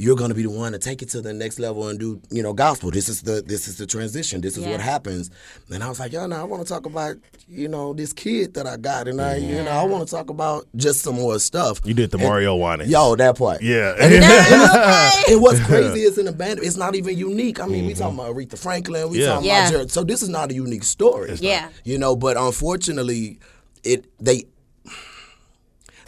you're 0.00 0.14
going 0.14 0.28
to 0.28 0.34
be 0.34 0.44
the 0.44 0.50
one 0.50 0.70
to 0.70 0.78
take 0.78 1.02
it 1.02 1.08
to 1.08 1.20
the 1.20 1.32
next 1.32 1.58
level 1.58 1.88
and 1.88 1.98
do, 1.98 2.22
you 2.30 2.40
know, 2.40 2.52
gospel. 2.52 2.92
This 2.92 3.08
is 3.08 3.22
the 3.22 3.42
this 3.44 3.66
is 3.66 3.78
the 3.78 3.86
transition. 3.86 4.40
This 4.40 4.56
is 4.56 4.62
Yeah. 4.62 4.70
what 4.70 4.80
happens. 4.80 5.28
And 5.72 5.82
I 5.82 5.88
was 5.88 5.98
like, 5.98 6.12
yo, 6.12 6.24
no, 6.28 6.36
I 6.36 6.44
want 6.44 6.62
to 6.64 6.72
talk 6.72 6.86
about, 6.86 7.16
you 7.48 7.66
know, 7.66 7.92
this 7.94 8.12
kid 8.12 8.54
that 8.54 8.64
I 8.64 8.76
got, 8.76 9.08
and 9.08 9.20
I, 9.20 9.36
you 9.38 9.60
know, 9.60 9.70
I 9.72 9.82
want 9.82 10.06
to 10.08 10.14
talk 10.14 10.30
about 10.30 10.68
just 10.76 11.00
some 11.02 11.16
more 11.16 11.40
stuff. 11.40 11.80
You 11.84 11.94
did 11.94 12.12
the 12.12 12.18
Mario 12.18 12.56
Juanes. 12.56 12.88
Yo, 12.88 13.16
that 13.16 13.36
part. 13.36 13.60
Yeah. 13.60 13.96
And, 13.98 14.14
it, 14.14 14.22
Okay. 14.22 15.32
and 15.32 15.42
what's 15.42 15.58
crazy 15.66 16.02
is 16.02 16.16
in 16.16 16.26
the 16.26 16.32
band, 16.32 16.60
it's 16.62 16.76
not 16.76 16.94
even 16.94 17.18
unique. 17.18 17.58
I 17.60 17.66
mean, 17.66 17.84
we 17.86 17.92
mm-hmm. 17.92 18.00
talking 18.00 18.18
about 18.20 18.36
Aretha 18.36 18.56
Franklin, 18.56 19.10
we 19.10 19.18
Yeah. 19.20 19.26
talking 19.26 19.46
Yeah. 19.48 19.58
about 19.62 19.72
Jared. 19.72 19.90
So 19.90 20.04
this 20.04 20.22
is 20.22 20.28
not 20.28 20.52
a 20.52 20.54
unique 20.54 20.84
story. 20.84 21.34
Yeah. 21.40 21.70
You 21.82 21.98
know, 21.98 22.14
but 22.14 22.36
unfortunately, 22.36 23.40
it 23.82 24.04
they 24.20 24.44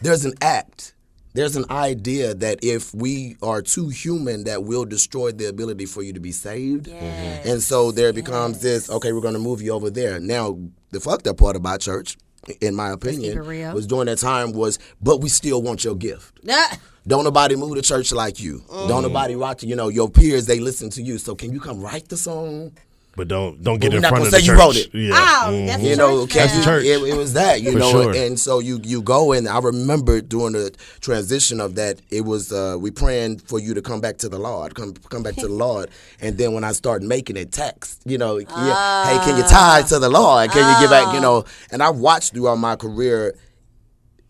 there's 0.02 0.24
an 0.24 0.34
act. 0.40 0.94
There's 1.32 1.54
an 1.54 1.66
idea 1.70 2.34
that 2.34 2.58
if 2.62 2.92
we 2.92 3.36
are 3.40 3.62
too 3.62 3.88
human, 3.88 4.44
that 4.44 4.64
will 4.64 4.84
destroy 4.84 5.30
the 5.30 5.46
ability 5.46 5.86
for 5.86 6.02
you 6.02 6.12
to 6.12 6.20
be 6.20 6.32
saved. 6.32 6.88
Yes. 6.88 7.46
And 7.46 7.62
so 7.62 7.92
there 7.92 8.12
becomes 8.12 8.60
this, 8.60 8.90
okay, 8.90 9.12
we're 9.12 9.20
going 9.20 9.34
to 9.34 9.40
move 9.40 9.62
you 9.62 9.72
over 9.72 9.90
there. 9.90 10.18
Now, 10.18 10.58
the 10.90 10.98
fucked 10.98 11.28
up 11.28 11.38
part 11.38 11.54
about 11.54 11.80
church, 11.80 12.16
in 12.60 12.74
my 12.74 12.90
opinion, 12.90 13.38
was 13.72 13.86
during 13.86 14.06
that 14.06 14.18
time 14.18 14.52
was, 14.52 14.80
but 15.00 15.20
we 15.20 15.28
still 15.28 15.62
want 15.62 15.84
your 15.84 15.94
gift. 15.94 16.40
Don't 17.06 17.24
nobody 17.24 17.56
move 17.56 17.76
to 17.76 17.82
church 17.82 18.12
like 18.12 18.40
you. 18.40 18.62
Mm. 18.68 18.88
Don't 18.88 19.02
nobody 19.02 19.34
rock 19.34 19.62
you. 19.62 19.68
You 19.70 19.76
know, 19.76 19.88
your 19.88 20.10
peers, 20.10 20.46
they 20.46 20.60
listen 20.60 20.90
to 20.90 21.02
you. 21.02 21.18
So 21.18 21.34
can 21.34 21.52
you 21.52 21.60
come 21.60 21.80
write 21.80 22.08
the 22.08 22.16
song? 22.16 22.72
But 23.20 23.28
don't 23.28 23.62
don't 23.62 23.78
get 23.78 23.90
we're 23.90 23.96
in 23.96 24.02
not 24.02 24.08
front 24.08 24.24
gonna 24.24 24.28
of 24.28 24.32
the 24.32 24.40
say 24.40 24.46
church. 24.46 24.56
you 24.56 24.58
wrote 24.58 24.76
it. 24.76 24.94
Yeah. 24.94 25.10
Oh, 25.12 25.66
that's 25.66 25.82
mm-hmm. 25.82 25.90
you 25.90 25.96
know, 25.96 26.26
church 26.26 26.34
That's 26.36 26.56
the 26.56 26.64
church. 26.64 26.84
It, 26.86 27.02
it 27.02 27.16
was 27.18 27.34
that, 27.34 27.60
you 27.60 27.74
know, 27.74 27.90
sure. 27.90 28.16
and 28.16 28.40
so 28.40 28.60
you 28.60 28.80
you 28.82 29.02
go 29.02 29.32
and 29.32 29.46
I 29.46 29.58
remember 29.58 30.22
during 30.22 30.54
the 30.54 30.74
transition 31.02 31.60
of 31.60 31.74
that, 31.74 32.00
it 32.08 32.22
was 32.22 32.50
uh, 32.50 32.78
we 32.80 32.90
praying 32.90 33.40
for 33.40 33.58
you 33.58 33.74
to 33.74 33.82
come 33.82 34.00
back 34.00 34.16
to 34.24 34.30
the 34.30 34.38
Lord, 34.38 34.74
come 34.74 34.94
come 35.10 35.22
back 35.22 35.34
to 35.34 35.48
the 35.48 35.52
Lord, 35.52 35.90
and 36.22 36.38
then 36.38 36.54
when 36.54 36.64
I 36.64 36.72
started 36.72 37.06
making 37.06 37.36
it 37.36 37.52
text, 37.52 38.00
you 38.06 38.16
know, 38.16 38.38
yeah, 38.38 38.46
hey, 38.46 39.18
can 39.22 39.36
you 39.36 39.44
ah. 39.44 39.80
tie 39.82 39.88
to 39.88 39.98
the 39.98 40.08
Lord? 40.08 40.50
Can 40.50 40.66
you 40.66 40.80
give 40.80 40.88
back, 40.88 41.12
you 41.12 41.18
ah. 41.18 41.20
know? 41.20 41.44
And 41.70 41.82
I 41.82 41.90
watched 41.90 42.32
throughout 42.32 42.56
my 42.56 42.74
career 42.74 43.34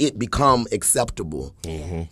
it 0.00 0.18
become 0.18 0.66
acceptable 0.72 1.54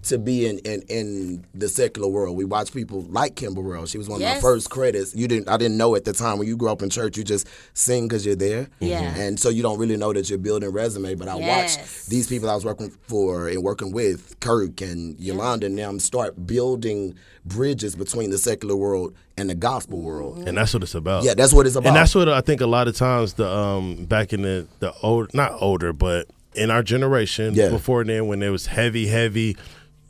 to 0.02 0.18
be 0.18 0.46
in, 0.46 0.58
in, 0.58 0.82
in 0.88 1.44
the 1.54 1.68
secular 1.68 2.06
world. 2.08 2.36
We 2.36 2.44
watch 2.44 2.72
people 2.72 3.02
like 3.08 3.34
Kim 3.34 3.54
Burrell. 3.54 3.86
She 3.86 3.96
was 3.96 4.08
one 4.08 4.22
of 4.22 4.28
my 4.28 4.40
first 4.40 4.68
credits. 4.68 5.14
You 5.14 5.26
didn't 5.26 5.48
I 5.48 5.56
didn't 5.56 5.78
know 5.78 5.94
at 5.96 6.04
the 6.04 6.12
time 6.12 6.38
when 6.38 6.46
you 6.46 6.56
grew 6.56 6.70
up 6.70 6.82
in 6.82 6.90
church, 6.90 7.16
you 7.16 7.24
just 7.24 7.46
sing 7.72 8.06
because 8.06 8.26
you're 8.26 8.36
there. 8.36 8.68
Yeah. 8.80 9.14
And 9.16 9.40
so 9.40 9.48
you 9.48 9.62
don't 9.62 9.78
really 9.78 9.96
know 9.96 10.12
that 10.12 10.28
you're 10.28 10.38
building 10.38 10.70
resume. 10.70 11.14
But 11.14 11.28
I 11.28 11.38
Yes. 11.38 11.76
watched 11.78 12.06
these 12.10 12.26
people 12.28 12.50
I 12.50 12.54
was 12.54 12.64
working 12.64 12.90
for 13.06 13.48
and 13.48 13.62
working 13.62 13.90
with, 13.92 14.38
Kirk 14.40 14.80
and 14.82 15.18
Yolanda 15.18 15.66
and 15.66 15.78
them 15.78 15.98
start 15.98 16.46
building 16.46 17.14
bridges 17.46 17.96
between 17.96 18.30
the 18.30 18.38
secular 18.38 18.76
world 18.76 19.14
and 19.38 19.48
the 19.48 19.54
gospel 19.54 20.00
world. 20.02 20.46
And 20.46 20.58
that's 20.58 20.74
what 20.74 20.82
it's 20.82 20.94
about. 20.94 21.24
Yeah, 21.24 21.34
that's 21.34 21.52
what 21.54 21.66
it's 21.66 21.76
about. 21.76 21.88
And 21.88 21.96
that's 21.96 22.14
what 22.14 22.28
I 22.28 22.40
think 22.42 22.60
a 22.60 22.66
lot 22.66 22.88
of 22.88 22.96
times 22.96 23.34
the 23.34 23.48
um 23.48 24.04
back 24.04 24.32
in 24.34 24.42
the 24.42 24.66
the 24.80 24.92
old 25.02 25.32
not 25.32 25.52
older 25.60 25.92
but 25.94 26.28
in 26.54 26.70
our 26.70 26.82
generation 26.82 27.54
Yeah. 27.54 27.68
before 27.68 28.04
then 28.04 28.26
when 28.26 28.42
it 28.42 28.48
was 28.50 28.66
heavy 28.66 29.06
heavy 29.06 29.56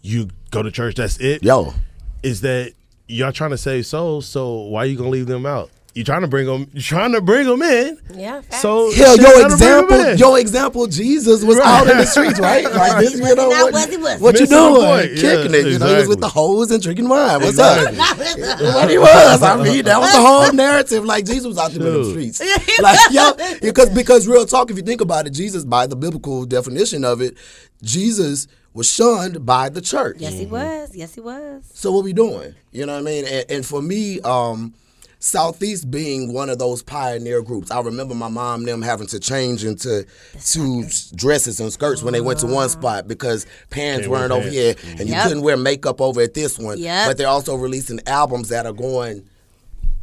you 0.03 0.29
go 0.51 0.63
to 0.63 0.71
church 0.71 0.95
that's 0.97 1.19
it 1.19 1.43
Yo. 1.43 1.75
is 2.23 2.41
that 2.43 2.73
y'all 3.09 3.33
trying 3.33 3.51
to 3.51 3.59
save 3.59 3.87
souls 3.87 4.27
so 4.27 4.55
why 4.63 4.83
are 4.83 4.87
you 4.87 4.97
gonna 4.97 5.11
leave 5.11 5.27
them 5.27 5.45
out 5.47 5.71
you 5.99 6.05
trying 6.05 6.23
to 6.23 6.29
bring 6.29 6.47
them 6.47 6.71
you 6.73 6.81
trying 6.81 7.13
to 7.13 7.21
bring 7.21 7.47
them 7.47 7.61
in 7.63 7.99
Yeah, 8.15 8.41
facts. 8.41 8.63
so 8.63 8.91
Hell, 8.93 9.17
your 9.17 9.25
gotta 9.25 9.35
bring 9.35 9.45
'em 9.47 9.53
example, 9.53 10.15
your 10.17 10.39
example, 10.39 10.87
Jesus 10.87 11.43
was 11.45 11.57
Right. 11.59 11.67
out 11.67 11.91
in 11.91 11.99
the 11.99 12.07
streets, 12.07 12.39
right? 12.41 12.65
Like 12.73 12.99
this, 13.05 13.15
you 13.15 13.35
know, 13.35 13.49
Not 13.49 13.49
what, 13.51 13.73
was 13.73 13.87
he 13.87 13.97
was. 13.97 14.21
what 14.21 14.39
you 14.41 14.47
doing? 14.47 14.75
point. 14.83 15.11
Kicking 15.17 15.53
Yeah, 15.53 15.59
it, 15.61 15.67
you 15.67 15.79
know, 15.79 15.87
he 15.89 15.95
was 15.97 16.09
with 16.09 16.21
the 16.21 16.29
hoes 16.29 16.71
and 16.71 16.81
drinking 16.83 17.09
wine. 17.09 17.41
What's 17.41 17.59
Exactly. 17.59 17.99
up? 18.01 18.75
what 18.75 18.91
he 18.91 18.99
was. 18.99 19.43
I 19.43 19.57
mean, 19.63 19.85
that 19.85 20.01
was 20.01 20.13
the 20.13 20.21
whole 20.21 20.53
narrative. 20.53 21.05
Like 21.05 21.25
Jesus 21.27 21.47
was 21.47 21.59
out 21.59 21.73
there 21.73 21.87
in 21.87 22.03
the 22.03 22.11
streets. 22.11 22.41
Like 22.81 22.99
yo, 23.11 23.33
because 23.61 23.91
because 23.91 24.29
real 24.29 24.47
talk, 24.47 24.71
if 24.71 24.77
you 24.77 24.83
think 24.85 25.01
about 25.01 25.27
it, 25.27 25.31
Jesus, 25.31 25.65
by 25.65 25.87
the 25.89 25.97
biblical 25.97 26.45
definition 26.47 27.05
of 27.05 27.21
it, 27.21 27.37
Jesus 27.83 28.47
was 28.75 28.89
shunned 28.89 29.45
by 29.45 29.69
the 29.69 29.81
church. 29.81 30.19
Yes, 30.21 30.35
he 30.39 30.47
was. 30.47 30.95
Yes, 30.95 31.15
he 31.15 31.21
was. 31.21 31.65
So 31.75 31.91
what 31.91 32.05
we 32.05 32.13
doing? 32.13 32.55
You 32.71 32.87
know 32.87 32.93
what 32.95 33.01
I 33.01 33.05
mean? 33.05 33.25
And, 33.27 33.45
and 33.51 33.67
for 33.67 33.83
me, 33.83 34.21
um, 34.21 34.75
Southeast 35.21 35.91
being 35.91 36.33
one 36.33 36.49
of 36.49 36.59
those 36.59 36.83
pioneer 36.83 37.43
groups. 37.43 37.71
I 37.73 37.81
remember 37.81 38.15
my 38.15 38.29
mom 38.29 38.61
and 38.61 38.69
them 38.69 38.83
having 38.83 39.09
to 39.09 39.19
change 39.19 39.65
into 39.65 40.07
two 40.45 40.85
dresses 41.17 41.59
and 41.59 41.73
skirts 41.73 42.03
when 42.03 42.13
they 42.13 42.21
went 42.21 42.39
to 42.41 42.47
one 42.47 42.69
spot 42.69 43.09
because 43.09 43.45
pants 43.71 44.03
Can't 44.07 44.11
weren't 44.13 44.31
over 44.33 44.43
pants. 44.43 44.55
here 44.57 44.75
and 44.99 45.09
you 45.09 45.15
Yep. 45.15 45.23
couldn't 45.27 45.43
wear 45.43 45.57
makeup 45.57 46.01
over 46.01 46.21
at 46.21 46.35
this 46.35 46.57
one. 46.59 46.79
Yep. 46.79 47.09
But 47.09 47.19
they're 47.19 47.27
also 47.27 47.57
releasing 47.57 48.01
albums 48.07 48.49
that 48.51 48.65
are 48.65 48.73
going 48.73 49.25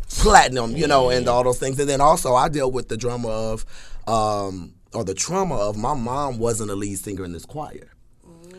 platinum, 0.10 0.75
you 0.75 0.88
know, 0.88 1.10
and 1.10 1.28
all 1.28 1.43
those 1.43 1.60
things. 1.60 1.80
And 1.80 1.89
then 1.89 2.01
also 2.01 2.36
I 2.36 2.49
dealt 2.49 2.73
with 2.73 2.89
the 2.89 2.97
drama 2.97 3.30
of 3.30 3.65
um 4.08 4.73
or 4.93 5.04
the 5.04 5.13
trauma 5.13 5.56
of 5.56 5.78
my 5.78 5.93
mom 5.93 6.39
wasn't 6.39 6.71
a 6.71 6.75
lead 6.75 6.97
singer 6.99 7.23
in 7.25 7.32
this 7.32 7.45
choir. 7.45 7.89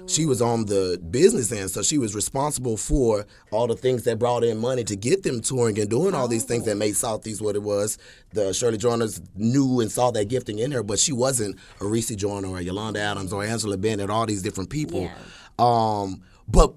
She 0.06 0.24
was 0.24 0.40
on 0.40 0.66
the 0.66 1.00
business 1.10 1.50
end, 1.52 1.70
so 1.70 1.82
she 1.82 1.98
was 1.98 2.14
responsible 2.14 2.76
for 2.76 3.26
all 3.50 3.66
the 3.66 3.74
things 3.76 4.04
that 4.04 4.18
brought 4.18 4.44
in 4.44 4.58
money 4.58 4.84
to 4.84 4.96
get 4.96 5.22
them 5.22 5.40
touring 5.40 5.78
and 5.80 5.90
doing 5.90 6.14
all 6.14 6.28
these 6.28 6.44
things 6.44 6.64
that 6.66 6.76
made 6.76 6.96
Southeast 6.96 7.42
what 7.42 7.56
it 7.56 7.62
was. 7.62 7.98
The 8.32 8.52
Shirley 8.54 8.78
Joyners 8.78 9.20
knew 9.34 9.80
and 9.80 9.90
saw 9.90 10.10
that 10.12 10.28
gifting 10.28 10.58
in 10.58 10.70
her, 10.70 10.82
but 10.82 10.98
she 10.98 11.12
wasn't 11.12 11.56
a 11.80 11.86
Reese 11.86 12.14
Joyner 12.14 12.48
or 12.48 12.58
a 12.58 12.62
Yolanda 12.62 13.00
Adams 13.00 13.32
or 13.32 13.42
Angela 13.44 13.76
Bennett, 13.76 14.08
all 14.10 14.26
these 14.26 14.42
different 14.42 14.70
people. 14.70 15.10
Um, 15.58 16.22
but 16.46 16.74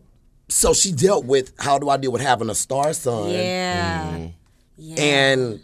so 0.47 0.73
she 0.73 0.91
dealt 0.91 1.25
with 1.25 1.53
how 1.59 1.77
do 1.77 1.89
I 1.89 1.97
deal 1.97 2.11
with 2.11 2.21
having 2.21 2.49
a 2.49 2.55
star 2.55 2.93
son 2.93 3.29
Yeah. 3.29 4.27
Yeah. 4.77 5.01
and 5.01 5.59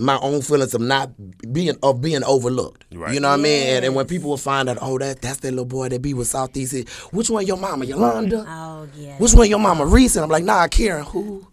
my 0.00 0.18
own 0.18 0.42
feelings 0.42 0.74
of 0.74 0.80
not 0.80 1.10
being 1.52 1.76
of 1.82 2.00
being 2.00 2.24
overlooked. 2.24 2.84
Right. 2.92 3.14
You 3.14 3.20
know 3.20 3.28
what 3.28 3.38
I 3.40 3.42
mean? 3.42 3.66
And, 3.68 3.84
and 3.84 3.94
when 3.94 4.06
people 4.06 4.30
will 4.30 4.36
find 4.36 4.68
out, 4.68 4.78
oh, 4.80 4.98
that 4.98 5.20
that's 5.22 5.38
that 5.38 5.50
little 5.50 5.64
boy 5.64 5.88
that 5.90 6.00
be 6.02 6.14
with 6.14 6.26
Southeast. 6.28 6.72
He- 6.72 6.86
Which 7.12 7.30
one 7.30 7.46
your 7.46 7.56
mama, 7.56 7.84
Yolanda? 7.84 8.44
oh 8.48 8.88
yeah. 8.96 9.16
Which 9.18 9.34
one 9.34 9.48
your 9.48 9.58
mama, 9.58 9.86
Reese? 9.86 10.16
And 10.16 10.24
I'm 10.24 10.30
like, 10.30 10.44
nah, 10.44 10.66
Karen. 10.68 11.04
Who? 11.04 11.46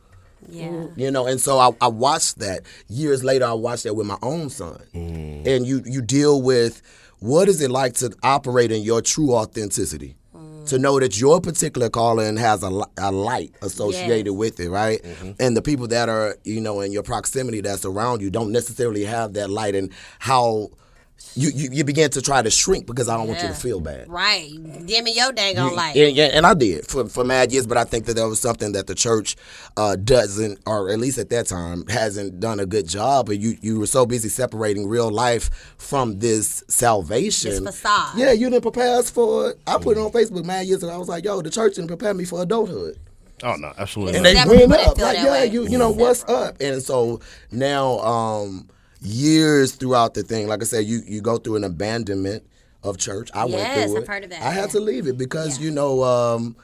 yeah. 0.49 0.87
You 0.95 1.11
know, 1.11 1.27
and 1.27 1.41
so 1.41 1.59
I, 1.59 1.71
I 1.81 1.87
watched 1.89 2.39
that. 2.39 2.61
Years 2.87 3.23
later, 3.23 3.45
I 3.45 3.53
watched 3.53 3.83
that 3.83 3.95
with 3.95 4.07
my 4.07 4.17
own 4.23 4.49
son. 4.49 4.81
Mm. 4.95 5.45
And 5.45 5.67
you 5.67 5.81
you 5.85 6.01
deal 6.01 6.41
with 6.41 6.81
what 7.19 7.49
is 7.49 7.61
it 7.61 7.71
like 7.71 7.93
to 7.95 8.13
operate 8.23 8.71
in 8.71 8.81
your 8.81 9.01
true 9.01 9.33
authenticity? 9.33 10.15
To 10.67 10.77
know 10.77 10.99
that 10.99 11.19
your 11.19 11.39
particular 11.41 11.89
calling 11.89 12.35
has 12.37 12.61
a, 12.63 12.81
a 12.97 13.11
light 13.11 13.55
associated 13.61 14.31
Yes. 14.31 14.37
with 14.37 14.59
it, 14.59 14.69
right? 14.69 15.01
Mm-hmm. 15.01 15.31
And 15.39 15.55
the 15.55 15.61
people 15.61 15.87
that 15.87 16.09
are, 16.09 16.35
you 16.43 16.59
know, 16.61 16.81
in 16.81 16.91
your 16.91 17.03
proximity 17.03 17.61
that's 17.61 17.85
around 17.85 18.21
you 18.21 18.29
don't 18.29 18.51
necessarily 18.51 19.05
have 19.05 19.33
that 19.33 19.49
light 19.49 19.75
and 19.75 19.91
how 20.19 20.69
you, 21.35 21.49
you, 21.49 21.69
you 21.71 21.83
begin 21.83 22.09
to 22.11 22.21
try 22.21 22.41
to 22.41 22.49
shrink 22.49 22.85
because 22.85 23.07
I 23.07 23.15
don't 23.15 23.27
want 23.27 23.41
you 23.41 23.47
to 23.47 23.53
feel 23.53 23.79
bad. 23.79 24.09
Right. 24.09 24.49
Give 24.85 25.03
me 25.03 25.13
your 25.13 25.31
dang 25.31 25.57
on 25.59 25.75
light. 25.75 25.95
And, 25.95 26.15
yeah, 26.15 26.29
and 26.33 26.45
I 26.45 26.53
did 26.53 26.87
for, 26.87 27.07
for 27.07 27.23
mad 27.23 27.51
years, 27.51 27.67
but 27.67 27.77
I 27.77 27.83
think 27.83 28.05
that 28.05 28.15
that 28.15 28.27
was 28.27 28.39
something 28.39 28.71
that 28.71 28.87
the 28.87 28.95
church 28.95 29.35
uh, 29.75 29.95
doesn't, 29.95 30.59
or 30.65 30.89
at 30.89 30.99
least 30.99 31.17
at 31.17 31.29
that 31.29 31.47
time, 31.47 31.85
hasn't 31.87 32.39
done 32.39 32.59
a 32.59 32.65
good 32.65 32.87
job. 32.87 33.27
But 33.27 33.39
you, 33.39 33.57
you 33.61 33.79
were 33.79 33.87
so 33.87 34.05
busy 34.05 34.29
separating 34.29 34.87
real 34.87 35.11
life 35.11 35.75
from 35.77 36.19
this 36.19 36.63
salvation. 36.67 37.63
This 37.63 37.75
facade. 37.75 38.17
Yeah, 38.17 38.31
you 38.31 38.49
didn't 38.49 38.63
prepare 38.63 38.97
us 38.97 39.11
for 39.11 39.51
it. 39.51 39.59
I 39.67 39.77
put 39.77 39.97
it 39.97 39.99
on 39.99 40.11
Facebook 40.11 40.45
mad 40.45 40.65
years 40.65 40.83
ago. 40.83 40.91
I 40.91 40.97
was 40.97 41.09
like, 41.09 41.23
yo, 41.23 41.41
the 41.41 41.49
church 41.49 41.75
didn't 41.75 41.89
prepare 41.89 42.13
me 42.13 42.25
for 42.25 42.41
adulthood. 42.41 42.97
Oh 43.43 43.55
no, 43.55 43.71
absolutely. 43.77 44.15
And 44.15 44.23
not. 44.23 44.29
they 44.29 44.35
Several 44.35 44.67
went 44.67 44.87
up. 44.87 44.97
Like, 44.97 45.17
yeah, 45.17 45.31
way. 45.31 45.45
you 45.45 45.67
you 45.67 45.77
know, 45.77 45.91
what's 45.91 46.23
up? 46.23 46.59
And 46.59 46.81
so 46.81 47.19
now, 47.51 47.99
um, 47.99 48.67
years 49.01 49.73
throughout 49.75 50.13
the 50.13 50.23
thing, 50.23 50.47
like 50.47 50.61
I 50.61 50.65
said, 50.65 50.85
you 50.85 51.01
you 51.05 51.21
go 51.21 51.37
through 51.37 51.55
an 51.57 51.63
abandonment 51.63 52.43
of 52.83 52.97
church. 52.97 53.29
I 53.33 53.45
went 53.45 53.57
Yes, 53.57 53.89
through 53.89 53.97
it. 53.97 54.01
I've 54.01 54.07
heard 54.07 54.23
of 54.23 54.29
that, 54.31 54.41
I 54.41 54.51
had 54.51 54.61
yeah. 54.65 54.67
to 54.67 54.79
leave 54.79 55.07
it 55.07 55.17
because 55.17 55.57
Yeah. 55.59 55.65
you 55.65 55.71
know, 55.71 56.03
um, 56.03 56.55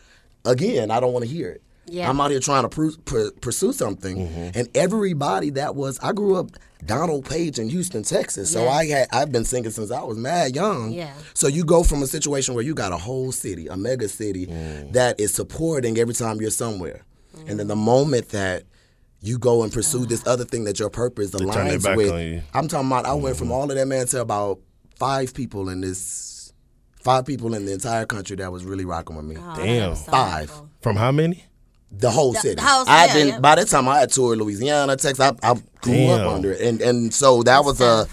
again, 0.46 0.92
I 0.92 1.00
don't 1.00 1.14
want 1.14 1.26
to 1.26 1.32
hear 1.32 1.50
it. 1.50 1.62
Yeah. 1.86 2.10
I'm 2.10 2.22
out 2.22 2.32
here 2.32 2.40
trying 2.40 2.64
to 2.64 2.70
pru- 2.70 3.04
pr- 3.06 3.38
pursue 3.42 3.74
something, 3.74 4.16
Mm-hmm. 4.18 4.58
and 4.58 4.70
everybody 4.74 5.50
that 5.52 5.76
was, 5.76 6.00
I 6.02 6.14
grew 6.14 6.36
up 6.38 6.52
Donald 6.86 7.26
Paige 7.26 7.60
in 7.60 7.68
Houston, 7.70 8.04
Texas. 8.04 8.52
So 8.52 8.64
Yeah. 8.64 8.70
I 8.70 8.86
had 8.86 9.08
I've 9.12 9.32
been 9.32 9.44
singing 9.44 9.72
since 9.72 9.92
I 9.92 10.02
was 10.04 10.18
mad 10.18 10.56
young. 10.56 10.92
Yeah. 10.92 11.12
So 11.34 11.48
you 11.48 11.64
go 11.66 11.84
from 11.84 12.02
a 12.02 12.08
situation 12.08 12.56
where 12.56 12.64
you 12.64 12.74
got 12.74 12.94
a 12.94 12.98
whole 12.98 13.32
city, 13.34 13.68
a 13.68 13.76
mega 13.76 14.08
city, 14.08 14.48
Mm. 14.48 14.94
that 14.94 15.20
is 15.20 15.34
supporting 15.34 15.98
every 15.98 16.14
time 16.14 16.40
you're 16.40 16.52
somewhere, 16.52 17.02
and 17.48 17.60
then 17.60 17.68
the 17.68 17.76
moment 17.76 18.30
that 18.30 18.64
you 19.24 19.40
go 19.40 19.64
and 19.64 19.72
pursue 19.72 20.06
this 20.06 20.28
other 20.28 20.44
thing 20.44 20.66
that 20.66 20.80
your 20.80 20.90
purpose 20.90 21.32
turn 21.32 21.48
their 21.48 21.56
aligns 21.56 21.84
back 21.84 21.98
with, 21.98 22.12
on 22.12 22.22
you. 22.22 22.42
I'm 22.54 22.68
talking 22.68 22.88
about. 22.88 23.06
I 23.06 23.14
went 23.14 23.36
mm-hmm. 23.36 23.46
from 23.46 23.52
all 23.54 23.72
of 23.72 23.76
that 23.78 23.88
man 23.88 24.06
to 24.08 24.22
about 24.22 24.60
five 24.98 25.34
people 25.34 25.70
in 25.70 25.80
this, 25.80 26.54
five 27.02 27.26
people 27.26 27.54
in 27.56 27.66
the 27.66 27.72
entire 27.72 28.06
country 28.06 28.36
that 28.36 28.52
was 28.52 28.66
really 28.66 28.84
rocking 28.84 29.16
with 29.16 29.26
me. 29.26 29.38
Oh, 29.40 29.56
Damn. 29.56 29.96
so 29.96 30.12
Five. 30.12 30.52
awful. 30.52 30.70
From 30.82 30.98
how 30.98 31.14
many? 31.14 31.46
The 31.90 32.12
whole 32.12 32.34
The- 32.34 32.40
city. 32.40 32.56
the 32.56 32.64
whole- 32.64 32.86
I've 32.88 33.10
yeah, 33.10 33.14
been 33.14 33.28
yeah. 33.30 33.40
by 33.40 33.56
that 33.56 33.68
time 33.68 33.88
I 33.88 34.00
had 34.00 34.12
toured 34.12 34.40
Louisiana, 34.40 34.98
Texas. 34.98 35.20
I, 35.22 35.30
I 35.42 35.54
grew 35.82 35.94
Damn. 35.94 36.22
up 36.22 36.34
under 36.34 36.52
it, 36.52 36.62
and 36.62 36.82
and 36.82 37.14
so 37.14 37.44
that 37.44 37.64
was 37.64 37.80
a 37.80 38.08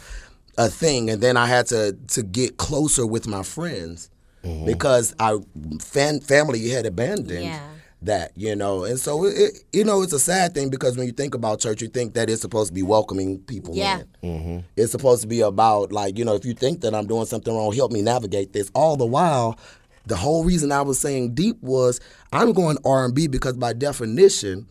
a 0.58 0.68
thing. 0.68 1.10
And 1.10 1.20
then 1.20 1.36
I 1.36 1.46
had 1.46 1.66
to 1.68 1.96
to 2.08 2.22
get 2.22 2.56
closer 2.56 3.04
with 3.06 3.26
my 3.26 3.42
friends 3.42 4.10
mm-hmm. 4.44 4.66
because 4.66 5.14
I 5.18 5.38
fan 5.80 6.20
family 6.20 6.68
had 6.68 6.86
abandoned 6.86 7.44
Yeah. 7.44 7.60
That, 8.02 8.32
you 8.36 8.56
know. 8.56 8.84
And 8.84 8.98
so 8.98 9.24
it, 9.24 9.34
it 9.36 9.52
you 9.72 9.84
know 9.84 10.02
it's 10.02 10.12
a 10.12 10.18
sad 10.18 10.54
thing 10.54 10.70
because 10.70 10.96
when 10.96 11.06
you 11.06 11.12
think 11.12 11.34
about 11.34 11.60
church, 11.60 11.82
you 11.82 11.88
think 11.88 12.14
that 12.14 12.30
it's 12.30 12.40
supposed 12.42 12.68
to 12.68 12.74
be 12.74 12.82
welcoming 12.82 13.38
people 13.40 13.74
Yeah. 13.74 14.02
in. 14.22 14.30
Mm-hmm. 14.30 14.58
It's 14.76 14.92
supposed 14.92 15.22
to 15.22 15.28
be 15.28 15.40
about 15.40 15.92
like 15.92 16.18
you 16.18 16.24
know 16.24 16.34
if 16.34 16.44
you 16.44 16.54
think 16.54 16.80
that 16.82 16.94
I'm 16.94 17.06
doing 17.06 17.26
something 17.26 17.54
wrong, 17.54 17.72
help 17.74 17.92
me 17.92 18.02
navigate 18.02 18.52
this. 18.52 18.70
All 18.74 18.96
the 18.96 19.06
while, 19.06 19.58
the 20.06 20.16
whole 20.16 20.44
reason 20.44 20.72
I 20.72 20.82
was 20.82 20.98
saying 20.98 21.34
deep 21.34 21.56
was 21.62 22.00
I'm 22.32 22.52
going 22.52 22.78
R 22.84 23.04
and 23.04 23.14
B 23.14 23.26
because 23.26 23.56
by 23.56 23.72
definition, 23.74 24.66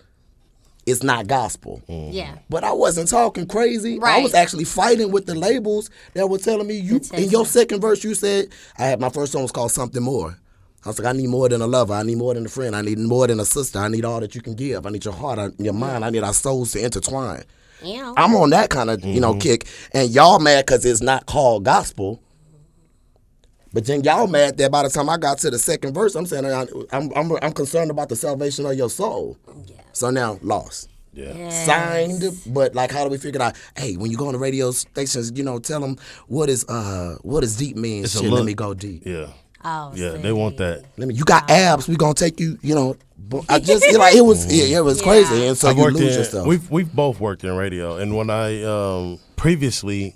it's 0.88 1.04
not 1.04 1.28
gospel. 1.28 1.84
Mm-hmm. 1.88 2.12
Yeah. 2.14 2.38
But 2.50 2.64
I 2.64 2.72
wasn't 2.72 3.10
talking 3.10 3.46
crazy. 3.46 4.00
Right. 4.00 4.20
I 4.20 4.24
was 4.24 4.34
actually 4.34 4.64
fighting 4.64 5.12
with 5.12 5.28
the 5.28 5.36
labels 5.36 5.92
that 6.16 6.28
were 6.28 6.40
telling 6.40 6.66
me 6.68 6.76
you 6.80 7.00
in 7.14 7.30
your 7.30 7.46
second 7.46 7.80
verse 7.82 8.04
you 8.04 8.16
said 8.16 8.48
I 8.80 8.86
had 8.86 9.00
my 9.00 9.10
first 9.10 9.34
song 9.34 9.44
was 9.44 9.52
called 9.52 9.72
Something 9.72 10.02
More. 10.02 10.38
I 10.86 10.90
was 10.90 11.00
like, 11.00 11.08
I 11.14 11.18
need 11.18 11.28
more 11.28 11.50
than 11.50 11.62
a 11.62 11.68
lover. 11.68 11.94
I 11.94 12.04
need 12.04 12.18
more 12.18 12.34
than 12.34 12.46
a 12.46 12.50
friend. 12.50 12.76
I 12.76 12.82
need 12.82 12.98
more 13.00 13.28
than 13.28 13.40
a 13.40 13.46
sister. 13.46 13.80
I 13.80 13.90
need 13.90 14.06
all 14.06 14.20
that 14.22 14.34
you 14.34 14.42
can 14.42 14.54
give. 14.56 14.86
I 14.86 14.90
need 14.90 15.04
your 15.04 15.14
heart, 15.14 15.38
I- 15.40 15.50
your 15.62 15.74
mind. 15.74 16.06
I 16.06 16.10
need 16.10 16.24
our 16.24 16.34
souls 16.34 16.72
to 16.74 16.84
intertwine. 16.84 17.44
Yeah. 17.84 18.14
I'm 18.18 18.34
on 18.36 18.50
that 18.52 18.70
kind 18.70 18.90
of 18.90 19.04
you 19.06 19.22
know 19.22 19.36
kick, 19.36 19.66
and 19.94 20.10
y'all 20.10 20.40
mad 20.40 20.66
because 20.66 20.84
it's 20.86 21.02
not 21.02 21.26
called 21.26 21.64
gospel. 21.66 22.22
But 23.72 23.86
then 23.86 24.04
y'all 24.04 24.26
mad 24.28 24.58
that 24.58 24.72
by 24.72 24.84
the 24.84 24.90
time 24.90 25.10
I 25.10 25.18
got 25.18 25.38
to 25.40 25.52
the 25.52 25.60
second 25.60 25.94
verse, 25.94 26.16
I'm 26.16 26.26
saying 26.26 26.46
I- 26.46 26.66
I'm 26.92 27.12
I'm, 27.16 27.32
I'm 27.42 27.52
concerned 27.54 27.92
about 27.92 28.10
the 28.10 28.16
salvation 28.16 28.66
of 28.66 28.74
your 28.76 28.90
soul. 28.90 29.38
Yeah. 29.68 29.76
So 29.94 30.10
now 30.10 30.40
lost. 30.42 30.90
Yeah. 31.14 31.34
Yes. 31.36 31.66
Signed, 31.66 32.24
but 32.48 32.74
like, 32.76 32.92
how 32.92 33.04
do 33.04 33.10
we 33.10 33.18
figure 33.18 33.42
out? 33.42 33.56
Hey, 33.78 33.96
when 33.96 34.10
you 34.12 34.18
go 34.18 34.28
on 34.28 34.34
the 34.34 34.40
radio 34.40 34.72
stations, 34.72 35.32
you 35.36 35.44
know, 35.44 35.60
tell 35.60 35.80
them 35.82 35.98
what 36.28 36.50
is 36.50 36.66
uh 36.68 37.18
what 37.22 37.44
is 37.44 37.56
deep 37.58 37.76
mean? 37.78 38.04
It's 38.06 38.14
Shit, 38.20 38.32
let 38.32 38.46
me 38.46 38.54
go 38.54 38.74
deep. 38.74 39.04
Yeah. 39.06 39.28
Oh, 39.64 39.92
Yeah. 39.96 40.14
see. 40.14 40.18
They 40.22 40.32
want 40.32 40.58
that. 40.58 40.84
Let 40.98 41.08
me. 41.08 41.16
You 41.16 41.24
got 41.26 41.50
abs. 41.50 41.88
We 41.88 41.96
gonna 41.96 42.14
take 42.14 42.40
you. 42.40 42.58
You 42.62 42.76
know. 42.76 42.96
I 43.48 43.60
just 43.60 43.84
it, 43.84 43.98
like 43.98 44.16
it 44.16 44.22
was. 44.22 44.46
Yeah, 44.52 44.80
it 44.80 44.82
was 44.84 45.02
crazy, 45.02 45.46
and 45.48 45.58
so 45.58 45.70
I've 45.70 45.78
you 45.78 45.84
worked 45.84 45.98
lose 45.98 46.14
in, 46.14 46.20
yourself. 46.20 46.48
We've 46.48 46.70
we've 46.72 46.92
both 46.94 47.20
worked 47.20 47.44
in 47.44 47.56
radio, 47.56 47.98
and 47.98 48.16
when 48.16 48.30
I 48.30 48.64
um, 48.64 49.20
previously, 49.36 50.16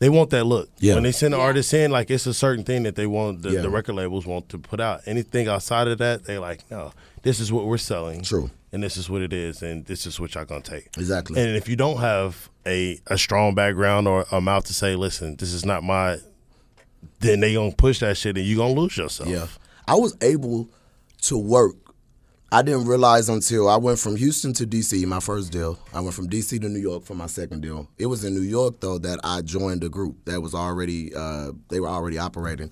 they 0.00 0.08
want 0.08 0.30
that 0.30 0.44
look. 0.44 0.68
Yeah. 0.78 0.94
When 0.94 1.04
they 1.04 1.12
send 1.12 1.32
the 1.34 1.38
artist 1.38 1.72
in, 1.72 1.90
like 1.90 2.10
it's 2.10 2.26
a 2.26 2.34
certain 2.34 2.64
thing 2.64 2.82
that 2.82 2.96
they 2.96 3.06
want. 3.06 3.42
The, 3.42 3.50
Yeah. 3.52 3.60
the 3.62 3.70
record 3.70 3.94
labels 3.94 4.26
want 4.26 4.48
to 4.50 4.58
put 4.58 4.80
out. 4.80 5.02
Anything 5.06 5.48
outside 5.48 5.88
of 5.88 5.98
that, 5.98 6.24
they 6.24 6.38
like 6.38 6.68
no. 6.70 6.92
This 7.22 7.38
is 7.38 7.52
what 7.52 7.66
we're 7.66 7.78
selling. 7.78 8.22
True. 8.22 8.50
And 8.72 8.82
this 8.82 8.96
is 8.96 9.08
what 9.08 9.22
it 9.22 9.32
is, 9.32 9.62
and 9.62 9.84
this 9.86 10.06
is 10.06 10.18
what 10.18 10.34
y'all 10.34 10.44
gonna 10.44 10.60
take. 10.62 10.88
Exactly. 10.98 11.40
And 11.40 11.56
if 11.56 11.68
you 11.68 11.76
don't 11.76 11.98
have 11.98 12.50
a 12.66 12.98
a 13.06 13.16
strong 13.16 13.54
background 13.54 14.08
or 14.08 14.26
a 14.32 14.40
mouth 14.40 14.64
to 14.66 14.74
say, 14.74 14.96
listen, 14.96 15.36
this 15.36 15.52
is 15.52 15.64
not 15.64 15.82
my, 15.84 16.18
then 17.22 17.40
they 17.40 17.54
gonna 17.54 17.72
push 17.72 18.00
that 18.00 18.16
shit, 18.16 18.36
and 18.36 18.46
you 18.46 18.56
gonna 18.56 18.74
lose 18.74 18.96
yourself. 18.96 19.28
Yeah. 19.28 19.46
I 19.86 19.94
was 19.94 20.16
able 20.20 20.68
to 21.22 21.38
work. 21.38 21.76
I 22.50 22.60
didn't 22.60 22.84
realize 22.84 23.30
until 23.30 23.68
I 23.68 23.76
went 23.76 23.98
from 23.98 24.16
Houston 24.16 24.52
to 24.54 24.66
DC, 24.66 25.06
my 25.06 25.20
first 25.20 25.52
deal. 25.52 25.78
I 25.94 26.00
went 26.00 26.14
from 26.14 26.28
DC 26.28 26.60
to 26.60 26.68
New 26.68 26.80
York 26.80 27.04
for 27.04 27.14
my 27.14 27.26
second 27.26 27.62
deal. 27.62 27.88
It 27.96 28.06
was 28.06 28.24
in 28.24 28.34
New 28.34 28.42
York 28.42 28.80
though 28.80 28.98
that 28.98 29.20
I 29.24 29.40
joined 29.40 29.82
a 29.84 29.88
group 29.88 30.24
that 30.26 30.42
was 30.42 30.54
already 30.54 31.14
uh, 31.14 31.52
they 31.70 31.80
were 31.80 31.88
already 31.88 32.18
operating 32.18 32.70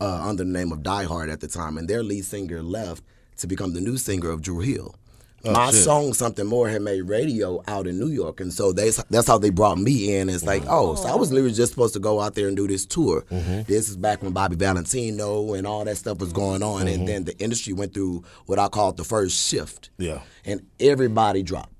uh, 0.00 0.28
under 0.28 0.42
the 0.42 0.50
name 0.50 0.72
of 0.72 0.82
Die 0.82 1.04
Hard 1.04 1.30
at 1.30 1.40
the 1.40 1.48
time, 1.48 1.78
and 1.78 1.88
their 1.88 2.02
lead 2.02 2.24
singer 2.24 2.62
left 2.62 3.04
to 3.36 3.46
become 3.46 3.74
the 3.74 3.80
new 3.80 3.96
singer 3.96 4.30
of 4.30 4.42
Dru 4.42 4.58
Hill. 4.60 4.96
Oh, 5.44 5.52
my 5.52 5.70
shit. 5.70 5.82
song 5.82 6.12
"Something 6.12 6.46
More" 6.46 6.68
had 6.68 6.82
made 6.82 7.02
radio 7.02 7.62
out 7.66 7.86
in 7.86 7.98
New 7.98 8.08
York, 8.08 8.40
and 8.40 8.52
so 8.52 8.72
they, 8.72 8.90
that's 9.10 9.26
how 9.26 9.38
they 9.38 9.50
brought 9.50 9.78
me 9.78 10.16
in. 10.16 10.28
It's 10.28 10.44
like, 10.44 10.62
oh, 10.68 10.94
so 10.94 11.08
I 11.08 11.16
was 11.16 11.32
literally 11.32 11.54
just 11.54 11.72
supposed 11.72 11.94
to 11.94 12.00
go 12.00 12.20
out 12.20 12.34
there 12.34 12.48
and 12.48 12.56
do 12.56 12.68
this 12.68 12.86
tour. 12.86 13.22
Mm-hmm. 13.30 13.62
This 13.62 13.88
is 13.88 13.96
back 13.96 14.22
when 14.22 14.32
Bobby 14.32 14.56
Valentino 14.56 15.54
and 15.54 15.66
all 15.66 15.84
that 15.84 15.96
stuff 15.96 16.18
was 16.18 16.32
going 16.32 16.62
on, 16.62 16.82
and 16.82 16.98
mm-hmm. 16.98 17.06
then 17.06 17.24
the 17.24 17.38
industry 17.38 17.72
went 17.72 17.94
through 17.94 18.24
what 18.46 18.58
I 18.58 18.68
call 18.68 18.92
the 18.92 19.04
first 19.04 19.48
shift. 19.48 19.90
Yeah. 19.98 20.20
and 20.44 20.66
everybody 20.80 21.42
dropped. 21.42 21.72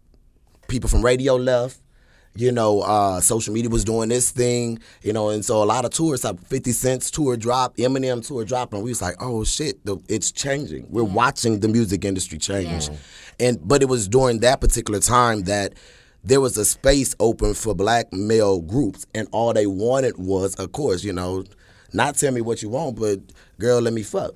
People 0.68 0.88
from 0.88 1.04
radio 1.04 1.36
left. 1.36 1.78
You 2.34 2.50
know, 2.50 2.80
uh, 2.80 3.20
social 3.20 3.52
media 3.52 3.68
was 3.68 3.84
doing 3.84 4.08
this 4.08 4.30
thing, 4.30 4.78
you 5.02 5.12
know, 5.12 5.28
and 5.28 5.44
so 5.44 5.62
a 5.62 5.66
lot 5.66 5.84
of 5.84 5.90
tours, 5.90 6.24
like 6.24 6.40
50 6.46 6.72
Cent's 6.72 7.10
tour 7.10 7.36
drop, 7.36 7.76
Eminem 7.76 8.26
tour 8.26 8.44
drop, 8.44 8.72
and 8.72 8.82
we 8.82 8.90
was 8.90 9.02
like, 9.02 9.16
oh 9.20 9.44
shit, 9.44 9.84
the, 9.84 9.98
it's 10.08 10.32
changing. 10.32 10.86
We're 10.88 11.04
watching 11.04 11.60
the 11.60 11.68
music 11.68 12.04
industry 12.06 12.38
change. 12.38 12.88
And 13.38 13.58
but 13.66 13.82
it 13.82 13.86
was 13.86 14.08
during 14.08 14.40
that 14.40 14.60
particular 14.62 14.98
time 15.00 15.42
that 15.42 15.74
there 16.24 16.40
was 16.40 16.56
a 16.56 16.64
space 16.64 17.14
open 17.20 17.52
for 17.52 17.74
black 17.74 18.12
male 18.12 18.60
groups, 18.60 19.04
and 19.14 19.28
all 19.32 19.52
they 19.52 19.66
wanted 19.66 20.16
was, 20.16 20.54
of 20.54 20.72
course, 20.72 21.02
you 21.04 21.12
know, 21.12 21.44
not 21.92 22.14
tell 22.16 22.32
me 22.32 22.40
what 22.40 22.62
you 22.62 22.70
want, 22.70 22.98
but 22.98 23.18
girl, 23.58 23.80
let 23.80 23.92
me 23.92 24.02
fuck. 24.02 24.32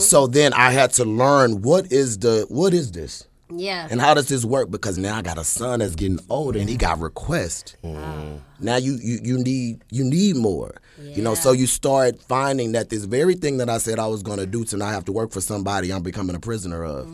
So 0.00 0.26
then 0.26 0.52
I 0.52 0.72
had 0.72 0.92
to 0.94 1.04
learn 1.04 1.62
what 1.62 1.90
is 1.90 2.18
the 2.18 2.44
what 2.50 2.74
is 2.74 2.92
this. 2.92 3.26
Yeah. 3.50 3.88
And 3.90 4.00
how 4.00 4.14
does 4.14 4.28
this 4.28 4.44
work? 4.44 4.70
Because 4.70 4.98
now 4.98 5.16
I 5.16 5.22
got 5.22 5.38
a 5.38 5.44
son 5.44 5.80
that's 5.80 5.94
getting 5.94 6.18
older 6.30 6.58
and 6.58 6.68
he 6.68 6.76
got 6.76 6.98
requests. 6.98 7.76
Now 7.82 8.76
you, 8.76 8.98
you 9.02 9.18
you 9.22 9.38
need 9.38 9.82
you 9.90 10.04
need 10.04 10.36
more. 10.36 10.74
You 11.02 11.22
know, 11.22 11.34
so 11.34 11.52
you 11.52 11.66
start 11.66 12.20
finding 12.22 12.72
that 12.72 12.88
this 12.88 13.04
very 13.04 13.34
thing 13.34 13.58
that 13.58 13.68
I 13.68 13.78
said 13.78 13.98
I 13.98 14.06
was 14.06 14.22
gonna 14.22 14.46
do 14.46 14.64
to 14.66 14.76
not 14.76 14.92
have 14.92 15.04
to 15.06 15.12
work 15.12 15.32
for 15.32 15.40
somebody, 15.40 15.92
I'm 15.92 16.02
becoming 16.02 16.34
a 16.36 16.40
prisoner 16.40 16.84
of. 16.84 17.06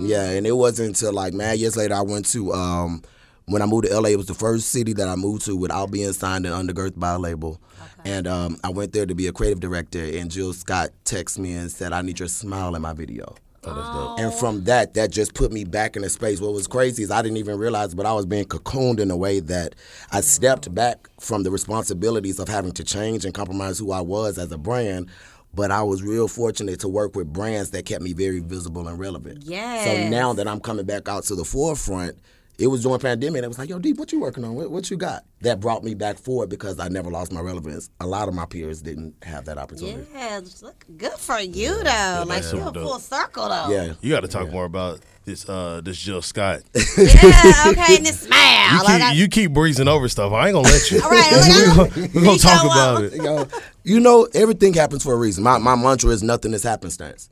Yeah, 0.00 0.30
and 0.30 0.46
it 0.46 0.52
wasn't 0.52 0.88
until 0.88 1.12
like 1.12 1.32
man, 1.32 1.58
years 1.58 1.76
later 1.76 1.94
I 1.94 2.02
went 2.02 2.26
to 2.26 2.52
um 2.52 3.02
when 3.46 3.62
I 3.62 3.66
moved 3.66 3.86
to 3.86 3.98
LA, 3.98 4.10
it 4.10 4.16
was 4.16 4.26
the 4.26 4.34
first 4.34 4.68
city 4.68 4.92
that 4.94 5.08
I 5.08 5.16
moved 5.16 5.44
to 5.46 5.56
without 5.56 5.90
being 5.90 6.12
signed 6.12 6.46
and 6.46 6.54
undergirth 6.54 6.98
by 6.98 7.12
a 7.12 7.18
label. 7.18 7.60
And 8.04 8.26
um, 8.26 8.58
I 8.64 8.70
went 8.70 8.92
there 8.92 9.06
to 9.06 9.14
be 9.14 9.26
a 9.26 9.32
creative 9.32 9.60
director, 9.60 10.02
and 10.02 10.30
Jill 10.30 10.52
Scott 10.52 10.90
texted 11.04 11.38
me 11.38 11.52
and 11.54 11.70
said, 11.70 11.92
"I 11.92 12.02
need 12.02 12.18
your 12.18 12.28
smile 12.28 12.74
in 12.74 12.82
my 12.82 12.92
video." 12.92 13.34
And 13.64 14.34
from 14.34 14.64
that, 14.64 14.94
that 14.94 15.10
just 15.10 15.34
put 15.34 15.52
me 15.52 15.64
back 15.64 15.96
in 15.96 16.04
a 16.04 16.08
space. 16.08 16.40
What 16.40 16.52
was 16.52 16.66
crazy 16.66 17.02
is 17.02 17.10
I 17.10 17.22
didn't 17.22 17.38
even 17.38 17.58
realize, 17.58 17.94
but 17.94 18.06
I 18.06 18.12
was 18.12 18.26
being 18.26 18.44
cocooned 18.44 18.98
in 18.98 19.10
a 19.10 19.16
way 19.16 19.40
that 19.40 19.74
I 20.10 20.20
stepped 20.20 20.74
back 20.74 21.08
from 21.20 21.42
the 21.42 21.50
responsibilities 21.50 22.38
of 22.38 22.48
having 22.48 22.72
to 22.72 22.84
change 22.84 23.24
and 23.24 23.32
compromise 23.32 23.78
who 23.78 23.92
I 23.92 24.00
was 24.00 24.38
as 24.38 24.50
a 24.52 24.58
brand. 24.58 25.08
But 25.54 25.70
I 25.70 25.82
was 25.82 26.02
real 26.02 26.28
fortunate 26.28 26.80
to 26.80 26.88
work 26.88 27.14
with 27.14 27.30
brands 27.30 27.70
that 27.70 27.84
kept 27.84 28.02
me 28.02 28.14
very 28.14 28.40
visible 28.40 28.88
and 28.88 28.98
relevant. 28.98 29.44
Yeah. 29.44 29.84
So 29.84 30.08
now 30.08 30.32
that 30.32 30.48
I'm 30.48 30.60
coming 30.60 30.86
back 30.86 31.08
out 31.08 31.24
to 31.24 31.34
the 31.34 31.44
forefront, 31.44 32.16
it 32.62 32.68
was 32.68 32.82
during 32.84 33.00
pandemic. 33.00 33.38
And 33.38 33.44
it 33.44 33.48
was 33.48 33.58
like, 33.58 33.68
yo, 33.68 33.80
DéP, 33.80 33.98
what 33.98 34.12
you 34.12 34.20
working 34.20 34.44
on? 34.44 34.54
What, 34.54 34.70
what 34.70 34.88
you 34.90 34.96
got? 34.96 35.24
That 35.40 35.58
brought 35.58 35.82
me 35.82 35.94
back 35.94 36.16
forward 36.16 36.48
because 36.48 36.78
I 36.78 36.86
never 36.88 37.10
lost 37.10 37.32
my 37.32 37.40
relevance. 37.40 37.90
A 38.00 38.06
lot 38.06 38.28
of 38.28 38.34
my 38.34 38.46
peers 38.46 38.80
didn't 38.80 39.14
have 39.24 39.46
that 39.46 39.58
opportunity. 39.58 40.06
Yeah, 40.14 40.40
look 40.62 40.84
good 40.96 41.14
for 41.14 41.40
you 41.40 41.82
though. 41.82 42.24
Like 42.26 42.44
you're 42.52 42.70
dope. 42.70 42.74
full 42.76 42.98
circle 43.00 43.48
though. 43.48 43.68
Yeah. 43.68 43.94
You 44.00 44.10
got 44.10 44.20
to 44.20 44.28
talk 44.28 44.50
more 44.52 44.64
about 44.64 45.00
this 45.24 45.48
uh 45.48 45.80
this 45.84 45.98
Jill 45.98 46.22
Scott. 46.22 46.60
Yeah, 46.96 47.64
okay, 47.68 47.96
and 47.96 48.06
this 48.06 48.20
smile. 48.26 48.72
You 48.72 48.84
Like, 48.84 49.02
I- 49.02 49.10
keep, 49.10 49.18
you 49.18 49.28
keep 49.28 49.52
breezing 49.52 49.88
over 49.88 50.08
stuff. 50.08 50.32
I 50.32 50.48
ain't 50.48 50.54
gonna 50.54 50.68
let 50.68 50.90
you. 50.90 51.02
All 51.02 51.10
right, 51.10 51.30
we're 51.32 51.74
gonna, 51.96 52.08
we 52.14 52.22
gonna 52.22 52.38
talk 52.38 52.64
about 52.64 53.02
it. 53.04 53.12
you 53.14 53.22
know, 53.22 53.48
you 53.82 54.00
know, 54.00 54.28
everything 54.34 54.72
happens 54.74 55.02
for 55.02 55.12
a 55.12 55.16
reason. 55.16 55.42
My 55.42 55.58
my 55.58 55.74
mantra 55.74 56.10
is 56.10 56.22
nothing 56.22 56.54
is 56.54 56.62
happenstance. 56.62 57.28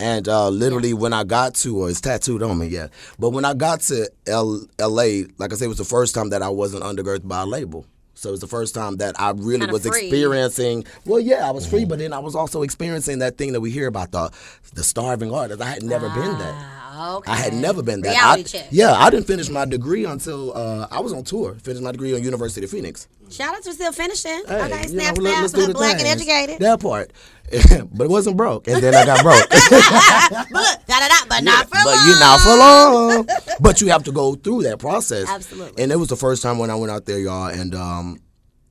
And 0.00 0.28
uh, 0.28 0.48
literally, 0.48 0.94
when 0.94 1.12
I 1.12 1.22
got 1.24 1.54
to, 1.56 1.76
or 1.78 1.90
it's 1.90 2.00
tattooed 2.00 2.42
on 2.42 2.58
me, 2.58 2.66
yeah. 2.66 2.88
But 3.18 3.30
when 3.30 3.44
I 3.44 3.54
got 3.54 3.80
to 3.82 4.08
L- 4.26 4.66
L.A., 4.78 5.26
like 5.38 5.52
I 5.52 5.56
said, 5.56 5.66
it 5.66 5.68
was 5.68 5.78
the 5.78 5.84
first 5.84 6.14
time 6.14 6.30
that 6.30 6.42
I 6.42 6.48
wasn't 6.48 6.82
undergirded 6.82 7.28
by 7.28 7.42
a 7.42 7.46
label. 7.46 7.86
So 8.14 8.28
it 8.28 8.32
was 8.32 8.40
the 8.40 8.46
first 8.48 8.74
time 8.74 8.96
that 8.98 9.18
I 9.20 9.30
really 9.30 9.60
Kinda 9.60 9.72
was 9.72 9.86
free. 9.86 10.06
experiencing. 10.08 10.84
Well, 11.06 11.18
yeah, 11.20 11.48
I 11.48 11.50
was 11.50 11.66
free, 11.66 11.84
but 11.84 11.98
then 11.98 12.12
I 12.12 12.18
was 12.18 12.34
also 12.36 12.62
experiencing 12.62 13.18
that 13.20 13.36
thing 13.38 13.52
that 13.52 13.60
we 13.60 13.70
hear 13.70 13.86
about 13.86 14.12
the 14.12 14.30
the 14.74 14.84
starving 14.84 15.32
artist. 15.32 15.60
I 15.60 15.66
had 15.66 15.82
never 15.82 16.08
been 16.10 16.38
that. 16.38 16.81
Okay. 16.92 17.32
I 17.32 17.36
had 17.36 17.54
never 17.54 17.82
been 17.82 18.02
that. 18.02 18.10
Reality 18.10 18.40
I, 18.40 18.44
check. 18.44 18.68
Yeah, 18.70 18.92
I 18.92 19.08
didn't 19.08 19.26
finish 19.26 19.48
my 19.48 19.64
degree 19.64 20.04
until 20.04 20.56
uh, 20.56 20.86
I 20.90 21.00
was 21.00 21.12
on 21.12 21.24
tour. 21.24 21.54
Finished 21.54 21.82
my 21.82 21.92
degree 21.92 22.14
on 22.14 22.22
University 22.22 22.64
of 22.64 22.70
Phoenix. 22.70 23.08
Shout 23.30 23.54
out 23.54 23.62
to 23.62 23.72
still 23.72 23.92
finishing. 23.92 24.42
Hey, 24.46 24.62
okay, 24.62 24.64
you 24.64 24.96
know, 24.96 25.14
snap, 25.14 25.18
let- 25.18 25.50
snap, 25.50 25.72
black 25.72 25.98
and 25.98 26.06
educated. 26.06 26.58
That 26.60 26.80
part, 26.80 27.12
but 27.92 28.04
it 28.04 28.10
wasn't 28.10 28.36
broke, 28.36 28.68
and 28.68 28.82
then 28.82 28.94
I 28.94 29.06
got 29.06 29.22
broke. 29.22 29.48
but 29.50 30.86
da 30.86 30.98
da 31.00 31.08
da, 31.08 31.14
but 31.28 31.42
not 31.42 31.64
for 31.64 31.78
but 31.82 31.96
long. 31.96 32.06
you 32.06 32.20
not 32.20 32.40
for 32.40 32.56
long. 32.56 33.28
but 33.60 33.80
you 33.80 33.88
have 33.88 34.04
to 34.04 34.12
go 34.12 34.34
through 34.34 34.64
that 34.64 34.78
process. 34.78 35.28
Absolutely. 35.30 35.82
And 35.82 35.90
it 35.92 35.96
was 35.96 36.08
the 36.08 36.16
first 36.16 36.42
time 36.42 36.58
when 36.58 36.70
I 36.70 36.74
went 36.74 36.92
out 36.92 37.06
there, 37.06 37.18
y'all, 37.18 37.46
and 37.46 37.74
um, 37.74 38.20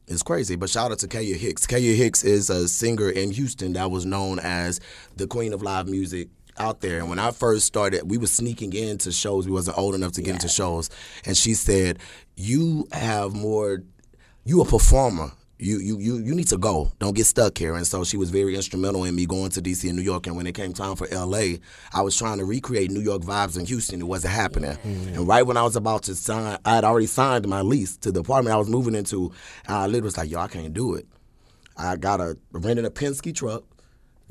it's 0.07 0.23
crazy. 0.23 0.55
But 0.55 0.69
shout 0.69 0.91
out 0.91 0.99
to 0.99 1.07
Kaya 1.07 1.35
Hicks. 1.35 1.65
Kaya 1.65 1.93
Hicks 1.95 2.23
is 2.23 2.49
a 2.49 2.67
singer 2.67 3.09
in 3.09 3.31
Houston 3.31 3.73
that 3.73 3.89
was 3.89 4.05
known 4.05 4.39
as 4.39 4.79
the 5.15 5.25
queen 5.25 5.53
of 5.53 5.63
live 5.63 5.87
music 5.87 6.29
out 6.61 6.81
there. 6.81 6.99
And 6.99 7.09
when 7.09 7.19
I 7.19 7.31
first 7.31 7.65
started, 7.65 8.09
we 8.09 8.17
were 8.17 8.27
sneaking 8.27 8.73
into 8.73 9.11
shows. 9.11 9.45
We 9.45 9.51
wasn't 9.51 9.77
old 9.77 9.95
enough 9.95 10.13
to 10.13 10.21
get 10.21 10.35
into 10.35 10.47
shows. 10.47 10.89
And 11.25 11.35
she 11.35 11.53
said, 11.53 11.99
"You 12.35 12.87
have 12.91 13.33
more. 13.33 13.83
You 14.45 14.61
a 14.61 14.65
performer." 14.65 15.31
You, 15.63 15.77
you 15.77 15.99
you 15.99 16.17
you 16.17 16.33
need 16.33 16.47
to 16.47 16.57
go. 16.57 16.91
Don't 16.97 17.15
get 17.15 17.27
stuck 17.27 17.55
here. 17.55 17.75
And 17.75 17.85
so 17.85 18.03
she 18.03 18.17
was 18.17 18.31
very 18.31 18.55
instrumental 18.55 19.03
in 19.03 19.13
me 19.13 19.27
going 19.27 19.51
to 19.51 19.61
DC 19.61 19.87
and 19.87 19.95
New 19.95 20.01
York. 20.01 20.25
And 20.25 20.35
when 20.35 20.47
it 20.47 20.55
came 20.55 20.73
time 20.73 20.95
for 20.95 21.07
LA, 21.11 21.57
I 21.93 22.01
was 22.01 22.17
trying 22.17 22.39
to 22.39 22.45
recreate 22.45 22.89
New 22.89 22.99
York 22.99 23.21
vibes 23.21 23.59
in 23.59 23.67
Houston. 23.67 24.01
It 24.01 24.07
wasn't 24.07 24.33
happening. 24.33 24.71
Mm-hmm. 24.71 25.13
And 25.13 25.27
right 25.27 25.45
when 25.45 25.57
I 25.57 25.61
was 25.61 25.75
about 25.75 26.01
to 26.03 26.15
sign, 26.15 26.57
I 26.65 26.73
had 26.73 26.83
already 26.83 27.05
signed 27.05 27.47
my 27.47 27.61
lease 27.61 27.95
to 27.97 28.11
the 28.11 28.21
apartment 28.21 28.55
I 28.55 28.57
was 28.57 28.69
moving 28.69 28.95
into. 28.95 29.33
I 29.67 29.85
literally 29.85 30.01
was 30.01 30.17
like, 30.17 30.31
yo, 30.31 30.39
I 30.39 30.47
can't 30.47 30.73
do 30.73 30.95
it. 30.95 31.05
I 31.77 31.95
got 31.95 32.21
a 32.21 32.39
rented 32.51 32.85
a 32.85 32.89
Penske 32.89 33.35
truck. 33.35 33.63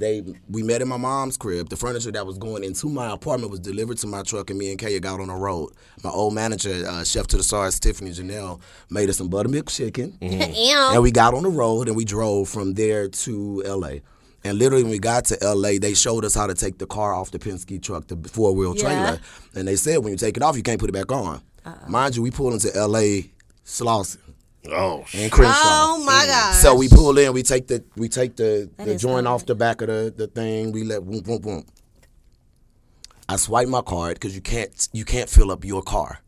They 0.01 0.23
we 0.49 0.63
met 0.63 0.81
in 0.83 0.89
my 0.89 0.97
mom's 0.97 1.37
crib. 1.37 1.69
The 1.69 1.77
furniture 1.77 2.11
that 2.11 2.27
was 2.27 2.39
going 2.39 2.65
into 2.65 2.89
my 2.89 3.13
apartment 3.13 3.51
was 3.51 3.61
delivered 3.61 3.99
to 3.99 4.07
my 4.07 4.23
truck, 4.23 4.49
and 4.51 4.59
me 4.59 4.71
and 4.71 4.79
Kaya 4.79 4.99
got 4.99 5.21
on 5.21 5.29
the 5.29 5.35
road. 5.35 5.71
My 6.03 6.11
old 6.11 6.35
manager, 6.35 6.85
uh, 6.89 7.05
chef 7.05 7.27
to 7.29 7.37
the 7.37 7.43
stars, 7.43 7.79
Tiffany 7.79 8.11
Janelle, 8.11 8.61
made 8.89 9.11
us 9.11 9.19
some 9.19 9.29
buttermilk 9.29 9.69
chicken, 9.69 10.17
Ew. 10.23 10.77
and 10.93 11.03
we 11.03 11.11
got 11.13 11.35
on 11.35 11.43
the 11.43 11.51
road 11.51 11.87
and 11.89 11.97
we 11.97 12.05
drove 12.07 12.49
from 12.49 12.73
there 12.75 13.09
to 13.09 13.63
L.A. 13.67 14.01
And 14.43 14.59
literally, 14.59 14.85
when 14.85 14.91
we 14.93 14.99
got 14.99 15.27
to 15.27 15.43
L.A., 15.43 15.77
they 15.77 15.93
showed 15.93 16.25
us 16.25 16.35
how 16.35 16.47
to 16.47 16.55
take 16.55 16.79
the 16.79 16.87
car 16.87 17.13
off 17.13 17.31
the 17.31 17.39
Penske 17.39 17.83
truck, 17.83 18.07
the 18.07 18.17
four 18.31 18.55
wheel 18.55 18.75
Yeah. 18.75 18.83
trailer, 18.83 19.21
and 19.55 19.69
they 19.69 19.77
said 19.77 19.99
when 19.99 20.13
you 20.13 20.17
take 20.17 20.39
it 20.39 20.43
off, 20.43 20.57
you 20.57 20.63
can't 20.63 20.81
put 20.81 20.89
it 20.89 20.95
back 20.95 21.13
on. 21.13 21.43
Mind 21.87 22.17
you, 22.17 22.23
we 22.23 22.31
pulled 22.31 22.55
into 22.55 22.75
L.A. 22.75 23.31
Slauson 23.67 24.17
Oh, 24.69 25.05
and 25.15 25.33
Crenshaw. 25.33 25.55
Oh 25.55 26.03
my 26.05 26.27
God. 26.27 26.55
So 26.55 26.75
we 26.75 26.89
pull 26.89 27.17
in, 27.19 27.33
we 27.33 27.43
take 27.43 27.67
the 27.67 27.83
we 27.97 28.09
take 28.09 28.37
the, 28.37 28.69
That 28.77 28.87
the 28.87 28.97
joint 28.97 29.27
hard. 29.27 29.41
off 29.41 29.47
the 29.47 29.55
back 29.55 29.81
of 29.81 29.89
the, 29.89 30.13
the 30.15 30.27
thing. 30.27 30.73
We 30.73 30.85
let 30.85 31.05
boom 31.05 31.21
boom 31.21 31.41
boom. 31.41 31.67
I 33.29 33.37
swipe 33.37 33.69
my 33.69 33.81
card 33.81 34.15
because 34.15 34.35
you 34.35 34.41
can't 34.43 34.89
you 34.93 35.05
can't 35.05 35.29
fill 35.31 35.51
up 35.51 35.65
your 35.65 35.83
car 35.83 36.21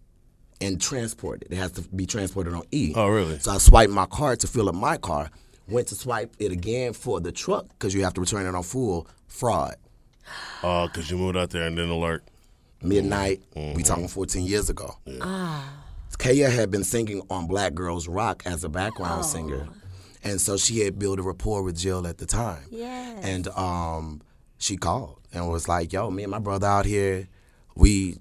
and 0.61 0.81
transport 0.81 1.43
it. 1.43 1.49
It 1.51 1.57
has 1.57 1.73
to 1.73 1.83
be 1.83 2.07
transported 2.07 2.55
on 2.55 2.63
E. 2.71 2.93
Oh, 2.97 3.09
really? 3.09 3.39
So 3.41 3.51
I 3.51 3.59
swipe 3.59 3.91
my 3.91 4.07
card 4.07 4.41
to 4.41 4.47
fill 4.47 4.69
up 4.69 4.75
my 4.75 4.97
car. 4.97 5.31
Went 5.69 5.89
to 5.89 5.95
swipe 5.95 6.35
it 6.39 6.53
again 6.53 6.93
for 6.93 7.21
the 7.21 7.33
truck 7.33 7.69
because 7.71 7.95
you 7.95 8.03
have 8.05 8.15
to 8.15 8.21
return 8.21 8.47
it 8.47 8.55
on 8.55 8.63
full. 8.63 9.07
Fraud. 9.27 9.77
oh, 10.63 10.89
cause 10.95 11.11
you 11.11 11.17
moved 11.17 11.37
out 11.37 11.51
there 11.51 11.67
and 11.67 11.77
then 11.77 11.89
alert. 11.89 12.25
Midnight. 12.83 13.43
Mm-hmm. 13.57 13.77
We 13.77 13.83
talking 13.83 14.09
14 14.09 14.45
years 14.45 14.71
ago. 14.71 14.97
Kaya 16.19 16.51
had 16.51 16.71
been 16.71 16.85
singing 16.85 17.23
on 17.31 17.47
Black 17.47 17.75
Girls 17.75 18.09
Rock 18.09 18.43
as 18.47 18.65
a 18.65 18.69
background 18.69 19.25
singer. 19.25 19.69
And 20.25 20.41
so 20.41 20.57
she 20.57 20.81
had 20.81 20.99
built 20.99 21.19
a 21.19 21.23
rapport 21.23 21.63
with 21.63 21.77
Jill 21.77 22.07
at 22.07 22.19
the 22.19 22.27
time. 22.27 22.63
Yes. 22.71 23.25
And 23.25 23.49
um, 23.49 24.23
she 24.59 24.77
called 24.77 25.19
and 25.33 25.49
was 25.51 25.67
like, 25.67 25.93
yo, 25.93 26.11
me 26.11 26.23
and 26.23 26.31
my 26.31 26.39
brother 26.39 26.67
out 26.67 26.87
here, 26.87 27.29
we 27.75 28.19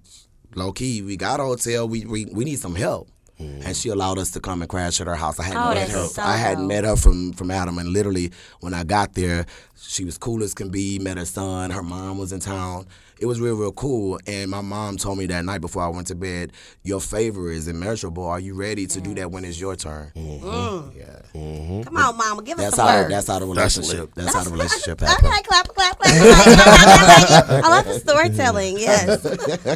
low 0.55 0.71
key, 0.71 1.01
we 1.01 1.15
got 1.17 1.39
a 1.39 1.43
hotel, 1.43 1.87
we 1.87 2.05
we, 2.05 2.25
we 2.25 2.43
need 2.43 2.57
some 2.59 2.75
help. 2.75 3.09
Mm-hmm. 3.41 3.67
And 3.67 3.75
she 3.75 3.89
allowed 3.89 4.17
us 4.19 4.31
to 4.31 4.39
come 4.39 4.61
and 4.61 4.69
crash 4.69 5.01
at 5.01 5.07
her 5.07 5.15
house. 5.15 5.39
I 5.39 5.43
hadn't 5.43 5.61
Oh, 5.61 5.73
met 5.73 5.89
her. 5.89 6.05
so 6.07 6.21
I 6.21 6.35
hadn't 6.37 6.67
met 6.67 6.83
her 6.83 6.95
from 6.95 7.33
from 7.33 7.51
Adam, 7.51 7.77
and 7.77 7.89
literally 7.89 8.31
when 8.59 8.73
I 8.73 8.83
got 8.83 9.13
there, 9.13 9.45
she 9.79 10.05
was 10.05 10.17
cool 10.17 10.43
as 10.43 10.53
can 10.53 10.69
be. 10.69 10.99
Met 10.99 11.17
her 11.17 11.25
son. 11.25 11.71
Her 11.71 11.83
mom 11.83 12.17
was 12.17 12.31
in 12.31 12.39
town. 12.39 12.85
It 13.19 13.27
was 13.27 13.39
real, 13.39 13.53
real 13.55 13.71
cool. 13.71 14.19
And 14.25 14.49
my 14.49 14.61
mom 14.61 14.97
told 14.97 15.19
me 15.19 15.27
that 15.27 15.45
night 15.45 15.61
before 15.61 15.83
I 15.83 15.87
went 15.89 16.07
to 16.07 16.15
bed, 16.15 16.53
"Your 16.83 16.99
favor 16.99 17.51
is 17.51 17.67
immeasurable. 17.67 18.25
Are 18.25 18.39
you 18.39 18.55
ready 18.55 18.87
to 18.87 18.99
do 19.01 19.13
that 19.15 19.29
when 19.31 19.45
it's 19.45 19.59
your 19.59 19.75
turn?" 19.75 20.11
Mm-hmm. 20.15 20.45
Mm-hmm. 20.47 20.97
Yeah, 20.99 21.83
Come 21.83 21.97
on, 21.97 22.17
mama, 22.17 22.41
give 22.43 22.57
us 22.57 22.63
that's 22.65 22.75
some 22.77 22.87
how 22.87 22.95
words. 23.01 23.09
that's 23.09 23.27
how 23.27 23.39
the 23.39 23.45
relationship 23.45 23.99
lit. 23.99 24.15
that's, 24.15 24.33
how 24.35 24.43
the 24.43 24.49
relationship 24.51 24.99
happened. 25.01 25.27
Okay, 25.27 25.41
clap, 25.43 25.67
clap, 25.67 25.99
clap. 25.99 26.13
clap. 26.15 27.63
I 27.63 27.69
love 27.69 27.85
the 27.85 27.99
storytelling. 27.99 28.77
Yes, 28.81 29.23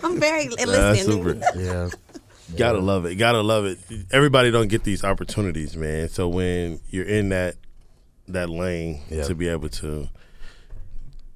I'm 0.03 0.19
very 0.19 0.47
That's 0.47 0.65
listening. 0.65 1.05
super. 1.05 1.41
Yeah. 1.55 1.89
Gotta 2.57 2.79
love 2.79 3.05
it. 3.05 3.15
Gotta 3.15 3.41
love 3.41 3.65
it. 3.65 3.79
Everybody 4.11 4.51
don't 4.51 4.67
get 4.67 4.83
these 4.83 5.03
opportunities, 5.03 5.75
man. 5.75 6.09
So 6.09 6.27
when 6.27 6.79
you're 6.89 7.05
in 7.05 7.29
that 7.29 7.55
that 8.27 8.49
lane 8.49 9.01
Yeah. 9.09 9.23
to 9.25 9.35
be 9.35 9.47
able 9.47 9.69
to 9.69 10.09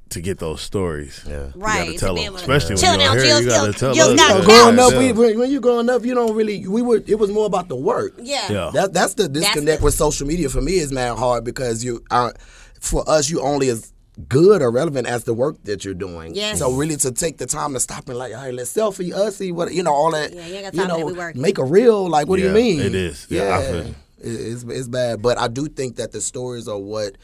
to 0.10 0.22
get 0.22 0.40
those 0.40 0.60
stories, 0.62 1.22
Yeah. 1.28 1.48
you 1.48 1.52
Right, 1.56 1.80
gotta 1.86 1.92
to 1.94 1.98
tell 2.00 2.16
them. 2.16 2.24
able 2.24 2.36
to- 2.38 2.42
Especially 2.42 2.76
when 2.76 3.00
you're 3.00 3.10
out, 3.12 3.18
here, 3.22 3.40
you 3.42 3.48
gotta 3.48 3.74
tell 3.74 3.94
Jill's 3.94 4.10
us. 4.10 4.16
got 4.18 4.40
Yeah. 4.40 4.46
growing 4.46 4.78
Yeah. 4.78 4.86
up, 4.88 4.94
we, 4.98 5.12
when 5.12 5.38
when 5.40 5.52
you 5.52 5.60
growing 5.60 5.88
up, 5.90 6.04
you 6.04 6.16
don't 6.16 6.36
really. 6.36 6.68
We 6.68 6.82
were. 6.82 7.04
It 7.06 7.20
was 7.20 7.30
more 7.30 7.46
about 7.46 7.70
the 7.70 7.76
work. 7.76 8.14
Yeah. 8.22 8.52
Yeah. 8.52 8.72
That 8.74 8.92
that's 8.94 9.14
the 9.14 9.28
disconnect 9.30 9.82
the- 9.82 9.86
with 9.86 9.94
social 9.94 10.26
media 10.26 10.50
for 10.50 10.62
me 10.62 10.80
is 10.80 10.92
man 10.92 11.16
hard 11.16 11.44
because 11.44 11.84
you 11.84 12.04
are 12.10 12.34
for 12.80 13.08
us 13.08 13.30
you 13.30 13.42
only 13.42 13.70
as 13.70 13.92
good 14.28 14.62
or 14.62 14.70
relevant 14.72 15.08
as 15.08 15.24
the 15.24 15.34
work 15.34 15.64
that 15.64 15.86
you're 15.86 15.94
doing. 15.94 16.36
Yes. 16.36 16.60
So 16.60 16.72
really 16.74 16.96
to 16.98 17.12
take 17.12 17.38
the 17.38 17.46
time 17.46 17.74
to 17.74 17.80
stop 17.80 18.10
and 18.10 18.18
like, 18.18 18.34
hey, 18.34 18.52
let's 18.52 18.74
selfie, 18.74 19.14
us 19.14 19.38
see 19.38 19.52
what 19.52 19.74
you 19.74 19.84
know, 19.84 19.94
all 19.94 20.12
that. 20.12 20.34
Yeah, 20.34 20.46
you 20.48 20.62
got 20.62 20.74
you 20.74 20.80
time 20.82 20.90
to 20.90 20.98
know, 21.00 21.08
be 21.08 21.14
working. 21.14 21.42
make 21.42 21.58
a 21.58 21.64
reel. 21.64 22.10
Like, 22.10 22.28
what 22.28 22.38
do 22.38 22.44
you 22.44 22.52
mean? 22.52 22.80
it 22.82 22.96
is. 22.96 23.28
Yeah, 23.30 23.58
I. 23.60 23.62
It- 23.62 23.96
It's 24.22 24.64
it's 24.64 24.90
bad, 24.90 25.22
but 25.22 25.38
I 25.38 25.48
do 25.48 25.68
think 25.68 25.96
that 25.96 26.12
the 26.12 26.20
stories 26.20 26.68
are 26.68 26.78
what. 26.78 27.16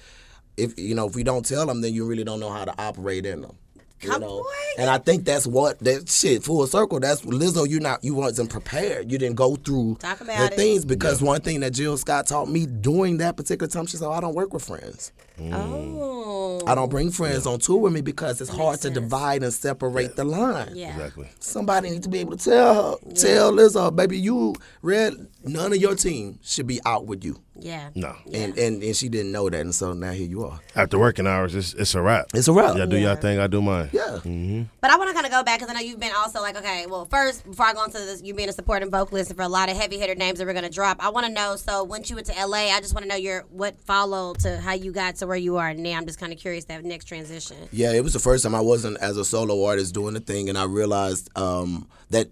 If 0.55 0.79
you 0.79 0.95
know, 0.95 1.07
if 1.09 1.15
we 1.15 1.23
don't 1.23 1.45
tell 1.45 1.65
them, 1.65 1.81
then 1.81 1.93
you 1.93 2.05
really 2.07 2.23
don't 2.23 2.39
know 2.39 2.49
how 2.49 2.63
to 2.63 2.73
operate 2.81 3.25
in 3.25 3.41
them. 3.41 3.57
You 4.01 4.17
know, 4.19 4.45
and 4.77 4.89
I 4.89 4.97
think 4.99 5.25
that's 5.25 5.45
what 5.45 5.77
that 5.79 6.07
shit 6.07 6.43
full 6.43 6.65
circle. 6.67 7.01
That's 7.01 7.21
Lizzo. 7.23 7.67
You 7.67 7.81
not 7.81 8.01
you 8.03 8.13
wasn't 8.13 8.49
prepared. 8.49 9.11
You 9.11 9.17
didn't 9.17 9.35
go 9.35 9.57
through 9.57 9.95
Talk 9.99 10.21
about 10.21 10.37
the 10.37 10.53
it. 10.53 10.53
things 10.55 10.85
because 10.85 11.21
one 11.21 11.41
thing 11.41 11.59
that 11.61 11.71
Jill 11.71 11.97
Scott 11.97 12.27
taught 12.27 12.47
me 12.49 12.65
during 12.65 13.17
that 13.17 13.35
particular 13.35 13.67
time, 13.69 13.87
she 13.87 13.97
said, 13.97 14.07
oh, 14.07 14.11
"I 14.13 14.21
don't 14.21 14.35
work 14.35 14.53
with 14.53 14.63
friends. 14.63 15.11
Oh. 15.39 16.61
I 16.67 16.73
don't 16.75 16.89
bring 16.89 17.11
friends 17.11 17.45
on 17.45 17.59
tour 17.59 17.77
with 17.77 17.93
me 17.93 18.01
because 18.01 18.41
it's 18.41 18.49
hard 18.49 18.81
to 18.81 18.89
divide 18.89 19.43
and 19.43 19.53
separate 19.53 20.15
the 20.15 20.23
line. 20.23 20.71
Yeah. 20.73 20.93
Exactly. 20.95 21.29
Somebody 21.39 21.89
needs 21.91 22.03
to 22.03 22.09
be 22.09 22.19
able 22.19 22.38
to 22.38 22.43
tell 22.49 22.91
her, 22.91 23.13
tell 23.13 23.51
Lizzo, 23.51 23.95
baby, 23.95 24.17
you 24.17 24.55
red. 24.81 25.27
None 25.43 25.73
of 25.73 25.77
your 25.77 25.95
team 25.95 26.39
should 26.43 26.65
be 26.65 26.79
out 26.88 27.05
with 27.05 27.23
you. 27.23 27.39
Yeah. 27.57 27.89
No. 27.93 28.15
And, 28.33 28.57
and 28.57 28.81
and 28.81 28.95
she 28.95 29.09
didn't 29.09 29.31
know 29.31 29.47
that, 29.47 29.61
and 29.61 29.73
so 29.75 29.93
now 29.93 30.11
here 30.11 30.27
you 30.27 30.43
are. 30.43 30.59
After 30.75 30.97
working 30.97 31.27
hours, 31.27 31.53
it's 31.53 31.73
it's 31.75 31.93
a 31.93 32.01
wrap. 32.01 32.25
It's 32.33 32.47
a 32.47 32.53
wrap. 32.53 32.75
Y'all 32.75 32.88
do 32.88 32.97
Yeah. 32.97 33.09
y'all 33.13 33.15
thing, 33.15 33.38
I 33.39 33.45
do 33.45 33.61
mine. 33.61 33.89
Yeah. 33.93 34.01
Mm-hmm. 34.23 34.63
But 34.81 34.89
I 34.89 34.97
want 34.97 35.09
to 35.09 35.13
kind 35.13 35.25
of 35.27 35.31
go 35.31 35.43
back 35.43 35.59
because 35.59 35.69
I 35.69 35.73
know 35.79 35.86
you've 35.86 35.99
been 35.99 36.11
also 36.17 36.41
like, 36.41 36.57
okay, 36.57 36.88
well, 36.89 37.05
first, 37.05 37.45
before 37.45 37.67
I 37.67 37.73
go 37.73 37.83
into 37.83 37.99
this, 37.99 38.23
you 38.23 38.33
being 38.33 38.49
a 38.49 38.53
supporting 38.53 38.89
vocalist 38.89 39.36
for 39.36 39.43
a 39.43 39.47
lot 39.47 39.69
of 39.69 39.77
heavy 39.77 39.99
hitter 39.99 40.15
names 40.15 40.39
that 40.39 40.47
we're 40.47 40.53
going 40.53 40.65
to 40.65 40.71
drop, 40.71 40.97
I 41.03 41.09
want 41.09 41.27
to 41.27 41.31
know, 41.31 41.55
so 41.55 41.83
once 41.83 42.09
you 42.09 42.15
went 42.15 42.27
to 42.27 42.33
LA, 42.45 42.71
I 42.75 42.79
just 42.81 42.95
want 42.95 43.03
to 43.03 43.09
know 43.09 43.15
your 43.15 43.43
what 43.51 43.79
followed 43.79 44.39
to 44.39 44.57
how 44.59 44.73
you 44.73 44.91
got 44.91 45.17
to 45.17 45.24
where 45.28 45.38
you 45.38 45.57
are 45.57 45.73
now. 45.73 45.97
I'm 45.97 46.05
just 46.05 46.19
kind 46.19 46.32
of 46.32 46.39
curious 46.39 46.65
that 46.65 46.84
next 46.84 47.05
transition. 47.05 47.57
Yeah, 47.71 47.93
it 47.93 48.03
was 48.03 48.13
the 48.13 48.19
first 48.19 48.43
time 48.43 48.55
I 48.55 48.61
wasn't 48.61 48.97
as 48.99 49.17
a 49.17 49.26
solo 49.26 49.65
artist 49.65 49.93
doing 49.93 50.13
the 50.13 50.19
thing, 50.19 50.49
and 50.49 50.57
I 50.57 50.65
realized 50.65 51.30
um, 51.38 51.88
that 52.09 52.30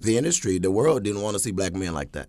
the 0.00 0.16
industry, 0.16 0.58
the 0.58 0.70
world, 0.70 1.02
didn't 1.02 1.22
want 1.22 1.34
to 1.34 1.40
see 1.40 1.50
black 1.50 1.74
men 1.74 1.94
like 1.94 2.12
that. 2.12 2.28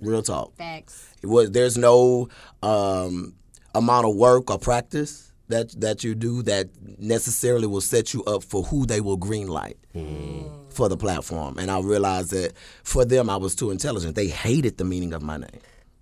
Real 0.00 0.22
talk. 0.22 0.56
Facts. 0.56 1.08
It 1.22 1.26
was 1.26 1.50
there's 1.50 1.76
no 1.76 2.28
um, 2.62 3.34
amount 3.74 4.06
of 4.06 4.14
work 4.14 4.50
or 4.50 4.58
practice 4.58 5.32
that 5.48 5.70
that 5.80 6.04
you 6.04 6.14
do 6.14 6.42
that 6.42 6.68
necessarily 6.98 7.66
will 7.66 7.80
set 7.80 8.14
you 8.14 8.22
up 8.24 8.44
for 8.44 8.62
who 8.64 8.86
they 8.86 9.00
will 9.00 9.16
green 9.16 9.48
light 9.48 9.78
for 10.70 10.88
the 10.88 10.96
platform. 10.96 11.58
And 11.58 11.70
I 11.70 11.80
realized 11.80 12.30
that 12.30 12.52
for 12.84 13.04
them, 13.04 13.28
I 13.28 13.36
was 13.36 13.54
too 13.56 13.70
intelligent. 13.70 14.14
They 14.14 14.28
hated 14.28 14.78
the 14.78 14.84
meaning 14.84 15.12
of 15.12 15.22
my 15.22 15.38
name. 15.38 15.60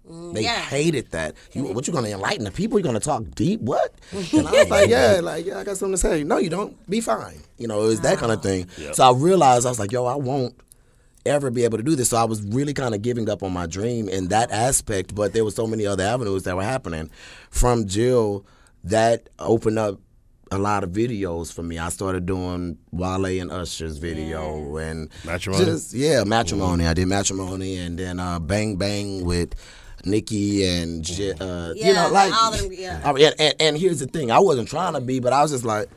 Mm, 0.09 0.35
they 0.35 0.43
yeah. 0.43 0.61
hated 0.61 1.11
that. 1.11 1.35
You, 1.53 1.65
what 1.65 1.87
you 1.87 1.93
gonna 1.93 2.09
enlighten 2.09 2.45
the 2.45 2.51
people? 2.51 2.79
You 2.79 2.85
gonna 2.85 3.01
talk 3.01 3.25
deep? 3.35 3.61
What? 3.61 3.95
And 4.33 4.47
I 4.47 4.53
was 4.53 4.71
like, 4.71 4.89
yeah, 4.89 5.21
like 5.23 5.47
yeah, 5.47 5.59
I 5.59 5.65
got 5.65 5.77
something 5.77 5.95
to 5.95 5.99
say. 5.99 6.23
No, 6.23 6.39
you 6.39 6.51
don't. 6.51 6.89
Be 6.89 7.01
fine. 7.01 7.41
You 7.59 7.69
know, 7.69 7.83
it 7.83 7.87
was 7.87 8.01
that 8.03 8.19
kind 8.19 8.33
of 8.33 8.39
ah. 8.39 8.43
thing. 8.43 8.69
So 8.93 9.05
I 9.05 9.13
realized 9.13 9.67
I 9.67 9.69
was 9.69 9.79
like, 9.79 9.93
yo, 9.93 10.05
I 10.05 10.15
won't 10.15 10.55
ever 11.25 11.51
be 11.51 11.65
able 11.65 11.79
to 11.79 11.83
do 11.83 11.97
this. 11.97 12.11
So 12.11 12.17
I 12.17 12.25
was 12.25 12.43
really 12.43 12.73
kind 12.73 12.95
of 12.95 13.03
giving 13.03 13.29
up 13.29 13.43
on 13.43 13.53
my 13.53 13.67
dream 13.67 14.09
in 14.09 14.29
that 14.29 14.51
aspect. 14.51 15.15
But 15.15 15.33
there 15.33 15.45
were 15.45 15.51
so 15.51 15.67
many 15.67 15.87
other 15.87 16.05
avenues 16.05 16.45
that 16.45 16.57
were 16.57 16.63
happening. 16.63 17.11
From 17.51 17.87
Jill, 17.87 18.47
that 18.85 19.29
opened 19.39 19.79
up 19.79 20.01
a 20.51 20.59
lot 20.59 20.85
of 20.85 20.91
videos 20.91 21.53
for 21.53 21.63
me. 21.63 21.79
I 21.79 21.89
started 21.89 22.27
doing 22.27 22.79
Wale 22.93 23.41
and 23.41 23.51
Usher's 23.51 23.99
video 23.99 24.77
and 24.77 25.11
Matrimony? 25.25 25.65
Just, 25.65 25.93
yeah, 25.93 26.23
matrimony. 26.25 26.85
Mm-hmm. 26.85 26.91
I 26.91 26.95
did 26.95 27.09
matrimony 27.09 27.79
and 27.79 27.99
then 27.99 28.21
uh, 28.21 28.39
Bang 28.39 28.77
Bang 28.77 29.25
with. 29.25 29.55
Nikki 30.07 30.65
and 30.65 31.05
J- 31.05 31.33
uh, 31.33 31.73
you 31.75 31.93
know, 31.93 32.09
like, 32.13 32.33
all 32.33 32.55
of 32.55 32.61
them, 32.63 32.73
yeah. 32.73 33.01
I 33.05 33.13
mean, 33.13 33.27
and, 33.27 33.35
and, 33.41 33.55
and 33.61 33.79
here's 33.79 34.01
the 34.01 34.07
thing: 34.07 34.31
I 34.31 34.39
wasn't 34.39 34.69
trying 34.69 34.95
to 34.95 35.01
be, 35.01 35.21
but 35.21 35.33
I 35.33 35.43
was 35.43 35.51
just 35.51 35.65
like, 35.65 35.89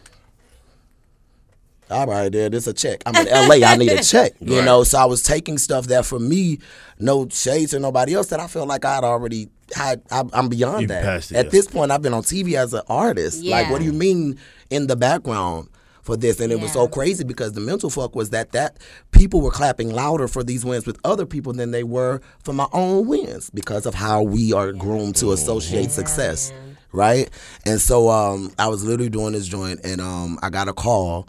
all 1.91 2.05
right, 2.05 2.31
there, 2.31 2.49
this 2.49 2.67
a 2.67 2.73
check. 2.73 3.01
I'm 3.05 3.15
in 3.15 3.25
LA. 3.31 3.65
I 3.67 3.75
need 3.75 3.91
a 3.91 4.03
check. 4.03 4.33
You 4.39 4.57
Right. 4.57 4.65
know, 4.65 4.83
so 4.83 4.99
I 4.99 5.05
was 5.05 5.23
taking 5.23 5.57
stuff 5.57 5.87
that 5.87 6.05
for 6.05 6.19
me, 6.19 6.59
no 6.99 7.27
shades 7.29 7.71
to 7.71 7.79
nobody 7.79 8.13
else, 8.13 8.27
that 8.27 8.39
I 8.39 8.47
felt 8.47 8.67
like 8.67 8.85
I'd 8.85 9.03
already 9.03 9.49
had. 9.75 10.01
I, 10.11 10.23
I'm 10.33 10.49
beyond 10.49 10.81
You 10.81 10.87
that. 10.89 11.31
it, 11.31 11.31
At 11.35 11.45
yeah. 11.45 11.49
this 11.49 11.67
point, 11.67 11.91
I've 11.91 12.01
been 12.03 12.13
on 12.13 12.21
TV 12.23 12.53
as 12.55 12.73
an 12.73 12.81
artist. 12.89 13.43
Like, 13.43 13.69
what 13.71 13.79
do 13.79 13.85
you 13.85 13.93
mean 13.93 14.37
in 14.69 14.87
the 14.87 14.95
background? 14.95 15.69
For 16.09 16.17
this, 16.17 16.39
and 16.39 16.51
it 16.51 16.59
was 16.59 16.73
so 16.73 16.87
crazy 16.87 17.23
because 17.23 17.53
the 17.53 17.61
mental 17.61 17.91
fuck 17.91 18.15
was 18.15 18.31
that 18.31 18.51
that 18.53 18.77
people 19.11 19.41
were 19.41 19.51
clapping 19.51 19.91
louder 19.91 20.27
for 20.27 20.43
these 20.43 20.65
wins 20.65 20.87
with 20.87 20.99
other 21.03 21.23
people 21.23 21.53
than 21.53 21.69
they 21.69 21.83
were 21.83 22.19
for 22.43 22.51
my 22.51 22.65
own 22.73 23.05
wins 23.05 23.51
because 23.51 23.85
of 23.85 23.93
how 23.93 24.23
we 24.23 24.51
are 24.51 24.71
groomed 24.71 25.17
to 25.17 25.33
associate 25.33 25.91
success, 25.91 26.51
right? 26.93 27.29
And 27.63 27.79
so 27.79 28.09
um, 28.09 28.51
I 28.57 28.69
was 28.69 28.83
literally 28.83 29.11
doing 29.11 29.33
this 29.33 29.47
joint, 29.47 29.81
and 29.83 30.01
um, 30.01 30.39
I 30.41 30.49
got 30.49 30.67
a 30.67 30.73
call 30.73 31.27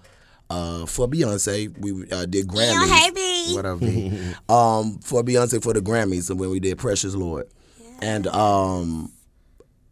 uh, 0.49 0.87
for 0.87 1.07
Beyonce. 1.07 1.77
We 1.79 2.11
uh, 2.11 2.25
did 2.25 2.49
Grammys. 2.49 2.89
hey, 2.89 3.11
B. 3.11 3.55
What 3.55 3.67
up, 3.67 3.81
B? 3.81 4.33
um, 4.49 4.99
for 5.01 5.23
Beyonce 5.23 5.63
for 5.63 5.75
the 5.75 5.83
Grammys, 5.83 6.31
and 6.31 6.41
when 6.41 6.49
we 6.49 6.59
did 6.59 6.79
Precious 6.79 7.15
Lord, 7.15 7.47
and 8.01 8.27
um, 8.29 9.13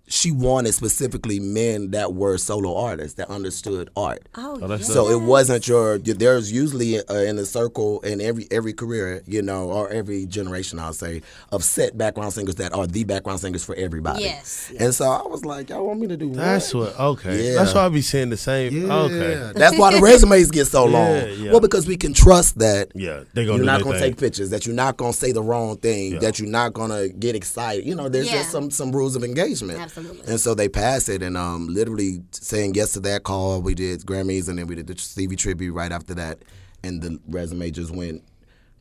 she 0.08 0.30
wanted 0.32 0.72
specifically 0.74 1.38
men 1.40 1.90
that 1.90 2.14
were 2.14 2.38
solo 2.38 2.76
artists 2.76 3.14
that 3.14 3.28
understood 3.28 3.90
art. 3.96 4.26
Oh, 4.34 4.56
that's 4.58 4.88
yeah. 4.88 4.94
So 4.94 5.10
it 5.10 5.20
wasn't 5.22 5.68
your. 5.68 5.98
There's 5.98 6.50
usually 6.50 6.98
uh, 6.98 7.14
in 7.14 7.38
a 7.38 7.44
circle 7.44 8.00
in 8.00 8.20
every 8.20 8.46
every 8.50 8.72
career, 8.72 9.22
you 9.26 9.42
know, 9.42 9.70
or 9.70 9.90
every 9.90 10.26
generation, 10.26 10.78
I'll 10.78 10.92
say, 10.92 11.22
of 11.52 11.62
set 11.62 11.96
background 11.98 12.32
singers 12.32 12.54
that 12.56 12.72
are 12.72 12.86
the 12.86 13.04
background 13.04 13.40
singers 13.40 13.64
for 13.64 13.74
everybody. 13.74 14.22
Yes, 14.24 14.72
And 14.78 14.94
so 14.94 15.04
I 15.10 15.26
was 15.26 15.44
like, 15.44 15.68
y'all 15.70 15.86
want 15.86 16.00
me 16.00 16.06
to 16.08 16.16
do 16.16 16.32
That's 16.32 16.72
what? 16.74 16.96
what. 16.96 17.00
Okay. 17.18 17.48
Yeah. 17.50 17.54
That's 17.56 17.74
why 17.74 17.84
I 17.84 17.88
be 17.90 18.00
saying 18.02 18.30
the 18.30 18.36
same. 18.36 18.90
Okay. 18.90 19.52
That's 19.54 19.76
why 19.78 19.92
the 19.94 20.00
resumes 20.00 20.50
get 20.50 20.66
so 20.66 20.84
long. 20.86 21.12
Yeah, 21.16 21.26
yeah. 21.26 21.50
Well, 21.50 21.60
because 21.60 21.86
we 21.86 21.96
can 21.96 22.12
trust 22.14 22.58
that 22.60 22.92
Yeah, 22.94 23.24
they 23.34 23.44
gonna 23.44 23.58
you're 23.58 23.66
not 23.66 23.82
gonna 23.82 23.98
thing. 23.98 24.12
take 24.12 24.18
pictures, 24.18 24.50
that 24.50 24.66
you're 24.66 24.74
not 24.74 24.96
gonna 24.96 25.12
say 25.12 25.32
the 25.32 25.42
wrong 25.42 25.76
thing, 25.76 26.12
Yeah. 26.14 26.18
that 26.20 26.38
you're 26.38 26.48
not 26.48 26.72
gonna 26.72 27.08
get 27.08 27.34
excited. 27.34 27.84
You 27.86 27.94
know, 27.94 28.08
there's 28.08 28.26
Yeah. 28.26 28.38
just 28.38 28.50
some 28.50 28.70
some 28.70 28.92
rules 28.92 29.16
of 29.16 29.24
engagement. 29.24 29.78
Absolutely. 29.78 29.97
And 30.26 30.40
so 30.40 30.54
they 30.54 30.68
passed 30.68 31.08
it, 31.08 31.22
and 31.22 31.36
um, 31.36 31.68
literally 31.68 32.22
saying 32.32 32.74
yes 32.74 32.92
to 32.92 33.00
that 33.00 33.22
call. 33.24 33.60
We 33.62 33.74
did 33.74 34.00
Grammys, 34.02 34.48
and 34.48 34.58
then 34.58 34.66
we 34.66 34.74
did 34.74 34.86
the 34.86 34.96
Stevie 34.98 35.36
tribute 35.36 35.72
right 35.72 35.92
after 35.92 36.14
that, 36.14 36.38
and 36.82 37.00
the 37.02 37.18
resume 37.28 37.70
just 37.70 37.90
went 37.94 38.22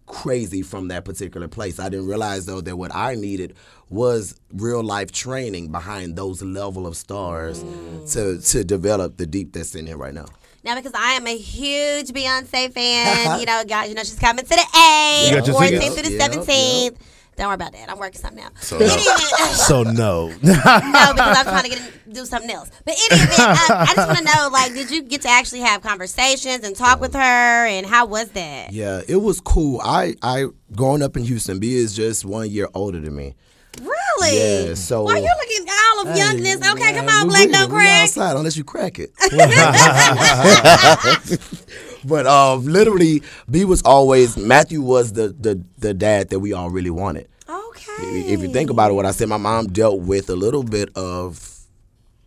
crazy 0.05 0.61
from 0.61 0.88
that 0.88 1.03
particular 1.03 1.47
place. 1.49 1.80
I 1.80 1.89
didn't 1.89 2.07
realize 2.07 2.45
though 2.45 2.61
that 2.61 2.78
what 2.78 2.95
I 2.95 3.15
needed 3.15 3.55
was 3.89 4.39
real 4.53 4.82
life 4.82 5.11
training 5.11 5.70
behind 5.72 6.15
those 6.15 6.41
level 6.41 6.88
of 6.88 6.95
stars 6.95 7.61
Mm. 7.63 8.13
to 8.13 8.39
to 8.51 8.63
develop 8.63 9.18
the 9.18 9.26
deep 9.26 9.51
that's 9.53 9.76
in 9.76 9.86
here 9.86 9.97
right 9.97 10.13
now. 10.13 10.26
Now, 10.63 10.76
because 10.76 10.93
I 10.95 11.13
am 11.13 11.28
a 11.28 11.38
huge 11.38 12.07
Beyonce 12.09 12.74
fan, 12.74 13.39
you 13.39 13.45
know, 13.45 13.63
guys, 13.68 13.89
you 13.89 13.95
know, 13.95 14.03
she's 14.03 14.20
coming 14.20 14.43
to 14.45 14.49
the 14.49 14.65
A, 14.78 15.28
You 15.30 15.36
got 15.36 15.47
your 15.47 15.55
14th 15.55 15.70
tickets? 15.70 15.93
through 15.93 16.03
the 16.09 16.15
Yep, 16.15 16.32
17th. 16.32 16.95
Don't 17.38 17.48
worry 17.48 17.56
about 17.56 17.72
that. 17.74 17.90
I'm 17.90 18.00
working 18.00 18.20
something 18.20 18.44
out. 18.44 18.58
So 18.58 18.80
no. 18.80 18.86
Uh, 18.86 19.48
so 19.54 19.84
no. 19.84 20.28
no, 20.30 20.34
because 20.42 21.38
I'm 21.38 21.46
trying 21.46 21.64
to 21.64 21.70
get 21.70 21.82
do 22.12 22.26
something 22.26 22.50
else. 22.50 22.72
But 22.84 22.96
in 22.96 23.12
any 23.12 23.22
event, 23.22 23.40
I, 23.40 23.88
I 23.90 23.94
just 23.96 24.08
want 24.08 24.18
to 24.18 24.24
know, 24.24 24.50
like, 24.52 24.74
did 24.74 24.90
you 24.90 25.04
get 25.04 25.22
to 25.22 25.30
actually 25.30 25.60
have 25.60 25.84
conversations 25.84 26.66
and 26.66 26.76
talk 26.76 27.00
with 27.00 27.14
her, 27.14 27.20
and 27.20 27.86
how 27.86 28.08
was 28.08 28.30
that? 28.30 28.74
Yeah, 28.74 29.02
it 29.08 29.18
was 29.18 29.40
cool. 29.40 29.80
I 29.84 30.16
I 30.24 30.48
growing 30.76 31.04
up 31.04 31.16
in 31.16 31.24
Houston, 31.24 31.60
B 31.60 31.76
is 31.76 31.96
just 31.96 32.26
one 32.26 32.50
year 32.50 32.70
older 32.74 33.00
than 33.00 33.16
me. 33.16 33.36
Really? 33.82 34.67
Yeah, 34.67 34.73
so- 34.73 35.03
why 35.03 35.13
Well, 35.13 35.23
you're 35.23 35.36
looking 35.36 35.67
all 35.69 36.07
of 36.07 36.17
youngness. 36.17 36.71
Okay, 36.71 36.93
come 36.93 37.07
on, 37.07 37.28
Black 37.28 37.49
Don't 37.49 37.69
Crack. 37.69 38.03
outside 38.03 38.36
unless 38.36 38.57
you 38.57 38.63
crack 38.63 38.99
it. 38.99 39.11
but 42.05 42.28
um, 42.28 42.65
literally, 42.65 43.23
B 43.49 43.65
was 43.65 43.82
always 43.84 44.38
Matthew 44.38 44.82
was 44.82 45.13
the 45.13 45.30
the 45.30 45.63
the 45.78 45.93
dad 45.93 46.30
that 46.30 46.39
we 46.39 46.53
all 46.53 46.69
really 46.69 46.89
wanted. 46.89 47.28
Okay. 47.49 48.03
If 48.32 48.41
you 48.41 48.51
think 48.51 48.69
about 48.69 48.91
it, 48.91 48.93
what 48.93 49.05
I 49.05 49.11
said, 49.11 49.30
my 49.30 49.38
mom 49.38 49.67
dealt 49.67 50.01
with 50.01 50.30
a 50.30 50.36
little 50.36 50.63
bit 50.63 50.89
of 50.95 51.57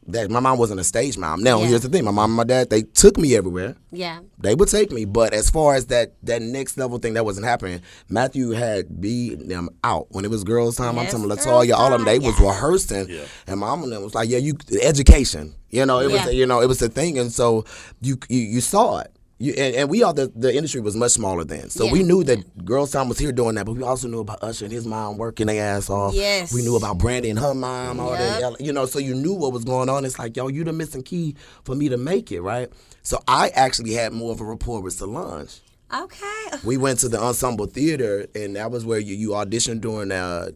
that. 0.09 0.31
My 0.31 0.41
mom 0.41 0.59
wasn't 0.59 0.81
a 0.81 0.85
stage 0.85 1.17
mom. 1.19 1.43
Now, 1.43 1.61
Yeah. 1.61 1.67
here's 1.69 1.83
the 1.83 1.89
thing: 1.89 2.05
my 2.05 2.11
mom 2.11 2.31
and 2.31 2.37
my 2.37 2.45
dad 2.45 2.71
they 2.71 2.83
took 2.83 3.17
me 3.19 3.37
everywhere. 3.37 3.77
Yeah. 3.93 4.21
They 4.39 4.55
would 4.55 4.69
take 4.69 4.91
me, 4.93 5.05
but 5.05 5.33
as 5.33 5.51
far 5.51 5.75
as 5.75 5.87
that 5.87 6.15
that 6.23 6.43
next 6.43 6.77
level 6.79 6.99
thing 6.99 7.15
that 7.15 7.25
wasn't 7.25 7.47
happening, 7.47 7.81
Matthew 8.09 8.51
had 8.51 9.01
B 9.01 9.35
them 9.35 9.69
out 9.85 10.07
when 10.11 10.25
it 10.25 10.31
was 10.31 10.45
girls' 10.45 10.77
time. 10.77 10.97
Yes, 10.97 11.05
I'm 11.15 11.21
telling 11.23 11.29
girls' 11.29 11.47
LeToya, 11.47 11.75
all 11.75 11.93
of 11.93 11.99
them. 12.01 12.05
They 12.07 12.19
time, 12.19 12.27
was 12.27 12.41
yes. 12.41 12.49
rehearsing, 12.49 13.21
and 13.47 13.61
my 13.61 13.67
mom 13.67 13.83
and 13.85 13.93
them 13.93 14.03
was 14.03 14.15
like, 14.15 14.29
"Yeah, 14.29 14.39
you 14.39 14.55
education." 14.83 15.55
You 15.71 15.87
know, 15.87 16.01
it 16.01 16.11
Yeah. 16.11 16.25
was 16.27 16.35
you 16.35 16.47
know 16.47 16.61
it 16.61 16.67
was 16.67 16.79
the 16.79 16.89
thing, 16.89 17.19
and 17.19 17.33
so 17.33 17.65
you 18.01 18.19
you, 18.29 18.41
you 18.41 18.61
saw 18.61 18.99
it. 18.99 19.13
You, 19.43 19.55
and, 19.57 19.75
and 19.75 19.89
we 19.89 20.03
all 20.03 20.13
the, 20.13 20.31
the 20.37 20.55
industry 20.55 20.83
was 20.83 20.95
much 20.95 21.13
smaller 21.13 21.45
then, 21.45 21.71
so 21.71 21.87
Yeah. 21.87 21.93
we 21.93 22.03
knew 22.03 22.23
that 22.25 22.63
Girls 22.63 22.91
Tyme 22.91 23.09
was 23.09 23.19
here 23.19 23.33
doing 23.33 23.55
that, 23.55 23.65
but 23.65 23.73
we 23.73 23.83
also 23.83 24.07
knew 24.07 24.21
about 24.21 24.43
Usher 24.43 24.67
and 24.67 24.73
his 24.73 24.87
mom 24.87 25.17
working 25.17 25.47
their 25.47 25.65
ass 25.77 25.89
off. 25.89 26.13
Yes. 26.15 26.53
we 26.53 26.61
knew 26.61 26.77
about 26.77 26.99
Brandy 26.99 27.31
and 27.31 27.39
her 27.39 27.55
mom, 27.55 27.99
all 28.01 28.11
Yep. 28.13 28.41
that, 28.41 28.61
you 28.61 28.71
know. 28.71 28.85
So 28.85 28.99
you 28.99 29.15
knew 29.15 29.33
what 29.33 29.55
was 29.55 29.65
going 29.65 29.89
on. 29.89 30.05
It's 30.05 30.19
like, 30.19 30.37
yo, 30.37 30.49
you 30.49 30.63
the 30.63 30.75
missing 30.75 31.03
key 31.03 31.37
for 31.65 31.75
me 31.75 31.89
to 31.89 31.97
make 31.97 32.31
it, 32.31 32.43
right? 32.43 32.69
So 33.03 33.19
I 33.27 33.49
actually 33.55 33.95
had 33.95 34.13
more 34.13 34.31
of 34.31 34.43
a 34.43 34.45
rapport 34.45 34.83
with 34.83 34.93
Solange. 34.93 35.61
Okay. 35.93 36.59
We 36.63 36.77
went 36.77 36.99
to 37.01 37.09
the 37.09 37.19
ensemble 37.19 37.65
theater, 37.67 38.27
and 38.35 38.55
that 38.57 38.71
was 38.71 38.85
where 38.85 38.99
you, 39.01 39.15
you 39.17 39.31
auditioned 39.31 39.81
during 39.81 40.13
uh, 40.13 40.51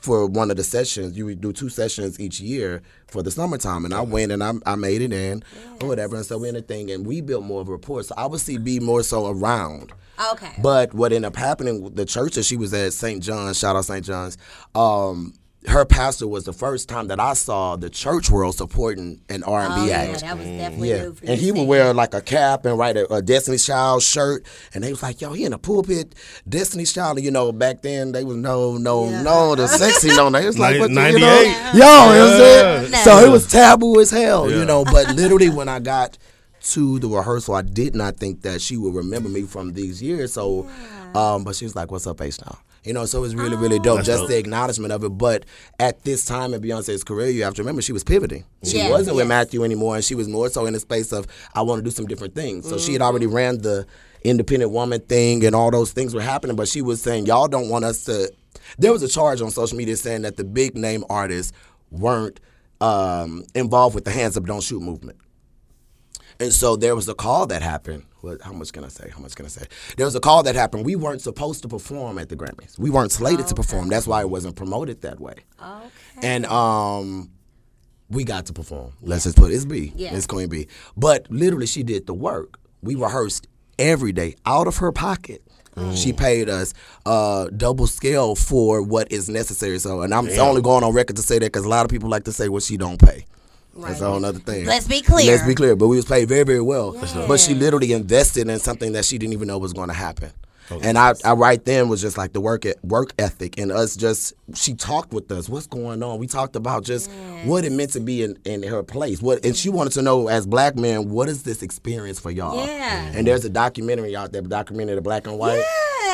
for 0.00 0.26
one 0.26 0.50
of 0.50 0.56
the 0.56 0.64
sessions. 0.64 1.16
You 1.16 1.26
would 1.26 1.40
do 1.40 1.52
two 1.52 1.68
sessions 1.68 2.18
each 2.18 2.40
year 2.40 2.82
for 3.06 3.22
the 3.22 3.30
summertime, 3.30 3.84
and 3.84 3.94
I 3.94 4.00
went 4.00 4.32
and 4.32 4.42
I, 4.42 4.52
I 4.66 4.74
made 4.74 5.02
it 5.02 5.12
in 5.12 5.42
or 5.80 5.88
whatever. 5.88 6.16
And 6.16 6.26
so 6.26 6.38
we 6.38 6.48
in 6.48 6.54
the 6.54 6.62
thing, 6.62 6.90
and 6.90 7.06
we 7.06 7.20
built 7.20 7.44
more 7.44 7.60
of 7.60 7.68
a 7.68 7.72
rapport. 7.72 8.02
So 8.02 8.14
I 8.16 8.26
would 8.26 8.40
see 8.40 8.58
B 8.58 8.80
more 8.80 9.02
so 9.02 9.28
around. 9.28 9.92
Okay. 10.32 10.52
But 10.62 10.92
what 10.92 11.12
ended 11.12 11.28
up 11.28 11.36
happening, 11.36 11.82
with 11.82 11.96
the 11.96 12.04
church 12.04 12.34
that 12.34 12.44
she 12.44 12.56
was 12.56 12.74
at, 12.74 12.92
St. 12.92 13.22
John's, 13.22 13.58
shout 13.58 13.76
out 13.76 13.84
St. 13.84 14.04
John's, 14.04 14.36
um, 14.74 15.34
her 15.66 15.84
pastor 15.84 16.26
was 16.26 16.44
the 16.44 16.54
first 16.54 16.88
time 16.88 17.08
that 17.08 17.20
I 17.20 17.34
saw 17.34 17.76
the 17.76 17.90
church 17.90 18.30
world 18.30 18.54
supporting 18.54 19.20
an 19.28 19.42
R 19.42 19.60
and 19.60 19.72
Oh, 19.74 19.76
B 19.84 19.88
yeah, 19.88 19.98
act. 19.98 20.20
that 20.22 20.38
was 20.38 20.46
definitely 20.46 20.88
Yeah, 20.88 21.02
new 21.02 21.12
for 21.14 21.26
and 21.26 21.38
he 21.38 21.52
would 21.52 21.68
wear 21.68 21.92
like 21.92 22.14
a 22.14 22.22
cap 22.22 22.64
and 22.64 22.78
write 22.78 22.96
a, 22.96 23.12
a 23.12 23.20
Destiny's 23.20 23.66
Child 23.66 24.02
shirt, 24.02 24.46
and 24.72 24.82
they 24.82 24.90
was 24.90 25.02
like, 25.02 25.20
"Yo, 25.20 25.34
he 25.34 25.44
in 25.44 25.50
the 25.52 25.58
pulpit, 25.58 26.14
Destiny's 26.48 26.94
Child." 26.94 27.18
And, 27.18 27.24
you 27.26 27.30
know, 27.30 27.52
back 27.52 27.82
then 27.82 28.12
they 28.12 28.24
was 28.24 28.36
no, 28.36 28.78
no, 28.78 29.10
no, 29.22 29.54
the 29.54 29.66
sexy 29.68 30.08
no. 30.08 30.30
They 30.30 30.46
was 30.46 30.58
like, 30.58 30.78
what 30.80 30.88
the- 30.88 31.10
you 31.10 31.18
98. 31.18 31.20
know, 31.20 31.42
yo, 31.42 31.72
you 31.74 31.78
know 31.80 32.06
what 32.06 32.20
I'm 32.20 32.38
saying? 32.38 32.92
Yeah. 32.92 33.04
So 33.04 33.18
it 33.18 33.30
was 33.30 33.46
taboo 33.46 34.00
as 34.00 34.10
hell, 34.10 34.50
you 34.50 34.64
know. 34.64 34.84
But 34.84 35.14
literally, 35.14 35.50
when 35.50 35.68
I 35.68 35.78
got 35.78 36.16
to 36.62 36.98
the 36.98 37.08
rehearsal, 37.08 37.54
I 37.54 37.62
did 37.62 37.94
not 37.94 38.16
think 38.16 38.42
that 38.42 38.62
she 38.62 38.78
would 38.78 38.94
remember 38.94 39.28
me 39.28 39.42
from 39.42 39.74
these 39.74 40.02
years. 40.02 40.32
So, 40.32 40.68
um, 41.14 41.44
but 41.44 41.54
she 41.54 41.66
was 41.66 41.76
like, 41.76 41.90
"What's 41.90 42.06
up, 42.06 42.20
Ace 42.22 42.40
now?" 42.40 42.58
You 42.82 42.94
know, 42.94 43.04
so 43.04 43.18
it 43.18 43.20
was 43.20 43.34
really, 43.34 43.56
really 43.56 43.78
dope. 43.78 43.96
That's 43.96 44.06
just 44.06 44.20
dope. 44.22 44.30
the 44.30 44.38
acknowledgement 44.38 44.92
of 44.92 45.04
it. 45.04 45.10
But 45.10 45.44
at 45.78 46.02
this 46.02 46.24
time 46.24 46.54
in 46.54 46.62
Beyonce's 46.62 47.04
career, 47.04 47.28
you 47.28 47.42
have 47.44 47.54
to 47.54 47.62
remember 47.62 47.82
she 47.82 47.92
was 47.92 48.04
pivoting. 48.04 48.44
She 48.64 48.78
Yeah, 48.78 48.90
wasn't 48.90 49.16
with. 49.16 49.28
Matthew 49.28 49.64
anymore, 49.64 49.96
and 49.96 50.04
she 50.04 50.14
was 50.14 50.28
more 50.28 50.48
so 50.48 50.64
in 50.64 50.72
the 50.72 50.80
space 50.80 51.12
of 51.12 51.26
I 51.54 51.60
want 51.62 51.80
to 51.80 51.82
do 51.84 51.90
some 51.90 52.06
different 52.06 52.34
things. 52.34 52.68
So 52.68 52.78
she 52.78 52.94
had 52.94 53.02
already 53.02 53.26
ran 53.26 53.58
the 53.58 53.86
independent 54.24 54.70
woman 54.70 55.00
thing, 55.00 55.44
and 55.44 55.54
all 55.54 55.70
those 55.70 55.92
things 55.92 56.14
were 56.14 56.22
happening. 56.22 56.56
But 56.56 56.68
she 56.68 56.80
was 56.80 57.02
saying, 57.02 57.26
"Y'all 57.26 57.48
don't 57.48 57.68
want 57.68 57.84
us 57.84 58.04
to." 58.04 58.32
There 58.78 58.92
was 58.92 59.02
a 59.02 59.08
charge 59.08 59.42
on 59.42 59.50
social 59.50 59.76
media 59.76 59.96
saying 59.96 60.22
that 60.22 60.36
the 60.36 60.44
big 60.44 60.74
name 60.74 61.04
artists 61.10 61.52
weren't 61.90 62.40
um, 62.80 63.44
involved 63.54 63.94
with 63.94 64.04
the 64.04 64.10
Hands 64.10 64.34
Up 64.36 64.44
Don't 64.44 64.62
Shoot 64.62 64.80
movement. 64.80 65.18
And 66.38 66.52
so 66.52 66.76
there 66.76 66.96
was 66.96 67.08
a 67.08 67.14
call 67.14 67.46
that 67.48 67.60
happened. 67.62 68.04
What, 68.20 68.42
how 68.42 68.52
much 68.52 68.72
can 68.72 68.84
I 68.84 68.88
say? 68.88 69.10
How 69.10 69.20
much 69.20 69.34
can 69.34 69.46
I 69.46 69.48
say? 69.48 69.66
There 69.96 70.06
was 70.06 70.14
a 70.14 70.20
call 70.20 70.42
that 70.42 70.54
happened. 70.54 70.84
We 70.84 70.96
weren't 70.96 71.22
supposed 71.22 71.62
to 71.62 71.68
perform 71.68 72.18
at 72.18 72.28
the 72.28 72.36
Grammys. 72.36 72.78
We 72.78 72.90
weren't 72.90 73.12
slated 73.12 73.46
to 73.48 73.54
perform. 73.54 73.88
That's 73.88 74.06
why 74.06 74.20
it 74.20 74.30
wasn't 74.30 74.56
promoted 74.56 75.02
that 75.02 75.20
way. 75.20 75.34
Okay. 75.62 75.88
And 76.22 76.46
um, 76.46 77.30
we 78.08 78.24
got 78.24 78.46
to 78.46 78.52
perform. 78.52 78.92
Let's 79.00 79.24
just 79.24 79.36
put 79.36 79.50
it. 79.50 79.54
It's 79.54 79.64
B. 79.64 79.92
Yeah. 79.96 80.14
It's 80.14 80.26
going 80.26 80.44
to 80.46 80.50
be. 80.50 80.68
But 80.96 81.30
literally, 81.30 81.66
she 81.66 81.82
did 81.82 82.06
the 82.06 82.14
work. 82.14 82.58
We 82.82 82.94
rehearsed 82.94 83.46
every 83.78 84.12
day 84.12 84.36
out 84.44 84.66
of 84.66 84.78
her 84.78 84.92
pocket. 84.92 85.42
She 85.94 86.12
paid 86.12 86.50
us 86.50 86.74
uh, 87.06 87.46
double 87.56 87.86
scale 87.86 88.34
for 88.34 88.82
what 88.82 89.10
is 89.10 89.30
necessary. 89.30 89.78
So, 89.78 90.02
and 90.02 90.12
I'm 90.12 90.28
only 90.38 90.60
going 90.60 90.84
on 90.84 90.92
record 90.92 91.16
to 91.16 91.22
say 91.22 91.38
that 91.38 91.46
because 91.46 91.64
a 91.64 91.70
lot 91.70 91.86
of 91.86 91.90
people 91.90 92.10
like 92.10 92.24
to 92.24 92.32
say 92.32 92.50
what 92.50 92.62
she 92.62 92.76
don't 92.76 93.00
pay. 93.00 93.24
That's 93.76 94.00
a 94.00 94.10
whole 94.10 94.24
other 94.24 94.38
thing. 94.38 94.66
Let's 94.66 94.88
be 94.88 95.00
clear. 95.00 95.30
Let's 95.32 95.46
be 95.46 95.54
clear. 95.54 95.76
But 95.76 95.88
we 95.88 95.96
was 95.96 96.04
paid 96.04 96.28
very, 96.28 96.44
very 96.44 96.60
well. 96.60 96.92
But 97.26 97.40
she 97.40 97.54
literally 97.54 97.92
invested 97.92 98.48
in 98.48 98.58
something 98.58 98.92
that 98.92 99.04
she 99.04 99.18
didn't 99.18 99.32
even 99.32 99.48
know 99.48 99.58
was 99.58 99.72
going 99.72 99.88
to 99.88 99.94
happen. 99.94 100.32
And 100.82 100.96
I, 100.96 101.14
I 101.24 101.32
right 101.32 101.64
then 101.64 101.88
was 101.88 102.00
just 102.00 102.16
like 102.16 102.32
the 102.32 102.40
work 102.40 102.64
et- 102.64 102.82
work 102.84 103.12
ethic 103.18 103.58
and 103.58 103.72
us 103.72 103.96
just 103.96 104.34
she 104.54 104.74
talked 104.74 105.12
with 105.12 105.30
us. 105.32 105.48
What's 105.48 105.66
going 105.66 106.00
on? 106.02 106.18
We 106.18 106.28
talked 106.28 106.54
about 106.54 106.84
just 106.84 107.10
what 107.44 107.64
it 107.64 107.72
meant 107.72 107.90
to 107.94 108.00
be 108.00 108.22
in, 108.22 108.38
in 108.44 108.62
her 108.62 108.82
place. 108.84 109.20
What 109.20 109.44
and 109.44 109.56
she 109.56 109.68
wanted 109.68 109.94
to 109.94 110.02
know 110.02 110.28
as 110.28 110.46
black 110.46 110.76
men, 110.76 111.10
what 111.10 111.28
is 111.28 111.42
this 111.42 111.62
experience 111.62 112.20
for 112.20 112.30
y'all? 112.30 112.64
Yeah. 112.64 113.10
And 113.14 113.26
there's 113.26 113.44
a 113.44 113.50
documentary 113.50 114.14
out 114.14 114.30
there, 114.32 114.42
documentary 114.42 114.94
the 114.94 115.02
black 115.02 115.26
and 115.26 115.38
white. 115.38 115.64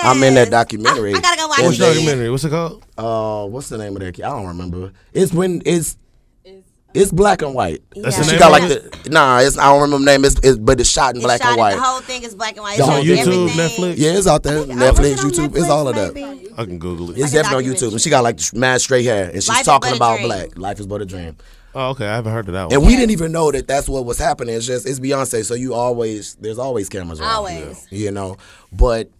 I'm 0.03 0.23
in 0.23 0.35
that 0.35 0.51
documentary. 0.51 1.15
I 1.15 1.21
gotta 1.21 1.37
go 1.37 1.49
watch 1.49 1.59
And 1.59 1.67
What's 1.67 1.79
it. 1.79 1.81
the 1.81 1.87
documentary? 1.95 2.31
What's 2.31 2.45
it 2.45 2.51
called? 2.51 2.85
Uh, 2.97 3.47
what's 3.49 3.69
the 3.69 3.79
name 3.79 3.95
of 3.97 4.01
that? 4.03 4.17
I 4.25 4.29
don't 4.29 4.47
remember. 4.47 4.93
It's 5.13 5.33
when 5.33 5.63
it's 5.67 5.97
it's 6.97 7.13
black 7.13 7.43
and 7.43 7.55
white. 7.55 7.83
That's 7.95 8.17
Yeah. 8.19 8.23
She 8.25 8.39
got 8.39 8.51
like 8.53 8.69
the 8.69 9.09
nah. 9.11 9.39
It's 9.39 9.57
I 9.59 9.65
don't 9.67 9.83
remember 9.83 9.99
the 10.05 10.11
name. 10.13 10.25
It's, 10.25 10.37
it's 10.43 10.59
but 10.59 10.81
it's 10.81 10.89
shot 10.91 11.11
in 11.15 11.17
It's 11.19 11.25
black 11.27 11.43
shot 11.43 11.51
and 11.51 11.59
white. 11.59 11.75
The 11.77 11.81
whole 11.83 12.01
thing 12.01 12.23
is 12.25 12.35
black 12.35 12.55
and 12.57 12.63
white. 12.63 12.77
The 12.79 12.83
It 12.83 12.87
whole- 12.87 13.03
shows 13.05 13.07
YouTube, 13.27 13.49
everything. 13.51 13.85
Netflix? 13.85 13.95
yeah, 13.99 14.11
it's 14.19 14.27
out 14.27 14.43
there. 14.43 14.59
Is 14.59 14.67
Netflix, 14.67 15.13
it 15.13 15.19
on 15.21 15.31
YouTube, 15.31 15.57
it's 15.57 15.69
all 15.69 15.89
of 15.89 15.95
that. 15.97 16.15
maybe? 16.15 16.49
I 16.57 16.65
can 16.65 16.79
Google 16.79 17.11
it. 17.11 17.19
It's 17.19 17.23
Like 17.23 17.33
definitely 17.33 17.69
on 17.69 17.75
YouTube. 17.75 17.93
And 17.93 18.01
she 18.01 18.11
got 18.11 18.25
like 18.25 18.41
mad 18.55 18.81
straight 18.81 19.05
hair, 19.05 19.25
and 19.27 19.35
she's 19.35 19.49
Life 19.49 19.65
talking 19.65 19.95
about 19.95 20.21
black. 20.21 20.57
Life 20.59 20.81
is 20.81 20.87
but 20.87 21.03
a 21.03 21.05
dream. 21.05 21.37
Oh, 21.75 21.91
okay. 21.91 22.07
I 22.07 22.15
haven't 22.15 22.33
heard 22.33 22.49
of 22.49 22.55
that 22.55 22.65
One. 22.65 22.73
And 22.73 22.83
one. 22.83 22.91
we 22.91 22.97
didn't 22.97 23.11
even 23.11 23.33
know 23.33 23.53
that 23.53 23.69
that's 23.69 23.87
what 23.89 24.07
was 24.07 24.17
happening. 24.19 24.55
It's 24.55 24.67
just 24.67 24.87
it's 24.87 24.99
Beyonce, 24.99 25.45
so 25.45 25.53
you 25.55 25.75
always 25.75 26.35
there's 26.37 26.59
always 26.59 26.89
cameras 26.89 27.21
around. 27.21 27.31
Always. 27.31 27.87
you 27.91 28.11
know. 28.11 28.39
But 28.73 29.11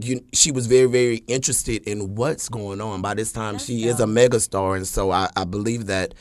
you, 0.00 0.20
she 0.32 0.52
was 0.52 0.68
very 0.68 0.86
very 0.86 1.16
interested 1.26 1.82
in 1.88 2.14
what's 2.14 2.48
going 2.48 2.80
on. 2.80 3.02
By 3.02 3.14
this 3.14 3.32
time, 3.32 3.58
she 3.58 3.88
is 3.88 3.98
a 3.98 4.04
megastar, 4.06 4.76
and 4.76 4.86
so 4.86 5.10
I, 5.10 5.28
I 5.34 5.42
believe 5.44 5.86
that 5.86 6.14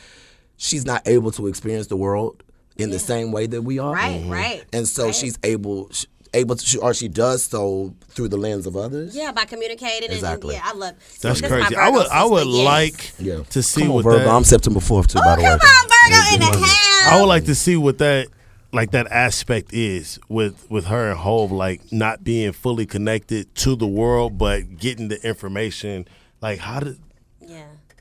she's 0.58 0.86
not 0.86 1.08
able 1.08 1.32
to 1.32 1.47
experience 1.47 1.88
the 1.88 1.97
world 1.97 2.43
in 2.78 2.89
the 2.91 2.99
same 2.99 3.32
way 3.32 3.47
that 3.47 3.62
we 3.62 3.80
are. 3.80 3.93
Right, 3.93 4.22
mm-hmm. 4.22 4.32
right. 4.32 4.64
And 4.74 4.88
so 4.88 5.12
she's 5.12 5.38
able 5.43 5.89
sh- 5.91 6.05
able 6.34 6.55
to, 6.55 6.80
or 6.80 6.93
she 6.93 7.08
does 7.08 7.43
so 7.43 7.93
through 8.10 8.28
the 8.30 8.38
lens 8.38 8.68
of 8.68 8.76
others. 8.76 9.16
Yeah, 9.16 9.32
by 9.32 9.45
communicating. 9.45 10.12
Exactly. 10.12 10.55
And, 10.55 10.64
yeah, 10.64 10.72
I 10.72 10.76
love. 10.76 10.95
That's 11.22 11.41
this 11.41 11.49
crazy. 11.49 11.76
I 11.76 11.89
would 11.89 12.08
I 12.08 12.26
would 12.26 12.47
yes. 12.47 12.66
like 12.66 13.14
Yeah. 13.20 13.43
to 13.49 13.64
see 13.64 13.82
Come 13.82 13.89
on, 13.89 13.95
what 13.95 14.03
Virgo. 14.03 14.18
that 14.20 14.28
I'm 14.28 14.43
September 14.43 14.80
4th 14.80 15.08
too, 15.08 15.20
oh, 15.20 15.26
by 15.26 15.36
the 15.36 15.41
way. 15.43 15.49
Come 15.49 15.60
on, 15.62 15.89
Virgo 15.89 16.34
in 16.34 16.39
the 16.39 16.66
house. 16.66 17.08
I 17.14 17.20
would 17.20 17.28
like 17.28 17.45
to 17.45 17.55
see 17.55 17.78
what 17.78 17.97
that 17.99 18.28
like 18.74 18.91
that 18.91 19.08
aspect 19.12 19.74
is 19.74 20.20
with 20.30 20.70
with 20.70 20.86
her 20.86 21.10
and 21.12 21.20
Hov, 21.20 21.51
like 21.51 21.91
not 21.91 22.24
being 22.24 22.51
fully 22.51 22.86
connected 22.86 23.53
to 23.55 23.76
the 23.76 23.88
world, 23.88 24.38
but 24.38 24.78
getting 24.78 25.08
the 25.08 25.26
information. 25.28 26.08
Like 26.41 26.60
how 26.60 26.82
did 26.82 26.88
Yeah. 26.97 27.03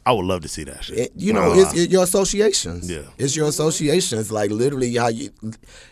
I 0.06 0.12
would 0.12 0.24
love 0.24 0.42
to 0.42 0.48
see 0.48 0.64
that 0.64 0.84
shit. 0.84 0.98
It- 0.98 1.12
you 1.16 1.32
know, 1.32 1.50
Wow. 1.50 1.58
it's, 1.60 1.74
it's 1.74 1.92
your 1.92 2.04
associations. 2.04 2.88
Yeah. 2.90 3.02
it's 3.18 3.34
your 3.36 3.48
associations. 3.48 4.30
Like 4.30 4.50
literally, 4.52 4.94
how 4.94 5.08
you, 5.08 5.30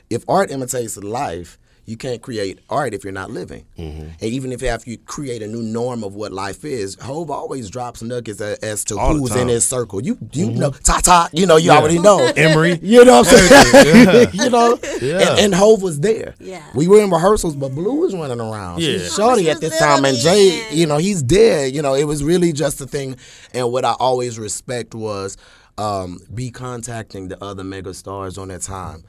if 0.08 0.24
art 0.28 0.50
imitates 0.50 0.96
life, 0.96 1.58
you 1.86 1.96
can't 1.96 2.22
create 2.22 2.58
art 2.70 2.94
if 2.94 3.04
you're 3.04 3.12
not 3.12 3.30
living. 3.30 3.66
Mm-hmm. 3.78 4.02
And 4.02 4.22
even 4.22 4.52
if 4.52 4.62
after 4.62 4.90
you 4.90 4.98
create 4.98 5.42
a 5.42 5.46
new 5.46 5.62
norm 5.62 6.02
of 6.02 6.14
what 6.14 6.32
life 6.32 6.64
is, 6.64 6.96
Hov 7.00 7.30
always 7.30 7.68
drops 7.70 8.02
nuggets 8.02 8.40
as, 8.40 8.58
as 8.58 8.84
to 8.84 8.98
All 8.98 9.14
who's 9.14 9.32
in. 9.32 9.38
Mm-hmm. 9.40 9.48
his 9.48 9.64
circle. 9.66 10.00
You 10.02 10.16
you 10.32 10.50
know, 10.50 10.70
ta 10.70 11.00
ta. 11.02 11.28
You 11.32 11.46
know, 11.46 11.56
you 11.56 11.70
Yeah. 11.72 11.78
already 11.78 11.98
know. 11.98 12.18
Emery. 12.36 12.78
You 12.82 13.04
know 13.04 13.18
what 13.22 13.28
I'm 13.32 13.48
saying? 13.48 14.06
Yeah. 14.06 14.30
you 14.44 14.50
know? 14.50 14.78
Yeah. 15.02 15.30
And, 15.30 15.40
and 15.40 15.54
Hov 15.54 15.82
was 15.82 16.00
there. 16.00 16.34
Yeah. 16.40 16.62
We 16.74 16.88
were 16.88 17.00
in 17.02 17.10
rehearsals, 17.10 17.56
but 17.56 17.70
Blue 17.74 17.94
was 18.00 18.14
running 18.14 18.40
around. 18.40 18.80
Yeah. 18.80 18.98
She's 18.98 19.14
shorty 19.14 19.44
She 19.44 19.50
at 19.50 19.60
this 19.60 19.78
time. 19.78 20.04
And 20.04 20.16
Jay, 20.16 20.50
then. 20.50 20.76
you 20.78 20.86
know, 20.86 20.96
he's 20.98 21.22
dead. 21.22 21.74
You 21.74 21.82
know, 21.82 21.94
it 21.94 22.04
was 22.04 22.22
really 22.24 22.52
just 22.52 22.80
a 22.80 22.86
thing. 22.86 23.16
And 23.52 23.70
what 23.72 23.84
I 23.84 23.94
always 23.98 24.38
respect 24.38 24.94
was 24.94 25.36
um, 25.76 26.18
be 26.32 26.50
contacting 26.50 27.28
the 27.28 27.42
other 27.44 27.64
mega 27.64 27.92
stars 27.94 28.38
on 28.38 28.48
that 28.48 28.62
time. 28.62 29.04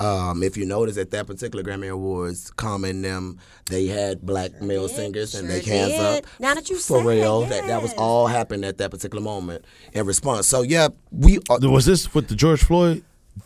Um, 0.00 0.42
if 0.44 0.56
you 0.56 0.64
notice 0.64 0.96
at 0.96 1.10
that 1.10 1.26
particular 1.26 1.64
Grammy 1.64 1.90
Awards, 1.90 2.50
Common 2.52 3.02
them, 3.02 3.38
they 3.66 3.86
had 3.86 4.22
black 4.24 4.60
male 4.62 4.86
did, 4.86 4.94
singers 4.96 5.34
and 5.34 5.48
they 5.50 5.60
hands 5.60 5.92
did. 5.92 6.00
up. 6.00 6.24
Now 6.38 6.54
that 6.54 6.70
you 6.70 6.76
for 6.76 7.00
say 7.00 7.06
real, 7.06 7.42
it, 7.42 7.48
that 7.48 7.66
that 7.66 7.82
was 7.82 7.92
all 7.94 8.28
happened 8.28 8.64
at 8.64 8.78
that 8.78 8.90
particular 8.92 9.22
moment 9.22 9.64
in 9.92 10.06
response. 10.06 10.46
So 10.46 10.62
yeah, 10.62 10.88
we 11.10 11.38
are, 11.50 11.58
Was 11.60 11.84
this 11.86 12.14
with 12.14 12.28
the 12.28 12.36
George 12.36 12.62
Floyd? 12.62 13.02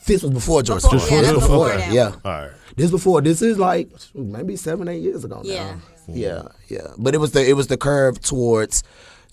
this 0.06 0.22
was 0.22 0.30
before 0.32 0.62
George 0.62 0.82
Before- 0.82 0.98
Floyd. 1.00 1.10
yeah, 1.12 1.20
this 1.22 1.32
before, 1.32 1.48
before 1.68 1.68
that 1.78 1.92
yeah. 1.92 2.12
All 2.24 2.32
right. 2.32 2.50
This 2.76 2.90
before 2.90 3.20
this 3.22 3.42
is 3.42 3.58
like 3.58 3.90
maybe 4.14 4.56
seven 4.56 4.88
eight 4.88 5.00
years 5.02 5.24
ago. 5.24 5.40
Yeah. 5.44 5.74
now. 6.08 6.14
yeah, 6.14 6.42
yeah. 6.68 6.86
But 6.98 7.14
it 7.14 7.18
was 7.18 7.32
the 7.32 7.46
it 7.48 7.54
was 7.54 7.66
the 7.68 7.76
curve 7.76 8.20
towards 8.20 8.82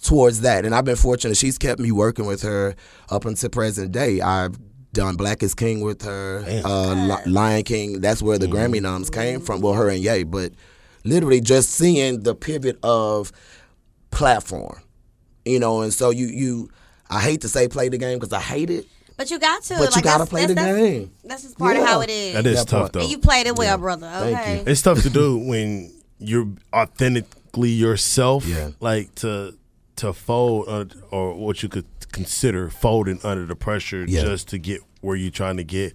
towards 0.04 0.42
that, 0.42 0.64
and 0.66 0.74
I've 0.74 0.86
been 0.86 0.96
fortunate. 0.96 1.36
She's 1.36 1.58
kept 1.58 1.80
me 1.82 1.92
working 1.92 2.26
with 2.26 2.42
her 2.44 2.76
up 3.10 3.26
until 3.26 3.50
present 3.50 3.92
day. 3.92 4.22
I've 4.22 4.58
done 4.94 5.16
Black 5.16 5.44
is 5.44 5.54
King 5.54 5.82
with 5.82 6.02
her, 6.04 6.44
uh, 6.66 6.94
Li- 7.26 7.32
Lion 7.32 7.64
King. 7.64 8.02
That's 8.02 8.22
where 8.22 8.38
the 8.40 8.48
Grammy 8.48 8.82
noms 8.82 9.10
came 9.10 9.40
from. 9.42 9.62
Well, 9.62 9.74
her 9.74 9.90
and 9.90 10.00
Ye, 10.02 10.24
but 10.24 10.54
literally 11.04 11.42
just 11.42 11.70
seeing 11.72 12.22
the 12.24 12.34
pivot 12.36 12.78
of 12.84 13.32
platform, 14.12 14.82
you 15.46 15.60
know, 15.60 15.82
and 15.82 15.94
so 15.94 16.10
you 16.10 16.28
you. 16.28 16.70
I 17.10 17.22
hate 17.22 17.42
to 17.42 17.50
say 17.50 17.68
play 17.68 17.90
the 17.90 17.98
game 17.98 18.20
because 18.20 18.34
I 18.34 18.40
hate 18.42 18.70
it. 18.70 18.86
But 19.18 19.32
you 19.32 19.40
got 19.40 19.64
to. 19.64 19.78
But 19.78 19.96
you 19.96 20.02
gotta 20.02 20.26
that's- 20.26 20.30
play 20.30 20.46
the 20.46 20.54
that's- 20.54 20.78
game. 20.78 21.12
That's 21.24 21.44
just 21.44 21.58
part 21.58 21.76
of 21.78 21.84
how 21.86 22.02
it 22.02 22.10
is. 22.10 22.34
That 22.34 22.46
is 22.46 22.60
That 22.60 22.68
tough 22.68 22.80
part. 22.82 22.94
though. 22.94 23.00
And 23.02 23.10
you 23.12 23.18
played 23.18 23.48
it 23.48 23.56
well, 23.58 23.78
brother. 23.78 24.08
Thank 24.10 24.38
Okay. 24.40 24.58
you. 24.58 24.64
It's 24.68 24.82
tough 24.82 25.02
to 25.02 25.10
do 25.10 25.38
when 25.38 25.92
you're 26.20 26.48
authentically 26.74 27.70
yourself. 27.72 28.46
Yeah. 28.46 28.70
Like 28.80 29.14
to 29.16 29.56
to 29.98 30.14
fold 30.14 30.70
under, 30.70 30.96
or 31.12 31.34
what 31.34 31.62
you 31.62 31.68
could 31.70 31.86
consider 32.12 32.70
folding 32.70 33.20
under 33.24 33.46
the 33.46 33.56
pressure 33.56 34.06
Yeah. 34.08 34.22
just 34.22 34.48
to 34.50 34.58
get 34.58 34.82
where 35.02 35.16
you're 35.16 35.32
trying 35.32 35.58
to 35.58 35.64
get. 35.64 35.94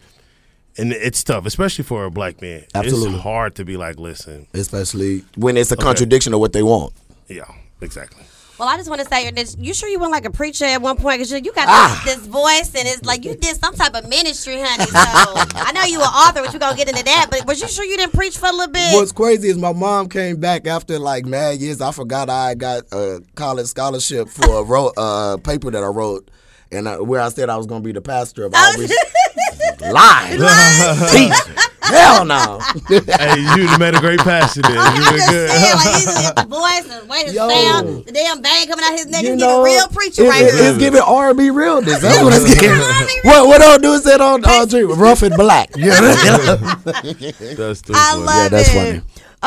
And 0.76 0.92
it's 0.92 1.22
tough, 1.22 1.46
especially 1.46 1.84
for 1.84 2.04
a 2.04 2.10
black 2.10 2.42
man. 2.42 2.64
Absolutely. 2.74 3.14
It's 3.14 3.22
hard 3.22 3.54
to 3.56 3.64
be 3.64 3.76
like, 3.76 3.98
listen, 3.98 4.48
Especially 4.54 5.24
when 5.36 5.56
it's 5.56 5.70
a 5.70 5.76
contradiction 5.76 6.34
of 6.34 6.40
what 6.40 6.52
they 6.52 6.62
want. 6.64 6.92
yeah, 7.28 7.44
exactly. 7.80 8.24
Well, 8.58 8.68
I 8.68 8.76
just 8.76 8.88
want 8.88 9.00
to 9.00 9.08
say, 9.08 9.32
you 9.58 9.74
sure 9.74 9.88
you 9.88 9.98
weren't 9.98 10.12
like 10.12 10.26
a 10.26 10.30
preacher 10.30 10.64
at 10.64 10.80
one 10.80 10.96
point? 10.96 11.18
Because 11.18 11.32
you, 11.32 11.38
you 11.38 11.52
got 11.52 11.66
Ah. 11.68 12.00
this, 12.04 12.16
this 12.16 12.26
voice, 12.26 12.72
and 12.76 12.86
it's 12.86 13.02
like 13.04 13.24
you 13.24 13.34
did 13.34 13.56
some 13.56 13.74
type 13.74 13.94
of 13.94 14.08
ministry, 14.08 14.60
honey. 14.60 14.84
So 14.84 15.60
I 15.60 15.72
know 15.72 15.82
you 15.82 15.98
were 15.98 16.04
an 16.04 16.10
author, 16.10 16.42
but 16.42 16.60
going 16.60 16.72
to 16.72 16.76
get 16.78 16.88
into 16.88 17.04
that. 17.04 17.26
But 17.30 17.46
was 17.46 17.60
you 17.60 17.66
sure 17.68 17.84
you 17.84 17.96
didn't 17.96 18.12
preach 18.12 18.38
for 18.38 18.46
a 18.46 18.52
little 18.52 18.72
bit? 18.72 18.94
What's 18.94 19.10
crazy 19.10 19.48
is 19.48 19.58
my 19.58 19.72
mom 19.72 20.08
came 20.08 20.38
back 20.38 20.68
after 20.68 21.00
like 21.00 21.24
mad 21.26 21.58
years. 21.58 21.80
I 21.80 21.90
forgot 21.90 22.30
I 22.30 22.54
got 22.54 22.84
a 22.92 23.22
college 23.34 23.66
scholarship 23.66 24.28
for 24.28 24.60
a 24.60 24.62
wrote, 24.62 24.94
uh, 24.96 25.36
paper 25.38 25.72
that 25.72 25.82
I 25.82 25.88
wrote, 25.88 26.30
and 26.70 26.88
I, 26.88 27.00
where 27.00 27.20
I 27.20 27.30
said 27.30 27.50
I 27.50 27.56
was 27.56 27.66
going 27.66 27.82
to 27.82 27.86
be 27.86 27.92
the 27.92 28.00
pastor 28.02 28.44
of 28.44 28.54
outreach. 28.54 28.90
Lies, 29.80 30.38
teach. 31.12 31.66
Hell 31.84 32.24
no. 32.24 32.60
hey, 32.88 33.40
you 33.56 33.66
done 33.66 33.78
made 33.80 33.94
a 33.94 34.00
great 34.00 34.20
passion 34.20 34.62
there. 34.62 34.72
You 34.72 34.78
I'm 34.80 34.94
did 34.96 35.04
just 35.18 35.30
good. 35.30 35.50
saying, 35.50 35.76
like 35.76 35.94
he's 35.94 36.04
got 36.22 36.36
the 36.36 36.46
voice, 36.48 37.00
the 37.00 37.06
way 37.06 37.24
his 37.24 37.34
Yo. 37.34 37.48
sound, 37.48 38.04
the 38.06 38.12
damn 38.12 38.40
bang 38.40 38.66
coming 38.68 38.84
out 38.84 38.92
his 38.92 39.06
neck. 39.06 39.22
You 39.22 39.32
He's 39.32 39.40
know, 39.40 39.62
getting 39.64 39.74
real 39.76 39.88
preacher 39.88 40.24
it- 40.24 40.28
right 40.30 40.42
it- 40.44 40.54
here. 40.54 40.70
It's 40.70 40.78
giving 40.78 41.00
R&B 41.02 41.50
realness. 41.50 42.00
That's 42.00 42.22
what 42.22 42.32
it's 42.34 42.54
giving. 42.60 42.70
R&B 42.80 43.20
what 43.24 43.46
what 43.48 43.62
I'll 43.62 43.78
do 43.78 43.92
is 43.92 44.02
that 44.04 44.20
on 44.20 44.44
uh, 44.44 44.64
Dream, 44.64 44.90
rough 44.98 45.22
and 45.22 45.34
black. 45.36 45.70
Yeah. 45.76 45.90
That's 46.00 47.82
too 47.82 47.92
I 47.94 48.10
funny. 48.12 48.24
love 48.24 48.50
that's 48.50 48.68
it. 48.68 48.72
funny. 48.74 49.02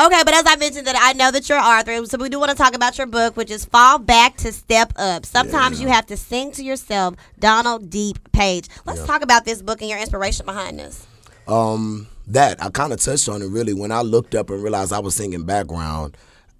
Okay, 0.06 0.22
but 0.24 0.32
as 0.32 0.44
I 0.46 0.54
mentioned 0.56 0.86
that 0.86 0.94
I 0.96 1.12
know 1.14 1.32
that 1.32 1.48
you're 1.48 1.58
Arthur, 1.58 2.06
so 2.06 2.18
we 2.18 2.28
do 2.28 2.38
want 2.38 2.52
to 2.52 2.56
talk 2.56 2.74
about 2.76 2.96
your 2.98 3.08
book, 3.08 3.36
which 3.36 3.50
is 3.50 3.64
Fall 3.64 3.98
Back 3.98 4.36
to 4.38 4.52
Step 4.52 4.92
Up. 4.96 5.26
Sometimes 5.26 5.80
you 5.80 5.88
have 5.88 6.06
to 6.06 6.16
sing 6.16 6.52
to 6.52 6.62
yourself, 6.62 7.16
Donald 7.38 7.90
DéP 7.90 8.16
Paige. 8.32 8.68
Let's 8.86 9.04
talk 9.04 9.22
about 9.22 9.44
this 9.44 9.60
book 9.60 9.80
and 9.80 9.90
your 9.90 9.98
inspiration 9.98 10.46
behind 10.46 10.78
this. 10.78 11.04
um, 11.48 12.06
that 12.28 12.62
I 12.62 12.68
kind 12.70 12.92
of 12.92 13.00
touched 13.00 13.28
on 13.28 13.42
it 13.42 13.48
really 13.48 13.74
when 13.74 13.90
I 13.90 14.02
looked 14.02 14.34
up 14.34 14.50
and 14.50 14.62
realized 14.62 14.92
I 14.92 14.98
was 14.98 15.14
singing 15.14 15.44
background. 15.44 16.16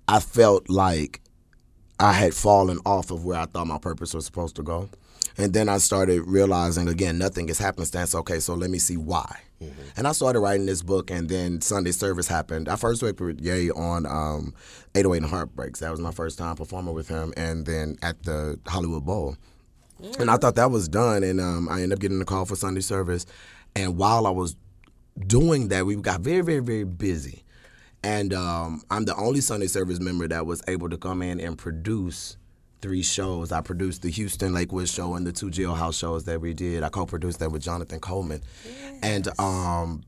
I 0.07 0.21
felt 0.21 0.71
like 0.71 1.21
I 2.01 2.13
had 2.13 2.33
fallen 2.33 2.79
off 2.87 3.11
of 3.11 3.25
where 3.25 3.39
I 3.39 3.47
thought 3.47 3.67
my 3.67 3.79
purpose 3.79 4.15
was 4.15 4.25
supposed 4.25 4.57
to 4.57 4.63
go. 4.63 4.89
And 5.37 5.53
then 5.53 5.69
I 5.69 5.79
started 5.79 6.23
realizing 6.23 6.89
again, 6.89 7.19
nothing 7.19 7.49
is 7.49 7.59
happenstance. 7.59 8.15
Okay, 8.15 8.41
so 8.41 8.55
let 8.55 8.71
me 8.71 8.79
see 8.79 8.97
why. 8.97 9.41
And 9.97 10.07
I 10.09 10.13
started 10.13 10.41
writing 10.41 10.67
this 10.67 10.83
book, 10.83 11.11
and 11.11 11.29
then 11.29 11.61
Sunday 11.61 11.91
service 11.91 12.29
happened. 12.29 12.69
I 12.69 12.77
first 12.77 13.03
worked 13.03 13.21
with 13.21 13.41
Ye 13.41 13.71
on 13.71 14.07
um, 14.07 14.55
808 14.95 15.23
and 15.23 15.31
Heartbreaks. 15.31 15.81
That 15.81 15.91
was 15.91 16.01
my 16.01 16.13
first 16.13 16.39
time 16.39 16.57
performing 16.57 16.95
with 16.95 17.09
him, 17.09 17.35
and 17.37 17.67
then 17.67 17.99
at 18.03 18.23
the 18.23 18.59
Hollywood 18.67 19.05
Bowl. 19.05 19.37
And 20.21 20.31
I 20.31 20.37
thought 20.37 20.55
that 20.55 20.71
was 20.71 20.89
done, 20.89 21.25
and 21.25 21.41
um, 21.41 21.69
I 21.69 21.83
ended 21.83 21.95
up 21.95 21.99
getting 21.99 22.21
a 22.21 22.25
call 22.25 22.45
for 22.45 22.55
Sunday 22.55 22.81
service. 22.81 23.27
And 23.75 23.97
while 23.97 24.27
I 24.27 24.31
was 24.31 24.57
doing 25.27 25.69
that, 25.69 25.87
we 25.87 25.97
got 25.97 26.21
very, 26.21 26.43
very, 26.43 26.61
very 26.61 26.85
busy. 26.85 27.45
And 28.03 28.33
um, 28.33 28.83
I'm 28.91 29.05
the 29.05 29.17
only 29.17 29.41
Sunday 29.41 29.67
service 29.67 30.01
member 30.01 30.29
that 30.29 30.47
was 30.47 30.63
able 30.69 30.89
to 30.89 30.97
come 30.97 31.23
in 31.23 31.41
and 31.41 31.59
produce 31.59 32.37
three 32.81 33.03
shows. 33.03 33.51
I 33.51 33.61
produced 33.61 34.03
the 34.03 34.11
Houston 34.11 34.55
Lakewood 34.55 34.89
show 34.89 35.15
and 35.15 35.27
the 35.27 35.33
two 35.33 35.51
jailhouse 35.51 35.99
shows 35.99 36.25
that 36.25 36.41
we 36.41 36.55
did. 36.55 36.83
I 36.83 36.89
co-produced 36.89 37.41
that 37.41 37.51
with 37.51 37.63
Jonathan 37.63 37.99
Coleman, 38.01 38.43
and 39.03 39.29
um, 39.41 40.03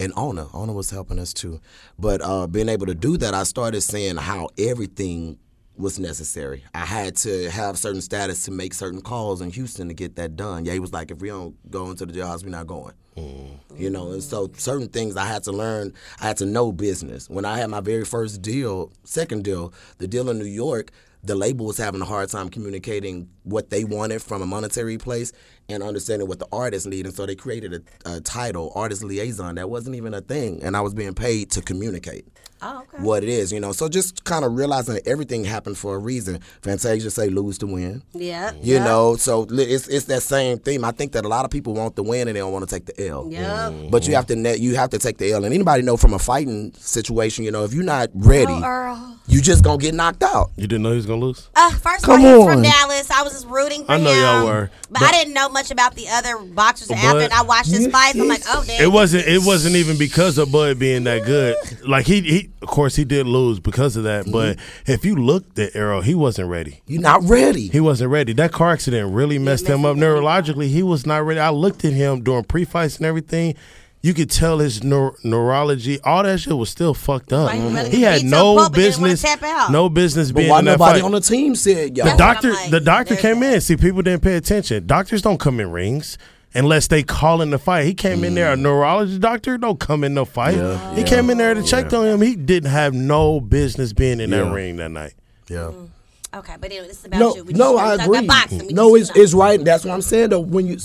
and 0.00 0.12
Ona. 0.16 0.48
Ona 0.54 0.72
was 0.72 0.90
helping 0.90 1.18
us 1.18 1.32
too. 1.32 1.60
But 1.98 2.22
uh, 2.22 2.46
being 2.46 2.68
able 2.68 2.86
to 2.86 2.94
do 2.94 3.16
that, 3.18 3.34
I 3.34 3.42
started 3.42 3.82
seeing 3.82 4.16
how 4.16 4.48
everything 4.58 5.38
was 5.76 5.98
necessary. 5.98 6.64
I 6.74 6.86
had 6.86 7.16
to 7.16 7.50
have 7.50 7.76
certain 7.76 8.00
status 8.00 8.44
to 8.44 8.52
make 8.52 8.74
certain 8.74 9.00
calls 9.00 9.40
in 9.40 9.50
Houston 9.50 9.88
to 9.88 9.94
get 9.94 10.16
that 10.16 10.36
done. 10.36 10.64
Yeah, 10.64 10.72
he 10.72 10.78
was 10.78 10.92
like, 10.92 11.10
if 11.10 11.20
we 11.20 11.28
don't 11.28 11.70
go 11.70 11.90
into 11.90 12.06
the 12.06 12.12
jailhouse, 12.12 12.44
we're 12.44 12.50
not 12.50 12.66
going. 12.66 12.94
Mm-hmm. 13.16 13.76
You 13.76 13.90
know, 13.90 14.12
and 14.12 14.22
so 14.22 14.50
certain 14.56 14.88
things 14.88 15.16
I 15.16 15.26
had 15.26 15.44
to 15.44 15.52
learn. 15.52 15.92
I 16.20 16.26
had 16.26 16.36
to 16.38 16.46
know 16.46 16.72
business. 16.72 17.28
When 17.28 17.44
I 17.44 17.58
had 17.58 17.70
my 17.70 17.80
very 17.80 18.04
first 18.04 18.42
deal, 18.42 18.92
second 19.04 19.44
deal, 19.44 19.72
the 19.98 20.08
deal 20.08 20.30
in 20.30 20.38
New 20.38 20.44
York, 20.44 20.90
the 21.24 21.34
label 21.34 21.66
was 21.66 21.78
having 21.78 22.02
a 22.02 22.04
hard 22.04 22.28
time 22.28 22.50
communicating 22.50 23.30
what 23.44 23.70
they 23.70 23.84
wanted 23.84 24.20
from 24.20 24.42
a 24.42 24.46
monetary 24.46 24.98
place 24.98 25.32
and 25.68 25.82
understanding 25.82 26.28
what 26.28 26.38
the 26.38 26.46
artist 26.52 26.86
needed. 26.86 27.06
And 27.06 27.14
so 27.14 27.24
they 27.24 27.34
created 27.34 27.86
a, 28.04 28.16
a 28.16 28.20
title, 28.20 28.72
artist 28.74 29.02
liaison, 29.02 29.54
that 29.54 29.70
wasn't 29.70 29.96
even 29.96 30.12
a 30.12 30.20
thing, 30.20 30.62
and 30.62 30.76
I 30.76 30.82
was 30.82 30.92
being 30.92 31.14
paid 31.14 31.50
to 31.52 31.62
communicate 31.62 32.28
Oh, 32.64 32.78
okay. 32.82 33.02
what 33.02 33.22
it 33.22 33.28
is, 33.28 33.52
you 33.52 33.60
know. 33.60 33.72
So 33.72 33.88
just 33.88 34.24
kind 34.24 34.44
of 34.44 34.56
realizing 34.56 34.94
that 34.94 35.06
everything 35.06 35.44
happened 35.44 35.76
for 35.76 35.94
a 35.94 35.98
reason. 35.98 36.40
Fantasia 36.62 37.10
say 37.10 37.28
lose 37.28 37.58
to 37.58 37.66
win. 37.66 38.02
Yeah. 38.14 38.52
You 38.62 38.76
yeah. 38.76 38.84
know, 38.84 39.16
so 39.16 39.46
it's 39.50 39.86
it's 39.88 40.06
that 40.06 40.22
same 40.22 40.58
theme. 40.58 40.84
I 40.84 40.90
think 40.92 41.12
that 41.12 41.24
a 41.24 41.28
lot 41.28 41.44
of 41.44 41.50
people 41.50 41.74
want 41.74 41.96
the 41.96 42.02
win 42.02 42.28
and 42.28 42.34
they 42.36 42.40
don't 42.40 42.52
want 42.52 42.68
to 42.68 42.74
take 42.74 42.86
the 42.86 43.06
L. 43.08 43.26
Yeah. 43.30 43.70
But 43.90 44.08
you 44.08 44.14
have 44.14 44.26
to 44.28 44.36
net, 44.36 44.60
you 44.60 44.76
have 44.76 44.90
to 44.90 44.98
take 44.98 45.18
the 45.18 45.30
L. 45.32 45.44
And 45.44 45.54
anybody 45.54 45.82
know 45.82 45.96
from 45.96 46.14
a 46.14 46.18
fighting 46.18 46.72
situation, 46.74 47.44
you 47.44 47.50
know, 47.50 47.64
if 47.64 47.74
you're 47.74 47.84
not 47.84 48.08
ready, 48.14 48.52
Oh, 48.52 48.62
Earl. 48.64 49.18
you 49.26 49.40
just 49.40 49.62
gonna 49.64 49.78
get 49.78 49.94
knocked 49.94 50.22
out. 50.22 50.50
You 50.56 50.66
didn't 50.66 50.82
know 50.82 50.90
he 50.90 50.96
was 50.96 51.06
gonna 51.06 51.20
lose? 51.20 51.48
Uh, 51.54 51.70
first 51.72 52.04
Come 52.04 52.24
of 52.24 52.26
all, 52.26 52.46
he's 52.46 52.52
from. 52.54 52.62
Dallas. 52.62 53.10
I 53.10 53.22
was 53.22 53.32
just 53.32 53.46
rooting 53.46 53.84
for 53.84 53.92
I 53.92 53.98
know 53.98 54.10
him. 54.12 54.20
y'all 54.22 54.46
were. 54.46 54.70
But, 54.90 55.00
But- 55.00 55.02
I 55.02 55.12
didn't 55.12 55.34
know 55.34 55.48
much 55.48 55.70
about 55.70 55.94
the 55.94 56.08
other 56.08 56.38
boxers 56.38 56.88
But- 56.88 56.98
after 56.98 57.28
I 57.34 57.42
watched 57.42 57.70
his 57.70 57.86
fights. 57.88 58.18
I'm 58.18 58.28
like, 58.28 58.42
oh, 58.48 58.64
damn. 58.66 58.82
It 58.82 58.90
wasn't. 58.92 59.26
It 59.26 59.42
wasn't 59.44 59.76
even 59.76 59.98
because 59.98 60.38
of 60.38 60.50
Bud 60.52 60.78
being 60.78 61.04
that 61.04 61.24
good. 61.24 61.56
Like 61.86 62.06
he, 62.06 62.20
he 62.22 62.50
of 62.64 62.70
course, 62.70 62.96
he 62.96 63.04
did 63.04 63.26
lose 63.26 63.60
because 63.60 63.96
of 63.96 64.04
that. 64.04 64.22
Mm-hmm. 64.24 64.32
But 64.32 64.58
if 64.86 65.04
you 65.04 65.14
looked 65.14 65.58
at 65.58 65.76
Errol, 65.76 66.00
he 66.00 66.14
wasn't 66.14 66.48
ready. 66.48 66.80
You're 66.86 67.02
not 67.02 67.22
ready. 67.22 67.68
He 67.68 67.78
wasn't 67.78 68.10
ready. 68.10 68.32
That 68.32 68.52
car 68.52 68.72
accident 68.72 69.12
really 69.12 69.38
messed 69.38 69.66
him 69.66 69.84
up 69.84 69.96
neurologically. 69.96 70.68
He 70.68 70.82
was 70.82 71.06
not 71.06 71.24
ready. 71.24 71.38
I 71.40 71.50
looked 71.50 71.84
at 71.84 71.92
him 71.92 72.22
during 72.22 72.44
pre-fights 72.44 72.96
and 72.96 73.06
everything. 73.06 73.54
You 74.00 74.12
could 74.12 74.30
tell 74.30 74.58
his 74.58 74.80
neur- 74.80 75.14
neurology, 75.24 75.98
all 76.00 76.22
that 76.24 76.40
shit 76.40 76.56
was 76.56 76.68
still 76.68 76.92
fucked 76.92 77.32
up. 77.32 77.48
Right, 77.48 77.60
mm-hmm. 77.60 77.90
he 77.90 77.98
He 77.98 78.02
had 78.02 78.22
beat 78.22 78.30
no 78.30 78.58
up 78.58 78.72
Pope 78.72 78.74
and 78.74 78.74
didn't 78.74 79.00
wanna 79.00 79.12
business, 79.12 79.22
tap 79.22 79.42
out. 79.42 79.72
no 79.72 79.88
business 79.88 80.32
but 80.32 80.38
being 80.38 80.50
why 80.50 80.58
in 80.58 80.64
that 80.66 80.78
nobody 80.78 81.00
fight. 81.00 81.06
on 81.06 81.12
the 81.12 81.20
team 81.20 81.54
said, 81.54 81.96
y'all? 81.96 82.04
The 82.04 82.16
That's 82.16 82.18
doctor, 82.18 82.52
like, 82.52 82.70
the 82.70 82.80
doctor 82.80 83.16
came 83.16 83.40
that. 83.40 83.54
in. 83.54 83.60
See, 83.60 83.76
people 83.76 84.02
didn't 84.02 84.22
pay 84.22 84.36
attention. 84.36 84.86
Doctors 84.86 85.22
don't 85.22 85.38
come 85.38 85.60
in 85.60 85.70
rings 85.70 86.18
unless 86.54 86.86
they 86.86 87.02
call 87.02 87.42
in 87.42 87.50
the 87.50 87.58
fight. 87.58 87.84
He 87.84 87.94
came 87.94 88.24
in 88.24 88.34
there. 88.34 88.52
A 88.52 88.56
mm. 88.56 88.60
neurologist 88.60 89.20
doctor 89.20 89.58
don't 89.58 89.80
come 89.80 90.04
in 90.04 90.14
no 90.14 90.24
fight. 90.24 90.54
he 90.96 91.02
came 91.02 91.30
in 91.30 91.38
there 91.38 91.54
to 91.54 91.62
check 91.62 91.92
on 91.92 92.06
him. 92.06 92.20
He 92.20 92.36
didn't 92.36 92.70
have 92.70 92.94
no 92.94 93.40
business 93.40 93.92
being 93.92 94.20
in 94.20 94.30
that 94.30 94.52
ring 94.52 94.76
that 94.76 94.90
night. 94.90 95.14
yeah. 95.48 95.70
Mm. 95.72 95.88
Okay, 96.34 96.56
but 96.58 96.70
anyway, 96.72 96.88
this 96.88 96.98
is 96.98 97.04
about 97.04 97.20
No, 97.20 97.36
you. 97.36 97.44
We 97.44 97.52
no, 97.52 97.74
just, 97.74 97.84
I 97.84 98.04
agree. 98.04 98.18
About 98.18 98.26
boxing. 98.26 98.74
No, 98.74 98.96
it's 98.96 99.10
it's 99.14 99.34
right. 99.34 99.64
That's 99.64 99.84
what 99.84 99.94
I'm 99.94 100.02
saying. 100.02 100.30
Though, 100.30 100.40
when 100.40 100.66
you 100.66 100.78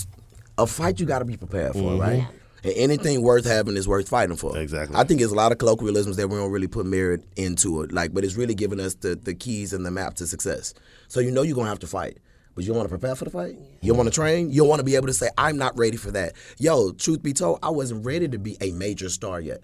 a 0.58 0.66
fight, 0.66 1.00
you 1.00 1.06
got 1.06 1.20
to 1.20 1.24
be 1.24 1.36
prepared 1.36 1.72
for, 1.72 1.78
mm-hmm. 1.78 2.00
right? 2.00 2.26
And 2.62 2.74
anything 2.76 3.22
worth 3.22 3.46
having 3.46 3.76
is 3.76 3.88
worth 3.88 4.08
fighting 4.08 4.36
for. 4.36 4.56
Exactly. 4.56 4.96
I 4.96 5.04
think 5.04 5.20
it's 5.20 5.32
a 5.32 5.34
lot 5.34 5.50
of 5.50 5.58
colloquialisms 5.58 6.16
that 6.18 6.28
we 6.28 6.36
don't 6.36 6.52
really 6.52 6.66
put 6.68 6.86
merit 6.86 7.24
into 7.34 7.82
it, 7.82 7.90
like, 7.90 8.12
but 8.12 8.22
it's 8.22 8.36
really 8.36 8.54
giving 8.54 8.78
us 8.78 8.94
the 8.94 9.16
the 9.16 9.34
keys 9.34 9.72
and 9.72 9.84
the 9.84 9.90
map 9.90 10.14
to 10.16 10.26
success. 10.26 10.72
So 11.08 11.18
you 11.18 11.30
know 11.32 11.42
you're 11.42 11.56
gonna 11.56 11.68
have 11.68 11.80
to 11.80 11.86
fight. 11.86 12.18
But 12.54 12.64
you 12.64 12.74
want 12.74 12.86
to 12.86 12.88
prepare 12.88 13.14
for 13.14 13.24
the 13.24 13.30
fight? 13.30 13.56
You 13.80 13.94
want 13.94 14.08
to 14.08 14.14
train? 14.14 14.50
You 14.50 14.64
want 14.64 14.80
to 14.80 14.84
be 14.84 14.96
able 14.96 15.06
to 15.06 15.14
say, 15.14 15.28
I'm 15.38 15.56
not 15.56 15.78
ready 15.78 15.96
for 15.96 16.10
that. 16.10 16.32
Yo, 16.58 16.92
truth 16.92 17.22
be 17.22 17.32
told, 17.32 17.58
I 17.62 17.70
wasn't 17.70 18.04
ready 18.04 18.28
to 18.28 18.38
be 18.38 18.56
a 18.60 18.72
major 18.72 19.08
star 19.08 19.40
yet. 19.40 19.62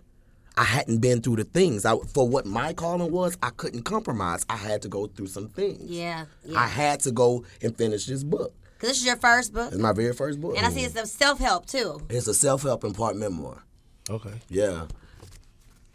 I 0.57 0.65
hadn't 0.65 0.99
been 0.99 1.21
through 1.21 1.37
the 1.37 1.45
things. 1.45 1.85
I, 1.85 1.97
for 2.15 2.27
what 2.27 2.47
my 2.47 2.73
calling 2.73 3.13
was, 3.13 3.37
I 3.43 3.51
couldn't 3.51 3.83
compromise. 3.83 4.47
I 4.49 4.57
had 4.57 4.83
to 4.83 4.89
go 4.89 5.07
through 5.07 5.27
some 5.27 5.49
things. 5.49 5.83
Yeah, 5.91 6.25
yeah. 6.45 6.59
I 6.59 6.67
had 6.67 7.01
to 7.01 7.13
go 7.13 7.45
and 7.61 7.77
finish 7.77 8.07
this 8.07 8.25
book. 8.25 8.55
Because 8.75 8.91
this 8.91 8.99
is 8.99 9.07
your 9.07 9.17
first 9.17 9.53
book. 9.53 9.73
It's 9.73 9.81
my 9.81 9.93
very 9.93 10.15
first 10.15 10.41
book. 10.41 10.57
And 10.57 10.65
I 10.65 10.71
see 10.71 10.83
it's 10.83 10.97
a 10.97 11.07
self 11.07 11.39
help 11.39 11.67
too. 11.67 12.01
It's 12.09 12.27
a 12.27 12.35
self 12.35 12.63
help 12.63 12.85
and 12.85 12.95
part 12.95 13.17
memoir. 13.17 13.63
Okay. 14.09 14.35
Yeah. 14.49 14.87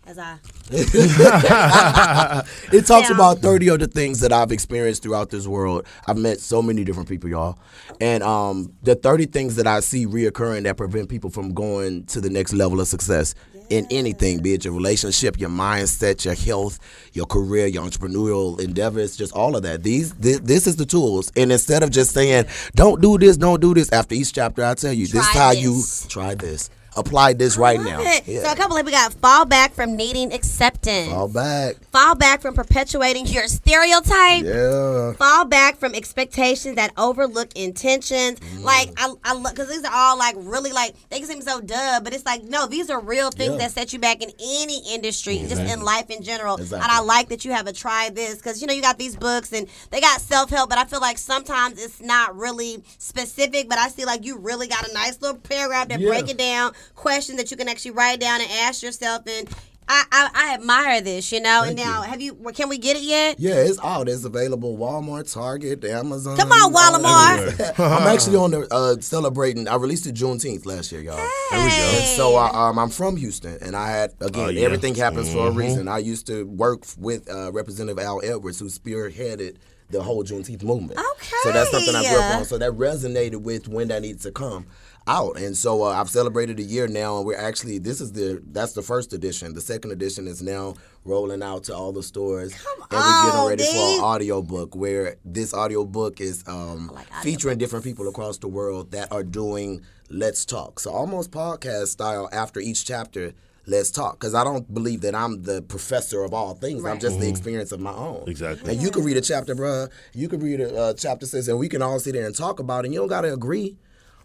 As 0.07 0.17
I 0.17 0.37
It 2.71 2.85
talks 2.87 3.09
Yeah. 3.09 3.15
about 3.15 3.39
30 3.39 3.67
of 3.69 3.79
the 3.79 3.87
things 3.87 4.19
that 4.21 4.33
I've 4.33 4.51
experienced 4.51 5.03
throughout 5.03 5.29
this 5.29 5.45
world. 5.47 5.85
I've 6.07 6.17
met 6.17 6.39
so 6.39 6.61
many 6.61 6.83
different 6.83 7.07
people, 7.07 7.29
y'all. 7.29 7.59
And 7.99 8.23
um, 8.23 8.73
the 8.81 8.95
30 8.95 9.27
things 9.27 9.55
that 9.57 9.67
I 9.67 9.79
see 9.79 10.07
reoccurring 10.07 10.63
that 10.63 10.75
prevent 10.77 11.07
people 11.09 11.29
from 11.29 11.53
going 11.53 12.05
to 12.07 12.19
the 12.19 12.29
next 12.31 12.51
level 12.53 12.81
of 12.81 12.87
success 12.87 13.35
in 13.69 13.85
anything, 13.91 14.41
be 14.41 14.53
it 14.53 14.65
your 14.65 14.73
relationship, 14.73 15.39
your 15.39 15.49
mindset, 15.51 16.25
your 16.25 16.33
health, 16.35 16.79
your 17.13 17.25
career, 17.25 17.67
your 17.67 17.83
entrepreneurial 17.85 18.59
endeavors, 18.59 19.15
just 19.15 19.31
all 19.33 19.55
of 19.55 19.61
that. 19.63 19.83
These 19.83 20.13
this, 20.15 20.39
this 20.39 20.67
is 20.67 20.75
the 20.77 20.85
tools. 20.85 21.31
And 21.37 21.51
instead 21.51 21.83
of 21.83 21.89
just 21.91 22.11
saying, 22.13 22.45
don't 22.75 23.01
do 23.01 23.17
this, 23.17 23.37
don't 23.37 23.61
do 23.61 23.73
this, 23.73 23.89
after 23.93 24.15
each 24.15 24.33
chapter 24.33 24.65
I 24.65 24.73
tell 24.73 24.91
you, 24.93 25.05
this 25.07 25.21
is 25.23 25.27
how 25.27 25.51
this. 25.51 25.61
you 25.61 26.09
try 26.09 26.35
this. 26.35 26.69
Apply 26.97 27.31
this 27.33 27.55
right 27.57 27.79
now. 27.79 28.01
Yeah. 28.01 28.43
So 28.43 28.51
a 28.51 28.55
couple 28.55 28.75
of 28.75 28.85
we 28.85 28.91
got 28.91 29.13
fall 29.13 29.45
back 29.45 29.73
from 29.73 29.95
needing 29.95 30.33
acceptance. 30.33 31.07
Fall 31.09 31.29
back. 31.29 31.75
Fall 31.91 32.15
back 32.15 32.41
from 32.41 32.53
perpetuating 32.53 33.27
your 33.27 33.47
stereotype. 33.47 34.43
Yeah. 34.43 35.13
Fall 35.13 35.45
back 35.45 35.77
from 35.77 35.95
expectations 35.95 36.75
that 36.75 36.91
overlook 36.97 37.55
intentions. 37.55 38.39
Mm. 38.41 38.63
Like 38.63 38.89
I, 38.97 39.13
I 39.23 39.33
love 39.33 39.53
because 39.53 39.69
these 39.69 39.85
are 39.85 39.93
all 39.93 40.17
like 40.17 40.35
really 40.37 40.73
like 40.73 40.93
they 41.09 41.19
can 41.19 41.27
seem 41.27 41.41
so 41.41 41.61
dumb, 41.61 42.03
but 42.03 42.13
it's 42.13 42.25
like 42.25 42.43
no, 42.43 42.67
these 42.67 42.89
are 42.89 42.99
real 42.99 43.31
things 43.31 43.53
Yeah. 43.53 43.57
that 43.59 43.71
set 43.71 43.93
you 43.93 43.99
back 43.99 44.21
in 44.21 44.29
any 44.43 44.81
industry, 44.93 45.37
just 45.47 45.61
in 45.61 45.81
life 45.81 46.09
in 46.09 46.21
general. 46.23 46.57
Exactly. 46.57 46.83
And 46.83 46.91
I 46.91 46.99
like 47.01 47.29
that 47.29 47.45
you 47.45 47.51
have 47.53 47.67
a 47.67 47.73
try 47.73 48.09
this 48.09 48.35
because 48.35 48.59
you 48.61 48.67
know 48.67 48.73
you 48.73 48.81
got 48.81 48.97
these 48.97 49.15
books 49.15 49.53
and 49.53 49.67
they 49.91 50.01
got 50.01 50.19
self 50.19 50.49
help, 50.49 50.69
but 50.69 50.77
I 50.77 50.83
feel 50.83 50.99
like 50.99 51.17
sometimes 51.17 51.81
it's 51.81 52.01
not 52.01 52.35
really 52.35 52.83
specific. 52.97 53.69
But 53.69 53.77
I 53.77 53.87
see 53.87 54.03
like 54.03 54.25
you 54.25 54.37
really 54.37 54.67
got 54.67 54.87
a 54.89 54.93
nice 54.93 55.21
little 55.21 55.37
paragraph 55.37 55.87
that 55.87 55.99
Yeah. 56.01 56.09
break 56.09 56.29
it 56.29 56.37
down, 56.37 56.73
questions 56.95 57.37
that 57.37 57.51
you 57.51 57.57
can 57.57 57.67
actually 57.67 57.91
write 57.91 58.19
down 58.19 58.41
and 58.41 58.49
ask 58.51 58.83
yourself 58.83 59.23
and. 59.27 59.49
I, 59.93 60.05
I, 60.09 60.29
I 60.33 60.53
admire 60.53 61.01
this, 61.01 61.33
you 61.33 61.41
know. 61.41 61.63
and 61.63 61.75
now, 61.75 62.03
you. 62.03 62.07
have 62.09 62.21
you? 62.21 62.33
Can 62.53 62.69
we 62.69 62.77
get 62.77 62.95
it 62.95 63.01
yet? 63.03 63.37
Yeah, 63.39 63.55
it's 63.55 63.77
out. 63.83 64.07
It's 64.07 64.23
available 64.23 64.77
Walmart, 64.77 65.33
Target, 65.33 65.83
Amazon. 65.83 66.37
Come 66.37 66.49
on, 66.51 66.71
Walmart. 66.71 67.73
I'm 67.77 68.07
actually 68.13 68.37
on 68.37 68.51
the 68.51 68.67
uh, 68.71 69.01
celebrating. 69.01 69.67
I 69.67 69.75
released 69.75 70.05
it 70.07 70.15
Juneteenth 70.15 70.65
last 70.65 70.93
year, 70.93 71.01
y'all. 71.01 71.17
There 71.17 71.63
we 71.65 71.69
go. 71.69 71.93
And 71.97 72.05
so 72.15 72.35
I, 72.35 72.69
um, 72.69 72.79
I'm 72.79 72.89
from 72.89 73.17
Houston, 73.17 73.57
and 73.61 73.75
I 73.75 73.89
had 73.89 74.13
again 74.21 74.45
Oh, 74.45 74.49
yeah. 74.49 74.61
everything 74.63 74.95
happens 74.95 75.33
for 75.33 75.47
a 75.47 75.51
reason. 75.51 75.89
I 75.89 75.97
used 75.97 76.25
to 76.27 76.45
work 76.45 76.83
with 76.97 77.29
uh, 77.29 77.51
Representative 77.51 77.99
Al 77.99 78.21
Edwards, 78.23 78.59
who 78.59 78.67
spearheaded 78.67 79.57
the 79.89 80.01
whole 80.01 80.23
Juneteenth 80.23 80.63
movement. 80.63 80.99
Okay. 80.99 81.35
So 81.43 81.51
that's 81.51 81.69
something 81.69 81.93
I 81.95 82.07
grew 82.07 82.17
up 82.21 82.35
on. 82.37 82.45
So 82.45 82.57
that 82.59 82.71
resonated 82.73 83.41
with 83.41 83.67
when 83.67 83.89
that 83.89 84.01
needs 84.03 84.23
to 84.23 84.31
come 84.31 84.67
out. 85.07 85.37
And 85.37 85.57
so 85.57 85.83
uh, 85.83 85.87
I've 85.89 86.09
celebrated 86.09 86.59
a 86.59 86.63
year 86.63 86.87
now, 86.87 87.17
and 87.17 87.25
we're 87.25 87.37
actually 87.37 87.79
this 87.79 88.01
is 88.01 88.11
the 88.11 88.41
that's 88.51 88.73
the 88.73 88.81
first 88.81 89.13
edition. 89.13 89.53
The 89.53 89.61
second 89.61 89.91
edition 89.91 90.27
is 90.27 90.41
now 90.41 90.75
rolling 91.05 91.41
out 91.41 91.63
to 91.65 91.75
all 91.75 91.91
the 91.91 92.03
stores, 92.03 92.53
and 92.53 92.63
we're 92.91 93.23
getting 93.23 93.39
on, 93.39 93.49
ready 93.49 93.63
for 93.63 93.69
an 93.97 93.99
audio 94.03 94.41
book 94.41 94.75
where 94.75 95.17
this 95.25 95.53
audio 95.53 95.85
book 95.85 96.21
is 96.21 96.43
um, 96.47 96.89
like 96.93 97.11
featuring 97.23 97.57
different 97.57 97.83
people 97.83 98.07
across 98.07 98.37
the 98.37 98.47
world 98.47 98.91
that 98.91 99.11
are 99.11 99.23
doing 99.23 99.81
Let's 100.09 100.45
Talk. 100.45 100.79
So 100.79 100.91
almost 100.91 101.31
podcast 101.31 101.87
style 101.87 102.29
after 102.31 102.59
each 102.59 102.85
chapter. 102.85 103.33
Let's 103.67 103.91
talk, 103.91 104.19
because 104.19 104.33
I 104.33 104.43
don't 104.43 104.73
believe 104.73 105.01
that 105.01 105.13
I'm 105.13 105.43
the 105.43 105.61
professor 105.61 106.23
of 106.23 106.33
all 106.33 106.55
things. 106.55 106.79
I'm 106.79 106.93
Right. 106.93 106.99
just 106.99 107.19
the 107.19 107.29
experience 107.29 107.71
of 107.71 107.79
my 107.79 107.93
own. 107.93 108.23
Exactly. 108.25 108.73
And 108.73 108.81
you 108.81 108.89
can 108.89 109.03
read 109.03 109.17
a 109.17 109.21
chapter, 109.21 109.53
bruh. 109.55 109.87
You 110.13 110.27
can 110.27 110.39
read 110.39 110.59
a 110.61 110.75
uh, 110.75 110.93
chapter 110.95 111.27
six, 111.27 111.47
and 111.47 111.59
we 111.59 111.69
can 111.69 111.79
all 111.83 111.99
sit 111.99 112.13
there 112.13 112.25
and 112.25 112.35
talk 112.35 112.59
about 112.59 112.83
it. 112.83 112.87
And 112.87 112.93
you 112.95 112.99
don't 113.01 113.07
gotta 113.07 113.31
agree. 113.31 113.77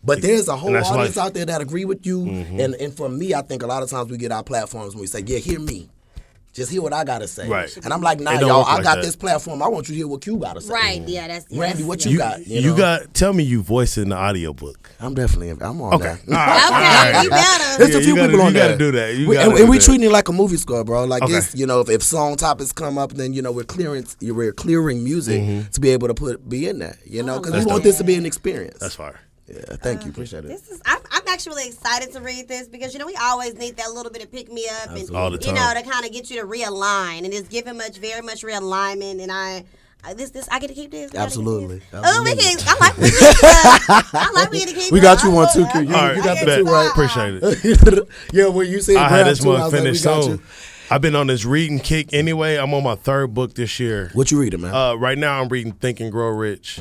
But 0.04 0.22
there's 0.22 0.48
a 0.48 0.56
whole 0.56 0.76
audience 0.76 1.16
life. 1.16 1.18
out 1.18 1.34
there 1.34 1.46
that 1.46 1.60
agree 1.60 1.84
with 1.84 2.06
you. 2.06 2.20
Mm-hmm. 2.20 2.60
And 2.60 2.74
and 2.76 2.94
for 2.94 3.08
me, 3.08 3.34
I 3.34 3.42
think 3.42 3.62
a 3.62 3.66
lot 3.66 3.82
of 3.82 3.90
times 3.90 4.10
we 4.10 4.16
get 4.18 4.32
our 4.32 4.44
platforms 4.44 4.92
and 4.94 5.00
we 5.00 5.06
say, 5.06 5.22
Yeah, 5.26 5.38
hear 5.38 5.58
me. 5.60 5.88
Just 6.52 6.70
hear 6.72 6.80
what 6.80 6.94
I 6.94 7.04
gotta 7.04 7.28
say. 7.28 7.46
Right. 7.46 7.76
And 7.84 7.92
I'm 7.92 8.00
like, 8.00 8.18
nah, 8.18 8.30
y'all, 8.40 8.60
work 8.60 8.68
I 8.68 8.74
like 8.76 8.82
got 8.82 8.94
that. 8.94 9.04
this 9.04 9.14
platform. 9.14 9.62
I 9.62 9.68
want 9.68 9.88
you 9.90 9.92
to 9.92 9.98
hear 9.98 10.08
what 10.08 10.22
Q 10.22 10.38
gotta 10.38 10.62
say. 10.62 10.72
Right. 10.72 11.02
Yeah. 11.06 11.28
That's 11.28 11.44
yeah, 11.50 11.60
Randy, 11.60 11.84
what 11.84 12.02
yeah. 12.02 12.08
you, 12.08 12.12
You, 12.14 12.18
got? 12.18 12.46
you, 12.46 12.60
You, 12.60 12.70
know? 12.70 12.76
got 12.78 13.12
tell 13.12 13.34
me 13.34 13.42
you 13.42 13.60
voice 13.60 13.98
in 13.98 14.08
the 14.08 14.16
audiobook. 14.16 14.90
I'm 14.98 15.12
definitely 15.12 15.50
I'm 15.50 15.82
on 15.82 15.92
Okay. 15.92 16.16
that. 16.26 16.28
All 16.28 16.34
right. 16.34 16.62
Okay, 16.66 16.74
All 16.74 17.12
right. 17.12 17.22
you 17.24 17.28
better. 17.28 17.78
There's 17.78 17.90
Yeah, 17.90 17.98
a 17.98 18.02
few 18.04 18.16
gotta- 18.16 18.28
people 18.28 18.46
on 18.46 18.54
you 18.54 18.58
gotta 18.58 18.78
do 18.78 18.90
that. 18.92 19.14
You 19.16 19.28
we, 19.28 19.34
gotta 19.34 19.48
and, 19.48 19.56
do 19.58 19.62
and 19.64 19.70
we 19.70 19.76
that. 19.76 19.84
treating 19.84 20.06
it 20.06 20.12
like 20.12 20.28
a 20.30 20.32
movie 20.32 20.56
score, 20.56 20.82
bro. 20.82 21.04
Like 21.04 21.24
Okay. 21.24 21.34
it's 21.34 21.54
you 21.54 21.66
know, 21.66 21.80
if, 21.80 21.90
if 21.90 22.02
song 22.02 22.36
topics 22.36 22.72
come 22.72 22.96
up, 22.96 23.12
then 23.12 23.34
you 23.34 23.42
know 23.42 23.52
we're 23.52 23.64
clearing 23.64 24.06
we're 24.22 24.52
clearing 24.54 25.04
music 25.04 25.42
mm-hmm. 25.42 25.70
to 25.70 25.78
be 25.78 25.90
able 25.90 26.08
to 26.08 26.14
put 26.14 26.48
be 26.48 26.66
in 26.68 26.78
there. 26.78 26.96
You 27.04 27.22
know, 27.22 27.34
oh, 27.34 27.40
because 27.40 27.66
we 27.66 27.70
want 27.70 27.82
this 27.82 27.98
to 27.98 28.04
be 28.04 28.14
an 28.14 28.24
experience. 28.24 28.78
That's 28.78 28.94
fire. 28.94 29.20
Yeah, 29.48 29.76
thank 29.76 30.04
you, 30.04 30.10
appreciate 30.10 30.44
it. 30.44 30.48
This 30.48 30.68
is. 30.70 30.80
I'm, 30.84 30.98
I'm 31.10 31.22
actually 31.28 31.66
excited 31.68 32.12
to 32.12 32.20
read 32.20 32.48
this 32.48 32.66
because 32.68 32.92
you 32.92 32.98
know 32.98 33.06
we 33.06 33.16
always 33.16 33.54
need 33.54 33.76
that 33.76 33.92
little 33.92 34.10
bit 34.10 34.22
of 34.24 34.32
pick 34.32 34.50
me 34.52 34.66
up 34.82 34.90
and 34.90 35.10
All 35.14 35.30
the 35.30 35.38
you 35.44 35.52
know 35.52 35.60
time. 35.60 35.82
to 35.84 35.88
kind 35.90 36.04
of 36.04 36.12
get 36.12 36.30
you 36.30 36.40
to 36.40 36.46
realign 36.46 37.24
and 37.24 37.32
it's 37.32 37.48
giving 37.48 37.76
much 37.76 37.98
very 37.98 38.22
much 38.22 38.42
realignment 38.42 39.22
and 39.22 39.30
I. 39.32 39.64
I- 40.04 40.14
This, 40.14 40.30
this, 40.30 40.46
I 40.52 40.60
get 40.60 40.68
to 40.68 40.74
keep 40.74 40.90
this. 40.92 41.10
We 41.10 41.16
gotta 41.18 41.30
keep 41.30 41.38
Absolutely. 41.38 41.82
Oh, 41.92 42.22
we 42.22 42.30
Absolutely. 42.30 42.44
can. 42.44 42.58
I 42.68 42.76
like. 42.80 42.96
We 43.02 43.10
can, 43.10 43.34
uh, 43.42 44.02
I 44.14 44.30
like 44.34 44.50
we 44.52 44.58
get 44.60 44.68
to 44.68 44.74
keep. 44.74 44.92
We 44.92 45.00
got 45.00 45.22
you 45.24 45.30
I- 45.32 45.34
one 45.34 45.48
too, 45.52 45.64
I- 45.64 45.72
Q. 45.72 45.80
You, 45.80 45.94
All 45.96 46.02
right, 46.06 46.16
you 46.16 46.22
got 46.22 46.38
the 46.38 46.46
bet. 46.46 46.58
two 46.58 46.64
right. 46.64 46.90
Appreciate 46.90 47.40
it. 47.42 48.08
yeah, 48.32 48.46
when 48.46 48.68
you 48.70 48.80
said 48.80 48.96
I 48.96 49.08
grab 49.08 49.10
had 49.10 49.26
this 49.26 49.40
two, 49.42 49.50
I 49.50 49.52
one 49.54 49.62
was 49.62 49.72
like, 49.72 49.80
we 49.82 49.86
finished 49.86 50.04
got 50.04 50.24
soon. 50.24 50.42
I've 50.88 51.00
been 51.00 51.16
on 51.16 51.26
this 51.26 51.44
reading 51.44 51.80
kick 51.80 52.12
anyway. 52.14 52.56
I'm 52.56 52.72
on 52.72 52.84
my 52.84 52.94
third 52.94 53.34
book 53.34 53.54
this 53.54 53.80
year. 53.80 54.10
What 54.14 54.30
you 54.30 54.38
reading, 54.40 54.60
man? 54.60 54.72
Uh, 54.72 54.94
right 54.94 55.18
now, 55.18 55.40
I'm 55.40 55.48
reading 55.48 55.72
Think 55.72 55.98
and 55.98 56.12
Grow 56.12 56.28
Rich. 56.28 56.78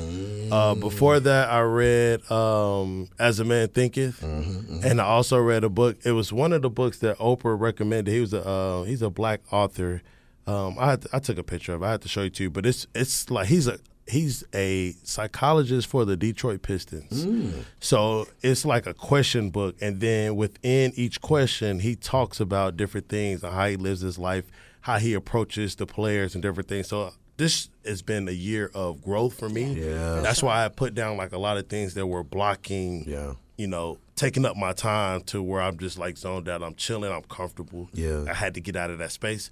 Uh, 0.52 0.76
before 0.76 1.20
that, 1.20 1.50
I 1.50 1.62
read 1.62 2.30
um, 2.32 3.10
As 3.18 3.40
a 3.40 3.44
Man 3.44 3.68
Thinketh, 3.70 4.22
and 4.22 5.02
I 5.02 5.06
also 5.06 5.40
read 5.40 5.64
a 5.64 5.70
book. 5.70 5.98
It 6.06 6.12
was 6.12 6.32
one 6.32 6.54
of 6.54 6.62
the 6.62 6.70
books 6.70 7.00
that 7.00 7.18
Oprah 7.18 7.60
recommended. 7.60 8.12
He 8.12 8.20
was 8.20 8.34
a 8.34 8.46
uh, 8.48 8.84
he's 8.84 9.02
a 9.02 9.10
black 9.10 9.42
author. 9.52 10.04
Um, 10.46 10.76
I 10.80 10.92
had 10.92 11.02
to- 11.02 11.10
I 11.14 11.18
took 11.20 11.40
a 11.40 11.44
picture 11.44 11.74
of. 11.74 11.82
it. 11.82 11.86
I 11.86 11.92
had 11.92 12.02
to 12.04 12.08
show 12.08 12.22
you 12.22 12.30
too, 12.30 12.52
but 12.52 12.68
it's 12.68 12.86
it's 12.94 13.32
like 13.32 13.48
he's 13.48 13.66
a 13.66 13.80
he's 14.08 14.44
a 14.54 14.94
psychologist 15.04 15.88
for 15.88 16.06
the 16.06 16.16
Detroit 16.16 16.62
Pistons. 16.62 17.26
Mm. 17.26 17.64
So 17.80 18.28
it's 18.42 18.66
like 18.66 18.86
a 18.86 18.94
question 18.94 19.50
book, 19.50 19.76
and 19.82 20.00
then 20.00 20.36
within 20.36 20.94
each 20.96 21.22
question, 21.22 21.80
he 21.80 21.96
talks 21.96 22.40
about 22.40 22.78
different 22.78 23.10
things 23.10 23.44
and 23.44 23.54
how 23.54 23.68
he 23.68 23.78
lives 23.78 24.02
his 24.02 24.18
life, 24.18 24.46
how 24.82 24.98
he 25.00 25.14
approaches 25.14 25.76
the 25.76 25.86
players, 25.86 26.36
and 26.36 26.42
different 26.42 26.70
things. 26.70 26.88
So 26.88 27.14
this 27.38 27.70
has 27.86 28.02
been 28.02 28.28
a 28.28 28.32
year 28.32 28.72
of 28.74 29.02
growth 29.02 29.38
for 29.38 29.50
me. 29.50 29.74
Yeah. 29.74 30.22
that's 30.22 30.42
why 30.44 30.64
I 30.64 30.70
put 30.70 30.94
down 30.94 31.18
like 31.18 31.34
a 31.34 31.38
lot 31.38 31.58
of 31.58 31.68
things 31.68 31.96
that 31.96 32.08
were 32.08 32.24
blocking. 32.24 33.06
Yeah. 33.08 33.34
you 33.58 33.68
know, 33.68 33.98
taking 34.16 34.46
up 34.46 34.56
my 34.56 34.74
time 34.74 35.22
to 35.22 35.42
where 35.42 35.62
I'm 35.62 35.78
just 35.78 35.98
like 35.98 36.18
zoned 36.18 36.48
out. 36.48 36.62
I'm 36.62 36.76
chilling. 36.76 37.12
I'm 37.12 37.24
comfortable. 37.24 37.90
Yeah. 37.94 38.26
I 38.30 38.34
had 38.34 38.54
to 38.54 38.62
get 38.62 38.76
out 38.76 38.92
of 38.92 39.00
that 39.00 39.12
space, 39.12 39.50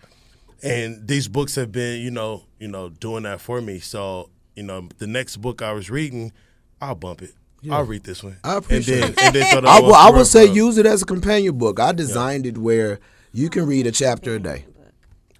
and 0.61 1.07
these 1.07 1.27
books 1.27 1.55
have 1.55 1.71
been, 1.71 2.01
you 2.01 2.11
know, 2.11 2.43
you 2.59 2.67
know, 2.67 2.89
doing 2.89 3.23
that 3.23 3.41
for 3.41 3.59
me. 3.59 3.79
So 3.79 4.29
you 4.55 4.63
know, 4.63 4.89
the 4.97 5.07
next 5.07 5.37
book 5.37 5.61
I 5.61 5.73
was 5.73 5.89
reading, 5.89 6.31
I'll 6.81 6.95
bump 6.95 7.21
it. 7.21 7.33
I'll 7.71 7.85
read 7.85 8.03
this 8.03 8.23
one. 8.23 8.37
I 8.43 8.57
appreciate 8.57 9.03
and 9.03 9.13
it. 9.13 9.23
And 9.23 9.35
then 9.35 9.51
throw 9.51 9.61
the 9.61 9.67
I, 9.67 9.79
would- 9.79 9.91
one 9.91 9.95
I 9.95 10.09
for 10.09 10.17
would 10.17 10.27
say 10.27 10.47
referral. 10.47 10.55
use 10.55 10.77
it 10.77 10.85
as 10.85 11.01
a 11.01 11.05
companion 11.05 11.57
book. 11.57 11.79
I 11.79 11.93
designed 11.93 12.45
it 12.45 12.57
where 12.57 12.99
you 13.31 13.49
can 13.49 13.65
read 13.65 13.87
a 13.87 13.91
chapter 13.91 14.35
a 14.35 14.39
day. 14.39 14.65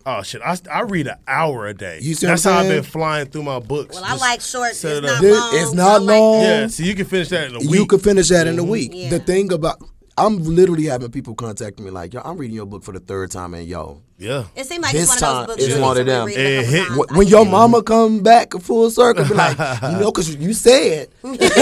Oh 0.06 0.22
shit! 0.22 0.42
I, 0.42 0.58
I 0.70 0.82
read 0.82 1.08
an 1.08 1.16
hour 1.30 1.66
a 1.66 1.74
day. 1.74 2.00
You 2.02 2.14
see 2.14 2.28
That's 2.28 2.44
what 2.44 2.52
I'm 2.52 2.66
how 2.66 2.72
I've 2.72 2.76
been 2.76 2.84
flying 2.84 3.28
through 3.28 3.44
my 3.44 3.60
books. 3.60 3.96
Well, 3.96 4.04
I 4.04 4.16
like 4.18 4.42
short. 4.42 4.72
It's 4.72 4.80
set 4.80 4.98
it 4.98 5.04
not 5.04 5.24
long. 5.24 5.52
it's 5.54 5.74
not 5.74 5.88
I 5.88 5.98
like- 5.98 6.20
long. 6.20 6.42
Yeah, 6.42 6.68
so 6.68 6.84
you 6.84 6.94
can 6.94 7.06
finish 7.06 7.30
that 7.30 7.50
in 7.50 7.56
a 7.56 7.60
week. 7.60 7.70
You 7.70 7.86
could 7.86 8.02
finish 8.02 8.28
that 8.28 8.46
in 8.48 8.60
a 8.60 8.62
mm-hmm. 8.62 8.72
week. 8.72 8.92
Yeah. 8.94 9.10
The 9.12 9.20
thing 9.20 9.54
about 9.54 9.82
I'm 10.18 10.44
literally 10.44 10.86
having 10.86 11.10
people 11.10 11.34
contacting 11.34 11.84
me 11.86 11.92
like, 11.92 12.14
yo, 12.14 12.22
I'm 12.24 12.38
reading 12.38 12.56
your 12.56 12.68
book 12.68 12.84
for 12.84 12.92
the 12.92 13.00
third 13.00 13.32
time, 13.32 13.54
and 13.56 13.68
yo, 13.68 14.04
yeah. 14.20 14.46
It 14.56 14.68
seemed 14.68 14.84
like 14.84 14.92
This 14.94 15.12
it's 15.12 15.22
one 15.22 15.34
time 15.34 15.42
of 15.42 15.48
those 15.48 15.58
books. 15.58 15.74
is 15.74 15.80
one 15.82 15.98
of 15.98 16.06
to 16.06 16.12
them. 16.12 16.28
It 16.30 16.34
couple 16.36 16.72
hit- 16.72 16.88
times. 16.88 16.98
when, 16.98 17.10
I 17.10 17.18
when 17.18 17.26
get 17.28 17.32
your 17.32 17.46
mama 17.46 17.84
come 17.84 18.20
back 18.22 18.54
full 18.54 18.92
circle, 18.92 19.26
be 19.26 19.34
like, 19.34 19.58
you 19.82 19.98
know, 20.00 20.12
because 20.12 20.36
you 20.36 20.54
said. 20.54 21.10
I'm 21.24 21.32
like, 21.32 21.58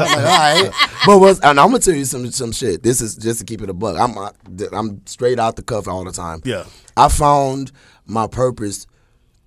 all 0.00 0.16
right, 0.24 0.70
but 1.06 1.18
what's, 1.18 1.38
and 1.40 1.60
I'm 1.60 1.68
gonna 1.68 1.78
tell 1.78 1.94
you 1.94 2.04
some 2.04 2.30
some 2.32 2.52
shit. 2.52 2.82
This 2.82 3.00
is 3.00 3.14
just 3.16 3.38
to 3.38 3.44
keep 3.44 3.62
it 3.62 3.70
a 3.70 3.74
buck. 3.74 3.96
I'm 3.98 4.18
uh, 4.18 4.30
I'm 4.72 5.06
straight 5.06 5.38
out 5.38 5.56
the 5.56 5.62
cuff 5.62 5.86
all 5.88 6.04
the 6.04 6.12
time. 6.12 6.42
Yeah. 6.44 6.64
I 6.96 7.08
found 7.08 7.70
my 8.06 8.26
purpose 8.26 8.86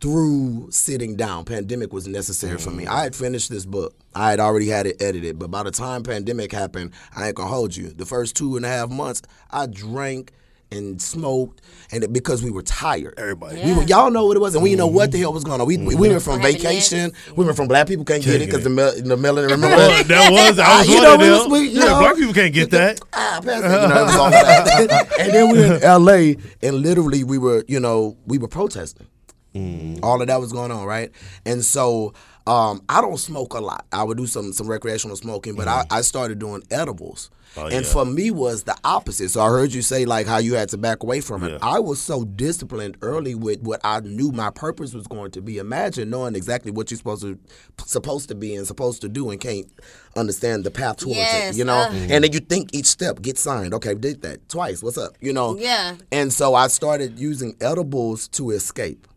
through 0.01 0.67
sitting 0.71 1.15
down. 1.17 1.43
Pandemic 1.45 1.91
was 1.91 2.07
necessary 2.07 2.57
for 2.57 2.71
me. 2.71 2.87
I 2.87 3.03
had 3.03 3.15
finished 3.15 3.49
this 3.49 3.65
book. 3.65 3.93
I 4.15 4.31
had 4.31 4.39
already 4.39 4.67
had 4.67 4.87
it 4.87 5.01
edited, 5.01 5.39
but 5.39 5.51
by 5.51 5.63
the 5.63 5.71
time 5.71 6.03
pandemic 6.03 6.51
happened, 6.51 6.93
I 7.15 7.27
ain't 7.27 7.35
gonna 7.35 7.49
hold 7.49 7.75
you. 7.75 7.89
The 7.89 8.05
first 8.05 8.35
two 8.35 8.57
and 8.57 8.65
a 8.65 8.69
half 8.69 8.89
months, 8.89 9.21
I 9.51 9.67
drank 9.67 10.33
and 10.71 11.01
smoked, 11.01 11.61
and 11.91 12.03
it, 12.03 12.13
because 12.13 12.43
we 12.43 12.51
were 12.51 12.61
tired. 12.61 13.15
Everybody. 13.17 13.63
We 13.63 13.73
were, 13.73 13.83
y'all 13.83 14.11
know 14.11 14.25
what 14.25 14.37
it 14.37 14.39
was, 14.39 14.55
and 14.55 14.63
we 14.63 14.69
didn't 14.69 14.79
know 14.79 14.87
what 14.87 15.11
the 15.11 15.17
mm-hmm. 15.17 15.23
hell 15.23 15.33
was 15.33 15.43
going 15.43 15.61
on. 15.61 15.67
We, 15.67 15.77
we 15.77 15.93
mm-hmm. 15.93 16.01
went 16.01 16.21
from 16.21 16.33
What 16.33 16.41
happened 16.41 16.61
vacation. 16.61 17.11
We 17.35 17.45
went 17.45 17.57
from 17.57 17.67
black 17.67 17.87
people 17.87 18.05
can't 18.05 18.23
get 18.23 18.41
it 18.41 18.45
because 18.45 18.63
the, 18.63 18.69
mel- 18.69 18.93
the 18.93 19.15
melanin. 19.15 19.49
Remember 19.51 19.67
Well, 19.67 19.89
that? 19.89 20.07
that 20.07 20.31
was 20.31 20.59
I 20.59 20.79
was 20.79 20.89
You 20.89 21.01
know, 21.01 21.17
we 21.17 21.23
them. 21.25 21.31
was- 21.31 21.47
we- 21.47 21.67
you 21.69 21.79
yeah, 21.79 21.85
know, 21.85 21.99
black 21.99 22.15
people 22.15 22.33
can't 22.33 22.53
get 22.53 22.71
that. 22.71 23.01
ah, 23.13 23.41
pass 23.43 23.55
you 23.55 23.61
know, 23.61 24.01
it 24.01 24.05
was 24.05 24.15
all 24.15 24.31
that. 24.31 25.19
and 25.19 25.33
then 25.33 25.51
we 25.51 25.59
were 25.59 25.75
in 25.75 25.83
L.A. 25.83 26.37
and 26.61 26.75
literally 26.77 27.23
we 27.23 27.37
were, 27.37 27.63
you 27.67 27.79
know, 27.79 28.17
we 28.25 28.37
were 28.37 28.47
protesting. 28.47 29.07
Mm-hmm. 29.55 30.03
All 30.03 30.21
of 30.21 30.27
that 30.27 30.39
was 30.39 30.51
going 30.51 30.71
on, 30.71 30.85
right? 30.85 31.11
And 31.45 31.63
so 31.65 32.13
um, 32.49 32.81
I 32.89 32.99
don't 32.99 33.17
smoke 33.17 33.53
a 33.53 33.59
lot. 33.59 33.85
I 33.91 34.03
would 34.03 34.17
do 34.17 34.25
some 34.25 34.53
some 34.53 34.67
recreational 34.67 35.15
smoking, 35.15 35.55
but 35.55 35.67
I, 35.67 35.85
I 35.91 36.01
started 36.01 36.39
doing 36.39 36.63
edibles. 36.71 37.29
Oh, 37.57 37.65
and 37.65 37.85
yeah. 37.85 37.91
for 37.91 38.05
me 38.05 38.31
was 38.31 38.63
the 38.63 38.75
opposite. 38.83 39.29
So 39.29 39.41
I 39.41 39.49
heard 39.49 39.73
you 39.73 39.81
say 39.81 40.05
like 40.05 40.27
how 40.27 40.37
you 40.37 40.53
had 40.55 40.69
to 40.69 40.77
back 40.77 41.03
away 41.03 41.21
from 41.21 41.43
it. 41.43 41.51
Yeah. 41.51 41.57
I 41.61 41.79
was 41.79 41.99
so 41.99 42.23
disciplined 42.23 42.97
early 43.01 43.35
with 43.35 43.61
what 43.61 43.81
I 43.83 43.99
knew 44.01 44.31
my 44.31 44.49
purpose 44.49 44.93
was 44.93 45.07
going 45.07 45.31
to 45.31 45.41
be. 45.41 45.57
Imagine 45.57 46.09
knowing 46.09 46.35
exactly 46.35 46.71
what 46.71 46.89
you're 46.89 46.97
supposed 46.97 47.21
to 47.21 47.39
supposed 47.85 48.29
to 48.29 48.35
be 48.35 48.55
and 48.55 48.65
supposed 48.65 49.01
to 49.01 49.09
do 49.09 49.29
and 49.29 49.39
can't 49.39 49.67
understand 50.15 50.63
the 50.63 50.71
path 50.71 50.97
towards 50.97 51.17
Yes, 51.17 51.55
it. 51.55 51.59
You 51.59 51.65
know? 51.65 51.77
uh. 51.77 51.91
And 51.91 52.23
then 52.23 52.33
you 52.33 52.39
think 52.39 52.73
each 52.73 52.87
step, 52.87 53.21
get 53.21 53.37
signed. 53.37 53.73
Okay, 53.75 53.93
did 53.93 54.21
that 54.23 54.47
twice. 54.49 54.81
What's 54.81 54.97
up? 54.97 55.15
You 55.19 55.33
know? 55.33 55.55
Yeah. 55.57 55.95
And 56.11 56.33
so 56.33 56.55
I 56.55 56.67
started 56.67 57.19
using 57.19 57.55
edibles 57.61 58.27
to 58.29 58.51
escape. 58.51 59.07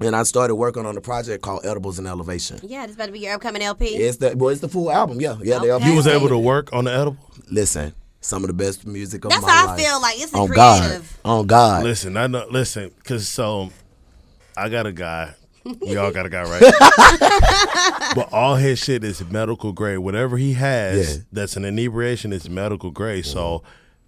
And 0.00 0.14
I 0.14 0.24
started 0.24 0.54
working 0.56 0.84
on 0.84 0.96
a 0.96 1.00
project 1.00 1.42
called 1.42 1.64
Edibles 1.64 1.98
and 1.98 2.06
Elevation. 2.06 2.60
Yeah, 2.62 2.86
this 2.86 2.96
to 2.96 3.10
be 3.10 3.20
your 3.20 3.34
upcoming 3.34 3.62
LP. 3.62 3.86
It's 3.86 4.18
the 4.18 4.34
well, 4.36 4.50
it's 4.50 4.60
the 4.60 4.68
full 4.68 4.90
album, 4.92 5.20
yeah. 5.20 5.36
Yeah, 5.42 5.58
the 5.58 5.64
Okay. 5.64 5.70
album. 5.70 5.88
You 5.88 5.94
was 5.96 6.06
able 6.06 6.28
to 6.28 6.38
work 6.38 6.70
on 6.72 6.84
the 6.84 6.92
edible. 6.92 7.16
listen, 7.50 7.94
some 8.20 8.42
of 8.44 8.48
the 8.48 8.54
best 8.54 8.86
music 8.86 9.24
of 9.24 9.30
That's 9.30 9.42
my 9.42 9.50
how 9.50 9.68
I 9.72 9.76
feel 9.76 10.00
like 10.02 10.20
it's 10.20 10.34
a 10.34 10.36
on 10.36 10.48
creative. 10.48 11.18
God. 11.22 11.30
On 11.30 11.46
God. 11.46 11.84
Listen, 11.84 12.16
I 12.18 12.26
know. 12.26 12.46
Listen, 12.50 12.90
because 12.96 13.26
so 13.28 13.70
I 14.56 14.68
got 14.68 14.86
a 14.86 14.92
guy. 14.92 15.34
We 15.80 15.96
all 15.96 16.12
got 16.12 16.26
a 16.26 16.28
guy, 16.28 16.42
right? 16.44 16.62
but 18.14 18.28
all 18.32 18.54
his 18.56 18.78
shit 18.78 19.02
is 19.02 19.24
medical 19.30 19.72
grade. 19.72 19.98
Whatever 19.98 20.36
he 20.36 20.52
has 20.54 21.16
Yeah. 21.16 21.22
that's 21.32 21.56
an 21.56 21.64
inebriation 21.64 22.32
is 22.32 22.48
medical 22.48 22.90
grade. 22.90 23.26
So 23.26 23.62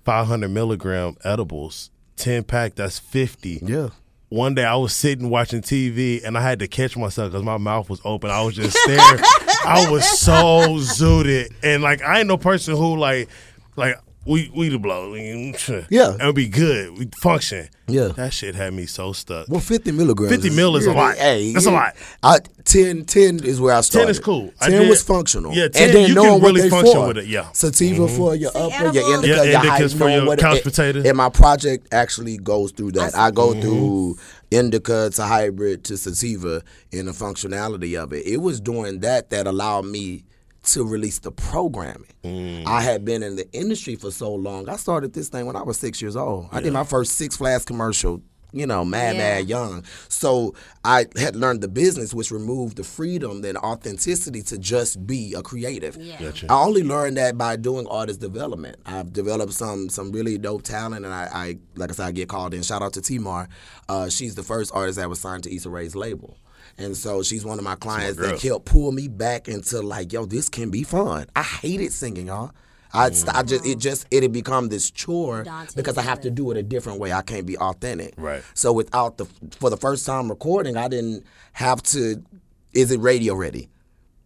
500 0.05 0.49
milligram 0.51 1.17
edibles, 1.25 1.91
10 2.17 2.45
pack, 2.45 2.77
that's 2.77 2.99
50. 3.01 3.61
Yeah. 3.65 3.89
One 4.31 4.55
day 4.55 4.65
I 4.65 4.75
was 4.77 4.95
sitting 4.95 5.31
watching 5.31 5.63
TV 5.63 6.23
and 6.23 6.37
I 6.37 6.43
had 6.43 6.59
to 6.59 6.69
catch 6.69 6.97
myself 6.97 7.33
because 7.33 7.45
my 7.45 7.57
mouth 7.57 7.89
was 7.89 8.01
open. 8.05 8.31
I 8.31 8.43
was 8.43 8.55
just 8.55 8.77
staring. 8.77 9.01
I 9.65 9.89
was 9.91 10.07
so 10.07 10.77
zooted. 10.77 11.55
And 11.63 11.83
like, 11.83 12.03
I 12.03 12.19
ain't 12.19 12.29
no 12.29 12.37
person 12.37 12.77
who 12.77 12.97
like, 12.99 13.29
like, 13.77 13.97
we 14.29 14.51
we 14.55 14.69
the 14.69 14.79
blow. 14.79 15.11
We- 15.13 15.55
Yeah. 15.91 16.17
and 16.21 16.35
be 16.35 16.49
good. 16.49 16.99
We 16.99 17.09
function. 17.23 17.69
Yeah. 17.89 18.09
that 18.17 18.35
shit 18.35 18.55
had 18.55 18.75
me 18.75 18.85
so 18.87 19.13
stuck. 19.13 19.49
Well, 19.49 19.61
50 19.61 19.93
milligrams. 19.93 20.31
50 20.35 20.51
mil 20.55 20.77
is 20.77 20.87
a 20.87 20.93
lot. 20.93 21.17
That's 21.17 21.65
a 21.67 21.71
lot. 21.71 21.97
I, 22.23 22.39
10, 22.65 23.07
10 23.07 23.45
is 23.45 23.61
where 23.63 23.75
I 23.75 23.81
started. 23.81 24.11
is 24.11 24.21
cool. 24.21 24.53
10 24.61 24.71
did- 24.73 24.89
was 24.91 25.03
functional. 25.03 25.55
Yeah, 25.55 25.65
and 25.65 25.73
then 25.75 26.09
you 26.09 26.15
knowing 26.15 26.33
can 26.35 26.41
what 26.43 26.49
really 26.49 26.61
they 26.63 26.69
function 26.71 26.95
for. 26.97 27.09
with 27.09 27.19
it, 27.19 27.27
yeah. 27.27 27.45
Mm-hmm. 27.45 27.53
Sativa 27.55 28.09
for 28.09 28.35
your 28.35 28.51
See, 28.53 28.59
upper, 28.59 28.71
your 28.71 28.89
edibles- 28.91 29.15
indica, 29.25 29.27
Yeah, 29.29 29.43
your 29.45 29.61
indicas 29.63 29.69
height, 29.71 29.91
for 29.99 30.11
your 30.11 30.27
what 30.27 30.39
couch 30.39 30.59
it- 30.59 30.65
potato. 30.65 31.03
And 31.09 31.17
my 31.17 31.31
project 31.31 31.89
actually 31.93 32.37
goes 32.37 32.73
through 32.73 32.93
that. 32.93 33.15
I 33.17 33.31
go 33.31 33.49
Mm-hmm. 33.53 33.61
through 33.63 34.19
indica 34.51 35.11
to 35.15 35.23
hybrid 35.23 35.85
to 35.85 35.97
sativa 35.97 36.63
in 36.93 37.07
the 37.07 37.13
functionality 37.13 38.03
of 38.03 38.13
it. 38.13 38.27
It 38.27 38.39
was 38.39 38.61
doing 38.61 39.01
that 39.01 39.31
that 39.31 39.47
allowed 39.47 39.87
me 39.87 40.25
to 40.69 40.85
release 40.85 41.19
the 41.21 41.31
programming. 41.33 42.07
Mm. 42.25 42.67
I 42.67 42.81
had 42.81 43.05
been 43.05 43.23
in 43.23 43.37
the 43.37 43.51
industry 43.53 43.97
for 43.97 44.11
so 44.11 44.35
long. 44.35 44.69
I 44.69 44.77
started 44.77 45.13
this 45.13 45.29
thing 45.29 45.47
when 45.47 45.57
I 45.57 45.63
was 45.63 45.79
six 45.79 46.01
years 46.03 46.17
old. 46.17 46.49
I 46.53 46.61
did 46.61 46.73
my 46.73 46.85
first 46.85 47.13
Six 47.13 47.37
Flags 47.37 47.65
commercial. 47.65 48.23
You 48.51 48.67
know, 48.67 48.83
mad, 48.83 49.15
Yeah. 49.17 49.19
mad 49.41 49.47
young. 49.49 49.85
So 50.09 50.55
I 50.83 51.05
had 51.17 51.37
learned 51.37 51.61
the 51.61 51.69
business, 51.69 52.15
which 52.15 52.31
removed 52.31 52.79
the 52.79 52.83
freedom 52.83 53.45
and 53.45 53.59
authenticity 53.59 54.41
to 54.45 54.57
just 54.57 55.07
be 55.07 55.35
a 55.35 55.43
creative. 55.43 55.99
Yeah. 56.01 56.19
Gotcha. 56.19 56.47
I 56.49 56.63
only 56.63 56.83
learned 56.83 57.19
that 57.19 57.37
by 57.37 57.57
doing 57.57 57.87
artist 57.89 58.21
development. 58.21 58.77
I've 58.87 59.13
developed 59.13 59.53
some 59.53 59.91
some 59.91 60.13
really 60.13 60.39
dope 60.39 60.63
talent, 60.63 61.05
and 61.05 61.13
I, 61.13 61.29
I 61.31 61.59
like 61.77 61.91
I 61.91 61.93
said, 61.95 62.07
I 62.07 62.13
get 62.13 62.31
called 62.31 62.55
in. 62.55 62.63
Shout 62.63 62.81
out 62.81 62.95
to 62.95 63.03
Timar. 63.03 63.51
Uh, 63.87 64.09
she's 64.09 64.35
the 64.35 64.43
first 64.43 64.71
artist 64.75 64.97
that 64.99 65.11
was 65.11 65.21
signed 65.21 65.43
to 65.45 65.55
Issa 65.55 65.69
Rae's 65.69 65.95
label. 65.95 66.39
And 66.79 66.97
so 66.97 67.23
she's 67.23 67.45
one 67.45 67.59
of 67.59 67.65
my 67.65 67.75
clients 67.75 68.19
girl. 68.19 68.31
that 68.31 68.43
helped 68.43 68.67
pull 68.67 68.93
me 68.93 69.09
back 69.09 69.49
into 69.49 69.83
like, 69.83 70.13
yo, 70.13 70.25
this 70.25 70.49
can 70.49 70.71
be 70.71 70.85
fun. 70.85 71.27
I 71.35 71.43
hated 71.43 71.93
singing, 71.93 72.29
y'all. 72.29 72.53
I, 72.93 73.11
st- 73.11 73.35
I 73.35 73.43
just 73.43 73.67
it 73.67 73.71
mm-hmm. 73.71 73.81
just 73.81 74.07
it 74.11 74.23
had 74.23 74.33
become 74.33 74.69
this 74.69 74.91
chore 74.91 75.45
Daunting 75.45 75.75
because 75.77 75.99
I 75.99 76.03
have 76.03 76.21
to 76.23 76.29
to 76.29 76.35
do 76.35 76.51
it 76.51 76.57
a 76.57 76.63
different 76.63 77.01
way. 77.01 77.13
I 77.13 77.23
can't 77.23 77.47
be 77.47 77.57
authentic. 77.59 78.15
Right. 78.17 78.43
So 78.55 78.73
without 78.73 79.19
the 79.19 79.27
for 79.59 79.71
the 79.71 79.77
first 79.77 80.07
time 80.07 80.31
recording, 80.31 80.77
I 80.77 80.89
didn't 80.89 81.25
have 81.53 81.83
to. 81.85 82.23
Is 82.73 82.91
it 82.91 83.01
radio 83.01 83.35
ready? 83.35 83.69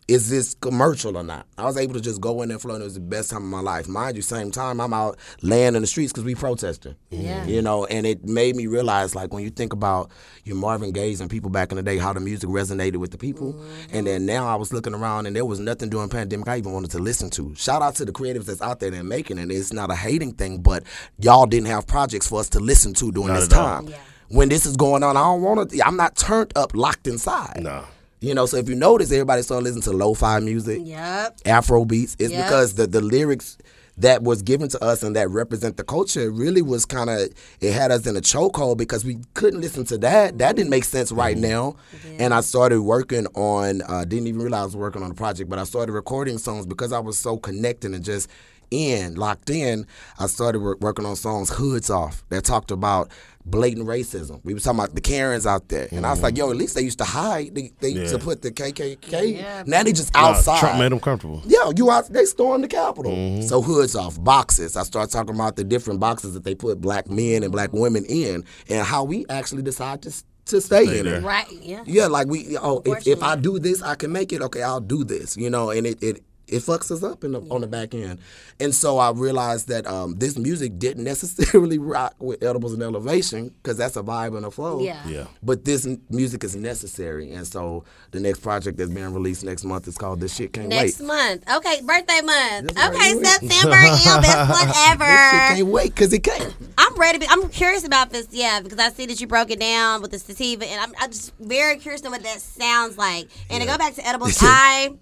Is 0.08 0.28
this 0.28 0.54
commercial 0.54 1.16
or 1.16 1.22
not? 1.22 1.46
I 1.56 1.64
was 1.64 1.76
able 1.76 1.94
to 1.94 2.00
just 2.00 2.20
go 2.20 2.42
in 2.42 2.48
there 2.48 2.58
flow, 2.58 2.74
and 2.74 2.82
it 2.82 2.84
was 2.84 2.94
the 2.94 3.00
best 3.00 3.30
time 3.30 3.44
of 3.44 3.48
my 3.48 3.60
life. 3.60 3.86
Mind 3.86 4.16
you, 4.16 4.22
same 4.22 4.50
time 4.50 4.80
I'm 4.80 4.92
out 4.92 5.16
laying 5.42 5.76
in 5.76 5.82
the 5.82 5.86
streets 5.86 6.12
because 6.12 6.24
we 6.24 6.34
protesting. 6.34 6.96
Yeah. 7.10 7.46
You 7.46 7.62
know, 7.62 7.86
and 7.86 8.04
it 8.04 8.24
made 8.24 8.56
me 8.56 8.66
realize, 8.66 9.14
like, 9.14 9.32
when 9.32 9.44
you 9.44 9.50
think 9.50 9.72
about 9.72 10.10
your 10.44 10.56
Marvin 10.56 10.90
Gaye's 10.90 11.20
and 11.20 11.30
people 11.30 11.50
back 11.50 11.70
in 11.70 11.76
the 11.76 11.84
day, 11.84 11.98
how 11.98 12.12
the 12.12 12.18
music 12.18 12.50
resonated 12.50 12.96
with 12.96 13.12
the 13.12 13.18
people. 13.18 13.52
Mm-hmm. 13.52 13.96
And 13.96 14.06
then 14.06 14.26
now 14.26 14.48
I 14.48 14.56
was 14.56 14.72
looking 14.72 14.92
around, 14.92 15.26
and 15.26 15.36
there 15.36 15.44
was 15.44 15.60
nothing 15.60 15.88
during 15.88 16.08
pandemic 16.08 16.48
I 16.48 16.58
even 16.58 16.72
wanted 16.72 16.90
to 16.90 16.98
listen 16.98 17.30
to. 17.30 17.54
Shout 17.54 17.80
out 17.80 17.94
to 17.96 18.04
the 18.04 18.12
creatives 18.12 18.46
that's 18.46 18.60
out 18.60 18.80
there 18.80 18.90
that 18.90 19.04
making 19.04 19.38
it. 19.38 19.52
It's 19.52 19.72
not 19.72 19.90
a 19.90 19.94
hating 19.94 20.32
thing, 20.34 20.62
but 20.62 20.82
y'all 21.18 21.46
didn't 21.46 21.68
have 21.68 21.86
projects 21.86 22.28
for 22.28 22.40
us 22.40 22.48
to 22.50 22.60
listen 22.60 22.92
to 22.94 23.12
during 23.12 23.28
Not 23.28 23.40
this 23.40 23.48
time. 23.48 23.86
Yeah. 23.86 23.98
When 24.28 24.48
this 24.48 24.66
is 24.66 24.76
going 24.76 25.02
on, 25.02 25.16
I 25.16 25.20
don't 25.20 25.42
want 25.42 25.70
to. 25.70 25.86
I'm 25.86 25.96
not 25.96 26.16
turned 26.16 26.52
up, 26.56 26.74
locked 26.74 27.06
inside. 27.06 27.60
Nah. 27.62 27.84
You 28.22 28.34
know, 28.34 28.46
so 28.46 28.56
if 28.56 28.68
you 28.68 28.76
notice, 28.76 29.10
everybody 29.10 29.42
started 29.42 29.64
listening 29.64 29.82
to 29.82 29.92
lo-fi 29.92 30.38
music. 30.38 30.80
Yep. 30.84 31.40
Afro 31.44 31.84
beats. 31.84 32.16
It's 32.20 32.30
Yep. 32.32 32.44
because 32.44 32.74
the, 32.74 32.86
the 32.86 33.00
lyrics 33.00 33.58
that 33.98 34.22
was 34.22 34.42
given 34.42 34.68
to 34.70 34.82
us 34.82 35.02
and 35.02 35.14
that 35.16 35.28
represent 35.28 35.76
the 35.76 35.84
culture 35.84 36.30
really 36.30 36.62
was 36.62 36.86
kind 36.86 37.10
of 37.10 37.28
it 37.60 37.72
had 37.72 37.90
us 37.90 38.06
in 38.06 38.16
a 38.16 38.20
chokehold 38.20 38.78
because 38.78 39.04
we 39.04 39.18
couldn't 39.34 39.60
listen 39.60 39.84
to 39.86 39.98
that. 39.98 40.38
That 40.38 40.56
didn't 40.56 40.70
make 40.70 40.84
sense 40.84 41.12
right 41.12 41.36
now. 41.36 41.76
And 42.18 42.32
I 42.32 42.40
started 42.40 42.80
working 42.80 43.26
on 43.34 43.82
uh, 43.88 44.04
didn't 44.06 44.28
even 44.28 44.40
realize 44.40 44.62
I 44.62 44.64
was 44.66 44.76
working 44.76 45.02
on 45.02 45.10
a 45.10 45.14
project, 45.14 45.50
but 45.50 45.58
I 45.58 45.64
started 45.64 45.92
recording 45.92 46.38
songs 46.38 46.64
because 46.64 46.92
I 46.92 47.00
was 47.00 47.18
so 47.18 47.36
connected 47.36 47.92
and 47.92 48.02
just 48.04 48.30
in 48.72 49.14
locked 49.14 49.50
in. 49.50 49.86
I 50.18 50.26
started 50.26 50.60
working 50.60 51.06
on 51.06 51.16
songs 51.16 51.50
hoods 51.50 51.90
off 51.90 52.24
that 52.30 52.44
talked 52.44 52.70
about 52.70 53.10
blatant 53.44 53.86
racism. 53.86 54.40
We 54.44 54.54
was 54.54 54.62
talking 54.62 54.80
about 54.80 54.94
the 54.94 55.00
Karens 55.00 55.46
out 55.46 55.68
there, 55.68 55.88
and 55.90 56.06
I 56.06 56.10
was 56.10 56.22
like, 56.22 56.34
mm-hmm. 56.34 56.44
yo, 56.44 56.50
at 56.50 56.56
least 56.56 56.74
they 56.74 56.82
used 56.82 56.98
to 56.98 57.04
hide. 57.04 57.54
They, 57.54 57.72
they 57.80 57.88
used 57.90 58.14
to 58.14 58.20
put 58.20 58.42
the 58.42 58.50
KKK. 58.50 59.36
Yeah. 59.36 59.64
Now 59.66 59.82
they 59.82 59.92
just 59.92 60.14
Nah, 60.14 60.28
outside. 60.30 60.60
Trump 60.60 60.78
made 60.78 60.92
them 60.92 61.00
comfortable. 61.00 61.42
Yeah, 61.44 61.70
you 61.76 61.90
out 61.90 62.06
they 62.08 62.24
stormed 62.24 62.64
the 62.64 62.68
Capitol. 62.68 63.12
Mm-hmm. 63.12 63.42
So 63.42 63.60
hoods 63.62 63.96
off, 63.96 64.22
boxes. 64.22 64.76
I 64.76 64.82
start 64.84 65.10
talking 65.10 65.34
about 65.34 65.56
the 65.56 65.64
different 65.64 66.00
boxes 66.00 66.34
that 66.34 66.44
they 66.44 66.54
put 66.54 66.80
black 66.80 67.08
men 67.10 67.42
and 67.42 67.52
black 67.52 67.72
women 67.72 68.04
in 68.06 68.44
and 68.68 68.86
how 68.86 69.04
we 69.04 69.26
actually 69.28 69.62
decide 69.62 70.02
to 70.02 70.12
to 70.46 70.60
stay, 70.60 70.86
Stay 70.86 70.98
in 70.98 71.06
there. 71.06 71.16
it. 71.16 71.22
Right. 71.22 71.46
Yeah. 71.50 71.84
Yeah, 71.86 72.06
like 72.06 72.26
we 72.26 72.56
oh 72.58 72.82
if, 72.84 73.06
if 73.06 73.22
I 73.22 73.36
do 73.36 73.58
this, 73.58 73.82
I 73.82 73.94
can 73.94 74.12
make 74.12 74.32
it. 74.32 74.42
Okay, 74.42 74.62
I'll 74.62 74.80
do 74.80 75.04
this. 75.04 75.36
You 75.36 75.50
know, 75.50 75.70
and 75.70 75.86
it 75.86 76.02
it 76.02 76.22
it 76.52 76.62
fucks 76.62 76.90
us 76.90 77.02
up 77.02 77.24
in 77.24 77.32
the, 77.32 77.40
on 77.50 77.62
the 77.62 77.66
back 77.66 77.94
end. 77.94 78.18
And 78.60 78.74
so 78.74 78.98
I 78.98 79.10
realized 79.10 79.68
that 79.68 79.86
um, 79.86 80.16
this 80.18 80.36
music 80.36 80.78
didn't 80.78 81.04
necessarily 81.12 81.78
rock 81.78 82.14
with 82.18 82.42
edibles 82.42 82.74
and 82.74 82.82
elevation 82.82 83.48
because 83.48 83.76
that's 83.78 83.96
a 83.96 84.02
vibe 84.02 84.36
and 84.36 84.44
a 84.44 84.50
flow. 84.50 84.80
Yeah. 84.80 85.00
Yeah. 85.06 85.26
But 85.42 85.64
this 85.64 85.86
n- 85.86 86.02
music 86.10 86.44
is 86.44 86.54
necessary. 86.54 87.32
And 87.32 87.46
so 87.46 87.84
the 88.10 88.20
next 88.20 88.40
project 88.40 88.76
that's 88.76 88.90
being 88.90 89.12
released 89.12 89.44
next 89.44 89.64
month 89.64 89.88
is 89.88 89.96
called 89.96 90.20
This 90.20 90.36
Shit 90.36 90.52
Can't 90.52 90.68
Next 90.68 91.00
Wait. 91.00 91.06
month. 91.06 91.44
Okay, 91.50 91.80
birthday 91.80 92.20
month. 92.20 92.74
That's 92.74 92.96
okay, 92.96 93.14
right. 93.14 93.26
September. 93.26 93.76
Ew, 93.82 94.20
best 94.20 94.48
month 94.48 94.98
This 94.98 95.30
shit 95.30 95.56
can't 95.56 95.66
wait 95.68 95.94
because 95.94 96.12
it 96.12 96.22
can't. 96.22 96.54
I'm 96.78 96.94
ready. 96.96 97.18
To 97.18 97.26
be, 97.26 97.30
I'm 97.30 97.48
curious 97.48 97.86
about 97.86 98.10
this, 98.10 98.28
yeah, 98.30 98.60
because 98.60 98.78
I 98.78 98.90
see 98.90 99.06
that 99.06 99.20
you 99.20 99.26
broke 99.26 99.50
it 99.50 99.60
down 99.60 100.02
with 100.02 100.10
the 100.10 100.18
sativa, 100.18 100.64
and 100.66 100.80
I'm, 100.80 100.92
I'm 101.00 101.10
just 101.10 101.32
very 101.38 101.76
curious 101.78 102.00
to 102.02 102.10
what 102.10 102.22
that 102.22 102.40
sounds 102.40 102.98
like. 102.98 103.28
And 103.50 103.60
to 103.62 103.66
go 103.66 103.78
back 103.78 103.94
to 103.94 104.06
edibles, 104.06 104.38
I, 104.42 104.92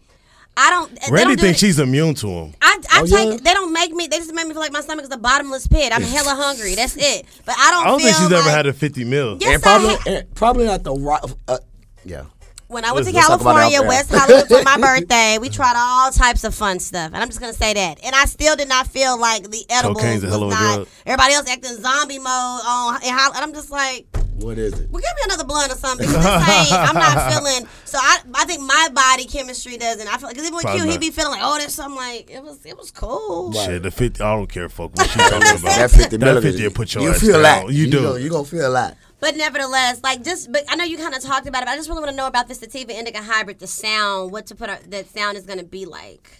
I 0.56 0.68
don't. 0.70 0.90
they 0.90 1.10
Randy 1.10 1.36
don't 1.36 1.40
thinks 1.44 1.60
she's 1.60 1.78
immune 1.78 2.14
to 2.16 2.26
him. 2.28 2.54
I, 2.60 2.78
I 2.90 3.00
Oh, 3.00 3.06
take. 3.06 3.28
yeah? 3.30 3.36
They 3.42 3.54
don't 3.54 3.72
make 3.72 3.92
me. 3.92 4.08
They 4.08 4.18
just 4.18 4.34
make 4.34 4.46
me 4.46 4.52
feel 4.52 4.60
like 4.60 4.72
my 4.72 4.80
stomach 4.82 5.04
is 5.04 5.10
a 5.10 5.16
bottomless 5.16 5.66
pit. 5.66 5.92
I'm 5.94 6.02
hella 6.02 6.34
hungry. 6.34 6.74
That's 6.74 6.96
it. 6.96 7.24
But 7.46 7.54
I 7.58 7.70
don't. 7.70 7.82
I 7.86 7.90
don't 7.90 8.00
feel 8.00 8.12
think 8.12 8.16
she's 8.18 8.32
ever 8.32 8.50
had 8.50 8.66
a 8.66 8.72
50 8.72 9.04
mil. 9.04 9.38
Yes, 9.40 9.54
and 9.54 9.62
probably, 9.62 9.88
I 9.88 9.92
ha- 9.92 10.02
and 10.06 10.34
probably 10.34 10.64
not 10.66 10.82
the 10.82 10.92
right. 10.94 11.22
Uh, 11.48 11.58
yeah. 12.04 12.24
When 12.70 12.84
I 12.84 12.92
went 12.92 13.06
to 13.08 13.12
Let's- 13.12 13.28
let's 13.28 13.28
talk 13.28 13.40
about 13.40 13.56
it 13.66 13.74
California. 13.74 13.88
West 13.88 14.10
Hollywood 14.14 14.46
for 14.48 14.62
my 14.62 14.76
birthday, 14.80 15.38
we 15.40 15.48
tried 15.48 15.74
all 15.76 16.12
types 16.12 16.44
of 16.44 16.54
fun 16.54 16.78
stuff, 16.78 17.10
and 17.12 17.16
I'm 17.16 17.26
just 17.28 17.40
gonna 17.40 17.52
say 17.52 17.74
that. 17.74 17.98
And 18.04 18.14
I 18.14 18.26
still 18.26 18.54
did 18.54 18.68
not 18.68 18.86
feel 18.86 19.18
like 19.18 19.50
the 19.50 19.64
edibles 19.68 19.96
Cocaine's 20.00 20.22
was 20.22 20.30
hell 20.30 20.48
not. 20.48 20.74
drug. 20.76 20.88
Everybody 21.04 21.34
else 21.34 21.48
acting 21.48 21.74
zombie 21.82 22.18
mode 22.18 22.26
on, 22.28 23.00
and 23.02 23.10
how- 23.18 23.32
and 23.32 23.38
I'm 23.42 23.52
just 23.52 23.72
like, 23.72 24.06
What 24.36 24.56
is 24.56 24.72
it? 24.72 24.88
well, 24.88 25.02
give 25.02 25.10
me 25.16 25.22
another 25.24 25.42
blunt 25.44 25.72
or 25.72 25.76
something. 25.76 26.06
Because 26.06 26.22
this 26.24 26.70
ain't, 26.72 26.88
I'm 26.88 26.94
not 26.94 27.32
feeling. 27.32 27.66
So 27.84 27.98
I, 28.00 28.18
I 28.34 28.44
think 28.44 28.62
my 28.62 28.88
body 28.94 29.24
chemistry 29.24 29.76
doesn't. 29.76 30.06
I 30.06 30.16
feel 30.18 30.28
because 30.28 30.44
even 30.44 30.54
with 30.54 30.62
Probably 30.62 30.80
Q, 30.82 30.86
he 30.86 30.94
not. 30.94 31.00
be 31.00 31.10
feeling 31.10 31.32
like, 31.32 31.40
oh, 31.42 31.58
there's 31.58 31.74
something 31.74 31.96
like 31.96 32.30
it 32.30 32.40
was. 32.42 32.64
It 32.64 32.78
was 32.78 32.92
cool. 32.92 33.52
Shit, 33.52 33.82
the 33.82 33.90
50, 33.90 34.22
I 34.22 34.36
don't 34.36 34.46
care, 34.46 34.68
fuck 34.68 34.96
what 34.96 35.10
she 35.10 35.18
talking 35.18 35.36
about. 35.38 35.60
That 35.62 35.90
50 35.90 36.16
That 36.18 36.40
50 36.42 36.68
put 36.70 36.94
your 36.94 37.02
you 37.02 37.10
ass 37.10 37.20
feel 37.20 37.32
down. 37.42 37.66
that. 37.66 37.72
You 37.74 37.90
do. 37.90 38.02
Gonna, 38.02 38.18
you 38.20 38.30
gonna 38.30 38.44
feel 38.44 38.72
that. 38.74 38.96
But 39.20 39.36
nevertheless, 39.36 40.00
like 40.02 40.24
just, 40.24 40.50
but 40.50 40.64
I 40.68 40.76
know 40.76 40.84
you 40.84 40.96
kind 40.96 41.14
of 41.14 41.22
talked 41.22 41.46
about 41.46 41.62
it. 41.62 41.68
I 41.68 41.76
just 41.76 41.88
really 41.88 42.00
want 42.00 42.10
to 42.10 42.16
know 42.16 42.26
about 42.26 42.48
this 42.48 42.58
the 42.58 42.70
sativa 42.70 42.98
indica 42.98 43.22
hybrid, 43.22 43.58
the 43.58 43.66
sound, 43.66 44.32
what 44.32 44.46
to 44.46 44.54
put 44.54 44.90
that 44.90 45.08
sound 45.08 45.36
is 45.36 45.44
going 45.44 45.58
to 45.58 45.64
be 45.64 45.84
like. 45.84 46.38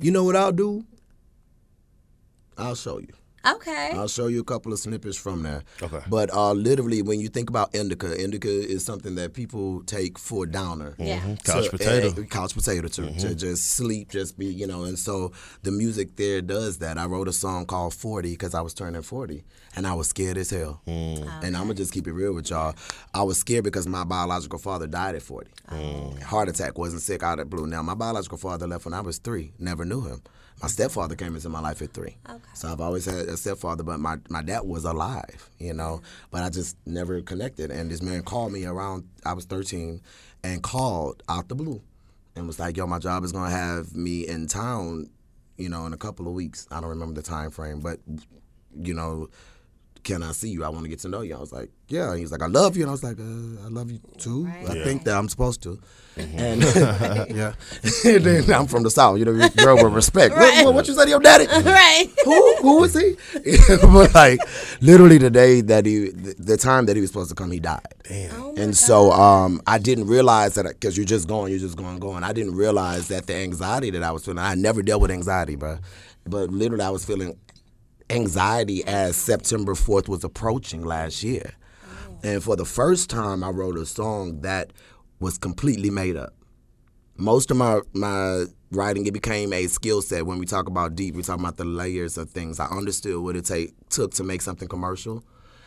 You 0.00 0.10
know 0.10 0.24
what 0.24 0.36
I'll 0.36 0.52
do? 0.52 0.84
I'll 2.56 2.76
show 2.76 2.98
you. 2.98 3.12
Okay. 3.46 3.92
I'll 3.94 4.08
show 4.08 4.28
you 4.28 4.40
a 4.40 4.44
couple 4.44 4.72
of 4.72 4.78
snippets 4.78 5.16
from 5.16 5.42
there. 5.42 5.62
Okay. 5.82 6.00
But 6.08 6.32
uh, 6.32 6.52
literally, 6.52 7.02
when 7.02 7.20
you 7.20 7.28
think 7.28 7.50
about 7.50 7.74
indica, 7.74 8.20
indica 8.20 8.48
is 8.48 8.84
something 8.84 9.14
that 9.16 9.34
people 9.34 9.82
take 9.84 10.18
for 10.18 10.44
a 10.44 10.50
downer. 10.50 10.94
Yeah. 10.98 11.20
Mm-hmm. 11.20 11.34
Couch 11.44 11.64
to- 11.64 11.70
potato. 11.70 12.22
couch 12.24 12.54
potato 12.54 12.88
to, 12.88 13.02
to 13.02 13.02
mm-hmm. 13.02 13.36
just 13.36 13.72
sleep, 13.72 14.10
just 14.10 14.38
be, 14.38 14.46
you 14.46 14.66
know. 14.66 14.84
And 14.84 14.98
so 14.98 15.32
the 15.62 15.70
music 15.70 16.16
there 16.16 16.40
does 16.40 16.78
that. 16.78 16.98
I 16.98 17.06
wrote 17.06 17.28
a 17.28 17.32
song 17.32 17.66
called 17.66 17.94
40 17.94 18.30
because 18.30 18.54
I 18.54 18.60
was 18.60 18.74
turning 18.74 19.02
40 19.02 19.44
and 19.76 19.86
I 19.86 19.94
was 19.94 20.08
scared 20.08 20.36
as 20.36 20.50
hell. 20.50 20.80
Mm. 20.86 21.42
And 21.42 21.56
I'm 21.56 21.64
going 21.64 21.76
to 21.76 21.82
just 21.82 21.92
keep 21.92 22.06
it 22.06 22.12
real 22.12 22.32
with 22.32 22.50
y'all. 22.50 22.74
I 23.12 23.22
was 23.22 23.38
scared 23.38 23.64
because 23.64 23.86
my 23.86 24.04
biological 24.04 24.58
father 24.58 24.86
died 24.86 25.14
at 25.14 25.22
40. 25.22 25.50
Mm. 25.70 26.22
Heart 26.22 26.48
attack, 26.48 26.78
wasn't 26.78 27.02
sick 27.02 27.22
out 27.22 27.40
of 27.40 27.50
blue. 27.50 27.66
Now, 27.66 27.82
my 27.82 27.94
biological 27.94 28.38
father 28.38 28.66
left 28.66 28.84
when 28.84 28.94
I 28.94 29.00
was 29.00 29.18
three, 29.18 29.52
never 29.58 29.84
knew 29.84 30.02
him. 30.02 30.22
My 30.64 30.68
stepfather 30.68 31.14
came 31.14 31.34
into 31.36 31.50
my 31.50 31.60
life 31.60 31.82
at 31.82 31.92
three. 31.92 32.16
So 32.54 32.72
I've 32.72 32.80
always 32.80 33.04
had 33.04 33.28
a 33.28 33.36
stepfather, 33.36 33.82
but 33.82 34.00
my, 34.00 34.16
my 34.30 34.40
dad 34.40 34.60
was 34.60 34.86
alive, 34.86 35.50
you 35.58 35.74
know, 35.74 36.00
but 36.30 36.42
I 36.42 36.48
just 36.48 36.78
never 36.86 37.20
connected. 37.20 37.70
And 37.70 37.90
this 37.90 38.00
man 38.00 38.22
called 38.22 38.50
me 38.50 38.64
around, 38.64 39.06
I 39.26 39.34
was 39.34 39.44
13, 39.44 40.00
and 40.42 40.62
called 40.62 41.22
out 41.28 41.50
the 41.50 41.54
blue 41.54 41.82
and 42.34 42.46
was 42.46 42.58
like, 42.58 42.78
yo, 42.78 42.86
my 42.86 42.98
job 42.98 43.24
is 43.24 43.32
going 43.32 43.50
to 43.50 43.54
have 43.54 43.94
me 43.94 44.26
in 44.26 44.46
town, 44.46 45.10
you 45.58 45.68
know, 45.68 45.84
in 45.84 45.92
a 45.92 45.98
couple 45.98 46.26
of 46.26 46.32
weeks. 46.32 46.66
I 46.70 46.80
don't 46.80 46.88
remember 46.88 47.12
the 47.12 47.28
time 47.28 47.50
frame, 47.50 47.80
but, 47.80 48.00
you 48.74 48.94
know, 48.94 49.28
can 50.04 50.22
I 50.22 50.32
see 50.32 50.50
you? 50.50 50.64
I 50.64 50.68
want 50.68 50.84
to 50.84 50.88
get 50.88 51.00
to 51.00 51.08
know 51.08 51.22
you. 51.22 51.34
I 51.34 51.40
was 51.40 51.52
like, 51.52 51.70
yeah. 51.88 52.08
And 52.10 52.16
he 52.18 52.22
was 52.22 52.30
like, 52.32 52.42
I 52.42 52.46
love 52.46 52.76
you. 52.76 52.82
And 52.82 52.90
I 52.90 52.92
was 52.92 53.02
like, 53.02 53.18
uh, 53.18 53.64
I 53.64 53.68
love 53.68 53.90
you 53.90 54.00
too. 54.18 54.46
I 54.68 54.74
Yeah. 54.74 54.84
think 54.84 55.04
that 55.04 55.16
I'm 55.16 55.28
supposed 55.28 55.62
to. 55.64 55.80
And 56.16 56.62
yeah. 57.34 57.54
and 58.04 58.24
then 58.24 58.52
I'm 58.52 58.66
from 58.66 58.82
the 58.84 58.90
South. 58.90 59.18
You 59.18 59.24
know, 59.24 59.48
girl 59.56 59.82
with 59.82 59.92
respect. 59.94 60.36
What, 60.36 60.64
what, 60.64 60.74
what 60.74 60.88
you 60.88 60.94
say 60.94 61.04
to 61.04 61.10
your 61.10 61.20
daddy? 61.20 61.46
right. 61.50 62.06
who 62.24 62.56
who 62.62 62.80
was 62.80 62.94
he? 62.94 63.16
but 63.82 64.14
like 64.14 64.38
literally 64.80 65.18
the 65.18 65.30
day 65.30 65.60
that 65.62 65.86
he, 65.86 66.10
the, 66.10 66.34
the 66.38 66.56
time 66.56 66.86
that 66.86 66.94
he 66.96 67.00
was 67.00 67.10
supposed 67.10 67.30
to 67.30 67.34
come, 67.34 67.50
he 67.50 67.58
died. 67.58 67.80
Oh 68.32 68.54
and 68.56 68.76
so 68.76 69.10
um, 69.12 69.60
I 69.66 69.78
didn't 69.78 70.06
realize 70.06 70.54
that 70.54 70.66
because 70.66 70.96
you're 70.96 71.06
just 71.06 71.26
going, 71.26 71.50
you're 71.50 71.60
just 71.60 71.76
going, 71.76 71.98
going. 71.98 72.22
I 72.22 72.32
didn't 72.32 72.54
realize 72.54 73.08
that 73.08 73.26
the 73.26 73.34
anxiety 73.34 73.90
that 73.90 74.02
I 74.02 74.12
was 74.12 74.24
feeling. 74.24 74.38
I 74.38 74.54
never 74.54 74.82
dealt 74.82 75.02
with 75.02 75.10
anxiety, 75.10 75.56
bro. 75.56 75.78
But 76.26 76.50
literally, 76.50 76.84
I 76.84 76.90
was 76.90 77.04
feeling 77.04 77.36
anxiety 78.14 78.84
as 78.84 79.16
September 79.16 79.74
4th 79.74 80.08
was 80.08 80.24
approaching 80.24 80.84
last 80.84 81.22
year. 81.22 81.52
Oh. 81.86 82.18
And 82.22 82.42
for 82.42 82.56
the 82.56 82.64
first 82.64 83.10
time, 83.10 83.42
I 83.42 83.50
wrote 83.50 83.76
a 83.76 83.86
song 83.86 84.40
that 84.42 84.72
was 85.20 85.38
completely 85.38 85.90
made 85.90 86.16
up. 86.16 86.34
Most 87.16 87.50
of 87.50 87.56
my, 87.56 87.80
my 87.92 88.46
writing, 88.70 89.06
it 89.06 89.12
became 89.12 89.52
a 89.52 89.66
skill 89.66 90.02
set. 90.02 90.26
When 90.26 90.38
we 90.38 90.46
talk 90.46 90.68
about 90.68 90.96
deep, 90.96 91.14
we 91.14 91.22
talk 91.22 91.38
about 91.38 91.56
the 91.56 91.64
layers 91.64 92.18
of 92.18 92.30
things. 92.30 92.58
I 92.58 92.66
understood 92.66 93.22
what 93.22 93.36
it 93.36 93.44
take, 93.44 93.72
took 93.88 94.12
to 94.14 94.24
make 94.24 94.42
something 94.42 94.68
commercial. 94.68 95.24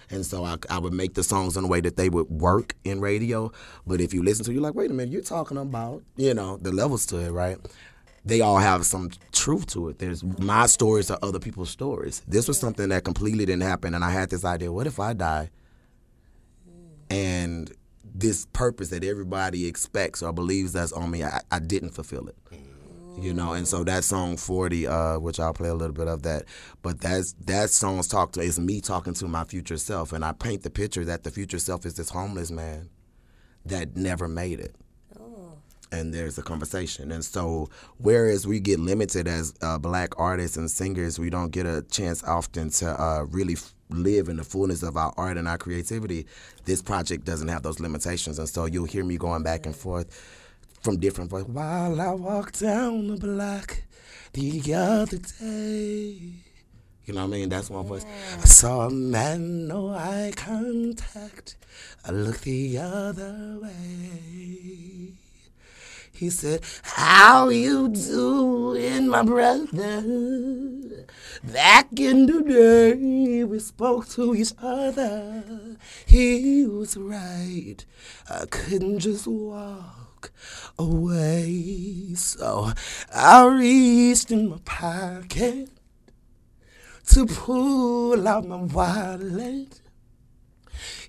And 0.09 0.25
so 0.25 0.45
I, 0.45 0.57
I 0.69 0.79
would 0.79 0.93
make 0.93 1.13
the 1.15 1.23
songs 1.23 1.57
in 1.57 1.65
a 1.65 1.67
way 1.67 1.81
that 1.81 1.97
they 1.97 2.09
would 2.09 2.29
work 2.29 2.75
in 2.83 3.01
radio. 3.01 3.51
But 3.85 3.99
if 3.99 4.13
you 4.13 4.23
listen 4.23 4.45
to 4.45 4.51
it, 4.51 4.55
you're 4.55 4.63
like, 4.63 4.75
wait 4.75 4.89
a 4.91 4.93
minute, 4.93 5.11
you're 5.11 5.21
talking 5.21 5.57
about, 5.57 6.03
you 6.15 6.33
know, 6.33 6.57
the 6.57 6.71
levels 6.71 7.05
to 7.07 7.17
it, 7.17 7.31
right? 7.31 7.57
They 8.27 8.41
all 8.41 8.57
have 8.57 8.85
some 8.85 9.09
truth 9.31 9.67
to 9.67 9.89
it. 9.89 9.99
There's 9.99 10.23
my 10.23 10.65
stories 10.65 11.09
are 11.09 11.17
other 11.21 11.39
people's 11.39 11.69
stories. 11.69 12.21
This 12.27 12.47
was 12.47 12.59
something 12.59 12.89
that 12.89 13.05
completely 13.05 13.45
didn't 13.45 13.63
happen. 13.63 13.93
And 13.93 14.03
I 14.03 14.09
had 14.11 14.29
this 14.29 14.43
idea 14.43 14.71
what 14.71 14.85
if 14.85 14.99
I 14.99 15.13
die? 15.13 15.49
And 17.09 17.71
this 18.03 18.45
purpose 18.51 18.89
that 18.89 19.03
everybody 19.03 19.65
expects 19.65 20.21
or 20.21 20.33
believes 20.33 20.73
that's 20.73 20.91
on 20.91 21.09
me, 21.09 21.23
I, 21.23 21.39
I 21.51 21.59
didn't 21.59 21.91
fulfill 21.91 22.27
it 22.27 22.35
you 23.19 23.33
know 23.33 23.53
and 23.53 23.67
so 23.67 23.83
that 23.83 24.03
song 24.03 24.37
40 24.37 24.87
uh, 24.87 25.19
which 25.19 25.39
i'll 25.39 25.53
play 25.53 25.69
a 25.69 25.73
little 25.73 25.95
bit 25.95 26.07
of 26.07 26.23
that 26.23 26.43
but 26.83 26.99
that's 27.01 27.33
that 27.45 27.69
song's 27.69 28.07
talk 28.07 28.31
to 28.33 28.41
is 28.41 28.59
me 28.59 28.79
talking 28.79 29.13
to 29.15 29.27
my 29.27 29.43
future 29.43 29.77
self 29.77 30.13
and 30.13 30.23
i 30.23 30.31
paint 30.31 30.63
the 30.63 30.69
picture 30.69 31.03
that 31.03 31.23
the 31.23 31.31
future 31.31 31.59
self 31.59 31.85
is 31.85 31.95
this 31.95 32.09
homeless 32.09 32.51
man 32.51 32.89
that 33.65 33.95
never 33.95 34.27
made 34.27 34.59
it 34.59 34.75
and 35.91 36.13
there's 36.13 36.37
a 36.37 36.41
conversation 36.41 37.11
and 37.11 37.23
so 37.23 37.69
whereas 37.97 38.45
we 38.45 38.59
get 38.59 38.79
limited 38.79 39.27
as 39.27 39.53
uh, 39.61 39.77
black 39.77 40.17
artists 40.19 40.57
and 40.57 40.69
singers 40.69 41.17
we 41.19 41.29
don't 41.29 41.51
get 41.51 41.65
a 41.65 41.81
chance 41.89 42.23
often 42.23 42.69
to 42.69 42.89
uh, 43.01 43.25
really 43.29 43.53
f- 43.53 43.73
live 43.89 44.27
in 44.27 44.35
the 44.37 44.43
fullness 44.43 44.83
of 44.83 44.97
our 44.97 45.13
art 45.17 45.37
and 45.37 45.47
our 45.47 45.57
creativity 45.57 46.25
this 46.65 46.81
project 46.81 47.23
doesn't 47.23 47.47
have 47.47 47.63
those 47.63 47.79
limitations 47.79 48.37
and 48.37 48.49
so 48.49 48.65
you'll 48.65 48.85
hear 48.85 49.03
me 49.03 49.17
going 49.17 49.43
back 49.43 49.65
and 49.65 49.75
forth 49.75 50.07
from 50.81 50.97
different 50.97 51.29
voices. 51.29 51.49
While 51.49 51.99
I 51.99 52.11
walked 52.13 52.61
down 52.61 53.07
the 53.07 53.17
block 53.17 53.77
the 54.33 54.73
other 54.73 55.17
day. 55.17 56.33
You 57.05 57.13
know 57.13 57.21
what 57.21 57.35
I 57.35 57.39
mean? 57.39 57.49
That's 57.49 57.69
one 57.69 57.85
voice. 57.85 58.05
I 58.41 58.45
saw 58.45 58.87
a 58.87 58.89
man, 58.89 59.67
no 59.67 59.89
eye 59.89 60.33
contact. 60.35 61.55
I 62.05 62.11
looked 62.11 62.41
the 62.41 62.77
other 62.77 63.59
way. 63.61 65.13
He 66.17 66.31
said, 66.31 66.61
How 66.81 67.49
you 67.49 67.89
doing, 67.89 69.07
my 69.07 69.21
brother? 69.21 71.05
Back 71.43 71.99
in 71.99 72.25
the 72.25 72.41
day, 72.41 73.43
we 73.43 73.59
spoke 73.59 74.09
to 74.09 74.33
each 74.33 74.51
other. 74.59 75.77
He 76.07 76.65
was 76.65 76.97
right. 76.97 77.85
I 78.27 78.47
couldn't 78.47 78.97
just 78.97 79.27
walk 79.27 80.31
away. 80.79 82.15
So 82.15 82.71
I 83.13 83.45
reached 83.45 84.31
in 84.31 84.49
my 84.49 84.57
pocket 84.65 85.69
to 87.09 87.27
pull 87.27 88.27
out 88.27 88.47
my 88.47 88.63
wallet. 88.63 89.81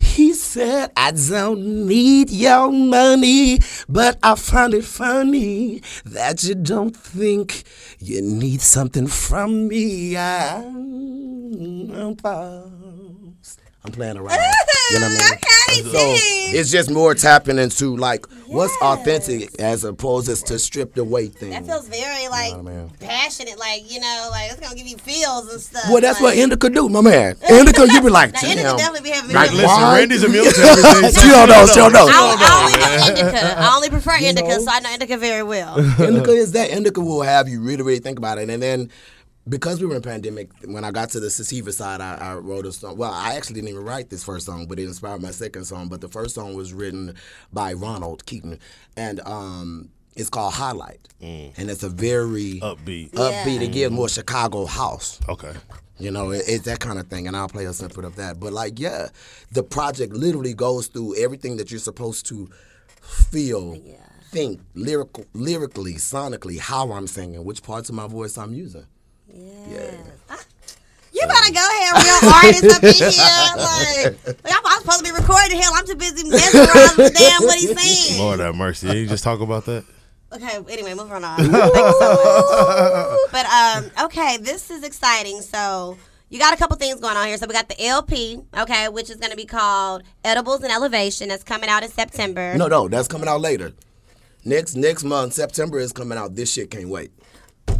He 0.01 0.35
said, 0.35 0.91
I 0.97 1.13
don't 1.13 1.87
need 1.87 2.31
your 2.31 2.73
money, 2.73 3.61
but 3.89 4.19
I 4.23 4.35
find 4.35 4.75
it 4.75 4.85
funny 4.85 5.83
that 6.05 6.43
you 6.45 6.55
don't 6.55 6.97
think 6.97 7.63
you 8.01 8.23
need 8.23 8.61
something 8.61 9.07
from 9.07 9.69
me. 9.69 10.17
I'm, 10.17 11.91
I'm 11.91 12.17
playing 13.93 14.17
around. 14.17 14.41
You 14.91 15.01
know 15.01 15.09
what 15.09 15.21
I 15.23 15.31
mean? 15.31 15.39
Okay, 15.69 15.83
So 15.83 16.17
see. 16.17 16.57
it's 16.57 16.71
just 16.71 16.91
more 16.91 17.15
tapping 17.15 17.59
into 17.59 17.95
like 17.95 18.25
what's 18.47 18.75
authentic 18.81 19.61
as 19.61 19.85
opposed 19.85 20.31
as 20.31 20.43
to 20.45 20.59
strip 20.59 20.95
the 20.95 21.05
weight 21.05 21.35
thing. 21.35 21.51
That 21.51 21.67
feels 21.67 21.87
very 21.89 22.27
like 22.29 22.53
what 22.57 22.73
I 22.73 22.77
mean? 22.77 22.91
passionate, 23.01 23.59
like 23.59 23.93
you 23.93 24.01
know, 24.01 24.29
like 24.31 24.51
it's 24.51 24.59
gonna 24.61 24.75
give 24.75 24.87
you 24.87 24.97
feels 24.97 25.53
and 25.53 25.61
stuff. 25.61 25.85
well, 25.91 26.01
that's 26.01 26.23
like, 26.23 26.37
what 26.37 26.39
Indica 26.39 26.71
do, 26.71 26.89
my 26.89 27.03
man. 27.03 27.37
Indica, 27.51 27.87
you 27.87 28.01
be 28.01 28.09
like, 28.09 28.33
Now, 28.35 28.41
damn. 28.41 28.51
Indica 28.53 28.77
definitely 28.79 29.11
be 29.11 29.15
having 29.15 29.37
Like, 29.37 29.51
Listen, 29.51 29.67
why? 29.67 29.99
Randy's 29.99 30.25
a 30.25 30.29
military. 30.31 30.67
thing. 30.83 31.23
She 31.23 31.29
don't 31.29 31.49
know, 31.51 31.67
she 31.67 31.75
don't 31.75 31.93
know. 31.93 32.07
I, 32.09 32.37
I 32.39 32.65
only 32.65 32.79
know 32.81 33.23
indica. 33.23 33.59
I 33.61 33.77
only 33.77 33.91
prefer 33.91 34.17
indica, 34.17 34.49
know? 34.49 34.59
so 34.61 34.71
I 34.71 34.81
know 34.81 34.93
indica 34.95 35.17
very 35.19 35.43
well. 35.43 35.79
Indica 36.03 36.31
is 36.31 36.53
that. 36.53 36.71
Indica 36.71 37.01
will 37.03 37.23
have 37.23 37.47
you 37.47 37.61
really, 37.61 37.83
really 37.83 37.99
think 38.01 38.17
about 38.19 38.39
it. 38.39 38.49
And 38.49 38.63
then 38.63 38.91
because 39.49 39.81
we 39.81 39.87
were 39.87 39.97
in 39.97 40.03
pandemic, 40.03 40.51
when 40.65 40.85
I 40.85 40.91
got 40.91 41.11
to 41.11 41.21
the 41.21 41.31
sativa 41.31 41.73
side, 41.73 42.01
I, 42.01 42.17
I 42.17 42.35
wrote 42.35 42.67
a 42.67 42.73
song. 42.73 42.97
Well, 42.97 43.13
I 43.13 43.35
actually 43.35 43.55
didn't 43.57 43.71
even 43.71 43.85
write 43.85 44.11
this 44.11 44.25
first 44.25 44.47
song, 44.47 44.67
but 44.67 44.79
it 44.79 44.85
inspired 44.85 45.23
my 45.23 45.31
second 45.31 45.65
song. 45.65 45.89
But 45.89 46.01
the 46.01 46.09
first 46.09 46.35
song 46.35 46.55
was 46.55 46.73
written 46.73 47.15
by 47.53 47.73
Ronald 47.73 48.27
Keaton, 48.27 48.59
and 48.97 49.21
um, 49.27 49.91
it's 50.17 50.31
called 50.31 50.55
Highlight, 50.55 51.01
and 51.21 51.71
it's 51.71 51.83
a 51.83 51.89
very 51.89 52.61
Upbeat. 52.61 53.11
upbeat. 53.11 53.63
It 53.63 53.73
gives 53.73 53.95
more 53.95 54.09
Chicago 54.09 54.67
house. 54.67 55.21
Okay. 55.29 55.53
You 55.99 56.11
know, 56.11 56.31
it, 56.31 56.45
it's 56.47 56.65
that 56.65 56.81
kind 56.81 56.99
of 56.99 57.09
thing, 57.09 57.27
and 57.27 57.37
I'll 57.37 57.49
play 57.49 57.65
a 57.65 57.73
snippet 57.73 58.05
of 58.05 58.17
that. 58.17 58.39
But 58.39 58.53
like, 58.53 58.79
yeah, 58.79 59.09
the 59.53 59.63
project 59.63 60.13
literally 60.13 60.55
goes 60.55 60.87
through 60.87 61.17
everything 61.17 61.57
that 61.57 61.71
you're 61.71 61.81
supposed 61.81 62.27
to 62.27 62.49
feel, 63.01 63.77
think, 64.31 64.61
lyrical, 64.75 65.25
lyrically, 65.33 65.95
sonically, 65.95 66.59
how 66.59 66.93
I'm 66.93 67.07
singing, 67.07 67.45
which 67.45 67.63
parts 67.63 67.89
of 67.89 67.95
my 67.95 68.07
voice 68.07 68.37
I'm 68.39 68.55
using. 68.55 68.87
Yeah. 69.33 69.91
You 71.13 71.27
better 71.27 71.53
go 71.53 71.67
ahead, 71.67 72.05
real 72.05 72.33
artist 72.33 72.77
up 72.77 72.83
in 72.85 72.95
here. 72.95 73.09
Like, 73.59 74.45
like 74.45 74.55
I'm, 74.55 74.63
I'm 74.67 74.81
supposed 74.81 75.05
to 75.05 75.05
be 75.05 75.11
recording. 75.11 75.59
Hell, 75.59 75.73
I'm 75.75 75.85
too 75.87 75.97
busy 75.97 76.29
mesmerizing 76.29 76.97
with 76.97 77.15
damn 77.15 77.43
what 77.43 77.59
he's 77.59 77.77
saying. 78.09 78.21
Lord 78.21 78.39
have 78.41 78.55
mercy. 78.55 78.87
Did 78.87 78.97
you 78.99 79.07
just 79.07 79.25
talk 79.25 79.41
about 79.41 79.65
that? 79.65 79.85
Okay, 80.33 80.59
anyway, 80.71 80.95
moving 80.95 81.25
on. 81.25 81.37
Thank 81.39 81.51
you 81.51 81.93
so 81.99 82.15
much. 82.15 83.33
But 83.33 83.47
um, 83.47 84.05
okay, 84.07 84.37
this 84.37 84.71
is 84.71 84.85
exciting. 84.85 85.41
So 85.41 85.97
you 86.29 86.39
got 86.39 86.53
a 86.55 86.57
couple 86.57 86.77
things 86.77 87.01
going 87.01 87.17
on 87.17 87.27
here. 87.27 87.37
So 87.39 87.47
we 87.47 87.55
got 87.55 87.69
the 87.69 87.85
LP, 87.85 88.41
okay, 88.57 88.89
which 88.89 89.11
is 89.11 89.17
going 89.17 89.31
to 89.31 89.37
be 89.37 89.47
called 89.47 90.03
Edibles 90.25 90.63
and 90.63 90.71
Elevation. 90.71 91.29
That's 91.31 91.43
coming 91.43 91.69
out 91.71 91.83
in 91.83 91.89
September. 91.91 92.55
No, 92.57 92.69
no, 92.69 92.87
that's 92.89 93.09
coming 93.09 93.29
out 93.29 93.41
later. 93.41 93.73
Next 94.45 94.77
next 94.77 95.03
month, 95.03 95.33
September 95.33 95.79
is 95.81 95.93
coming 95.93 96.17
out. 96.19 96.35
This 96.37 96.53
shit 96.53 96.71
can't 96.71 96.89
wait. 96.89 97.11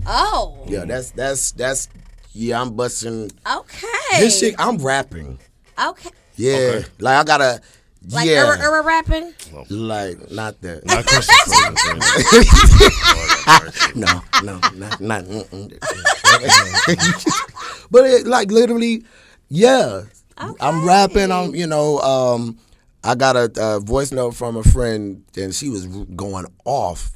Oh, 0.07 0.65
Yeah, 0.67 0.85
that's 0.85 1.11
that's 1.11 1.53
that's 1.53 1.89
yeah. 2.33 2.61
I'm 2.61 2.75
busting 2.75 3.31
okay. 3.51 4.21
this 4.21 4.39
shit. 4.39 4.55
I'm 4.59 4.79
rapping. 4.79 5.39
Okay. 5.83 6.11
Yeah, 6.37 6.55
Okay. 6.55 6.85
like 6.99 7.17
I 7.17 7.25
gotta. 7.25 7.61
Like 8.11 8.27
yeah, 8.27 8.45
Ura, 8.45 8.59
Ura 8.59 8.83
rapping? 8.83 9.35
like 9.71 10.31
not 10.31 10.61
that. 10.63 10.87
Not 10.87 11.05
Christian 13.49 14.01
no, 14.01 14.23
no, 14.45 14.61
not, 14.77 15.01
not. 15.01 15.25
Mm, 15.25 15.45
mm. 15.51 15.69
but 17.91 18.07
it, 18.07 18.27
like 18.27 18.51
literally, 18.51 19.05
yeah. 19.49 20.03
I'm 20.39 20.87
rapping. 20.87 21.33
I'm, 21.33 21.55
you 21.55 21.67
know, 21.67 21.99
um, 21.99 22.59
I 23.03 23.15
got 23.17 23.37
a, 23.37 23.51
a 23.57 23.81
voice 23.81 24.13
note 24.13 24.35
from 24.37 24.57
a 24.57 24.63
friend, 24.63 25.25
and 25.37 25.53
she 25.55 25.69
was 25.69 25.87
going 25.87 26.47
off, 26.65 27.11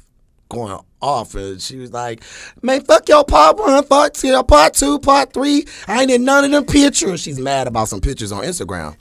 going 0.49 0.77
off, 1.03 1.35
and 1.35 1.61
she 1.61 1.77
was 1.77 1.91
like, 1.91 2.23
"Man, 2.61 2.81
fuck 2.83 3.07
your 3.09 3.23
part 3.25 3.57
one, 3.57 3.85
part 3.85 4.13
two, 4.13 4.41
part 4.43 4.73
two, 4.73 4.99
part 4.99 5.33
three. 5.33 5.65
I 5.87 6.01
ain't 6.01 6.11
in 6.11 6.23
none 6.23 6.45
of 6.45 6.51
them 6.51 6.65
pictures." 6.65 7.21
She's 7.21 7.39
mad 7.39 7.67
about 7.67 7.89
some 7.89 8.01
pictures 8.01 8.31
on 8.31 8.43
Instagram. 8.43 8.95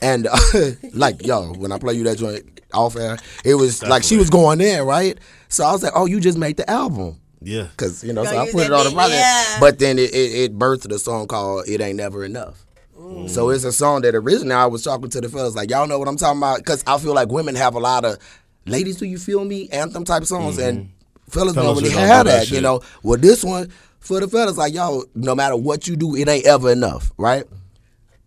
And 0.00 0.26
uh, 0.26 0.36
like, 0.94 1.24
yo, 1.24 1.52
when 1.54 1.70
I 1.70 1.78
play 1.78 1.94
you 1.94 2.04
that 2.04 2.18
joint 2.18 2.60
off 2.74 2.96
air, 2.96 3.18
it 3.44 3.54
was 3.54 3.82
like 3.82 4.02
she 4.02 4.16
was 4.16 4.30
going 4.30 4.60
in, 4.60 4.82
right? 4.84 5.18
So 5.48 5.64
I 5.64 5.72
was 5.72 5.82
like, 5.82 5.92
oh, 5.94 6.06
you 6.06 6.18
just 6.18 6.38
made 6.38 6.56
the 6.56 6.68
album. 6.68 7.20
Yeah. 7.40 7.68
Cause 7.76 8.02
you 8.02 8.12
know, 8.12 8.24
Go 8.24 8.30
so 8.30 8.38
I 8.38 8.50
put 8.50 8.66
it 8.66 8.72
on 8.72 8.84
the 8.84 8.92
project. 8.92 9.20
yeah. 9.20 9.60
But 9.60 9.78
then 9.78 9.98
it, 9.98 10.14
it, 10.14 10.34
it 10.34 10.58
birthed 10.58 10.90
a 10.92 10.98
song 10.98 11.26
called 11.26 11.68
"It 11.68 11.80
Ain't 11.80 11.96
Never 11.96 12.24
Enough." 12.24 12.64
So 13.26 13.50
it's 13.50 13.64
a 13.64 13.72
song 13.72 14.02
that 14.02 14.14
originally 14.14 14.54
I 14.54 14.66
was 14.66 14.84
talking 14.84 15.10
to 15.10 15.20
the 15.20 15.28
fellas 15.28 15.54
like, 15.54 15.70
y'all 15.70 15.86
know 15.86 15.98
what 15.98 16.08
I'm 16.08 16.16
talking 16.16 16.38
about? 16.38 16.64
Cause 16.64 16.82
I 16.86 16.98
feel 16.98 17.14
like 17.14 17.28
women 17.30 17.54
have 17.56 17.74
a 17.74 17.80
lot 17.80 18.04
of 18.04 18.16
"Ladies, 18.64 18.96
do 18.96 19.06
you 19.06 19.18
feel 19.18 19.44
me?" 19.44 19.68
anthem 19.70 20.04
type 20.04 20.24
songs, 20.24 20.58
and 20.58 20.90
fellas, 21.32 21.54
Fellas 21.54 21.54
don't 21.54 21.76
really 21.76 21.90
just 21.90 21.98
have 21.98 22.26
that 22.26 22.48
that. 22.48 22.50
You 22.50 22.60
know, 22.60 22.80
well, 23.02 23.18
this 23.18 23.42
one 23.42 23.70
for 24.00 24.20
the 24.20 24.28
fellas 24.28 24.56
like, 24.56 24.74
y'all, 24.74 25.04
no 25.14 25.34
matter 25.34 25.56
what 25.56 25.88
you 25.88 25.96
do, 25.96 26.14
it 26.16 26.28
ain't 26.28 26.46
ever 26.46 26.70
enough, 26.70 27.12
right? 27.16 27.44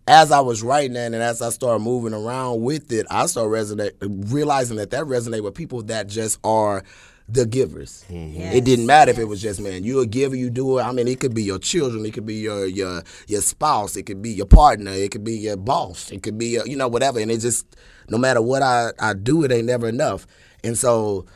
as 0.08 0.30
I 0.30 0.40
was 0.40 0.62
writing 0.62 0.92
that 0.92 1.06
and 1.06 1.16
as 1.16 1.42
I 1.42 1.50
started 1.50 1.80
moving 1.80 2.14
around 2.14 2.62
with 2.62 2.92
it, 2.92 3.06
I 3.10 3.26
started 3.26 3.50
resonate, 3.50 3.92
realizing 4.32 4.76
that 4.76 4.90
that 4.90 5.04
resonate 5.04 5.42
with 5.42 5.54
people 5.54 5.82
that 5.84 6.06
just 6.06 6.38
are 6.44 6.84
the 7.28 7.44
givers. 7.44 8.04
Mm-hmm. 8.08 8.40
It 8.40 8.64
didn't 8.64 8.86
matter 8.86 9.10
if 9.10 9.18
it 9.18 9.24
was 9.24 9.42
just 9.42 9.60
man, 9.60 9.82
you're 9.82 10.04
a 10.04 10.06
giver, 10.06 10.36
you 10.36 10.48
do 10.48 10.78
it. 10.78 10.82
I 10.82 10.92
mean, 10.92 11.08
it 11.08 11.18
could 11.18 11.34
be 11.34 11.42
your 11.42 11.58
children, 11.58 12.06
it 12.06 12.12
could 12.12 12.26
be 12.26 12.36
your 12.36 12.66
your 12.66 13.02
your 13.26 13.40
spouse, 13.40 13.96
it 13.96 14.04
could 14.04 14.22
be 14.22 14.30
your 14.30 14.46
partner, 14.46 14.92
it 14.92 15.10
could 15.10 15.24
be 15.24 15.36
your 15.36 15.56
boss, 15.56 16.12
it 16.12 16.22
could 16.22 16.38
be 16.38 16.48
your, 16.48 16.66
you 16.66 16.76
know 16.76 16.86
whatever. 16.86 17.18
And 17.18 17.30
it 17.30 17.38
just 17.38 17.66
no 18.08 18.16
matter 18.16 18.40
what 18.40 18.62
I 18.62 18.92
I 19.00 19.14
do, 19.14 19.42
it 19.42 19.50
ain't 19.50 19.66
never 19.66 19.88
enough. 19.88 20.26
And 20.62 20.78
so. 20.78 21.26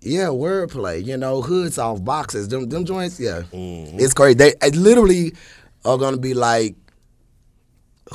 Yeah, 0.00 0.26
wordplay. 0.26 1.04
You 1.04 1.16
know, 1.16 1.42
hoods 1.42 1.78
off 1.78 2.04
boxes. 2.04 2.48
Them, 2.48 2.68
them 2.68 2.84
joints. 2.84 3.18
Yeah, 3.18 3.42
mm-hmm. 3.52 3.98
it's 3.98 4.14
crazy. 4.14 4.34
They 4.34 4.54
I 4.62 4.68
literally, 4.68 5.32
are 5.84 5.98
gonna 5.98 6.18
be 6.18 6.34
like, 6.34 6.76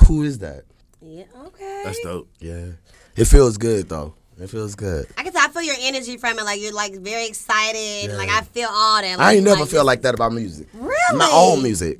who 0.07 0.23
is 0.23 0.39
that? 0.39 0.63
Yeah, 1.01 1.23
okay. 1.47 1.81
That's 1.84 1.99
dope. 2.01 2.29
Yeah, 2.39 2.67
it 3.15 3.25
feels 3.25 3.57
good 3.57 3.89
though. 3.89 4.13
It 4.39 4.49
feels 4.49 4.75
good. 4.75 5.07
I 5.17 5.23
can 5.23 5.34
tell. 5.34 5.43
I 5.45 5.49
feel 5.49 5.61
your 5.61 5.75
energy 5.79 6.17
from 6.17 6.39
it. 6.39 6.43
Like 6.43 6.59
you're 6.59 6.73
like 6.73 6.95
very 6.95 7.27
excited. 7.27 8.09
and 8.09 8.17
Like 8.17 8.29
I 8.29 8.41
feel 8.41 8.69
all 8.71 9.01
that. 9.01 9.19
I 9.19 9.34
ain't 9.34 9.45
like, 9.45 9.57
never 9.57 9.65
felt 9.65 9.85
like 9.85 10.01
that 10.01 10.15
about 10.15 10.34
music. 10.34 10.68
Really? 10.73 11.18
My 11.18 11.30
own 11.31 11.61
music, 11.61 11.99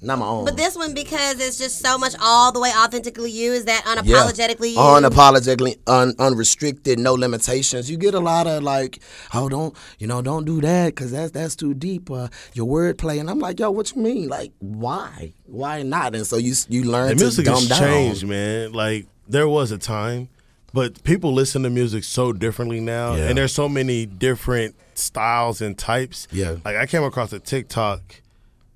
not 0.00 0.18
my 0.18 0.26
own. 0.26 0.44
But 0.44 0.56
this 0.56 0.76
one, 0.76 0.94
because 0.94 1.40
it's 1.40 1.58
just 1.58 1.80
so 1.80 1.98
much 1.98 2.14
all 2.20 2.52
the 2.52 2.60
way 2.60 2.70
authentically 2.76 3.30
you, 3.30 3.52
is 3.52 3.64
that 3.66 3.82
Yeah. 3.84 3.96
unapologetically 3.96 4.70
you? 4.72 4.76
unapologetically, 4.78 5.78
un, 5.86 6.14
unrestricted, 6.18 6.98
no 6.98 7.14
limitations. 7.14 7.90
You 7.90 7.96
get 7.96 8.14
a 8.14 8.20
lot 8.20 8.46
of 8.46 8.62
like, 8.62 9.00
oh, 9.34 9.48
don't 9.48 9.74
you 9.98 10.06
know, 10.06 10.22
don't 10.22 10.44
do 10.44 10.60
that 10.60 10.86
because 10.94 11.10
that's 11.10 11.32
that's 11.32 11.56
too 11.56 11.74
deep. 11.74 12.10
Uh, 12.10 12.28
your 12.54 12.66
wordplay, 12.66 13.18
and 13.20 13.28
I'm 13.28 13.38
like, 13.38 13.58
yo, 13.58 13.70
what 13.70 13.94
you 13.94 14.02
mean? 14.02 14.28
Like, 14.28 14.52
why? 14.60 15.32
Why 15.46 15.82
not? 15.82 16.14
And 16.14 16.26
so 16.26 16.36
you 16.36 16.54
you 16.68 16.84
learn 16.84 17.08
The 17.08 17.14
to 17.16 17.20
music 17.24 17.44
dumb 17.46 17.54
has 17.56 17.68
down. 17.68 17.78
changed, 17.80 18.26
man. 18.26 18.72
Like 18.72 19.06
there 19.28 19.48
was 19.48 19.72
a 19.72 19.78
time, 19.78 20.28
but 20.72 21.02
people 21.04 21.32
listen 21.32 21.62
to 21.64 21.70
music 21.70 22.04
so 22.04 22.32
differently 22.32 22.80
now, 22.80 23.14
Yeah. 23.14 23.28
and 23.28 23.38
there's 23.38 23.52
so 23.52 23.68
many 23.68 24.06
different 24.06 24.74
styles 24.94 25.60
and 25.60 25.76
types. 25.76 26.28
Yeah. 26.32 26.56
Like 26.64 26.76
I 26.76 26.86
came 26.86 27.02
across 27.02 27.32
a 27.32 27.38
TikTok 27.40 28.00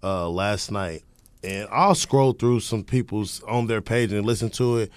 uh, 0.04 0.28
last 0.28 0.70
night, 0.72 1.02
and 1.44 1.68
I'll 1.70 1.94
scroll 1.94 2.32
through 2.32 2.60
some 2.60 2.84
people's 2.84 3.42
on 3.44 3.66
their 3.66 3.80
page 3.80 4.12
and 4.12 4.24
listen 4.26 4.50
to 4.50 4.78
it, 4.78 4.92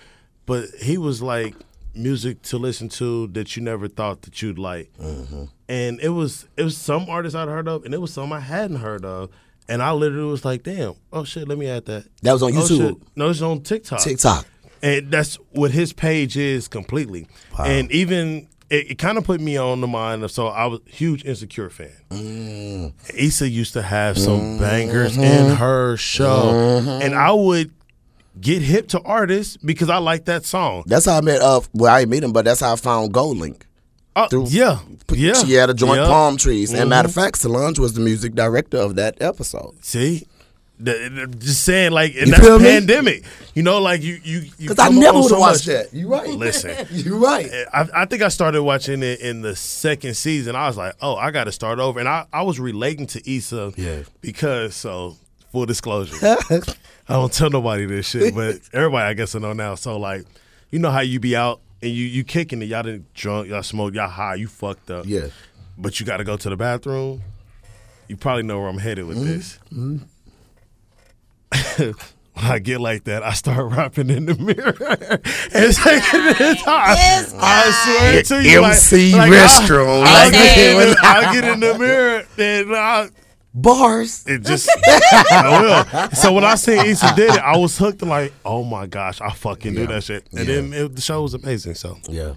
but 0.46 0.66
he 0.82 0.98
was 0.98 1.22
like 1.22 1.56
music 1.94 2.42
to 2.44 2.58
listen 2.58 2.90
to 2.90 3.28
that 3.28 3.56
you 3.56 3.64
never 3.64 3.88
thought 3.88 4.22
that 4.24 4.42
you'd 4.42 4.60
like, 4.60 4.92
Mm-hmm. 5.02 5.46
and 5.70 6.00
it 6.02 6.10
was 6.10 6.48
it 6.58 6.64
was 6.64 6.78
some 6.78 7.10
artists 7.10 7.36
I'd 7.36 7.48
heard 7.48 7.68
of, 7.68 7.86
and 7.86 7.94
it 7.94 8.02
was 8.02 8.14
some 8.14 8.32
I 8.34 8.40
hadn't 8.42 8.78
heard 8.78 9.06
of. 9.06 9.30
And 9.68 9.82
I 9.82 9.94
literally 9.94 10.30
was 10.30 10.46
like, 10.46 10.62
"Damn! 10.62 10.94
Oh 11.12 11.24
shit! 11.24 11.48
Let 11.48 11.58
me 11.58 11.68
add 11.68 11.86
that." 11.86 12.06
That 12.22 12.34
was 12.34 12.44
on 12.44 12.52
Oh, 12.56 12.62
YouTube. 12.62 12.78
shit. 13.00 13.08
No, 13.16 13.30
it's 13.32 13.42
on 13.42 13.62
TikTok. 13.62 14.00
TikTok. 14.00 14.46
And 14.84 15.10
that's 15.10 15.38
what 15.54 15.72
his 15.72 15.92
page 15.92 16.38
is 16.38 16.68
completely. 16.68 17.26
And 17.58 17.92
even 17.92 18.48
it, 18.70 18.92
it 18.92 18.98
kind 18.98 19.18
of 19.18 19.24
put 19.24 19.40
me 19.42 19.58
on 19.58 19.82
the 19.82 19.88
mind 19.88 20.24
of 20.24 20.32
so 20.32 20.48
I 20.48 20.66
was 20.66 20.80
a 20.86 20.90
huge 20.90 21.24
insecure 21.26 21.70
fan. 21.70 21.92
Mm. 22.10 22.94
Issa 23.14 23.48
used 23.50 23.74
to 23.74 23.82
have 23.82 24.18
some 24.18 24.40
Mm-hmm. 24.40 24.60
bangers 24.60 25.18
in 25.18 25.56
her 25.56 25.98
show. 25.98 26.50
And 27.02 27.14
I 27.16 27.32
would 27.32 27.72
get 28.40 28.62
hip 28.62 28.88
to 28.90 29.02
artists 29.02 29.58
because 29.58 29.90
I 29.90 29.98
like 29.98 30.26
that 30.26 30.46
song. 30.46 30.84
That's 30.88 31.06
how 31.06 31.18
I 31.18 31.22
met. 31.22 31.42
Uh, 31.42 31.62
well, 31.74 31.94
I 31.94 32.00
didn't 32.02 32.12
meet 32.12 32.24
him, 32.24 32.34
but 32.34 32.46
that's 32.46 32.60
how 32.60 32.74
I 32.74 32.76
found 32.76 33.14
GoldLink. 33.14 33.62
Oh, 34.18 34.28
Through- 34.28 34.48
yeah. 34.50 34.80
Yeah. 35.12 35.34
She 35.34 35.54
had 35.54 35.70
a 35.70 35.74
joint 35.74 36.00
yeah. 36.02 36.08
palm 36.08 36.38
trees. 36.38 36.74
And 36.74 36.90
matter 36.90 37.08
of 37.08 37.12
Mm-hmm. 37.12 37.22
fact, 37.22 37.38
Solange 37.38 37.80
was 37.80 37.94
the 37.94 38.02
music 38.02 38.34
director 38.34 38.78
of 38.78 38.96
that 38.96 39.22
episode. 39.22 39.76
See? 39.84 40.26
The- 40.78 41.34
just 41.40 41.64
saying, 41.64 41.92
like, 41.92 42.16
and 42.16 42.28
You 42.28 42.32
that's 42.32 42.44
feel 42.44 42.60
me? 42.60 42.66
pandemic. 42.66 43.24
You 43.54 43.64
know, 43.64 43.80
like 43.80 44.02
you, 44.02 44.20
you, 44.24 44.40
you. 44.58 44.70
Because 44.70 44.80
I 44.80 44.90
never 44.90 45.24
so 45.24 45.40
watched 45.40 45.68
much- 45.68 45.90
that. 45.90 45.94
You 45.94 46.10
right. 46.10 46.30
Listen, 46.30 46.86
you 46.92 47.18
right. 47.24 47.50
I, 47.74 47.88
I 47.94 48.06
think 48.06 48.22
I 48.22 48.28
started 48.28 48.62
watching 48.62 49.02
it 49.02 49.22
in 49.22 49.42
the 49.42 49.56
second 49.56 50.16
season. 50.16 50.56
I 50.56 50.68
was 50.68 50.76
like, 50.78 50.96
oh, 51.02 51.16
I 51.16 51.32
got 51.32 51.46
to 51.46 51.52
start 51.52 51.80
over. 51.80 52.00
And 52.00 52.10
I, 52.10 52.26
I 52.34 52.42
was 52.42 52.60
relating 52.60 53.08
to 53.08 53.32
Issa 53.32 53.74
Yeah. 53.78 54.04
because, 54.20 54.76
so, 54.76 55.16
full 55.52 55.66
disclosure, 55.66 56.18
I 56.50 57.14
don't 57.14 57.32
tell 57.32 57.50
nobody 57.50 57.86
this 57.86 58.10
shit, 58.10 58.36
but 58.36 58.60
everybody, 58.74 59.06
I 59.06 59.14
guess, 59.14 59.36
I 59.36 59.40
know 59.40 59.54
now. 59.54 59.76
So, 59.76 59.98
like, 59.98 60.26
you 60.72 60.80
know 60.80 60.92
how 60.92 61.00
you 61.02 61.20
be 61.22 61.36
out 61.36 61.62
and 61.82 61.92
you, 61.92 62.04
you 62.06 62.24
kicking 62.26 62.62
it, 62.62 62.66
y'all 62.66 62.84
didn't 62.84 63.14
drunk, 63.14 63.48
y'all 63.48 63.64
smoked, 63.64 63.96
y'all 63.96 64.10
high, 64.10 64.36
you 64.36 64.48
fucked 64.48 64.92
up. 64.92 65.06
Yeah. 65.06 65.28
But 65.78 66.00
you 66.00 66.06
got 66.06 66.18
to 66.18 66.24
go 66.24 66.36
to 66.36 66.50
the 66.50 66.58
bathroom. 66.58 67.22
You 68.08 68.18
probably 68.18 68.44
know 68.44 68.60
where 68.60 68.68
I'm 68.70 68.78
headed 68.78 69.06
with 69.06 69.18
mm-hmm. 69.18 69.28
this. 69.28 69.60
Mm-hmm. 69.72 69.98
When 71.78 71.94
I 72.36 72.60
get 72.60 72.82
like 72.82 73.06
that, 73.06 73.24
I 73.24 73.34
start 73.34 73.72
rapping 73.76 74.10
in 74.10 74.26
the 74.26 74.36
mirror 74.36 74.76
and 75.54 75.76
taking 75.76 76.48
it 76.48 76.58
hard. 76.60 76.98
This 76.98 77.34
I 77.38 77.72
swear 77.86 78.24
to 78.24 78.50
you, 78.50 78.64
MC 78.64 79.14
like, 79.14 79.32
restroom. 79.32 80.04
I, 80.06 80.08
I, 80.08 80.24
Like, 80.26 80.34
get 80.34 80.58
in 80.58 80.90
the, 80.90 80.98
I 81.04 81.34
get 81.34 81.44
in 81.46 81.60
the 81.62 81.78
mirror 81.80 82.24
and 82.38 82.76
I, 82.76 83.10
Bars. 83.58 84.26
it 84.28 84.40
just 84.44 84.66
So 86.20 86.34
when 86.34 86.44
I 86.44 86.56
seen 86.56 86.86
Issa 86.86 87.14
did 87.16 87.32
it, 87.36 87.40
I 87.40 87.56
was 87.58 87.78
hooked. 87.78 88.02
Like, 88.02 88.34
oh 88.44 88.64
my 88.66 88.86
gosh, 88.86 89.22
I 89.22 89.32
fucking 89.32 89.74
do 89.76 89.88
that 89.88 90.04
shit. 90.04 90.28
And 90.34 90.40
Yeah. 90.48 90.56
then 90.56 90.74
it, 90.74 90.96
the 90.96 91.02
show 91.02 91.22
was 91.22 91.34
amazing. 91.36 91.76
So 91.76 91.98
Yeah. 92.10 92.34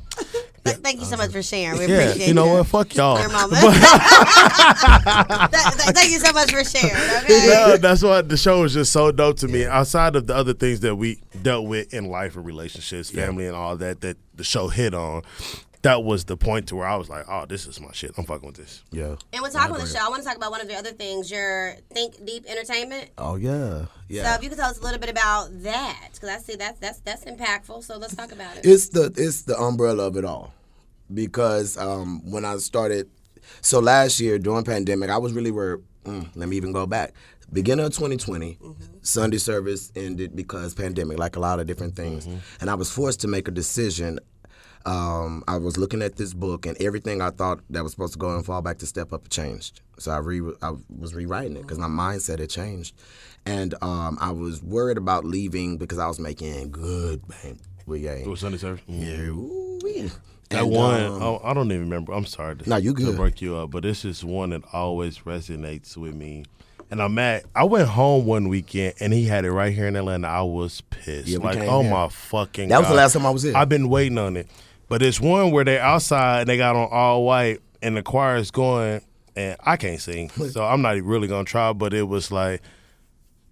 Th- 0.69 0.83
thank 0.83 1.01
you 1.01 1.07
so 1.07 1.17
much 1.17 1.31
for 1.33 1.43
sharing. 1.43 1.79
We 1.79 1.87
yeah, 1.87 1.95
appreciate 1.97 2.23
you 2.23 2.29
You 2.29 2.35
know 2.35 2.47
what? 2.47 2.67
Fuck 2.67 2.95
y'all. 2.95 3.19
your 3.21 3.31
moment. 3.31 3.61
Th- 3.63 3.75
th- 5.65 5.95
thank 5.95 6.11
you 6.13 6.19
so 6.19 6.33
much 6.33 6.51
for 6.51 6.65
sharing. 6.65 6.95
Okay. 7.25 7.47
No, 7.49 7.77
that's 7.77 8.03
why 8.03 8.23
the 8.23 8.37
show 8.37 8.65
is 8.65 8.75
just 8.75 8.93
so 8.93 9.11
dope 9.13 9.39
to 9.39 9.49
me. 9.49 9.67
Outside 9.67 10.17
of 10.17 10.27
the 10.27 10.35
other 10.35 10.55
things 10.55 10.81
that 10.81 10.97
we 10.97 11.23
dealt 11.43 11.67
with 11.67 11.93
in 11.93 12.07
life 12.07 12.37
and 12.37 12.45
relationships, 12.45 13.11
family, 13.11 13.47
and 13.47 13.57
all 13.57 13.77
that, 13.77 14.01
that 14.03 14.17
the 14.35 14.45
show 14.45 14.69
hit 14.69 14.95
on, 14.95 15.23
that 15.83 16.03
was 16.03 16.25
the 16.25 16.37
point 16.37 16.69
to 16.69 16.77
where 16.77 16.87
I 16.87 16.97
was 16.97 17.09
like, 17.09 17.25
oh, 17.29 17.47
this 17.47 17.67
is 17.67 17.81
my 17.81 17.93
shit. 17.93 18.13
I'm 18.19 18.25
fucking 18.25 18.47
with 18.47 18.57
this. 18.57 18.83
Yeah. 18.91 19.17
And 19.33 19.43
we're 19.43 19.51
talking 19.51 19.75
on 19.75 19.81
the 19.81 19.87
show. 19.87 20.01
I 20.01 20.09
want 20.09 20.23
to 20.23 20.29
talk 20.29 20.37
about 20.37 20.51
one 20.51 20.61
of 20.61 20.69
the 20.69 20.75
other 20.75 20.91
things, 20.91 21.31
your 21.31 21.77
Think 21.93 22.17
DéP 22.17 22.47
Entertainment. 22.47 23.11
Oh 23.17 23.37
yeah. 23.37 23.87
yeah. 24.09 24.25
So 24.25 24.35
if 24.35 24.43
you 24.43 24.49
could 24.49 24.59
tell 24.59 24.71
us 24.71 24.79
a 24.79 24.83
little 24.83 24.99
bit 24.99 25.11
about 25.11 25.49
that, 25.63 26.09
because 26.13 26.29
I 26.29 26.39
see 26.39 26.57
that's 26.57 26.79
that's 26.81 27.01
that's 27.01 27.25
impactful. 27.25 27.85
So 27.85 27.97
let's 27.97 28.15
talk 28.15 28.33
about 28.33 28.57
it. 28.57 28.67
It's 28.67 28.89
the 28.89 29.13
it's 29.17 29.43
the 29.43 29.57
umbrella 29.59 30.07
of 30.07 30.17
it 30.17 30.25
all. 30.25 30.53
Because 31.13 31.77
um, 31.79 32.21
when 32.31 32.45
I 32.45 32.57
started, 32.59 33.09
so 33.61 33.81
last 33.81 34.21
year 34.21 34.39
during 34.39 34.65
pandemic, 34.65 35.11
I 35.11 35.19
was 35.19 35.33
really 35.33 35.51
where. 35.51 35.79
Mm, 36.05 36.29
let 36.37 36.49
me 36.49 36.57
even 36.57 36.73
go 36.73 36.87
back. 36.87 37.13
Beginning 37.53 37.85
of 37.85 37.93
2020, 37.93 38.59
Sunday 39.03 39.39
service 39.39 39.91
ended 39.97 40.35
because 40.37 40.75
pandemic, 40.75 41.19
like 41.19 41.37
a 41.37 41.41
lot 41.41 41.61
of 41.61 41.67
different 41.67 41.97
things, 41.97 42.27
and 42.61 42.71
I 42.71 42.75
was 42.75 42.91
forced 42.91 43.21
to 43.23 43.29
make 43.29 43.49
a 43.49 43.51
decision. 43.51 44.19
Um, 44.87 45.45
I 45.49 45.57
was 45.59 45.77
looking 45.77 46.01
at 46.03 46.17
this 46.17 46.33
book, 46.33 46.65
and 46.65 46.81
everything 46.81 47.21
I 47.21 47.31
thought 47.31 47.61
that 47.71 47.83
was 47.83 47.93
supposed 47.93 48.13
to 48.15 48.19
go 48.19 48.35
and 48.35 48.45
fall 48.45 48.63
back 48.63 48.79
to 48.79 48.87
step 48.87 49.13
up 49.13 49.29
changed. 49.29 49.81
So 49.99 50.13
I 50.13 50.19
re 50.19 50.41
I 50.63 50.73
was 50.99 51.15
rewriting 51.15 51.57
it 51.57 51.63
because 51.63 51.79
my 51.79 51.89
mindset 51.89 52.39
had 52.39 52.49
changed, 52.51 52.95
and 53.45 53.75
um, 53.83 54.17
I 54.21 54.31
was 54.31 54.63
worried 54.63 54.97
about 54.99 55.25
leaving 55.25 55.79
because 55.79 55.99
I 55.99 56.07
was 56.07 56.21
making 56.21 56.71
good 56.71 57.27
bank 57.29 57.59
with 57.87 58.39
Sunday 58.39 58.59
service. 58.59 58.83
Yeah, 58.87 59.21
ooh, 59.29 59.81
yeah. 59.85 60.09
That 60.51 60.63
And, 60.63 60.71
one, 60.71 61.03
um, 61.05 61.23
oh, 61.23 61.41
I 61.45 61.53
don't 61.53 61.67
even 61.71 61.83
remember. 61.83 62.13
I'm 62.13 62.25
sorry 62.25 62.57
to, 62.57 62.69
Nah, 62.69 62.77
you 62.77 62.95
to 62.95 63.03
good. 63.05 63.17
break 63.17 63.43
you 63.43 63.57
up, 63.57 63.71
but 63.71 63.83
this 63.83 64.05
is 64.05 64.25
one 64.25 64.51
that 64.51 64.63
always 64.73 65.19
resonates 65.21 65.97
with 65.97 66.15
me. 66.15 66.45
And 66.91 67.03
I'm 67.03 67.15
mad. 67.15 67.45
I 67.55 67.65
went 67.65 67.87
home 67.89 68.25
one 68.25 68.49
weekend 68.49 68.95
and 68.99 69.13
he 69.13 69.25
had 69.27 69.45
it 69.45 69.53
right 69.53 69.75
here 69.75 69.87
in 69.87 69.95
Atlanta. 69.95 70.27
I 70.27 70.41
was 70.43 70.81
pissed. 70.89 71.29
Yeah, 71.29 71.39
like, 71.39 71.59
oh 71.59 71.83
here. 71.83 71.91
my 71.91 72.09
fucking 72.09 72.71
That 72.71 72.79
was 72.79 72.89
the 72.89 72.95
last 72.95 73.13
time 73.13 73.27
I 73.27 73.31
was 73.31 73.43
here. 73.43 73.55
I've 73.55 73.69
been 73.69 73.91
waiting 73.91 74.17
on 74.17 74.39
it. 74.39 74.49
But 74.89 75.03
it's 75.03 75.21
one 75.21 75.51
where 75.51 75.65
they're 75.65 75.83
outside 75.83 76.41
and 76.41 76.49
they 76.49 76.57
got 76.57 76.77
on 76.77 76.89
all 76.91 77.25
white 77.27 77.61
and 77.83 77.95
the 77.95 78.03
choir 78.03 78.37
is 78.37 78.51
going 78.51 79.03
and 79.37 79.57
I 79.61 79.77
can't 79.77 80.01
sing. 80.01 80.31
So 80.51 80.65
I'm 80.65 80.81
not 80.81 80.97
really 81.03 81.29
gonna 81.29 81.45
try, 81.45 81.75
but 81.75 81.93
it 81.93 82.05
was 82.05 82.33
like 82.33 82.63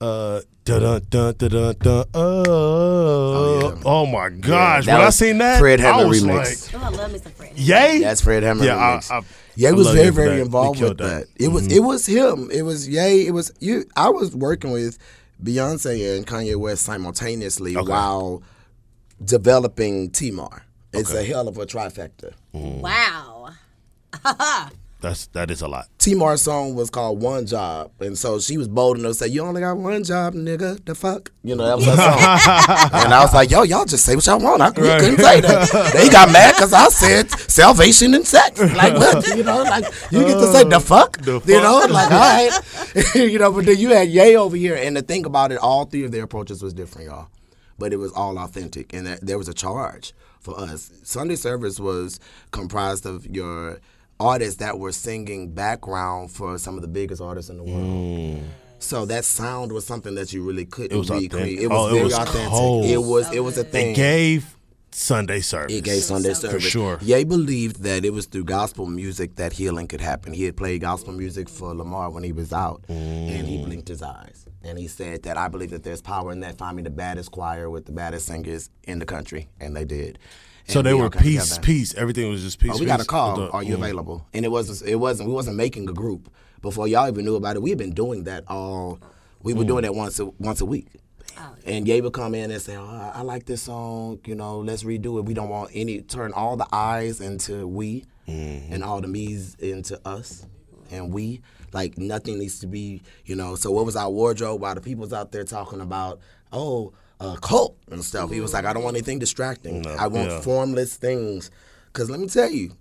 uh 0.00 0.40
dun 0.64 0.80
dun 0.82 1.02
dun 1.08 1.34
dun 1.36 1.50
dun 1.50 1.74
dun 1.78 2.04
oh, 2.14 3.72
yeah. 3.74 3.82
oh 3.84 4.06
my 4.06 4.28
gosh. 4.28 4.86
that 4.86 4.98
when 4.98 5.06
I 5.06 5.10
seen 5.10 5.38
that, 5.38 5.58
Fred 5.58 5.80
I 5.80 5.84
Hammond 5.84 6.08
was 6.08 6.22
remix. 6.24 6.72
like, 6.72 6.82
Oh, 6.82 6.86
I 6.86 6.88
love 6.90 7.12
me 7.12 7.18
some 7.18 7.32
Fred. 7.32 7.58
Yay! 7.58 8.00
That's 8.00 8.20
Fred 8.20 8.42
Hammond. 8.42 8.66
Yeah, 8.66 8.76
I- 8.76 8.96
remix. 8.98 9.10
I- 9.10 9.22
Ye 9.58 9.66
I 9.68 9.72
was 9.72 9.90
very 9.90 10.10
very 10.10 10.36
that. 10.36 10.42
involved 10.42 10.80
with 10.82 10.98
that. 10.98 11.28
that. 11.28 11.42
It 11.42 11.48
was 11.48 11.66
mm-hmm. 11.66 11.76
it 11.78 11.82
was 11.82 12.04
him. 12.04 12.50
It 12.52 12.60
was 12.62 12.86
Ye. 12.86 13.26
It 13.26 13.30
was 13.30 13.52
you. 13.58 13.86
I 13.96 14.10
was 14.10 14.36
working 14.36 14.70
with 14.70 14.98
Beyonce 15.42 16.14
and 16.14 16.26
Kanye 16.26 16.56
West 16.56 16.82
simultaneously 16.82 17.74
while 17.74 18.42
developing 19.24 20.10
Timar. 20.10 20.66
It's 20.92 21.14
a 21.14 21.24
hell 21.24 21.48
of 21.48 21.56
a 21.56 21.64
trifecta. 21.64 22.34
Mm. 22.54 22.80
Wow. 22.80 23.48
That's 25.06 25.28
that 25.28 25.52
is 25.52 25.62
a 25.62 25.68
lot. 25.68 25.86
Timar's 26.00 26.42
song 26.42 26.74
was 26.74 26.90
called 26.90 27.22
One 27.22 27.46
Job. 27.46 27.92
And 28.00 28.18
so 28.18 28.40
she 28.40 28.58
was 28.58 28.66
bold 28.66 28.98
enough 28.98 29.12
to 29.12 29.14
say, 29.14 29.26
You 29.28 29.42
only 29.42 29.60
got 29.60 29.76
one 29.76 30.02
job, 30.02 30.34
nigga. 30.34 30.84
The 30.84 30.96
fuck? 30.96 31.30
You 31.44 31.54
know, 31.54 31.64
that 31.64 31.76
was 31.76 31.84
her 31.84 31.94
song. 31.94 32.18
and 33.04 33.14
I 33.14 33.20
was 33.22 33.32
like, 33.32 33.48
Yo, 33.48 33.62
y'all 33.62 33.84
just 33.84 34.04
say 34.04 34.16
what 34.16 34.26
y'all 34.26 34.40
want. 34.40 34.62
I 34.62 34.72
couldn't 34.72 34.98
couldn't 34.98 35.18
say 35.20 35.40
that. 35.42 35.92
They 35.94 36.08
got 36.08 36.32
mad 36.32 36.54
because 36.56 36.72
I 36.72 36.88
said 36.88 37.30
salvation 37.30 38.14
and 38.14 38.26
sex. 38.26 38.58
Like, 38.58 38.94
what? 38.94 39.24
You 39.36 39.44
know, 39.44 39.62
like, 39.62 39.84
you 40.10 40.24
get 40.24 40.34
to 40.34 40.52
say 40.52 40.64
the 40.64 40.76
uh, 40.76 40.80
fuck? 40.80 41.18
The 41.18 41.40
You 41.46 41.60
know, 41.60 41.86
like, 41.88 42.10
all 42.10 42.18
right. 42.18 43.14
you 43.14 43.38
know, 43.38 43.52
but 43.52 43.66
then 43.66 43.78
you 43.78 43.90
had 43.90 44.08
Ye 44.08 44.36
over 44.36 44.56
here. 44.56 44.74
And 44.74 44.96
the 44.96 45.02
thing 45.02 45.24
about 45.24 45.52
it, 45.52 45.58
all 45.58 45.84
three 45.84 46.02
of 46.04 46.10
their 46.10 46.24
approaches 46.24 46.64
was 46.64 46.74
different, 46.74 47.06
y'all. 47.10 47.28
But 47.78 47.92
it 47.92 47.98
was 47.98 48.10
all 48.12 48.38
authentic. 48.38 48.92
And 48.92 49.06
that, 49.06 49.20
there 49.24 49.38
was 49.38 49.46
a 49.46 49.54
charge 49.54 50.14
for 50.40 50.58
us. 50.58 50.90
Sunday 51.04 51.36
service 51.36 51.78
was 51.78 52.18
comprised 52.50 53.06
of 53.06 53.24
your 53.26 53.78
artists 54.18 54.56
that 54.56 54.78
were 54.78 54.92
singing 54.92 55.50
background 55.52 56.30
for 56.30 56.58
some 56.58 56.76
of 56.76 56.82
the 56.82 56.88
biggest 56.88 57.20
artists 57.20 57.50
in 57.50 57.58
the 57.58 57.64
world. 57.64 58.42
So 58.78 59.04
that 59.06 59.24
sound 59.24 59.72
was 59.72 59.84
something 59.86 60.14
that 60.16 60.32
you 60.32 60.42
really 60.42 60.64
couldn't 60.66 60.96
Mm. 60.96 61.00
was 61.00 61.10
recreate. 61.10 61.32
authentic. 61.32 61.60
It 61.60 61.68
was 61.68 61.92
Oh, 61.92 61.96
it 61.96 62.04
was 62.04 62.12
authentic. 62.14 62.48
cold. 62.50 62.84
It 62.86 63.02
was 63.02 63.32
it 63.32 63.40
was 63.40 63.58
a 63.58 63.64
thing. 63.64 63.90
It 63.92 63.96
gave 63.96 64.56
Sunday 64.92 65.40
service. 65.40 65.74
It 65.76 65.84
gave 65.84 66.02
Sunday 66.02 66.32
service. 66.34 66.62
For 66.64 66.70
sure. 66.70 66.98
Ye 67.02 67.24
believed 67.24 67.82
that 67.82 68.04
it 68.04 68.12
was 68.14 68.26
through 68.26 68.44
gospel 68.44 68.86
music 68.86 69.36
that 69.36 69.52
healing 69.54 69.86
could 69.88 70.00
happen. 70.00 70.32
He 70.32 70.44
had 70.44 70.56
played 70.56 70.80
gospel 70.80 71.12
music 71.12 71.48
for 71.48 71.74
Lamar 71.74 72.10
when 72.10 72.22
he 72.22 72.32
was 72.32 72.52
out, 72.52 72.82
and 72.88 73.46
he 73.46 73.62
blinked 73.64 73.88
his 73.88 74.02
eyes. 74.02 74.46
And 74.62 74.78
he 74.78 74.88
said 74.88 75.22
that 75.24 75.36
I 75.36 75.48
believe 75.48 75.70
that 75.70 75.82
there's 75.84 76.00
power 76.00 76.32
in 76.32 76.40
that. 76.40 76.58
Find 76.58 76.76
me 76.76 76.82
the 76.82 76.90
baddest 76.90 77.30
choir 77.30 77.68
with 77.70 77.84
the 77.86 77.92
baddest 77.92 78.26
singers 78.26 78.68
in 78.84 78.98
the 78.98 79.04
country, 79.06 79.48
and 79.60 79.76
they 79.76 79.84
did. 79.84 80.18
So 80.66 80.82
they 80.82 80.94
we 80.94 81.00
were 81.00 81.10
peace, 81.10 81.50
together. 81.50 81.66
peace. 81.66 81.94
Everything 81.94 82.30
was 82.30 82.42
just 82.42 82.58
peace. 82.58 82.72
Oh, 82.74 82.78
we 82.78 82.86
got 82.86 83.00
a 83.00 83.04
call. 83.04 83.36
The- 83.36 83.50
Are 83.50 83.62
you 83.62 83.76
mm. 83.76 83.78
available? 83.78 84.26
And 84.34 84.44
it 84.44 84.48
wasn't. 84.48 84.88
It 84.88 84.96
wasn't. 84.96 85.28
We 85.28 85.34
wasn't 85.34 85.56
making 85.56 85.88
a 85.88 85.92
group 85.92 86.30
before 86.62 86.88
y'all 86.88 87.08
even 87.08 87.24
knew 87.24 87.36
about 87.36 87.56
it. 87.56 87.62
We've 87.62 87.78
been 87.78 87.94
doing 87.94 88.24
that 88.24 88.44
all. 88.48 88.98
We 89.42 89.54
were 89.54 89.64
doing 89.64 89.82
that 89.82 89.94
once 89.94 90.18
a, 90.18 90.26
once 90.38 90.60
a 90.60 90.66
week. 90.66 90.88
And 91.64 91.86
Ye 91.86 92.00
would 92.00 92.12
come 92.12 92.34
in 92.34 92.50
and 92.50 92.60
say, 92.62 92.76
"Oh, 92.76 92.86
I, 92.86 93.12
I 93.16 93.20
like 93.22 93.44
this 93.44 93.62
song. 93.62 94.20
You 94.24 94.34
know, 94.34 94.60
let's 94.60 94.82
redo 94.82 95.18
it. 95.18 95.24
We 95.24 95.34
don't 95.34 95.48
want 95.48 95.70
any 95.74 96.00
turn 96.00 96.32
all 96.32 96.56
the 96.56 96.66
I's 96.72 97.20
into 97.20 97.66
we, 97.66 98.04
and 98.26 98.82
all 98.82 99.00
the 99.00 99.08
me's 99.08 99.54
into 99.56 100.00
us, 100.06 100.46
and 100.90 101.12
we. 101.12 101.42
Like 101.72 101.98
nothing 101.98 102.38
needs 102.38 102.60
to 102.60 102.66
be. 102.66 103.02
You 103.26 103.36
know. 103.36 103.54
So 103.54 103.70
what 103.70 103.84
was 103.84 103.96
our 103.96 104.10
wardrobe? 104.10 104.60
While 104.60 104.74
the 104.74 104.80
people's 104.80 105.12
out 105.12 105.32
there 105.32 105.44
talking 105.44 105.80
about, 105.80 106.20
oh, 106.52 106.92
uh, 107.20 107.36
cult 107.36 107.76
and 107.90 108.04
stuff. 108.04 108.30
He 108.30 108.40
was 108.40 108.52
like, 108.52 108.64
I 108.64 108.72
don't 108.72 108.82
want 108.82 108.96
anything 108.96 109.18
distracting. 109.18 109.86
I 109.86 110.06
want 110.06 110.30
yeah. 110.30 110.40
formless 110.40 110.96
things. 110.96 111.50
Cause 111.92 112.10
let 112.10 112.20
me 112.20 112.28
tell 112.28 112.50
you, 112.50 112.72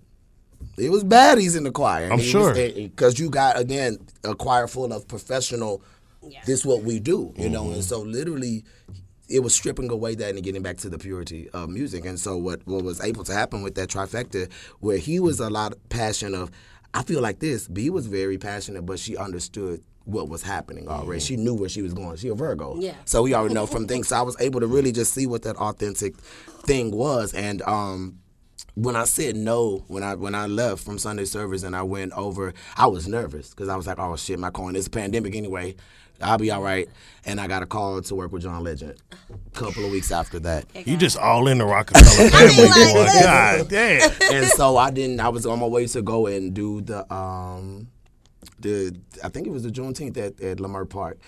it 0.78 0.90
was 0.90 1.04
baddies 1.04 1.56
in 1.56 1.64
the 1.64 1.72
choir. 1.72 2.12
I'm 2.12 2.20
sure. 2.20 2.54
Because 2.54 3.20
you 3.20 3.30
got, 3.30 3.60
again, 3.60 3.98
a 4.24 4.36
choir 4.36 4.68
full 4.68 4.92
of 4.92 5.08
professional, 5.08 5.82
yeah. 6.22 6.42
this 6.46 6.66
what 6.66 6.84
we 6.84 7.00
do, 7.00 7.34
you 7.38 7.50
know? 7.50 7.66
Mm-hmm. 7.66 7.74
And 7.76 7.84
so 7.84 8.02
literally, 8.02 8.66
it 9.30 9.40
was 9.40 9.56
stripping 9.56 9.90
away 9.90 10.16
that 10.16 10.36
and 10.36 10.44
getting 10.44 10.62
back 10.62 10.78
to 10.78 10.90
the 10.90 10.98
purity 10.98 11.50
of 11.52 11.70
music. 11.70 12.06
And 12.06 12.20
so 12.20 12.38
what, 12.38 12.66
what 12.66 12.84
was 12.84 13.02
able 13.02 13.24
to 13.26 13.34
happen 13.34 13.64
with 13.64 13.76
that 13.76 13.90
trifecta, 13.90 14.52
where 14.80 14.98
he 14.98 15.20
was 15.20 15.40
a 15.40 15.50
lot 15.50 15.74
of 15.74 15.90
passion 15.90 16.36
of, 16.36 16.52
I 16.94 17.04
feel 17.04 17.22
like 17.22 17.40
this, 17.40 17.68
B 17.68 17.90
was 17.90 18.08
very 18.08 18.38
passionate, 18.38 18.86
but 18.86 19.00
she 19.00 19.18
understood 19.18 19.82
what 20.06 20.30
was 20.30 20.42
happening 20.44 20.88
already. 20.88 21.20
She 21.20 21.36
knew 21.36 21.54
where 21.54 21.70
she 21.70 21.82
was 21.82 21.94
going. 21.94 22.16
She 22.18 22.30
a 22.30 22.36
Virgo. 22.36 22.78
Yeah. 22.80 22.94
So 23.06 23.24
we 23.24 23.34
already 23.34 23.54
know 23.56 23.66
from 23.76 23.88
things. 23.88 24.08
So 24.08 24.16
I 24.16 24.22
was 24.22 24.40
able 24.40 24.60
to 24.62 24.68
really 24.68 24.92
just 24.92 25.14
see 25.14 25.26
what 25.28 25.42
that 25.44 25.56
authentic 25.58 26.16
thing 26.18 26.92
was. 26.92 27.34
And 27.34 27.62
um 27.64 28.20
when 28.76 28.96
I 28.96 29.06
said 29.06 29.36
no, 29.36 29.84
when 29.88 30.04
I 30.04 30.16
when 30.16 30.36
I 30.36 30.48
left 30.48 30.84
from 30.84 30.98
Sunday 30.98 31.26
service 31.26 31.64
and 31.64 31.76
I 31.76 31.82
went 31.84 32.14
over, 32.14 32.54
I 32.78 32.88
was 32.88 33.08
nervous 33.08 33.50
because 33.50 33.70
I 33.70 33.76
was 33.76 33.88
like, 33.88 34.00
oh 34.00 34.16
shit, 34.16 34.38
my 34.40 34.50
coin. 34.50 34.76
It's 34.76 34.88
a 34.88 34.92
pandemic 34.92 35.36
anyway. 35.36 35.76
I'll 36.22 36.38
be 36.38 36.52
all 36.52 36.62
right. 36.62 36.88
And 37.26 37.42
I 37.42 37.48
got 37.48 37.62
a 37.62 37.66
call 37.66 38.02
to 38.02 38.16
work 38.16 38.32
with 38.32 38.44
John 38.44 38.64
Legend. 38.64 38.96
A 39.30 39.60
couple 39.60 39.84
of 39.86 39.92
weeks 39.92 40.12
after 40.12 40.40
that. 40.40 40.66
You 40.88 40.96
just 40.96 41.18
all 41.18 41.48
in 41.48 41.58
the 41.58 41.66
Rockefeller 41.66 42.30
family, 42.30 42.64
like, 42.70 42.74
boy. 42.94 43.02
listen. 43.02 43.22
God 43.24 43.70
damn. 43.70 44.12
and 44.34 44.46
so 44.48 44.78
I 44.78 44.92
didn't. 44.92 45.20
I 45.20 45.30
was 45.30 45.46
on 45.46 45.60
my 45.60 45.66
way 45.66 45.88
to 45.88 46.02
go 46.02 46.28
and 46.28 46.54
do 46.54 46.82
the 46.82 47.12
um, 47.14 47.90
the 48.60 48.96
I 49.24 49.30
think 49.30 49.48
it 49.48 49.52
was 49.52 49.64
the 49.64 49.70
Juneteenth 49.70 50.18
at, 50.18 50.42
at 50.42 50.58
Leimert 50.58 50.90
Park, 50.90 51.20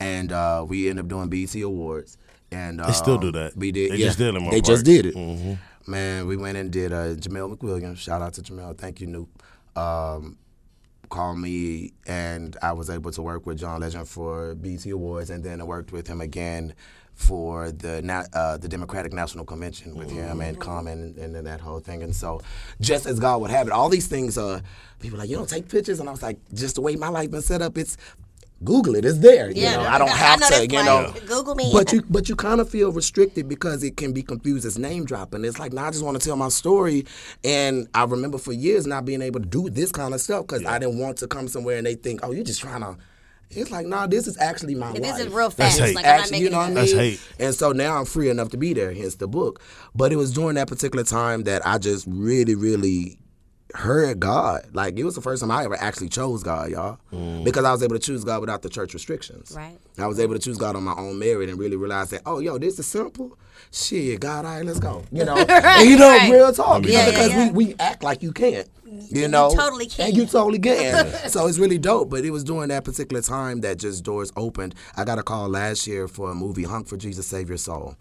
and 0.00 0.32
uh, 0.32 0.64
we 0.66 0.88
ended 0.88 1.04
up 1.04 1.08
doing 1.08 1.28
BET 1.28 1.54
Awards. 1.62 2.18
And 2.52 2.80
uh, 2.80 2.92
still 2.92 3.18
do 3.18 3.32
that. 3.32 3.56
We 3.56 3.72
did. 3.72 3.92
They 3.92 3.96
yeah, 3.96 4.06
just 4.06 4.18
did 4.18 4.34
Leimert 4.34 4.50
They 4.50 4.60
Park. 4.60 4.64
just 4.64 4.84
did 4.84 5.06
it. 5.06 5.14
Mm-hmm. 5.14 5.90
Man, 5.90 6.26
we 6.26 6.36
went 6.36 6.56
and 6.56 6.70
did 6.70 6.92
uh, 6.92 7.14
Jamel 7.14 7.54
McWilliams. 7.54 7.98
Shout 7.98 8.22
out 8.22 8.34
to 8.34 8.42
Jamel. 8.42 8.76
Thank 8.76 9.00
you, 9.00 9.06
Nupe. 9.06 9.80
Um, 9.80 10.36
called 11.08 11.38
me, 11.38 11.92
and 12.06 12.56
I 12.62 12.72
was 12.72 12.90
able 12.90 13.10
to 13.12 13.22
work 13.22 13.46
with 13.46 13.58
John 13.58 13.80
Legend 13.80 14.08
for 14.08 14.54
BET 14.54 14.84
Awards, 14.86 15.30
and 15.30 15.44
then 15.44 15.60
I 15.60 15.64
worked 15.64 15.92
with 15.92 16.06
him 16.08 16.20
again 16.20 16.74
for 17.16 17.72
the 17.72 18.28
uh, 18.34 18.58
the 18.58 18.68
Democratic 18.68 19.12
National 19.12 19.44
Convention 19.44 19.96
with 19.96 20.10
him 20.10 20.40
and 20.40 20.60
Common 20.60 21.14
and, 21.18 21.34
and 21.34 21.46
that 21.46 21.60
whole 21.60 21.80
thing. 21.80 22.02
And 22.02 22.14
so, 22.14 22.42
just 22.80 23.06
as 23.06 23.18
God 23.18 23.40
would 23.40 23.50
have 23.50 23.66
it, 23.66 23.72
all 23.72 23.88
these 23.88 24.06
things. 24.06 24.38
Uh, 24.38 24.60
people 25.00 25.18
like 25.18 25.28
you 25.28 25.36
don't 25.36 25.48
take 25.48 25.68
pictures, 25.68 25.98
and 25.98 26.08
I 26.08 26.12
was 26.12 26.22
like, 26.22 26.38
just 26.54 26.76
the 26.76 26.82
way 26.82 26.94
my 26.94 27.08
life 27.08 27.30
been 27.30 27.42
set 27.42 27.62
up, 27.62 27.78
it's 27.78 27.96
Google 28.64 28.96
it. 28.96 29.04
It's 29.04 29.18
there. 29.18 29.50
You 29.50 29.64
know, 29.64 29.80
I 29.80 29.98
don't 29.98 30.08
have 30.08 30.40
know 30.40 30.48
to. 30.48 30.66
You 30.66 30.78
like, 30.78 30.86
know, 30.86 31.12
Google 31.26 31.54
me. 31.54 31.70
but 31.72 31.92
you 31.92 32.02
but 32.08 32.28
you 32.28 32.36
kind 32.36 32.60
of 32.60 32.68
feel 32.68 32.92
restricted 32.92 33.48
because 33.48 33.82
it 33.82 33.96
can 33.96 34.12
be 34.12 34.22
confused 34.22 34.66
as 34.66 34.78
name 34.78 35.06
dropping. 35.06 35.44
It's 35.44 35.58
like, 35.58 35.72
now 35.72 35.86
I 35.86 35.90
just 35.90 36.04
want 36.04 36.20
to 36.20 36.26
tell 36.26 36.36
my 36.36 36.48
story, 36.48 37.06
and 37.44 37.88
I 37.94 38.04
remember 38.04 38.38
for 38.38 38.52
years 38.52 38.86
not 38.86 39.06
being 39.06 39.22
able 39.22 39.40
to 39.40 39.46
do 39.46 39.70
this 39.70 39.90
kind 39.90 40.14
of 40.14 40.20
stuff 40.20 40.46
because 40.46 40.64
I 40.66 40.78
didn't 40.78 40.98
want 40.98 41.18
to 41.18 41.26
come 41.26 41.48
somewhere 41.48 41.78
and 41.78 41.86
they 41.86 41.94
think, 41.94 42.20
oh, 42.22 42.32
you're 42.32 42.44
just 42.44 42.60
trying 42.60 42.82
to. 42.82 42.96
It's 43.50 43.70
like, 43.70 43.86
nah, 43.86 44.06
this 44.06 44.26
is 44.26 44.36
actually 44.38 44.74
my 44.74 44.92
this 44.92 45.00
life. 45.02 45.20
is 45.20 45.28
real 45.28 45.48
That's 45.50 45.54
fast. 45.78 45.80
hate. 45.80 45.94
Like 45.94 46.04
I'm 46.04 46.20
Actually, 46.20 46.38
you 46.40 46.50
know 46.50 46.58
what 46.58 46.64
I 46.64 46.66
mean? 46.66 46.74
That's 46.74 46.92
hate. 46.92 47.20
And 47.38 47.54
so 47.54 47.72
now 47.72 47.96
I'm 47.98 48.04
free 48.04 48.28
enough 48.28 48.50
to 48.50 48.56
be 48.56 48.72
there, 48.74 48.92
hence 48.92 49.16
the 49.16 49.28
book. 49.28 49.62
But 49.94 50.12
it 50.12 50.16
was 50.16 50.32
during 50.32 50.56
that 50.56 50.68
particular 50.68 51.04
time 51.04 51.44
that 51.44 51.66
I 51.66 51.78
just 51.78 52.06
really, 52.08 52.54
really 52.54 53.18
heard 53.74 54.20
God. 54.20 54.66
Like 54.72 54.98
it 54.98 55.04
was 55.04 55.14
the 55.14 55.20
first 55.20 55.40
time 55.42 55.50
I 55.50 55.64
ever 55.64 55.76
actually 55.76 56.08
chose 56.08 56.42
God, 56.42 56.70
y'all. 56.70 56.98
Mm. 57.12 57.44
Because 57.44 57.64
I 57.64 57.72
was 57.72 57.82
able 57.82 57.94
to 57.94 58.00
choose 58.00 58.24
God 58.24 58.40
without 58.40 58.62
the 58.62 58.68
church 58.68 58.94
restrictions. 58.94 59.54
Right. 59.56 59.78
I 59.98 60.06
was 60.06 60.18
able 60.20 60.34
to 60.34 60.40
choose 60.40 60.56
God 60.56 60.76
on 60.76 60.82
my 60.82 60.94
own 60.94 61.18
merit 61.18 61.48
and 61.48 61.58
really 61.58 61.76
realize 61.76 62.10
that, 62.10 62.22
oh, 62.26 62.40
yo, 62.40 62.58
this 62.58 62.78
is 62.78 62.86
simple. 62.86 63.38
Shit, 63.72 64.20
God, 64.20 64.44
all 64.44 64.54
right, 64.56 64.64
let's 64.64 64.78
go. 64.80 65.04
You 65.10 65.24
know, 65.24 65.36
and 65.48 65.88
you 65.88 65.96
know, 65.96 66.08
right. 66.08 66.30
real 66.32 66.52
talk. 66.52 66.84
You 66.84 66.92
Yeah, 66.92 66.98
know, 66.98 67.04
yeah, 67.04 67.10
because 67.10 67.30
yeah. 67.30 67.50
We, 67.52 67.64
we 67.66 67.74
act 67.78 68.02
like 68.02 68.22
you 68.22 68.32
can't. 68.32 68.68
You 69.10 69.28
know, 69.28 69.50
totally 69.54 69.86
can. 69.86 70.08
and 70.08 70.16
you 70.16 70.26
totally 70.26 70.58
can. 70.58 71.06
so 71.28 71.46
it's 71.46 71.58
really 71.58 71.78
dope. 71.78 72.10
But 72.10 72.24
it 72.24 72.30
was 72.30 72.44
during 72.44 72.68
that 72.68 72.84
particular 72.84 73.22
time 73.22 73.60
that 73.62 73.78
just 73.78 74.04
doors 74.04 74.32
opened. 74.36 74.74
I 74.96 75.04
got 75.04 75.18
a 75.18 75.22
call 75.22 75.48
last 75.48 75.86
year 75.86 76.08
for 76.08 76.30
a 76.30 76.34
movie, 76.34 76.62
Honk 76.64 76.88
for 76.88 76.96
Jesus, 76.96 77.26
Save 77.26 77.48
Your 77.48 77.58
Soul. 77.58 77.96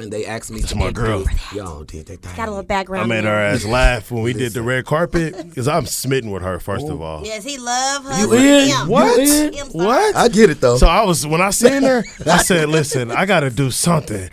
And 0.00 0.12
they 0.12 0.26
asked 0.26 0.52
me 0.52 0.60
to 0.62 0.76
my 0.76 0.86
get 0.86 0.94
girl. 0.94 1.24
through- 1.24 1.58
Yo, 1.58 1.82
did 1.82 2.06
they 2.06 2.14
think? 2.16 2.36
Got 2.36 2.46
a 2.46 2.52
little 2.52 2.62
background. 2.64 3.04
I 3.04 3.06
made 3.16 3.24
there. 3.24 3.32
her 3.34 3.54
ass 3.56 3.64
laugh 3.64 4.12
when 4.12 4.22
we 4.22 4.32
did 4.32 4.52
the 4.52 4.62
red 4.62 4.84
carpet 4.84 5.34
because 5.48 5.66
I'm 5.66 5.86
smitten 5.86 6.30
with 6.30 6.42
her. 6.42 6.60
First 6.60 6.86
of 6.88 7.00
all, 7.02 7.24
Yes, 7.26 7.42
he 7.42 7.58
love 7.58 8.04
her. 8.04 8.20
You 8.20 8.32
in? 8.34 8.68
him. 8.68 8.88
What? 8.88 9.18
in? 9.18 9.52
What? 9.72 10.14
I 10.14 10.28
get 10.28 10.50
it 10.50 10.60
though. 10.60 10.76
So 10.76 10.86
I 10.86 11.02
was 11.02 11.26
when 11.26 11.40
I 11.40 11.50
seen 11.50 11.82
her, 11.82 12.04
I 12.26 12.36
said, 12.38 12.68
"Listen, 12.78 13.10
I 13.10 13.26
got 13.26 13.40
to 13.40 13.50
do 13.50 13.72
something." 13.72 14.30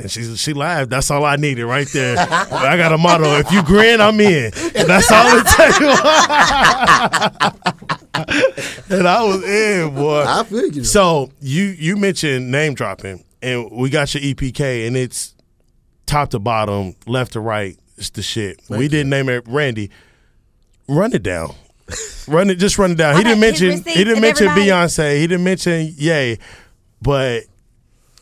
And 0.00 0.10
she 0.10 0.36
she 0.36 0.52
laughed. 0.52 0.90
That's 0.90 1.10
all 1.10 1.24
I 1.24 1.36
needed 1.36 1.64
right 1.66 1.86
there. 1.92 2.16
I 2.18 2.76
got 2.76 2.92
a 2.92 2.98
motto: 2.98 3.36
if 3.38 3.50
you 3.52 3.62
grin, 3.62 4.00
I'm 4.00 4.18
in. 4.20 4.52
And 4.74 4.88
that's 4.88 5.10
all 5.10 5.38
it 5.38 5.46
takes. 5.46 5.78
and 8.90 9.08
I 9.08 9.22
was 9.24 9.42
in, 9.44 9.94
boy. 9.94 10.24
I 10.26 10.42
feel 10.44 10.66
you. 10.68 10.84
So 10.84 11.30
you 11.40 11.64
you 11.64 11.96
mentioned 11.96 12.50
name 12.50 12.74
dropping, 12.74 13.24
and 13.42 13.70
we 13.70 13.90
got 13.90 14.14
your 14.14 14.22
EPK, 14.22 14.86
and 14.86 14.96
it's 14.96 15.34
top 16.06 16.30
to 16.30 16.38
bottom, 16.38 16.94
left 17.06 17.32
to 17.34 17.40
right. 17.40 17.76
It's 17.96 18.10
the 18.10 18.22
shit. 18.22 18.60
we 18.68 18.88
didn't 18.88 19.10
name 19.10 19.28
it 19.28 19.44
Randy. 19.46 19.90
Run 20.88 21.12
it 21.12 21.22
down. 21.22 21.54
run 22.26 22.50
it. 22.50 22.56
Just 22.56 22.78
run 22.78 22.92
it 22.92 22.96
down. 22.96 23.14
He 23.14 23.20
Okay, 23.20 23.28
didn't 23.30 23.40
mention. 23.40 23.70
He 23.84 24.04
didn't 24.04 24.20
mention 24.22 24.48
everybody- 24.48 24.70
Beyonce. 24.70 25.20
He 25.20 25.26
didn't 25.26 25.44
mention 25.44 25.92
Yay, 25.96 26.38
but 27.02 27.44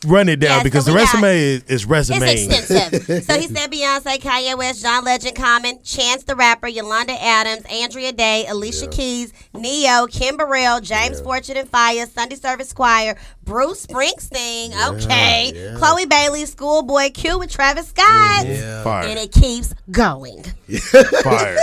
run 0.05 0.29
it 0.29 0.39
down 0.39 0.49
Yeah, 0.49 0.57
so 0.59 0.63
because 0.63 0.85
the 0.85 0.93
we 0.93 0.97
got- 0.99 1.13
resume 1.13 1.37
is, 1.37 1.63
is 1.63 1.63
It's 1.69 1.85
resume. 1.85 2.31
extensive. 2.31 3.23
so 3.25 3.39
he 3.39 3.47
said 3.47 3.71
Beyonce, 3.71 4.17
Kanye 4.19 4.57
West, 4.57 4.81
John 4.81 5.03
Legend, 5.03 5.35
Common, 5.35 5.81
Chance 5.83 6.23
the 6.23 6.35
Rapper, 6.35 6.67
Yolanda 6.67 7.13
Adams, 7.21 7.63
Andra 7.69 8.11
Day, 8.11 8.45
Alicia 8.47 8.87
Keys, 8.87 9.33
Ne-Yo, 9.53 10.07
Kim 10.07 10.37
Burrell, 10.37 10.79
James 10.81 11.19
Fortune 11.21 11.57
and 11.57 11.69
Fire, 11.69 12.05
Sunday 12.05 12.35
Service 12.35 12.71
Choir, 12.73 13.17
Bruce 13.43 13.85
Springsteen, 13.85 14.71
okay, 14.89 15.73
Chloe 15.77 16.05
Bailey, 16.05 16.45
Schoolboy 16.45 17.09
Q 17.11 17.39
with 17.39 17.51
Travis 17.51 17.87
Scott, 17.87 18.45
Fire, 18.83 19.07
and 19.07 19.19
it 19.19 19.31
keeps 19.31 19.73
going. 19.91 20.43
fire. 21.23 21.57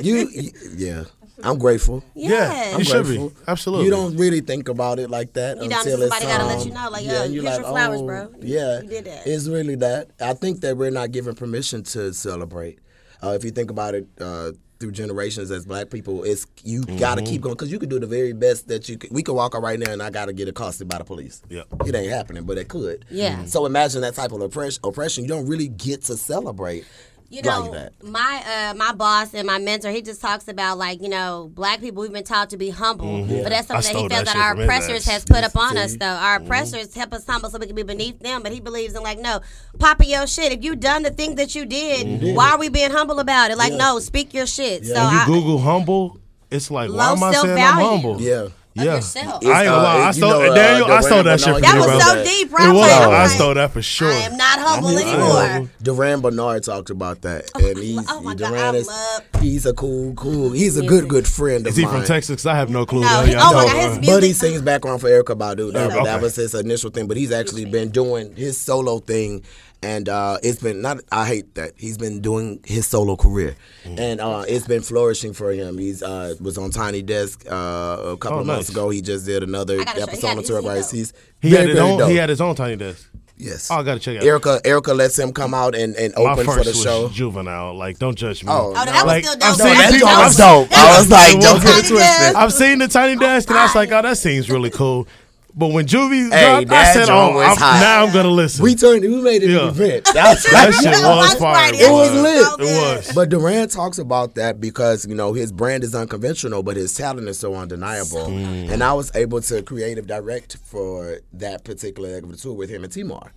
you, 0.00 0.28
you- 0.32 0.50
yeah. 0.76 1.04
I'm 1.44 1.58
grateful. 1.58 2.04
Yeah, 2.14 2.28
Yes. 2.30 2.70
you 2.72 2.78
I'm 2.78 2.84
should 2.84 3.04
grateful. 3.06 3.28
be 3.30 3.36
absolutely. 3.48 3.84
You 3.86 3.90
don't 3.90 4.16
really 4.16 4.40
think 4.40 4.68
about 4.68 4.98
it 4.98 5.10
like 5.10 5.32
that 5.34 5.56
You 5.62 5.68
don't, 5.68 5.78
until 5.86 5.98
somebody 6.00 6.24
it's, 6.24 6.32
gotta 6.32 6.44
um, 6.44 6.48
let 6.56 6.66
you 6.66 6.72
know, 6.72 6.88
like, 6.90 7.04
yeah, 7.04 7.12
yo, 7.12 7.24
you're 7.24 7.42
here's 7.42 7.44
like, 7.44 7.60
your 7.60 7.70
flowers, 7.70 8.00
oh, 8.00 8.06
bro. 8.06 8.34
Yeah, 8.40 8.80
You 8.82 8.88
did 8.88 9.04
that. 9.06 9.26
It's 9.26 9.46
really 9.48 9.74
that. 9.76 10.10
I 10.20 10.34
think 10.34 10.60
that 10.60 10.76
we're 10.76 10.90
not 10.90 11.10
given 11.12 11.34
permission 11.34 11.82
to 11.84 12.12
celebrate. 12.12 12.78
Uh, 13.22 13.30
if 13.30 13.44
you 13.44 13.50
think 13.50 13.70
about 13.70 13.94
it, 13.94 14.06
uh, 14.20 14.52
through 14.80 14.92
generations 14.92 15.50
as 15.50 15.66
black 15.66 15.90
people, 15.90 16.24
it's 16.24 16.46
you 16.64 16.82
gotta 16.84 17.20
keep 17.20 17.42
going 17.42 17.54
because 17.54 17.70
you 17.70 17.78
could 17.78 17.90
do 17.90 18.00
the 18.00 18.06
very 18.06 18.32
best 18.32 18.66
that 18.68 18.88
you 18.88 18.96
could. 18.96 19.10
We 19.10 19.22
could 19.22 19.34
walk 19.34 19.54
out 19.54 19.62
right 19.62 19.78
now 19.78 19.92
and 19.92 20.02
I 20.02 20.08
gotta 20.08 20.32
get 20.32 20.48
accosted 20.48 20.88
by 20.88 20.96
the 20.96 21.04
police. 21.04 21.42
Yep. 21.50 21.66
it 21.86 21.94
ain't 21.94 22.10
happening, 22.10 22.44
but 22.44 22.56
it 22.56 22.68
could. 22.68 23.04
Yeah. 23.10 23.44
So 23.44 23.66
imagine 23.66 24.00
that 24.00 24.14
type 24.14 24.32
of 24.32 24.40
oppression. 24.40 24.80
Oppression. 24.82 25.24
You 25.24 25.28
don't 25.28 25.46
really 25.46 25.68
get 25.68 26.04
to 26.04 26.16
celebrate. 26.16 26.86
You 27.32 27.42
like 27.42 27.64
know, 27.64 27.72
that. 27.72 27.92
my 28.02 28.42
uh, 28.44 28.74
my 28.74 28.92
boss 28.92 29.34
and 29.34 29.46
my 29.46 29.58
mentor, 29.58 29.90
he 29.90 30.02
just 30.02 30.20
talks 30.20 30.48
about 30.48 30.78
like 30.78 31.00
you 31.00 31.08
know, 31.08 31.48
black 31.54 31.78
people 31.80 32.02
we've 32.02 32.12
been 32.12 32.24
taught 32.24 32.50
to 32.50 32.56
be 32.56 32.70
humble, 32.70 33.20
but 33.24 33.44
that's 33.50 33.68
Mm-hmm. 33.68 33.76
I 33.76 33.80
something 33.80 33.82
that 33.82 33.84
stole 33.84 34.02
he 34.02 34.08
that 34.08 34.14
felt 34.26 34.26
that, 34.26 34.36
our 34.36 34.54
from 34.54 34.62
oppressors 34.64 35.04
has 35.06 35.24
put 35.24 35.44
up 35.44 35.56
on 35.56 35.76
us. 35.76 35.96
Though 35.96 36.06
our 36.06 36.36
oppressors 36.36 36.92
help 36.92 37.12
us 37.14 37.24
humble 37.24 37.48
so 37.48 37.58
we 37.58 37.66
can 37.66 37.76
be 37.76 37.84
beneath 37.84 38.18
them, 38.18 38.42
but 38.42 38.50
he 38.50 38.58
believes 38.58 38.96
in 38.96 39.04
like 39.04 39.20
no, 39.20 39.40
papa 39.78 40.04
your 40.04 40.26
shit. 40.26 40.50
If 40.52 40.64
you 40.64 40.74
done 40.74 41.04
the 41.04 41.10
thing 41.10 41.36
that 41.36 41.54
you 41.54 41.66
did, 41.66 42.34
why 42.34 42.50
are 42.50 42.58
we 42.58 42.68
being 42.68 42.90
humble 42.90 43.20
about 43.20 43.52
it? 43.52 43.56
Like 43.58 43.74
no, 43.74 44.00
speak 44.00 44.34
your 44.34 44.46
shit. 44.46 44.84
So 44.84 44.94
When 44.94 45.12
you 45.12 45.18
I, 45.20 45.26
Google 45.26 45.58
humble, 45.60 46.18
it's 46.50 46.68
like, 46.68 46.90
why 46.90 46.96
Low 46.96 47.12
am 47.12 47.22
I 47.22 47.32
saying 47.32 47.44
I'm 47.52 47.56
self-value. 47.58 47.88
humble? 47.88 48.20
Yeah. 48.20 48.48
Of 48.78 48.84
Yeah. 48.84 48.94
yourself. 48.96 49.26
I 49.26 49.32
ain't 49.32 49.44
gonna 49.44 49.70
Uh, 49.70 49.82
lie. 49.82 49.96
I 49.98 50.06
you 50.06 50.12
stole 50.12 50.30
know, 50.30 50.52
uh, 50.52 50.54
Daniel. 50.54 50.86
I 50.92 51.00
stole 51.00 51.22
that 51.24 51.40
shit 51.40 51.52
from 51.54 51.60
That 51.62 51.74
you, 51.74 51.80
was 51.92 52.04
so 52.04 52.24
deep, 52.24 52.50
bro. 52.50 52.64
It 52.64 52.68
I'm 52.68 52.74
was. 52.76 52.80
like, 52.88 53.00
I'm 53.02 53.10
I 53.10 53.22
like, 53.24 53.30
stole 53.32 53.54
that 53.54 53.72
for 53.72 53.82
sure. 53.82 54.12
I 54.12 54.16
am 54.20 54.36
not 54.36 54.58
humble 54.60 54.88
Uh, 54.96 55.00
anymore. 55.00 55.70
Durand 55.82 56.22
Bernarr 56.22 56.60
talked 56.64 56.90
about 56.90 57.22
that, 57.22 57.50
and 57.56 57.78
he's 57.78 57.98
oh 58.08 58.20
my 58.20 58.34
God, 58.34 58.48
Durand 58.50 58.76
I 58.76 58.78
is 58.80 58.86
love 58.86 59.22
he's 59.40 59.66
a 59.66 59.72
cool, 59.72 60.14
cool. 60.14 60.50
He's 60.52 60.76
a 60.76 60.82
good, 60.86 61.08
good 61.08 61.26
friend 61.26 61.66
of 61.66 61.72
Is 61.72 61.76
he 61.78 61.84
mine. 61.84 61.94
from 61.96 62.04
Texas? 62.04 62.42
'Cause 62.42 62.46
I 62.46 62.54
have 62.54 62.70
no 62.70 62.86
clue. 62.86 63.00
No, 63.00 63.08
though. 63.08 63.26
he- 63.26 63.32
Yeah, 63.32 63.42
I 63.42 63.50
oh 63.50 63.54
my 63.54 63.64
God, 63.64 63.76
his 63.76 63.84
uh, 63.86 63.88
music- 64.00 64.06
But 64.06 64.22
he 64.22 64.32
sings 64.34 64.62
background 64.62 65.00
for 65.00 65.08
Erykah 65.10 65.36
Badu. 65.36 65.72
That, 65.72 65.90
Okay. 65.90 66.04
that 66.04 66.20
was 66.22 66.36
his 66.36 66.54
initial 66.54 66.90
thing. 66.90 67.08
But 67.08 67.16
he's 67.16 67.32
actually 67.32 67.64
been 67.64 67.88
doing 67.90 68.34
his 68.36 68.56
solo 68.60 69.00
thing, 69.00 69.42
and 69.82 70.08
uh, 70.08 70.38
it's 70.42 70.60
been 70.62 70.82
not. 70.82 70.98
I 71.10 71.26
hate 71.26 71.54
that 71.54 71.72
he's 71.76 71.96
been 71.98 72.20
doing 72.20 72.60
his 72.64 72.86
solo 72.86 73.16
career, 73.16 73.56
Mm. 73.84 73.98
and 73.98 74.20
uh, 74.20 74.44
it's 74.48 74.66
been 74.66 74.82
flourishing 74.82 75.32
for 75.32 75.50
him. 75.52 75.78
He's 75.78 76.02
uh, 76.02 76.34
was 76.40 76.58
on 76.58 76.70
Tiny 76.70 77.02
Desk 77.02 77.44
uh, 77.50 77.54
a 77.54 78.16
couple 78.18 78.38
Oh, 78.38 78.40
of 78.42 78.46
months 78.46 78.68
ago. 78.68 78.90
He 78.90 79.00
just 79.00 79.24
did 79.26 79.42
another 79.42 79.80
I 79.80 79.84
gotta 79.84 80.00
show- 80.00 80.06
he 80.06 80.26
episode 80.26 80.26
had- 80.26 80.36
on 80.36 80.44
he's- 80.44 80.48
he 80.48 80.54
Rice. 80.68 80.90
dope. 80.90 80.92
He's 80.92 81.12
He 81.40 81.50
very, 81.50 81.60
had 81.62 81.68
his 81.70 81.78
own. 81.78 81.98
dope. 81.98 82.10
He 82.10 82.16
had 82.16 82.28
his 82.28 82.40
own 82.40 82.54
tiny 82.54 82.76
desk. 82.76 83.10
yes. 83.38 83.70
Oh, 83.70 83.76
I 83.76 83.82
gotta 83.82 84.00
check 84.00 84.16
it 84.16 84.18
out. 84.18 84.24
Erykah 84.42 84.60
Erykah 84.62 84.94
lets 84.96 85.18
him 85.18 85.32
come 85.32 85.54
out 85.54 85.74
and, 85.74 85.96
and 85.96 86.12
open 86.14 86.44
first 86.44 86.58
for 86.58 86.64
the 86.64 86.70
was 86.70 86.82
show. 86.82 87.08
juvenile. 87.08 87.74
Like, 87.74 87.98
don't 87.98 88.16
judge 88.16 88.44
me. 88.44 88.52
Oh, 88.52 88.72
Oh, 88.76 88.84
no, 88.84 88.84
that 88.84 88.94
was 88.94 89.04
Like, 89.06 89.24
still 89.24 89.32
I've 89.42 89.56
dope. 89.56 89.66
seen 89.66 89.66
though. 89.68 89.74
that 89.80 89.92
people- 89.92 90.08
joint 90.08 90.18
I've- 90.18 90.24
was 90.24 90.36
dope. 90.36 90.68
I 90.78 90.98
was 90.98 91.08
like, 91.10 91.34
It 91.36 91.40
don't 91.40 91.62
get 91.62 91.84
it 91.84 91.88
twisted. 91.88 92.34
I've 92.36 92.52
seen 92.52 92.78
the 92.80 92.88
tiny 92.88 93.16
desk, 93.18 93.48
and 93.48 93.58
I 93.58 93.62
was 93.64 93.74
like, 93.74 93.90
oh, 93.92 94.02
that 94.02 94.18
seems 94.18 94.50
really 94.50 94.68
cool. 94.70 95.08
But 95.54 95.68
when 95.68 95.86
Juvie 95.86 96.30
Hey, 96.32 96.40
dropped, 96.44 96.60
I 96.62 96.64
that 96.64 96.92
said, 96.94 97.06
joint 97.06 97.10
oh, 97.36 97.40
I'm, 97.40 97.80
now 97.80 98.04
I'm 98.06 98.12
gonna 98.12 98.28
listen. 98.28 98.62
We 98.64 98.74
turned. 98.74 99.02
We 99.02 99.20
made 99.20 99.42
it 99.42 99.50
Yeah. 99.50 99.62
an 99.64 99.68
event. 99.68 100.04
That 100.14 100.34
was 100.34 100.44
that 100.44 100.72
shit 100.74 100.92
was 100.92 101.02
Watch 101.02 101.38
fire. 101.38 101.54
party. 101.54 101.78
It 101.78 101.90
was 101.90 102.12
lit. 102.12 102.42
So 102.44 102.56
It 102.60 102.96
was. 102.96 103.12
But 103.14 103.28
Durand 103.30 103.70
talks 103.70 103.98
about 103.98 104.34
that 104.36 104.60
because 104.60 105.06
you 105.06 105.14
know 105.14 105.32
his 105.32 105.52
brand 105.52 105.84
is 105.84 105.94
unconventional, 105.94 106.62
but 106.62 106.76
his 106.76 106.94
talent 106.94 107.28
is 107.28 107.38
so 107.38 107.54
undeniable. 107.54 108.26
Mm. 108.26 108.70
And 108.70 108.82
I 108.84 108.92
was 108.92 109.10
able 109.14 109.40
to 109.42 109.62
creative 109.62 110.06
direct 110.06 110.56
for 110.64 111.18
that 111.34 111.64
particular 111.64 112.10
leg 112.10 112.24
of 112.24 112.30
the 112.30 112.36
tour 112.36 112.54
with 112.54 112.70
him 112.70 112.84
and 112.84 112.92
Timar. 112.92 113.32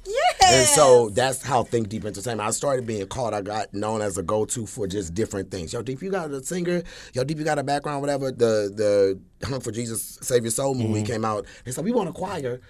And 0.45 0.67
so 0.67 1.09
that's 1.09 1.41
how 1.41 1.63
Think 1.63 1.89
DéP 1.89 2.05
Entertainment. 2.05 2.47
I 2.47 2.51
started 2.51 2.85
being 2.85 3.05
called. 3.07 3.33
I 3.33 3.41
got 3.41 3.73
known 3.73 4.01
as 4.01 4.17
a 4.17 4.23
go-to 4.23 4.65
for 4.65 4.87
just 4.87 5.13
different 5.13 5.51
things. 5.51 5.73
Yo, 5.73 5.81
DéP, 5.81 6.01
you 6.01 6.11
got 6.11 6.31
a 6.31 6.43
singer. 6.43 6.83
Yo, 7.13 7.23
DéP, 7.23 7.37
you 7.37 7.43
got 7.43 7.59
a 7.59 7.63
background, 7.63 8.01
whatever. 8.01 8.31
The 8.31 9.19
the 9.39 9.47
Honk 9.47 9.63
for 9.63 9.71
Jesus, 9.71 10.19
Save 10.21 10.43
Your 10.43 10.51
Soul 10.51 10.75
movie 10.75 11.01
mm-hmm. 11.01 11.11
came 11.11 11.25
out. 11.25 11.45
They 11.65 11.71
said 11.71 11.83
we 11.83 11.91
want 11.91 12.09
a 12.09 12.13
choir. 12.13 12.61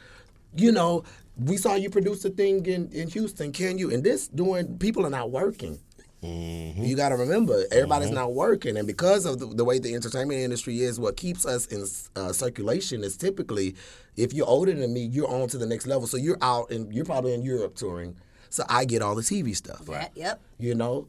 You 0.55 0.71
know, 0.71 1.03
we 1.37 1.57
saw 1.57 1.75
you 1.75 1.89
produce 1.89 2.23
a 2.25 2.29
thing 2.29 2.65
in, 2.65 2.89
in 2.91 3.09
Houston. 3.09 3.51
Can 3.51 3.77
you? 3.77 3.91
And 3.91 4.03
this 4.03 4.27
doing 4.27 4.77
people 4.77 5.05
are 5.05 5.09
not 5.09 5.31
working. 5.31 5.79
You 6.23 6.95
got 6.95 7.09
to 7.09 7.15
remember, 7.15 7.65
everybody's 7.71 8.11
not 8.11 8.33
working, 8.33 8.77
and 8.77 8.87
because 8.87 9.25
of 9.25 9.39
the, 9.39 9.47
the 9.47 9.65
way 9.65 9.79
the 9.79 9.93
entertainment 9.93 10.39
industry 10.39 10.81
is, 10.81 10.99
what 10.99 11.17
keeps 11.17 11.45
us 11.45 11.65
in 11.67 11.85
uh, 12.15 12.31
circulation 12.31 13.03
is 13.03 13.17
typically, 13.17 13.75
if 14.15 14.33
you're 14.33 14.47
older 14.47 14.73
than 14.73 14.93
me, 14.93 15.01
you're 15.05 15.27
on 15.27 15.49
to 15.49 15.57
the 15.57 15.65
next 15.65 15.85
level. 15.85 16.07
So 16.07 16.17
you're 16.17 16.37
out, 16.41 16.71
and 16.71 16.93
you're 16.93 17.05
probably 17.05 17.33
in 17.33 17.41
Europe 17.41 17.75
touring. 17.75 18.15
So 18.49 18.63
I 18.69 18.85
get 18.85 19.01
all 19.01 19.15
the 19.15 19.21
TV 19.21 19.55
stuff. 19.55 19.81
Yeah, 19.89 20.07
Yep. 20.15 20.41
You 20.59 20.75
know, 20.75 21.07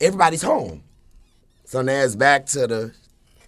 everybody's 0.00 0.42
home. 0.42 0.82
So 1.64 1.82
now 1.82 2.02
it's 2.02 2.14
back 2.14 2.46
to 2.46 2.66
the, 2.66 2.92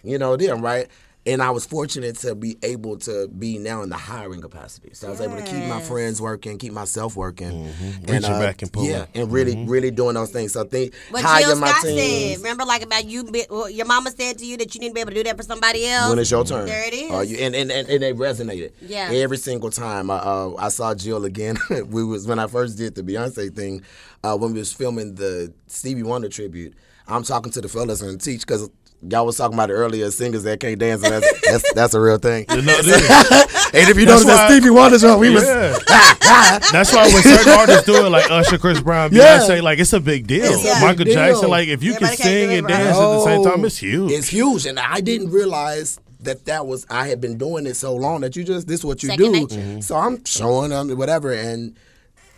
you 0.03 0.17
know, 0.17 0.35
them 0.35 0.61
right. 0.61 0.87
And 1.23 1.39
I 1.43 1.51
was 1.51 1.67
fortunate 1.67 2.15
to 2.21 2.33
be 2.33 2.57
able 2.63 2.97
to 2.99 3.27
be 3.27 3.59
now 3.59 3.83
in 3.83 3.89
the 3.89 3.95
hiring 3.95 4.41
capacity. 4.41 4.89
So 4.93 5.05
I 5.05 5.11
was 5.11 5.21
able 5.21 5.35
to 5.37 5.43
keep 5.43 5.63
my 5.65 5.79
friends 5.79 6.19
working, 6.19 6.57
keep 6.57 6.73
myself 6.73 7.15
working, 7.15 7.47
and 7.51 8.09
uh, 8.09 8.13
Reaching 8.13 8.39
back 8.39 8.63
and 8.63 8.73
pulling. 8.73 8.89
yeah, 8.89 9.05
and 9.13 9.31
really, 9.31 9.63
really 9.67 9.91
doing 9.91 10.15
those 10.15 10.31
things. 10.31 10.53
So 10.53 10.63
I 10.63 10.67
think 10.67 10.95
What 11.11 11.23
hire 11.23 11.43
Jill 11.43 11.57
my 11.57 11.69
Scott 11.69 11.83
teams. 11.83 12.01
said. 12.01 12.37
Remember, 12.39 12.65
like 12.65 12.81
about 12.81 13.05
you, 13.05 13.23
be- 13.25 13.45
well, 13.51 13.69
your 13.69 13.85
mama 13.85 14.09
said 14.09 14.39
to 14.39 14.45
you 14.47 14.57
that 14.57 14.73
you 14.73 14.81
didn't 14.81 14.95
be 14.95 15.01
able 15.01 15.11
to 15.11 15.15
do 15.17 15.23
that 15.25 15.37
for 15.37 15.43
somebody 15.43 15.85
else. 15.85 16.09
when 16.09 16.17
it's 16.17 16.31
your 16.31 16.43
turn. 16.43 16.65
There 16.65 16.87
it 16.87 16.93
is. 16.95 17.11
Uh, 17.11 17.19
you, 17.19 17.37
and, 17.37 17.53
and, 17.55 17.71
and, 17.71 17.87
and 17.87 18.03
it 18.03 18.17
resonated. 18.17 18.71
Yeah. 18.81 19.11
Every 19.13 19.37
single 19.37 19.69
time. 19.69 20.09
I, 20.09 20.15
uh, 20.17 20.55
I 20.57 20.69
saw 20.69 20.95
Jill 20.95 21.25
again. 21.25 21.55
we 21.85 22.03
was 22.03 22.25
when 22.25 22.39
I 22.39 22.47
first 22.47 22.79
did 22.79 22.95
the 22.95 23.03
Beyonce 23.03 23.55
thing, 23.55 23.83
uh, 24.23 24.35
when 24.35 24.53
we 24.53 24.57
was 24.59 24.73
filming 24.73 25.13
the 25.13 25.53
Stevie 25.67 26.01
Wonder 26.01 26.29
tribute. 26.29 26.73
I'm 27.07 27.23
talking 27.23 27.51
to 27.51 27.61
the 27.61 27.67
fellas 27.67 28.01
and 28.01 28.19
teach 28.21 28.41
because 28.41 28.69
y'all 29.07 29.25
was 29.25 29.37
talking 29.37 29.53
about 29.55 29.69
earlier, 29.69 30.09
singers 30.11 30.43
that 30.43 30.59
can't 30.59 30.79
dance, 30.79 31.03
and 31.03 31.13
that's 31.13 31.41
that's, 31.49 31.73
that's 31.73 31.93
a 31.93 32.01
real 32.01 32.17
thing. 32.17 32.45
No, 32.49 32.55
it 32.67 32.85
is. 32.85 33.65
and 33.73 33.89
if 33.89 33.97
you 33.97 34.05
That's 34.05 34.23
notice 34.23 34.25
that 34.25 34.49
Stevie 34.49 34.69
Wonder 34.69 34.99
show, 34.99 35.17
we 35.17 35.29
was 35.29 35.43
That's 36.71 36.93
why 36.93 37.07
when 37.13 37.23
certain 37.23 37.53
artists 37.53 37.83
do 37.85 38.05
it, 38.05 38.09
like 38.09 38.29
Usher, 38.29 38.57
Chris 38.57 38.81
Brown, 38.81 39.11
Yeah. 39.13 39.39
Beyonce, 39.39 39.61
like 39.61 39.79
it's 39.79 39.93
a 39.93 39.99
big 39.99 40.27
deal. 40.27 40.45
It's 40.45 40.63
a 40.65 40.79
Michael 40.81 41.05
big 41.05 41.07
deal. 41.07 41.15
Jackson, 41.15 41.49
like 41.49 41.67
if 41.67 41.83
you 41.83 41.93
Everybody 41.93 42.17
can 42.17 42.25
sing 42.25 42.49
do 42.49 42.53
it, 42.53 42.57
and 42.59 42.65
right? 42.67 42.73
dance 42.77 42.97
at 42.97 43.01
the 43.01 43.23
same 43.25 43.43
time, 43.43 43.65
it's 43.65 43.77
huge. 43.77 44.11
It's 44.11 44.27
huge, 44.27 44.65
and 44.65 44.79
I 44.79 45.01
didn't 45.01 45.31
realize 45.31 45.99
that 46.21 46.45
that 46.45 46.67
was 46.67 46.85
I 46.89 47.07
had 47.07 47.19
been 47.19 47.37
doing 47.37 47.65
it 47.65 47.75
so 47.75 47.95
long 47.95 48.21
that 48.21 48.35
you 48.35 48.43
just 48.43 48.67
this 48.67 48.81
is 48.81 48.85
what 48.85 49.01
you 49.03 49.09
Second 49.09 49.31
do. 49.31 49.47
Mm-hmm. 49.47 49.79
So 49.81 49.95
I'm 49.95 50.23
showing 50.25 50.69
them 50.69 50.95
whatever, 50.97 51.33
and 51.33 51.75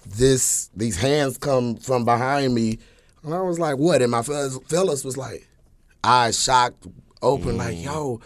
this 0.06 0.70
these 0.76 0.98
hands 0.98 1.38
come 1.38 1.76
from 1.76 2.06
behind 2.06 2.54
me, 2.56 2.80
and 3.24 3.34
I 3.34 3.42
was 3.42 3.60
like, 3.60 3.78
"What?" 3.78 4.02
And 4.02 4.12
my 4.12 4.22
fellas, 4.22 4.58
fellas 4.68 5.04
was 5.04 5.18
like, 5.18 5.48
eyes 6.04 6.42
shocked, 6.42 6.88
open, 7.22 7.58
like, 7.58 7.78
Mm. 7.78 7.84
"Yo," 7.84 8.22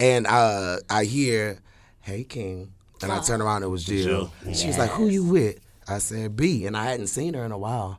and 0.00 0.26
uh, 0.26 0.78
I 0.90 1.04
hear, 1.04 1.58
"Hey 2.00 2.24
King," 2.24 2.72
and 3.02 3.12
I 3.12 3.20
turn 3.20 3.40
around, 3.40 3.62
it 3.62 3.68
was 3.68 3.84
Jill. 3.84 4.30
Jill. 4.44 4.54
She 4.54 4.66
was 4.66 4.78
like, 4.78 4.90
"Who 4.90 5.08
you 5.08 5.24
with?" 5.24 5.58
I 5.86 5.98
said, 5.98 6.36
"B," 6.36 6.66
and 6.66 6.76
I 6.76 6.84
hadn't 6.84 7.08
seen 7.08 7.34
her 7.34 7.44
in 7.44 7.52
a 7.52 7.58
while. 7.58 7.98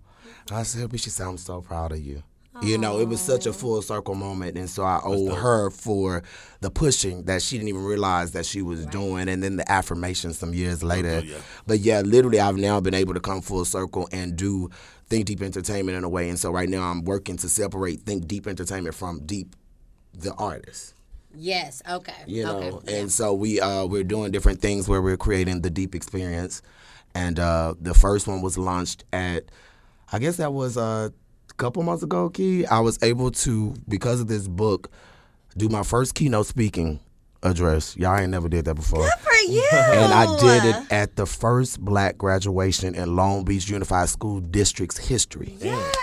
I 0.51 0.63
said, 0.63 0.91
"B," 0.91 0.97
she 0.97 1.09
said, 1.09 1.27
"I'm 1.27 1.37
so 1.37 1.61
proud 1.61 1.91
of 1.91 1.99
you." 1.99 2.23
You 2.61 2.77
know, 2.77 2.99
it 2.99 3.09
was 3.09 3.19
such 3.19 3.45
a 3.45 3.51
full 3.51 3.81
circle 3.81 4.15
moment, 4.15 4.57
and 4.57 4.69
so 4.69 4.83
I 4.83 5.01
owe 5.03 5.35
her 5.35 5.69
for 5.69 6.23
the 6.61 6.71
pushing 6.71 7.23
that 7.23 7.41
she 7.41 7.57
didn't 7.57 7.67
even 7.67 7.83
realize 7.83 8.31
that 8.31 8.45
she 8.45 8.61
was 8.61 8.85
doing, 8.85 9.27
and 9.27 9.43
then 9.43 9.57
the 9.57 9.69
affirmation 9.69 10.31
some 10.33 10.53
years 10.53 10.81
later. 10.81 11.19
yeah. 11.25 11.35
But 11.67 11.79
yeah, 11.79 11.99
literally, 11.99 12.39
I've 12.39 12.55
now 12.55 12.79
been 12.79 12.93
able 12.93 13.13
to 13.13 13.19
come 13.19 13.41
full 13.41 13.65
circle 13.65 14.07
and 14.13 14.37
do 14.37 14.69
Think 15.07 15.27
DéP 15.27 15.41
Entertainment 15.41 15.97
in 15.97 16.03
a 16.03 16.09
way, 16.09 16.29
and 16.29 16.39
so 16.39 16.51
right 16.51 16.67
now 16.67 16.83
I'm 16.83 17.03
working 17.03 17.37
to 17.37 17.49
separate 17.49 18.01
Think 18.01 18.25
DéP 18.25 18.47
Entertainment 18.47 18.95
from 18.95 19.21
DéP, 19.21 19.53
the 20.13 20.33
artist. 20.33 20.93
Yes. 21.35 21.81
Okay. 21.87 22.13
You 22.25 22.43
know, 22.43 22.57
okay. 22.57 23.01
and 23.01 23.11
so 23.11 23.33
we 23.33 23.59
uh, 23.59 23.85
we're 23.85 24.03
doing 24.03 24.31
different 24.31 24.61
things 24.61 24.87
where 24.87 25.01
we're 25.01 25.17
creating 25.17 25.61
the 25.61 25.69
DéP 25.69 25.93
experience, 25.95 26.61
and 27.13 27.39
uh, 27.39 27.75
the 27.79 27.93
first 27.93 28.27
one 28.27 28.41
was 28.41 28.57
launched 28.57 29.03
at, 29.13 29.45
I 30.11 30.19
guess 30.19 30.37
that 30.37 30.53
was 30.53 30.77
uh, 30.77 31.09
a 31.49 31.53
couple 31.55 31.83
months 31.83 32.03
ago. 32.03 32.29
Key, 32.29 32.65
I 32.65 32.79
was 32.79 33.01
able 33.03 33.31
to 33.31 33.75
because 33.87 34.21
of 34.21 34.27
this 34.27 34.47
book, 34.47 34.89
do 35.57 35.69
my 35.69 35.83
first 35.83 36.15
keynote 36.15 36.47
speaking 36.47 36.99
address. 37.43 37.95
Y'all 37.97 38.17
ain't 38.17 38.31
never 38.31 38.49
did 38.49 38.65
that 38.65 38.75
before. 38.75 39.03
Good 39.03 39.19
for 39.19 39.51
you. 39.51 39.67
And 39.73 40.13
I 40.13 40.37
did 40.39 40.65
it 40.75 40.91
at 40.91 41.15
the 41.15 41.25
first 41.25 41.79
black 41.79 42.17
graduation 42.17 42.95
in 42.95 43.15
Long 43.15 43.43
Beach 43.43 43.69
Unified 43.69 44.09
School 44.09 44.39
District's 44.41 44.97
history. 44.97 45.55
Yes. 45.59 45.95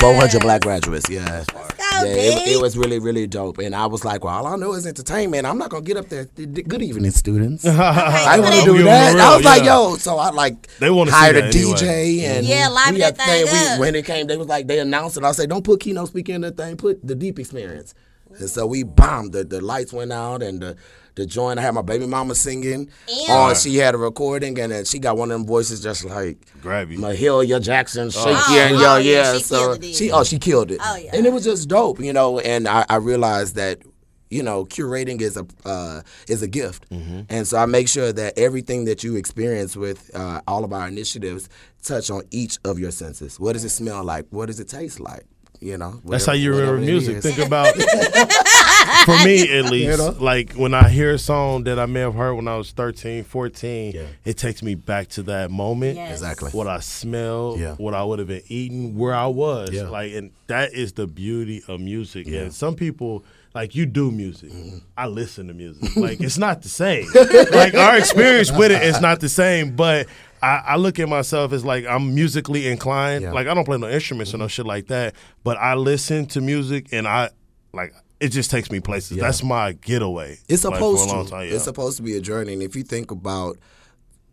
400 0.00 0.40
black 0.40 0.62
graduates, 0.62 1.10
yeah. 1.10 1.44
yeah, 1.78 2.04
it, 2.04 2.48
it 2.56 2.60
was 2.62 2.74
really, 2.78 2.98
really 2.98 3.26
dope. 3.26 3.58
And 3.58 3.74
I 3.74 3.84
was 3.84 4.02
like, 4.02 4.24
well, 4.24 4.34
all 4.34 4.46
I 4.46 4.56
know 4.56 4.72
is 4.72 4.86
entertainment. 4.86 5.46
I'm 5.46 5.58
not 5.58 5.68
going 5.68 5.84
to 5.84 5.86
get 5.86 5.98
up 5.98 6.08
there. 6.08 6.24
Good 6.24 6.80
evening, 6.80 7.10
students. 7.10 7.66
I 7.66 7.76
Right, 7.76 8.40
want 8.40 8.54
to 8.54 8.60
do 8.64 8.72
Give 8.72 8.80
'em 8.80 8.84
that. 8.86 9.14
real, 9.14 9.22
I 9.22 9.36
was 9.36 9.44
like, 9.44 9.62
yo. 9.64 9.96
So 9.96 10.16
I 10.16 10.30
like 10.30 10.68
They 10.78 10.88
wanna 10.90 11.10
see 11.10 11.16
hired 11.18 11.36
a 11.36 11.50
DJ 11.50 11.82
anyway. 11.82 12.24
and 12.24 12.46
Yeah, 12.46 12.68
liven 12.70 12.94
we 12.94 13.00
had 13.00 13.16
that 13.16 13.26
thing 13.26 13.46
thing- 13.46 13.72
we- 13.74 13.80
when 13.80 13.94
it 13.94 14.06
came, 14.06 14.26
they 14.26 14.38
was 14.38 14.46
like 14.48 14.66
they 14.68 14.78
announced 14.78 15.18
it. 15.18 15.24
I 15.24 15.32
said, 15.32 15.50
don't 15.50 15.64
put 15.64 15.80
keynote 15.80 16.08
speaker 16.08 16.32
in 16.32 16.40
the 16.40 16.50
thing. 16.50 16.78
Put 16.78 17.06
the 17.06 17.14
DéP 17.14 17.38
experience. 17.38 17.92
And 18.38 18.48
so 18.48 18.66
we 18.66 18.82
bombed. 18.84 19.32
The, 19.32 19.44
the 19.44 19.60
lights 19.60 19.92
went 19.92 20.12
out 20.12 20.42
and 20.42 20.60
the 20.60 20.76
the 21.16 21.26
joint. 21.26 21.58
I 21.58 21.62
had 21.62 21.74
my 21.74 21.82
baby 21.82 22.06
mama 22.06 22.34
singing. 22.34 22.88
Ew. 23.08 23.32
On 23.34 23.54
she 23.54 23.76
had 23.76 23.94
a 23.94 23.98
recording 23.98 24.58
and 24.60 24.70
then 24.72 24.84
she 24.84 24.98
got 25.00 25.16
one 25.16 25.30
of 25.30 25.38
them 25.38 25.46
voices 25.46 25.82
just 25.82 26.04
like 26.04 26.38
Grab 26.62 26.90
you. 26.90 26.98
Mahalia 26.98 27.60
Jackson, 27.60 28.10
shake 28.10 28.22
Oh, 28.26 28.54
yeah, 28.54 28.66
and 28.68 28.76
oh, 28.76 28.80
yeah, 28.80 28.98
yeah, 28.98 29.32
yeah. 29.32 29.38
she 29.38 29.42
so 29.42 29.80
she, 29.80 30.12
oh, 30.12 30.22
she 30.24 30.38
killed 30.38 30.70
it. 30.70 30.78
Oh, 30.82 30.96
yeah. 30.96 31.10
And 31.14 31.26
it 31.26 31.32
was 31.32 31.44
just 31.44 31.68
dope, 31.68 31.98
you 32.00 32.12
know. 32.12 32.38
And 32.38 32.68
I, 32.68 32.86
I 32.88 32.96
realized 32.96 33.56
that, 33.56 33.80
you 34.30 34.42
know, 34.44 34.64
curating 34.64 35.20
is 35.20 35.36
a 35.36 35.44
uh, 35.64 36.02
is 36.28 36.42
a 36.42 36.48
gift, 36.48 36.88
Mm-hmm. 36.90 37.22
and 37.28 37.46
so 37.48 37.58
I 37.58 37.66
make 37.66 37.88
sure 37.88 38.12
that 38.12 38.38
everything 38.38 38.84
that 38.84 39.02
you 39.02 39.16
experience 39.16 39.76
with 39.76 40.10
uh, 40.14 40.40
all 40.46 40.64
of 40.64 40.72
our 40.72 40.86
initiatives 40.86 41.48
touch 41.82 42.10
on 42.10 42.22
each 42.30 42.56
of 42.64 42.78
your 42.78 42.92
senses. 42.92 43.40
What 43.40 43.54
does 43.54 43.64
it 43.64 43.70
smell 43.70 44.04
like? 44.04 44.26
What 44.30 44.46
does 44.46 44.60
it 44.60 44.68
taste 44.68 45.00
like? 45.00 45.26
You 45.60 45.76
know, 45.76 46.00
That's 46.06 46.24
how 46.24 46.32
you 46.32 46.52
remember 46.52 46.78
music. 46.80 47.22
Think 47.22 47.38
about, 47.46 47.74
for 49.04 49.24
me 49.24 49.58
at 49.58 49.66
least, 49.66 49.98
know? 49.98 50.16
like 50.18 50.54
when 50.54 50.72
I 50.72 50.88
hear 50.88 51.12
a 51.12 51.18
song 51.18 51.64
that 51.64 51.78
I 51.78 51.84
may 51.86 52.00
have 52.00 52.14
heard 52.14 52.34
when 52.34 52.48
I 52.48 52.56
was 52.56 52.70
13, 52.72 53.24
14, 53.24 53.92
Yeah. 53.94 54.02
it 54.24 54.38
takes 54.38 54.62
me 54.62 54.74
back 54.74 55.08
to 55.10 55.22
that 55.24 55.50
moment. 55.50 55.96
Yes. 55.96 56.12
Exactly. 56.12 56.50
What 56.52 56.66
I 56.66 56.80
smelled, 56.80 57.60
Yeah. 57.60 57.74
what 57.74 57.92
I 57.92 58.02
would 58.02 58.18
have 58.20 58.28
been 58.28 58.42
eating, 58.48 58.96
where 58.96 59.14
I 59.14 59.26
was. 59.26 59.70
Yeah. 59.70 59.88
Like, 59.90 60.12
and 60.14 60.30
that 60.46 60.72
is 60.72 60.94
the 60.94 61.06
beauty 61.06 61.62
of 61.68 61.78
music. 61.78 62.26
And 62.28 62.54
some 62.54 62.74
people, 62.74 63.22
like, 63.54 63.74
you 63.74 63.84
do 63.84 64.10
music. 64.10 64.50
Mm-hmm. 64.52 64.78
I 64.96 65.08
listen 65.08 65.48
to 65.48 65.52
music. 65.54 65.90
Like, 65.96 66.20
it's 66.22 66.38
not 66.38 66.62
the 66.62 66.70
same. 66.70 67.06
like, 67.52 67.74
our 67.74 67.98
experience 67.98 68.50
with 68.50 68.70
it 68.72 68.82
is 68.82 69.00
not 69.00 69.20
the 69.20 69.28
same, 69.28 69.76
but. 69.76 70.06
I, 70.42 70.62
I 70.66 70.76
look 70.76 70.98
at 70.98 71.08
myself 71.08 71.52
as 71.52 71.64
like 71.64 71.86
I'm 71.86 72.14
musically 72.14 72.66
inclined. 72.66 73.22
Yeah. 73.22 73.32
Like 73.32 73.46
I 73.46 73.54
don't 73.54 73.64
play 73.64 73.78
no 73.78 73.88
instruments 73.88 74.34
or 74.34 74.38
no 74.38 74.44
mm-hmm. 74.44 74.48
shit 74.50 74.66
like 74.66 74.86
that, 74.86 75.14
but 75.44 75.56
I 75.58 75.74
listen 75.74 76.26
to 76.26 76.40
music 76.40 76.88
and 76.92 77.06
I 77.06 77.30
like 77.72 77.92
it 78.20 78.28
just 78.28 78.50
takes 78.50 78.70
me 78.70 78.80
places. 78.80 79.16
That's 79.16 79.42
my 79.42 79.72
getaway. 79.72 80.38
It's 80.48 80.62
supposed 80.62 81.08
long 81.08 81.24
to. 81.24 81.30
time, 81.30 81.48
yeah. 81.48 81.54
It's 81.54 81.64
supposed 81.64 81.96
to 81.96 82.02
be 82.02 82.16
a 82.16 82.20
journey. 82.20 82.52
And 82.52 82.62
if 82.62 82.76
you 82.76 82.82
think 82.82 83.10
about 83.10 83.56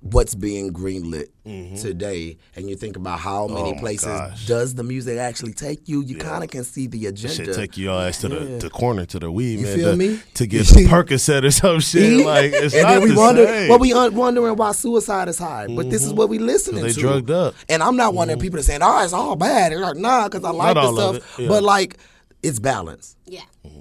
what's 0.02 0.36
being 0.36 0.72
greenlit 0.74 1.28
Mm-hmm. 1.48 1.76
today, 1.76 2.38
and 2.58 2.70
you 2.70 2.76
think 2.76 2.98
about 2.98 3.20
how 3.20 3.48
many 3.48 3.72
Oh 3.72 3.80
places 3.80 4.04
gosh. 4.06 4.48
does 4.48 4.76
the 4.76 4.84
music 4.84 5.18
actually 5.18 5.54
take 5.54 5.88
you, 5.88 6.02
you 6.04 6.18
kind 6.18 6.44
of 6.44 6.50
can 6.50 6.66
see 6.66 6.88
the 6.88 7.06
agenda. 7.06 7.46
Shit, 7.46 7.56
take 7.56 7.78
your 7.78 8.02
ass 8.02 8.18
to 8.20 8.28
the, 8.28 8.36
the 8.58 8.70
corner 8.70 9.06
to 9.06 9.18
the 9.18 9.32
weed, 9.32 9.60
You 9.60 9.66
man. 9.66 9.76
feel 9.78 9.92
to, 9.92 9.96
me? 9.96 10.20
To 10.34 10.46
get 10.46 10.66
some 10.66 10.84
Percocet 10.84 11.46
or 11.46 11.52
some 11.52 11.80
shit. 11.80 12.26
like 12.26 12.52
it's 12.54 12.74
and 12.76 12.84
not 12.84 12.90
then 12.96 13.02
we 13.04 13.12
the 13.12 13.16
wonder, 13.18 13.46
same. 13.46 13.70
well, 13.70 13.80
we 13.80 13.94
un- 13.94 14.14
wondering 14.14 14.58
why 14.58 14.74
suicide 14.74 15.30
is 15.30 15.38
high, 15.40 15.68
but 15.74 15.90
this 15.90 16.04
is 16.04 16.14
what 16.14 16.28
we 16.28 16.38
listening 16.38 16.80
Mm-hmm. 16.84 16.88
They 16.88 16.94
to. 16.96 17.00
drugged 17.00 17.32
up. 17.32 17.54
Mm-hmm. 17.54 17.64
and 17.70 17.82
I'm 17.84 17.96
not 17.96 18.14
one 18.14 18.30
of 18.30 18.38
the 18.38 18.44
people 18.44 18.58
that 18.58 18.64
saying, 18.64 18.82
"Oh, 18.84 19.02
it's 19.06 19.14
all 19.14 19.38
bad." 19.38 19.72
They're 19.72 19.80
like, 19.80 19.96
"Nah," 19.96 20.28
because 20.28 20.44
I 20.44 20.50
like 20.52 20.74
the 20.76 20.94
stuff, 20.94 21.40
yeah. 21.40 21.48
but 21.48 21.64
like 21.64 21.96
it's 22.44 22.60
balance. 22.60 23.16
Yeah. 23.26 23.40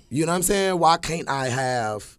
You 0.09 0.25
know 0.25 0.31
what 0.31 0.37
I'm 0.37 0.43
saying? 0.45 0.79
Why 0.79 0.99
can't 0.99 1.29
I 1.29 1.49
have 1.49 2.17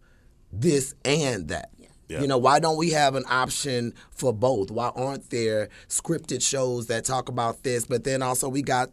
this 0.52 0.94
and 1.06 1.48
that? 1.48 1.70
Yeah. 2.08 2.20
You 2.22 2.26
know, 2.26 2.38
why 2.38 2.58
don't 2.58 2.78
we 2.78 2.90
have 2.90 3.14
an 3.16 3.24
option 3.28 3.92
for 4.10 4.32
both? 4.32 4.70
Why 4.70 4.88
aren't 4.96 5.28
there 5.30 5.68
scripted 5.88 6.42
shows 6.42 6.86
that 6.86 7.04
talk 7.04 7.28
about 7.28 7.62
this, 7.62 7.84
but 7.86 8.04
then 8.04 8.22
also 8.22 8.48
we 8.48 8.62
got 8.62 8.90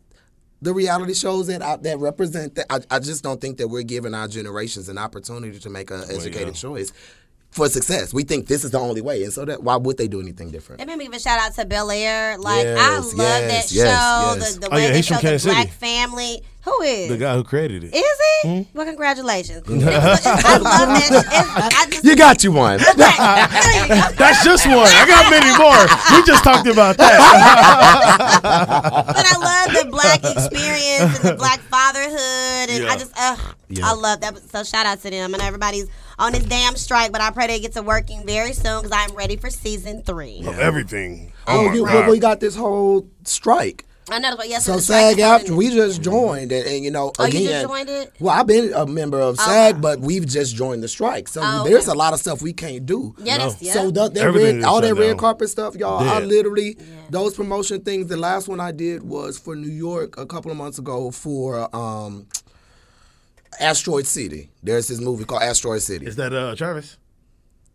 the 0.61 0.73
reality 0.73 1.13
shows 1.13 1.47
that 1.47 1.61
uh, 1.61 1.77
that 1.77 1.97
represent 1.99 2.55
that? 2.55 2.65
I, 2.69 2.79
I 2.95 2.99
just 2.99 3.23
don't 3.23 3.39
think 3.39 3.57
that 3.57 3.67
we're 3.69 3.83
giving 3.83 4.13
our 4.13 4.27
generations 4.27 4.89
an 4.89 4.97
opportunity 4.97 5.59
to 5.59 5.69
make 5.69 5.91
an 5.91 6.03
educated 6.09 6.55
choice 6.55 6.91
for 7.51 7.69
success. 7.69 8.13
We 8.13 8.23
think 8.23 8.47
this 8.47 8.65
is 8.65 8.71
the 8.71 8.79
only 8.79 8.99
way, 8.99 9.23
and 9.23 9.31
so 9.31 9.45
that 9.45 9.63
why 9.63 9.77
would 9.77 9.97
they 9.97 10.09
do 10.09 10.19
anything 10.19 10.51
different? 10.51 10.85
Let 10.85 10.97
me 10.97 11.05
give 11.05 11.13
a 11.13 11.19
shout 11.19 11.39
out 11.39 11.53
to 11.55 11.65
Bel 11.65 11.91
Air. 11.91 12.37
Like 12.37 12.67
I 12.67 12.97
love 12.97 13.13
yes, 13.15 13.69
that 13.69 13.71
yes, 13.71 13.71
show. 13.71 14.39
yes. 14.39 14.53
The, 14.55 14.59
the 14.59 14.67
Oh, 14.71 14.75
way 14.75 14.83
yeah, 14.87 14.91
they 14.91 15.01
show 15.01 15.15
the 15.15 15.39
City. 15.39 15.55
black 15.55 15.69
family. 15.69 16.41
Who 16.65 16.81
is? 16.81 17.09
the 17.09 17.17
guy 17.17 17.35
who 17.35 17.43
created 17.43 17.83
it. 17.83 17.93
Is 17.95 18.03
he? 18.03 18.47
Hmm? 18.63 18.77
Well, 18.77 18.85
congratulations. 18.85 19.63
It 19.69 19.75
was- 19.77 20.25
I 20.25 20.57
love 20.57 20.89
that. 20.89 21.71
I 21.73 21.89
just, 21.91 22.03
You 22.03 22.15
got 22.15 22.43
you 22.43 22.51
one. 22.51 22.79
There. 22.79 22.95
That's 24.17 24.43
just 24.43 24.65
one. 24.67 24.77
I 24.89 25.05
got 25.07 25.29
many 25.29 25.51
more. 25.57 25.85
We 26.17 26.23
just 26.25 26.43
talked 26.43 26.67
about 26.67 26.97
that. 26.97 27.19
but 28.43 29.25
I 29.25 29.37
love 29.37 29.83
the 29.85 29.89
black 29.91 30.23
experience 30.23 31.19
and 31.19 31.29
the 31.29 31.35
black 31.37 31.59
fatherhood, 31.61 32.69
and 32.69 32.85
I 32.85 32.93
Yeah. 32.93 32.97
just, 32.97 33.13
uh, 33.17 33.37
I 33.83 33.93
love 33.93 34.21
that. 34.21 34.37
So 34.49 34.63
shout 34.63 34.85
out 34.85 35.01
to 35.01 35.09
them, 35.09 35.33
and 35.33 35.41
everybody's 35.43 35.87
on 36.19 36.31
this 36.33 36.43
damn 36.45 36.75
strike. 36.75 37.11
But 37.11 37.21
I 37.21 37.29
pray 37.31 37.47
they 37.47 37.59
get 37.59 37.73
to 37.73 37.81
working 37.81 38.25
very 38.25 38.53
soon 38.53 38.81
because 38.83 38.91
I'm 38.91 39.15
ready 39.15 39.35
for 39.37 39.49
season 39.49 40.01
three. 40.03 40.39
Of 40.45 40.59
everything. 40.59 41.31
Oh, 41.47 41.59
Oh, 41.59 41.67
my 41.67 41.73
you, 41.73 41.85
God. 41.85 41.93
well, 41.93 42.11
we 42.11 42.19
got 42.19 42.39
this 42.39 42.55
whole 42.55 43.07
strike. 43.23 43.85
I 44.09 44.19
know, 44.19 44.35
but 44.37 44.47
yes, 44.47 44.65
So 44.65 44.75
the 44.75 44.81
SAG 44.81 45.17
is 45.17 45.23
after 45.23 45.55
we 45.55 45.71
just 45.71 46.01
joined, 46.01 46.51
and, 46.51 46.65
and 46.67 46.83
you 46.83 46.91
know, 46.91 47.11
Oh, 47.17 47.23
you 47.25 47.39
again, 47.39 47.45
just 47.63 47.67
joined 47.67 47.89
it? 47.89 48.13
Well, 48.19 48.39
I've 48.39 48.45
been 48.45 48.71
a 48.73 48.85
member 48.85 49.19
of 49.19 49.39
SAG, 49.39 49.81
but 49.81 49.99
we've 49.99 50.27
just 50.27 50.55
joined 50.55 50.83
the 50.83 50.87
strike. 50.87 51.27
So 51.27 51.41
Oh, 51.43 51.63
there's 51.67 51.87
a 51.87 51.95
lot 51.95 52.13
of 52.13 52.19
stuff 52.19 52.41
we 52.41 52.53
can't 52.53 52.85
do. 52.85 53.15
Yeah, 53.17 53.39
that's 53.39 53.61
yeah. 53.61 53.73
So 53.73 53.89
the, 53.89 54.09
that 54.09 54.31
red, 54.31 54.63
all 54.63 54.79
that 54.81 54.93
red 54.93 55.07
down. 55.09 55.17
carpet 55.17 55.49
stuff, 55.49 55.75
y'all. 55.75 56.07
I 56.07 56.19
Dead. 56.19 56.27
literally 56.29 56.77
those 57.09 57.33
promotion 57.35 57.81
things. 57.81 58.07
The 58.07 58.17
last 58.17 58.47
one 58.47 58.59
I 58.59 58.71
did 58.71 59.01
was 59.03 59.39
for 59.39 59.55
New 59.55 59.71
York 59.71 60.17
a 60.19 60.25
couple 60.27 60.51
of 60.51 60.57
months 60.57 60.77
ago 60.77 61.09
for 61.09 61.75
um, 61.75 62.27
Asteroid 63.59 64.05
City. 64.05 64.49
There's 64.61 64.87
this 64.87 64.99
movie 64.99 65.25
called 65.25 65.41
Asteroid 65.41 65.81
City. 65.81 66.05
Is 66.05 66.15
that 66.17 66.31
uh, 66.33 66.55
Travis? 66.55 66.97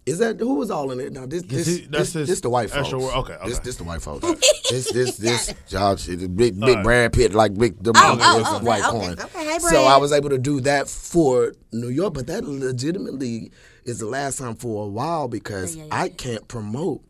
Is 0.06 0.18
that 0.18 0.40
who 0.40 0.54
was 0.54 0.70
all 0.70 0.90
in 0.92 0.98
it? 1.00 1.12
No, 1.12 1.26
this 1.26 1.42
this 1.42 1.66
he- 1.66 1.86
that's 1.86 2.12
this, 2.12 2.12
his 2.14 2.28
this 2.28 2.40
the 2.40 2.50
white 2.50 2.70
folks. 2.70 2.86
Astro 2.86 3.00
World- 3.00 3.14
okay, 3.30 3.36
This 3.44 3.56
okay. 3.58 3.64
this 3.64 3.76
the 3.76 3.84
white 3.84 4.02
folks. 4.02 4.26
this 4.70 4.90
this 4.92 5.16
this 5.18 5.54
Josh, 5.68 6.06
big 6.06 6.34
big 6.36 6.58
right. 6.58 6.82
Brad 6.82 7.12
Pitt 7.12 7.34
like 7.34 7.54
big 7.56 7.80
the 7.82 7.92
Oh, 7.94 8.18
oh, 8.20 8.42
oh, 8.60 8.64
white 8.64 8.82
okay, 8.82 8.90
coin. 8.90 9.12
okay. 9.20 9.44
Hey, 9.44 9.58
so 9.58 9.82
I 9.84 9.98
was 9.98 10.12
able 10.12 10.30
to 10.30 10.38
do 10.38 10.60
that 10.62 10.88
for 10.88 11.52
New 11.72 11.88
York, 11.88 12.14
but 12.14 12.26
that 12.28 12.44
legitimately 12.44 13.52
is 13.84 13.98
the 13.98 14.06
last 14.06 14.38
time 14.38 14.56
for 14.56 14.84
a 14.84 14.88
while 14.88 15.28
because 15.28 15.76
Yeah, 15.76 15.84
yeah, 15.84 16.00
I 16.02 16.08
can't 16.08 16.48
promote 16.48 17.02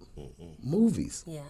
movies, 0.62 1.24
yeah. 1.26 1.40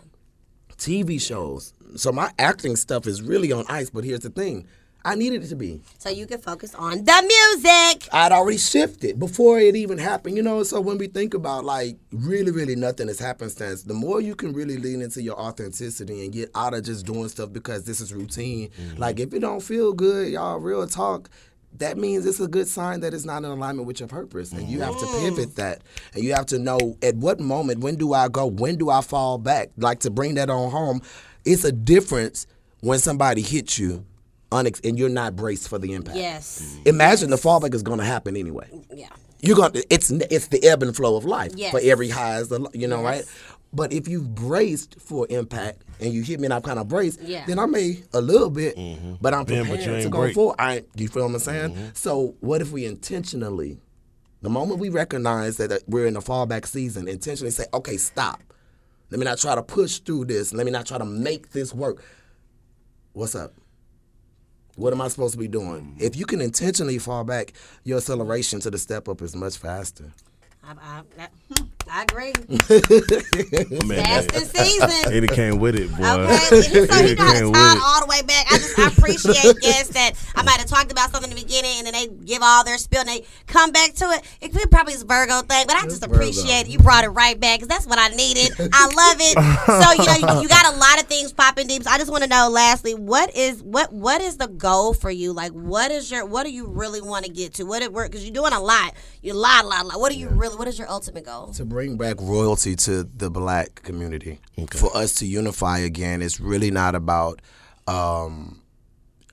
TV 0.76 1.20
shows. 1.20 1.72
So 1.96 2.12
my 2.12 2.30
acting 2.38 2.76
stuff 2.76 3.06
is 3.06 3.22
really 3.22 3.50
on 3.52 3.64
ice. 3.68 3.90
But 3.90 4.04
here's 4.04 4.20
the 4.20 4.30
thing. 4.30 4.66
I 5.05 5.14
needed 5.14 5.43
it 5.43 5.48
to 5.48 5.56
be. 5.56 5.81
So 5.98 6.10
you 6.10 6.27
can 6.27 6.40
focus 6.40 6.74
on 6.74 7.05
the 7.05 7.22
music. 7.22 8.09
I'd 8.12 8.32
already 8.32 8.59
shifted 8.59 9.18
before 9.18 9.59
it 9.59 9.74
even 9.74 9.98
happened, 9.98 10.36
you 10.36 10.43
know. 10.43 10.62
So 10.62 10.81
when 10.81 10.98
we 10.98 11.06
think 11.06 11.35
about 11.35 11.64
like 11.64 11.97
really, 12.12 12.51
really 12.51 12.77
nothing 12.77 13.09
has 13.09 13.16
is 13.16 13.24
happenstance, 13.24 13.82
the 13.82 13.94
more 13.94 14.20
you 14.20 14.35
can 14.35 14.52
really 14.52 14.77
lean 14.77 15.01
into 15.01 15.22
your 15.22 15.39
authenticity 15.39 16.24
and 16.24 16.32
get 16.32 16.51
out 16.55 16.74
of 16.74 16.85
just 16.85 17.06
doing 17.06 17.28
stuff 17.28 17.52
because 17.52 17.85
this 17.85 18.01
is 18.01 18.12
routine. 18.12 18.68
Mm-hmm. 18.68 18.98
Like 18.98 19.20
if 19.20 19.32
it 19.32 19.40
don't 19.40 19.60
feel 19.60 19.93
good, 19.93 20.32
y'all, 20.32 20.59
real 20.59 20.86
talk. 20.86 21.31
That 21.78 21.97
means 21.97 22.27
it's 22.27 22.40
a 22.40 22.48
good 22.48 22.66
sign 22.66 22.98
that 23.01 23.14
it's 23.14 23.24
not 23.24 23.39
in 23.39 23.44
alignment 23.44 23.86
with 23.86 24.01
your 24.01 24.09
purpose, 24.09 24.51
and 24.51 24.68
you 24.68 24.81
have 24.81 24.98
to 24.98 25.06
mm. 25.06 25.20
pivot 25.20 25.55
that, 25.55 25.82
and 26.14 26.24
you 26.24 26.35
have 26.35 26.47
to 26.47 26.59
know 26.59 26.97
at 27.01 27.14
what 27.14 27.39
moment, 27.39 27.78
when 27.78 27.94
do 27.94 28.12
I 28.12 28.27
go, 28.27 28.44
when 28.44 28.74
do 28.74 28.90
I 28.90 29.02
fall 29.02 29.39
back? 29.39 29.70
Like 29.77 30.01
to 30.01 30.10
bring 30.10 30.35
that 30.35 30.51
on 30.51 30.72
home, 30.72 31.01
it's 31.44 31.62
a 31.62 31.70
difference 31.70 32.48
when 32.81 32.98
somebody 32.98 33.43
hits 33.43 33.78
you, 33.78 34.05
unex- 34.51 34.86
and 34.89 34.98
you're 34.98 35.09
not 35.09 35.36
braced 35.36 35.68
for 35.68 35.78
the 35.78 35.93
impact 35.94 36.16
Yes. 36.16 36.60
Mm-hmm. 36.62 36.89
imagine 36.89 37.31
the 37.31 37.36
fallback 37.36 37.74
is 37.74 37.82
going 37.82 37.98
to 37.98 38.05
happen 38.05 38.36
anyway. 38.36 38.68
Yeah. 38.93 39.09
You're 39.40 39.56
going 39.56 39.72
to 39.72 39.85
it's 39.94 40.10
it's 40.10 40.48
the 40.48 40.62
ebb 40.68 40.82
and 40.82 40.94
flow 40.94 41.16
of 41.16 41.24
life. 41.24 41.52
Yes. 41.55 41.70
For 41.70 41.81
every 41.82 42.09
high 42.10 42.39
is 42.39 42.48
the 42.48 42.68
you 42.74 42.86
know 42.89 43.02
right. 43.02 43.24
But 43.72 43.93
if 43.93 44.09
you've 44.09 44.35
braced 44.35 45.01
for 45.01 45.28
impact 45.31 45.82
and 46.01 46.12
you 46.12 46.22
hit 46.22 46.40
me 46.40 46.47
and 46.47 46.52
I'm 46.55 46.60
kind 46.62 46.81
of 46.81 46.89
braced, 46.89 47.20
Yeah. 47.22 47.47
then 47.47 47.59
I 47.60 47.66
may 47.66 48.02
a 48.12 48.20
little 48.20 48.51
bit, 48.51 48.77
mm-hmm. 48.77 49.14
but 49.20 49.32
I'm 49.32 49.44
Bend, 49.44 49.68
prepared 49.68 49.89
but 49.98 50.02
to 50.02 50.09
go 50.09 50.18
break. 50.18 50.35
forward. 50.35 50.56
I 50.59 50.82
you 50.97 51.06
feel 51.09 51.24
what 51.27 51.35
I'm 51.35 51.39
saying? 51.39 51.70
Mm-hmm. 51.74 51.86
So 51.94 52.35
what 52.40 52.60
if 52.60 52.72
we 52.72 52.85
intentionally, 52.85 53.78
the 54.43 54.51
moment 54.51 54.81
we 54.81 54.89
recognize 54.89 55.56
that, 55.59 55.68
that 55.70 55.82
we're 55.86 56.06
in 56.06 56.16
a 56.16 56.20
fallback 56.20 56.66
season, 56.66 57.06
intentionally 57.06 57.52
say, 57.52 57.66
okay, 57.72 57.97
stop. 57.97 58.43
Let 59.10 59.20
me 59.20 59.24
not 59.24 59.39
try 59.39 59.55
to 59.55 59.62
push 59.62 59.98
through 60.01 60.24
this. 60.27 60.52
Let 60.52 60.66
me 60.66 60.72
not 60.72 60.86
try 60.86 60.98
to 60.98 61.05
make 61.05 61.51
this 61.52 61.72
work. 61.72 62.02
What's 63.12 63.35
up? 63.36 63.52
What 64.81 64.94
am 64.94 65.02
I 65.02 65.09
supposed 65.09 65.35
to 65.35 65.39
be 65.39 65.47
doing? 65.47 65.82
Mm-hmm. 65.82 66.02
If 66.02 66.16
you 66.16 66.24
can 66.24 66.40
intentionally 66.40 66.97
fall 66.97 67.23
back, 67.23 67.52
your 67.85 67.98
acceleration 67.98 68.61
to 68.61 68.70
the 68.70 68.78
step 68.78 69.11
up 69.11 69.20
is 69.20 69.36
much 69.36 69.59
faster. 69.59 70.15
I, 70.62 70.73
I, 70.73 71.03
I, 71.19 71.28
I 71.91 72.03
agree. 72.03 72.32
Man, 73.87 74.05
Fast 74.05 74.35
in 74.37 74.45
season. 74.45 75.12
He 75.12 75.27
came 75.27 75.59
with 75.59 75.74
it, 75.74 75.91
boy. 75.97 76.05
Okay, 76.05 76.37
so 76.37 76.61
he 76.62 76.81
He 76.81 76.87
got 76.87 77.35
came 77.35 77.35
his 77.35 77.45
with 77.45 77.55
time 77.55 77.77
it. 77.78 77.82
all 77.82 78.01
the 78.01 78.07
way 78.07 78.23
back. 78.23 78.47
I 78.53 78.59
just 78.59 78.78
I 78.78 78.89
appreciate 78.89 79.61
guests 79.61 79.95
that 79.95 80.12
I 80.37 80.43
might 80.43 80.59
have 80.59 80.66
talked 80.66 80.93
about 80.93 81.11
something 81.11 81.31
in 81.31 81.37
the 81.37 81.43
beginning 81.43 81.78
and 81.78 81.87
then 81.87 81.95
they 81.95 82.07
give 82.24 82.43
all 82.43 82.62
their 82.62 82.78
spill 82.78 83.01
and 83.01 83.09
they 83.09 83.24
come 83.47 83.73
back 83.73 83.95
to 83.95 84.05
it. 84.11 84.23
It 84.41 84.53
could 84.53 84.70
probably 84.70 84.93
is 84.93 85.03
Virgo 85.03 85.41
thing, 85.41 85.65
but 85.66 85.77
I 85.77 85.82
just 85.85 86.05
appreciate 86.05 86.69
you 86.69 86.78
brought 86.78 87.05
it 87.05 87.09
right 87.09 87.41
back 87.41 87.59
because 87.59 87.69
that's 87.69 87.87
what 87.87 87.99
I 87.99 88.09
needed. 88.15 88.53
I 88.73 88.87
love 88.87 89.16
it. 89.19 89.82
So 89.82 89.93
you 90.03 90.07
know 90.07 90.35
you, 90.37 90.43
you 90.43 90.49
got 90.49 90.73
a 90.73 90.77
lot 90.77 91.01
of 91.01 91.07
things 91.09 91.32
popping 91.32 91.66
DéP. 91.69 91.85
So 91.85 91.91
I 91.91 91.99
just 91.99 92.11
want 92.11 92.23
to 92.23 92.28
know, 92.28 92.49
lastly, 92.51 92.95
what 92.95 93.35
is 93.35 93.62
what 93.62 93.93
what 93.93 94.20
is 94.20 94.37
the 94.37 94.47
goal 94.49 94.93
for 94.95 95.11
you? 95.11 95.32
Like, 95.32 95.53
what 95.53 95.91
is 95.91 96.11
your 96.11 96.27
what 96.27 96.45
do 96.45 96.53
you 96.53 96.66
really 96.69 97.01
want 97.01 97.24
to 97.24 97.32
get 97.32 97.55
to? 97.55 97.65
What 97.65 97.82
it 97.82 97.93
work 97.93 98.11
because 98.11 98.24
you're 98.24 98.35
doing 98.35 98.53
a 98.53 98.61
lot. 98.61 98.95
You 99.23 99.32
a 99.32 99.35
lot, 99.35 99.65
a 99.65 99.66
lot, 99.66 99.85
a 99.85 99.89
lot. 99.89 100.01
What 100.01 100.12
do 100.12 100.19
you 100.19 100.28
really? 100.28 100.49
What 100.56 100.68
is 100.68 100.78
your 100.78 100.89
ultimate 100.90 101.24
goal? 101.24 101.48
To 101.55 101.64
bring 101.64 101.97
back 101.97 102.16
royalty 102.20 102.77
to 102.77 103.05
the 103.05 103.31
black 103.31 103.82
community, 103.82 104.40
for 104.72 104.94
us 104.97 105.14
to 105.16 105.27
unify 105.27 105.78
again, 105.78 106.22
it's 106.22 106.40
really 106.40 106.70
not 106.70 106.94
about 106.94 107.40
um, 107.86 108.60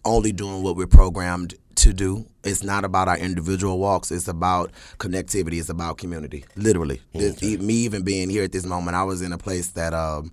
only 0.06 0.32
doing 0.32 0.64
what 0.64 0.76
we're 0.76 0.88
programmed 0.88 1.56
to 1.76 1.94
do. 1.94 2.26
It's 2.44 2.64
not 2.64 2.86
about 2.86 3.08
our 3.08 3.18
individual 3.18 3.78
walks. 3.80 4.12
It's 4.12 4.28
about 4.28 4.72
connectivity. 5.00 5.60
It's 5.60 5.70
about 5.70 5.98
community. 5.98 6.46
Literally, 6.56 7.02
This- 7.14 7.42
e- 7.44 7.58
me 7.58 7.74
even 7.86 8.04
being 8.04 8.30
here 8.30 8.44
at 8.44 8.52
this 8.52 8.66
moment, 8.66 8.96
I 8.96 9.04
was 9.04 9.22
in 9.22 9.32
a 9.34 9.38
place 9.38 9.68
that 9.70 9.94
um, 9.94 10.32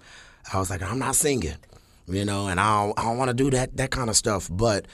I 0.53 0.59
was 0.59 0.71
like, 0.71 0.83
I'm 0.83 0.99
not 0.99 1.17
singing, 1.17 1.57
you 2.07 2.25
know, 2.25 2.49
and 2.49 2.59
I 2.61 2.87
don't, 2.87 2.99
I 2.99 3.03
don't 3.05 3.19
want 3.19 3.29
to 3.31 3.35
do 3.35 3.51
that 3.51 3.77
that 3.77 3.91
kind 3.91 4.09
of 4.11 4.17
stuff, 4.17 4.49
but. 4.51 4.87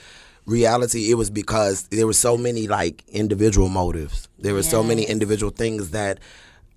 Reality, 0.51 1.09
it 1.09 1.15
was 1.15 1.29
because 1.29 1.83
there 1.87 2.05
were 2.05 2.13
so 2.13 2.37
many 2.37 2.67
like 2.67 3.03
individual 3.07 3.69
motives. 3.69 4.27
There 4.37 4.53
were 4.53 4.63
so 4.63 4.83
many 4.83 5.03
individual 5.03 5.51
things 5.51 5.91
that 5.91 6.19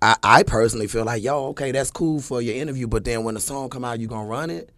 I, 0.01 0.15
I 0.23 0.43
personally 0.43 0.87
feel 0.87 1.03
like, 1.03 1.21
yo, 1.21 1.47
okay, 1.47 1.71
that's 1.71 1.91
cool 1.91 2.21
for 2.21 2.41
your 2.41 2.55
interview, 2.55 2.87
but 2.87 3.03
then 3.03 3.23
when 3.23 3.35
the 3.35 3.41
song 3.41 3.69
come 3.69 3.83
out, 3.83 3.99
you 3.99 4.07
gonna 4.07 4.27
run 4.27 4.49
it. 4.49 4.69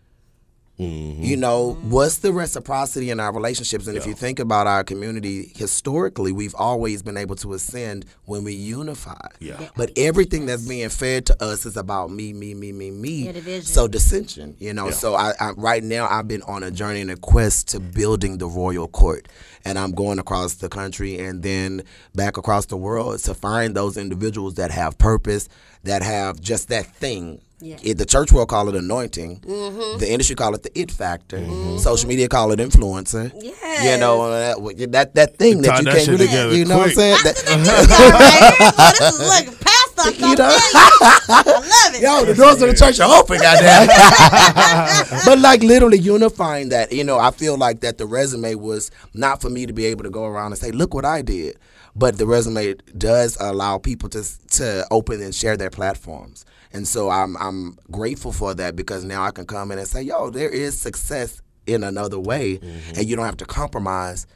Mm-hmm. 0.80 1.24
You 1.24 1.38
know, 1.38 1.74
what's 1.82 2.20
the 2.20 2.32
reciprocity 2.32 3.10
in 3.10 3.20
our 3.20 3.34
relationships? 3.34 3.88
And 3.88 3.98
if 3.98 4.06
you 4.06 4.14
think 4.14 4.38
about 4.38 4.68
our 4.68 4.84
community 4.84 5.52
historically, 5.56 6.32
we've 6.32 6.54
always 6.54 7.02
been 7.02 7.18
able 7.18 7.36
to 7.38 7.54
ascend 7.54 8.06
when 8.26 8.44
we 8.44 8.54
unify. 8.54 9.28
Yeah. 9.40 9.70
But 9.76 9.92
everything 9.98 10.46
that's 10.46 10.68
being 10.68 10.90
fed 10.90 11.26
to 11.28 11.44
us 11.44 11.66
is 11.66 11.78
about 11.78 12.12
me, 12.12 12.32
me, 12.32 12.54
me, 12.54 12.72
me, 12.72 12.92
me. 12.92 13.26
Yeah, 13.26 13.32
division. 13.32 13.64
So 13.64 13.88
dissension, 13.88 14.56
you 14.60 14.72
know. 14.72 14.92
So 14.92 15.16
I, 15.16 15.34
I 15.40 15.52
right 15.52 15.84
now 15.84 16.08
I've 16.08 16.28
been 16.28 16.44
on 16.44 16.62
a 16.62 16.70
journey 16.70 17.02
and 17.02 17.10
a 17.10 17.18
quest 17.18 17.70
to 17.70 17.80
building 17.80 18.38
the 18.38 18.48
royal 18.48 18.88
court, 18.88 19.28
and 19.66 19.80
I'm 19.80 19.94
going 19.94 20.20
across 20.20 20.56
the 20.56 20.70
country 20.70 21.18
and 21.18 21.42
then 21.42 21.82
back 22.14 22.38
across 22.38 22.68
the 22.68 22.78
world 22.78 23.18
to 23.20 23.34
find 23.34 23.76
those 23.76 23.98
individuals 23.98 24.56
that 24.56 24.70
have 24.70 25.00
purpose, 25.00 25.50
that 25.84 26.02
have 26.04 26.40
just 26.42 26.70
that 26.70 26.86
thing 26.96 27.42
Yeah. 27.60 27.78
It- 27.82 27.98
the 27.98 28.06
church 28.06 28.32
will 28.32 28.46
call 28.46 28.70
it 28.70 28.76
anointing. 28.76 29.40
Mm-hmm. 29.42 29.98
The 29.98 30.12
industry 30.12 30.36
call 30.36 30.54
it 30.54 30.62
the 30.62 30.70
it 30.80 30.92
factor. 30.92 31.40
Social 31.80 32.08
media 32.08 32.28
call 32.30 32.52
it 32.52 32.60
influencer. 32.60 33.34
You 33.34 33.98
know 33.98 34.30
that 34.32 34.92
that, 34.92 35.16
that 35.16 35.38
thing 35.38 35.62
that 35.64 35.80
you 35.80 35.86
that 35.86 35.94
can't 35.94 36.06
shit 36.06 36.14
really. 36.14 36.28
together 36.28 36.54
You 36.56 36.66
know 36.66 36.78
what 36.78 36.90
I'm 36.90 36.96
saying? 36.96 37.18
That's 37.24 37.42
That- 37.44 37.58
right 38.14 38.62
here. 38.62 38.94
This 39.00 39.20
is 39.20 39.48
look 39.48 39.60
past. 39.62 39.74
You 40.20 40.36
know? 40.36 40.48
I 40.48 41.44
love 41.58 41.96
it. 41.96 42.02
Yo, 42.06 42.26
the 42.26 42.36
doors 42.36 42.62
of 42.62 42.70
the 42.70 42.76
church 42.76 43.00
are 43.00 43.12
open, 43.20 43.40
goddamn. 43.40 43.88
but 45.26 45.40
like 45.40 45.64
literally 45.64 45.98
unifying 45.98 46.70
that, 46.70 46.92
you 46.92 47.04
know, 47.04 47.18
I 47.18 47.32
feel 47.32 47.58
like 47.58 47.80
that 47.82 47.98
the 47.98 48.06
resume 48.06 48.54
was 48.56 48.92
not 49.16 49.42
for 49.42 49.50
me 49.50 49.66
to 49.66 49.74
be 49.74 49.86
able 49.86 50.04
to 50.04 50.10
go 50.12 50.26
around 50.26 50.52
and 50.52 50.60
say, 50.60 50.70
"Look 50.72 50.94
what 50.94 51.04
I 51.06 51.24
did," 51.24 51.58
but 51.98 52.18
the 52.18 52.28
resume 52.28 52.76
does 52.98 53.38
allow 53.40 53.78
people 53.80 54.10
to 54.10 54.24
to 54.52 54.86
open 54.92 55.22
and 55.22 55.34
share 55.34 55.58
their 55.58 55.70
platforms, 55.72 56.46
and 56.72 56.88
so 56.88 57.10
I'm 57.10 57.36
I'm 57.38 57.78
grateful 57.92 58.32
for 58.32 58.54
that 58.54 58.76
because 58.76 59.04
now 59.04 59.24
I 59.24 59.32
can 59.32 59.46
come 59.46 59.72
in 59.72 59.80
and 59.80 59.88
say, 59.88 60.04
"Yo, 60.04 60.30
there 60.30 60.50
is 60.50 60.78
success 60.78 61.42
in 61.66 61.84
another 61.84 62.20
way, 62.20 62.60
and 62.96 63.06
you 63.08 63.16
don't 63.16 63.26
have 63.26 63.38
to 63.38 63.46
compromise." 63.46 64.28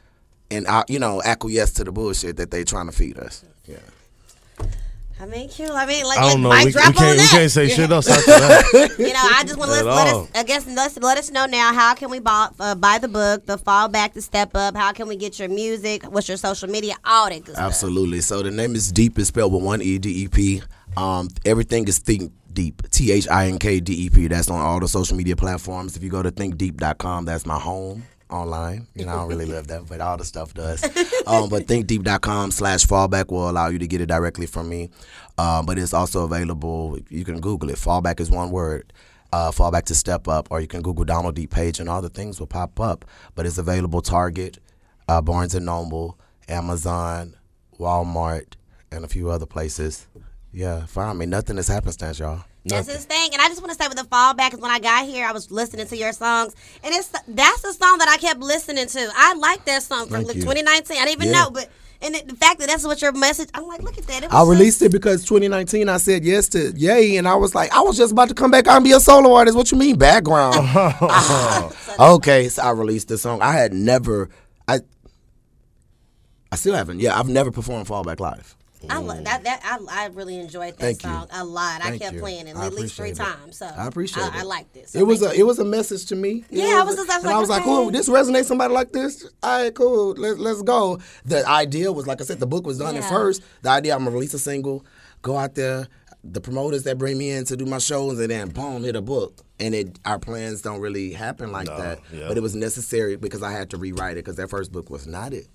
And 0.50 0.66
uh, 0.66 0.84
you 0.88 0.98
know, 0.98 1.22
acquiesce 1.24 1.72
to 1.74 1.84
the 1.84 1.92
bullshit 1.92 2.36
that 2.36 2.50
they're 2.50 2.64
trying 2.64 2.86
to 2.86 2.92
feed 2.92 3.18
us. 3.18 3.44
Yeah. 3.66 3.76
I 5.22 5.26
mean, 5.26 5.48
Q. 5.48 5.68
I 5.72 5.86
mean, 5.86 6.04
like, 6.04 6.18
I 6.18 6.32
don't 6.32 6.42
know. 6.42 6.48
like, 6.48 6.64
We, 6.64 6.64
mic 6.64 6.74
we 6.74 6.80
drop 6.80 6.86
on 6.88 6.94
can't, 6.94 7.10
we 7.12 7.16
that. 7.18 7.30
can't 7.30 7.50
say 7.52 7.68
shit 7.68 7.90
else 7.92 8.08
after 8.10 8.26
that. 8.26 8.96
You 8.98 9.12
know, 9.12 9.20
I 9.22 9.44
just 9.44 9.56
want 9.56 9.70
to 9.70 9.76
let, 9.76 9.86
At 9.86 9.94
let 9.94 10.14
all. 10.14 10.22
us. 10.24 10.30
I 10.34 10.42
guess 10.42 10.66
let's 10.66 10.96
let 10.98 11.16
us 11.16 11.30
know 11.30 11.46
now. 11.46 11.72
How 11.72 11.94
can 11.94 12.10
we 12.10 12.18
buy, 12.18 12.48
uh, 12.58 12.74
buy 12.74 12.98
the 12.98 13.06
book, 13.06 13.46
the 13.46 13.56
Fall 13.56 13.88
Back 13.88 14.14
to 14.14 14.20
Step 14.20 14.50
Up? 14.56 14.74
How 14.76 14.90
can 14.90 15.06
we 15.06 15.14
get 15.14 15.38
your 15.38 15.48
music? 15.48 16.02
What's 16.04 16.26
your 16.26 16.36
social 16.38 16.68
media? 16.68 16.94
All 17.04 17.28
that 17.28 17.44
good 17.44 17.54
stuff. 17.54 17.66
Absolutely. 17.66 18.20
So 18.20 18.42
the 18.42 18.50
name 18.50 18.74
is 18.74 18.92
DéP 18.92 19.16
is 19.20 19.28
spelled 19.28 19.52
with 19.52 19.62
one 19.62 19.80
E 19.80 19.96
D 19.98 20.24
E 20.24 20.28
P. 20.28 20.60
Um, 20.96 21.28
everything 21.46 21.86
is 21.86 22.00
Think 22.00 22.32
DéP. 22.52 22.90
T 22.90 23.12
H 23.12 23.28
I 23.28 23.46
N 23.46 23.60
K 23.60 23.78
D 23.78 23.92
E 24.06 24.10
P. 24.10 24.26
That's 24.26 24.50
on 24.50 24.60
all 24.60 24.80
the 24.80 24.88
social 24.88 25.16
media 25.16 25.36
platforms. 25.36 25.96
If 25.96 26.02
you 26.02 26.10
go 26.10 26.24
to 26.24 26.32
thinkdeep.com, 26.32 27.26
that's 27.26 27.46
my 27.46 27.60
home 27.60 28.02
online. 28.32 28.86
You 28.94 29.04
know, 29.06 29.12
I 29.12 29.16
don't 29.16 29.28
really 29.28 29.46
love 29.46 29.68
that, 29.68 29.88
but 29.88 30.00
all 30.00 30.16
the 30.16 30.24
stuff 30.24 30.54
does. 30.54 30.82
um, 31.26 31.48
but 31.48 31.66
thinkdeep.com 31.66 32.50
slash 32.50 32.84
fallback 32.84 33.30
will 33.30 33.48
allow 33.48 33.68
you 33.68 33.78
to 33.78 33.86
get 33.86 34.00
it 34.00 34.06
directly 34.06 34.46
from 34.46 34.68
me. 34.68 34.90
Um, 35.38 35.66
but 35.66 35.78
it's 35.78 35.94
also 35.94 36.24
available. 36.24 36.98
You 37.08 37.24
can 37.24 37.40
Google 37.40 37.70
it. 37.70 37.76
Fallback 37.76 38.20
is 38.20 38.30
one 38.30 38.50
word. 38.50 38.92
Uh, 39.32 39.50
fallback 39.50 39.84
to 39.84 39.94
step 39.94 40.28
up, 40.28 40.48
or 40.50 40.60
you 40.60 40.66
can 40.66 40.82
Google 40.82 41.06
Donald 41.06 41.36
DéP 41.36 41.50
Paige, 41.50 41.80
and 41.80 41.88
all 41.88 42.02
the 42.02 42.10
things 42.10 42.38
will 42.38 42.46
pop 42.46 42.78
up. 42.78 43.06
But 43.34 43.46
it's 43.46 43.56
available 43.56 44.02
Target, 44.02 44.58
uh, 45.08 45.22
Barnes 45.22 45.54
and 45.54 45.64
Noble, 45.64 46.18
Amazon, 46.48 47.34
Walmart, 47.78 48.54
and 48.90 49.04
a 49.04 49.08
few 49.08 49.30
other 49.30 49.46
places. 49.46 50.06
Yeah, 50.52 50.84
find 50.84 51.18
me. 51.18 51.24
Nothing 51.24 51.56
is 51.56 51.68
happenstance, 51.68 52.18
y'all. 52.18 52.44
That's 52.64 52.86
his 52.92 53.04
thing, 53.04 53.30
and 53.32 53.42
I 53.42 53.48
just 53.48 53.60
want 53.60 53.72
to 53.76 53.82
say 53.82 53.88
with 53.88 53.96
the 53.98 54.04
fallback 54.04 54.54
is 54.54 54.60
when 54.60 54.70
I 54.70 54.78
got 54.78 55.04
here, 55.06 55.26
I 55.26 55.32
was 55.32 55.50
listening 55.50 55.86
to 55.88 55.96
your 55.96 56.12
songs, 56.12 56.54
and 56.84 56.94
it's 56.94 57.08
that's 57.26 57.62
the 57.62 57.72
song 57.72 57.98
that 57.98 58.08
I 58.08 58.18
kept 58.18 58.38
listening 58.40 58.86
to. 58.86 59.10
I 59.16 59.34
like 59.34 59.64
that 59.64 59.82
song 59.82 60.06
from 60.06 60.22
like 60.22 60.36
2019. 60.36 60.96
I 60.96 61.04
didn't 61.04 61.10
even 61.22 61.28
Yeah. 61.34 61.42
know, 61.44 61.50
but 61.50 61.68
and 62.00 62.14
it, 62.16 62.26
the 62.28 62.34
fact 62.36 62.58
that 62.60 62.68
that's 62.68 62.84
what 62.84 63.00
your 63.02 63.12
message, 63.12 63.48
I'm 63.54 63.66
like, 63.66 63.82
look 63.82 63.96
at 63.98 64.06
that. 64.08 64.22
It 64.24 64.26
was 64.30 64.32
I 64.34 64.38
just- 64.40 64.48
released 64.50 64.82
it 64.82 64.92
because 64.92 65.24
2019 65.24 65.88
I 65.88 65.96
said 65.96 66.24
yes 66.24 66.48
to 66.50 66.72
Yay, 66.76 67.16
and 67.16 67.26
I 67.28 67.34
was 67.34 67.54
like, 67.54 67.72
I 67.72 67.80
was 67.80 67.96
just 67.96 68.12
about 68.12 68.28
to 68.28 68.34
come 68.34 68.50
back 68.52 68.66
out 68.68 68.76
and 68.76 68.84
be 68.84 68.92
a 68.92 69.00
solo 69.00 69.34
artist. 69.34 69.56
What 69.56 69.70
you 69.72 69.78
mean 69.78 69.96
background? 69.98 70.54
Ah, 70.60 71.70
okay, 72.14 72.48
so 72.48 72.62
I 72.62 72.70
released 72.70 73.08
the 73.08 73.18
song. 73.18 73.42
I 73.42 73.52
had 73.52 73.72
never, 73.72 74.30
I, 74.68 74.80
I 76.50 76.56
still 76.56 76.74
haven't. 76.74 77.00
Yeah, 77.00 77.18
I've 77.18 77.28
never 77.28 77.50
performed 77.50 77.86
Fallback 77.88 78.20
live. 78.20 78.56
I 78.90 78.98
love 78.98 79.24
that. 79.24 79.44
That 79.44 79.60
I, 79.64 80.04
I 80.04 80.06
really 80.08 80.38
enjoyed 80.38 80.74
that 80.74 80.78
Thank 80.78 81.02
you. 81.02 81.08
song 81.10 81.28
a 81.32 81.44
lot. 81.44 81.84
I 81.84 81.98
kept 81.98 82.14
you. 82.14 82.20
playing 82.20 82.46
it 82.48 82.56
I 82.56 82.66
at 82.66 82.74
least 82.74 82.94
three 82.96 83.10
it. 83.10 83.16
times. 83.16 83.58
So 83.58 83.66
I 83.66 83.86
appreciate 83.86 84.24
I, 84.24 84.28
it. 84.28 84.34
I 84.34 84.42
like 84.42 84.72
this. 84.72 84.94
It 84.94 85.02
was 85.06 85.22
a 85.22 85.32
it 85.32 85.44
was 85.44 85.58
a 85.58 85.64
message 85.64 86.06
to 86.06 86.16
me. 86.16 86.44
You 86.50 86.62
Yeah, 86.62 86.70
know, 86.70 86.80
I 86.80 86.84
was 86.84 86.96
just- 86.96 87.10
I 87.10 87.16
was 87.16 87.24
like, 87.24 87.34
I 87.34 87.38
was 87.38 87.48
like, 87.48 87.60
okay. 87.62 87.70
cool, 87.70 87.90
this 87.90 88.08
resonates 88.08 88.44
somebody 88.46 88.72
like 88.74 88.92
this. 88.92 89.24
All 89.42 89.62
right, 89.62 89.74
cool, 89.74 90.12
let's 90.14 90.38
let's 90.38 90.62
go. 90.62 90.98
The 91.24 91.46
idea 91.48 91.92
was 91.92 92.06
like 92.06 92.20
I 92.20 92.24
said, 92.24 92.40
the 92.40 92.46
book 92.46 92.66
was 92.66 92.78
done 92.78 92.96
at 92.96 93.04
first. 93.04 93.42
The 93.62 93.70
idea 93.70 93.94
I'm 93.94 94.00
gonna 94.00 94.10
release 94.12 94.34
a 94.34 94.38
single, 94.38 94.84
go 95.22 95.36
out 95.36 95.54
there, 95.54 95.88
the 96.24 96.40
promoters 96.40 96.84
that 96.84 96.98
bring 96.98 97.18
me 97.18 97.30
in 97.30 97.44
to 97.46 97.56
do 97.56 97.66
my 97.66 97.78
shows, 97.78 98.18
and 98.20 98.30
then 98.30 98.48
boom, 98.50 98.84
hit 98.84 98.96
a 98.96 99.02
book. 99.02 99.42
And 99.60 99.74
it 99.76 99.98
our 100.04 100.18
plans 100.18 100.60
don't 100.62 100.80
really 100.80 101.12
happen 101.12 101.52
like 101.52 101.66
that. 101.66 102.00
yeah. 102.12 102.26
But 102.28 102.36
it 102.36 102.40
was 102.42 102.56
necessary 102.56 103.14
because 103.16 103.42
I 103.44 103.52
had 103.52 103.70
to 103.70 103.76
rewrite 103.76 104.12
it 104.16 104.24
because 104.24 104.36
that 104.36 104.50
first 104.50 104.72
book 104.72 104.90
was 104.90 105.06
not 105.06 105.32
it. 105.32 105.46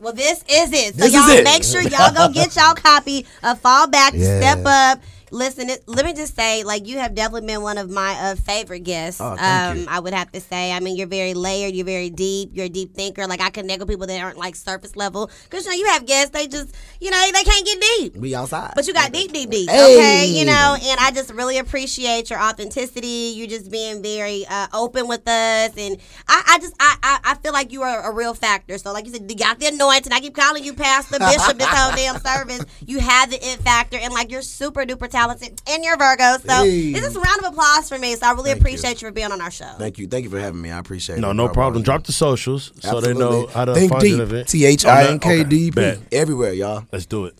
Well, 0.00 0.14
this 0.14 0.38
is 0.48 0.72
it. 0.72 0.94
So 0.94 1.02
This 1.02 1.12
y'all 1.12 1.44
make 1.44 1.62
sure 1.62 1.82
y'all 1.82 2.12
go 2.12 2.32
get 2.32 2.56
y'all 2.56 2.74
copy 2.74 3.26
of 3.42 3.60
Fall 3.60 3.86
Back, 3.86 4.14
Yeah. 4.16 4.40
Step 4.40 4.64
Up. 4.64 5.02
Listen, 5.30 5.70
it, 5.70 5.84
let 5.86 6.04
me 6.04 6.12
just 6.12 6.34
say, 6.34 6.64
like 6.64 6.86
you 6.86 6.98
have 6.98 7.14
definitely 7.14 7.46
been 7.46 7.62
one 7.62 7.78
of 7.78 7.90
my 7.90 8.12
uh, 8.14 8.34
favorite 8.34 8.80
guests. 8.80 9.20
Oh, 9.20 9.36
thank 9.36 9.80
you. 9.80 9.86
I 9.88 10.00
would 10.00 10.12
have 10.12 10.32
to 10.32 10.40
say. 10.40 10.72
I 10.72 10.80
mean, 10.80 10.96
you're 10.96 11.06
very 11.06 11.34
layered. 11.34 11.74
You're 11.74 11.86
very 11.86 12.10
deep. 12.10 12.50
You're 12.52 12.66
a 12.66 12.70
deep 12.70 12.94
thinker. 12.94 13.26
Like 13.26 13.40
I 13.40 13.50
connect 13.50 13.80
with 13.80 13.88
people 13.88 14.06
that 14.06 14.20
aren't 14.20 14.38
like 14.38 14.56
surface 14.56 14.96
level. 14.96 15.30
Because 15.44 15.64
you 15.66 15.70
know, 15.70 15.76
you 15.76 15.86
have 15.86 16.06
guests. 16.06 16.30
They 16.30 16.46
just, 16.46 16.74
you 17.00 17.10
know, 17.10 17.30
they 17.32 17.44
can't 17.44 17.66
get 17.66 17.84
deep. 17.98 18.16
We 18.16 18.34
outside. 18.34 18.72
But 18.74 18.86
you 18.86 18.94
got 18.94 19.12
deep, 19.12 19.32
deep, 19.32 19.50
deep. 19.50 19.70
Hey. 19.70 19.96
Okay, 19.96 20.26
you 20.26 20.44
know, 20.44 20.76
and 20.80 21.00
I 21.00 21.10
just 21.12 21.32
really 21.32 21.58
appreciate 21.58 22.30
your 22.30 22.40
authenticity. 22.40 23.32
You 23.36 23.46
just 23.46 23.70
being 23.70 24.02
very 24.02 24.46
uh, 24.48 24.68
open 24.72 25.06
with 25.06 25.26
us, 25.28 25.76
and 25.76 25.96
I, 26.28 26.42
I 26.48 26.58
just, 26.58 26.74
I, 26.80 26.96
I, 27.02 27.20
I 27.24 27.34
feel 27.36 27.52
like 27.52 27.72
you 27.72 27.82
are 27.82 28.10
a 28.10 28.12
real 28.12 28.34
factor. 28.34 28.78
So, 28.78 28.92
like 28.92 29.06
you 29.06 29.12
said, 29.12 29.30
you 29.30 29.36
got 29.36 29.58
the 29.58 29.66
anointing. 29.66 30.12
I 30.12 30.20
keep 30.20 30.34
calling 30.34 30.64
you 30.64 30.74
Pastor 30.74 31.18
Bishop 31.18 31.58
this 31.58 31.66
whole 31.68 31.92
damn 31.92 32.18
service. 32.20 32.64
You 32.86 32.98
have 33.00 33.30
the 33.30 33.36
it 33.36 33.60
factor, 33.60 33.96
and 33.96 34.12
like 34.12 34.30
you're 34.30 34.42
super 34.42 34.84
duper 34.84 35.08
talented, 35.08 35.19
and 35.28 35.84
you're 35.84 35.96
Virgo. 35.96 36.38
So, 36.46 36.64
Hey. 36.64 36.92
this 36.92 37.04
is 37.04 37.16
a 37.16 37.20
round 37.20 37.40
of 37.40 37.52
applause 37.52 37.88
for 37.88 37.98
me. 37.98 38.14
So, 38.16 38.26
I 38.26 38.32
really 38.32 38.50
Thank 38.50 38.60
appreciate 38.60 39.02
you. 39.02 39.08
for 39.08 39.12
being 39.12 39.32
on 39.32 39.40
our 39.40 39.50
show. 39.50 39.70
Thank 39.78 39.98
you, 39.98 40.06
thank 40.06 40.24
you 40.24 40.30
for 40.30 40.40
having 40.40 40.60
me. 40.60 40.70
I 40.70 40.78
appreciate 40.78 41.18
it. 41.18 41.20
No, 41.20 41.32
no 41.32 41.48
problem. 41.48 41.82
Drop 41.82 42.04
the 42.04 42.12
socials 42.12 42.72
so 42.80 43.00
they 43.00 43.14
know 43.14 43.46
how 43.46 43.64
to 43.64 43.74
Think 43.74 43.92
find 43.92 44.02
DéP. 44.04 44.08
you. 44.08 44.22
event. 44.22 44.48
T 44.48 44.64
H 44.64 44.84
I 44.84 45.04
N 45.08 45.18
K 45.18 45.44
D 45.44 45.66
P. 45.66 45.70
Bet. 45.70 45.98
Everywhere, 46.12 46.52
y'all. 46.52 46.84
Let's 46.92 47.06
do 47.06 47.26
it. 47.26 47.38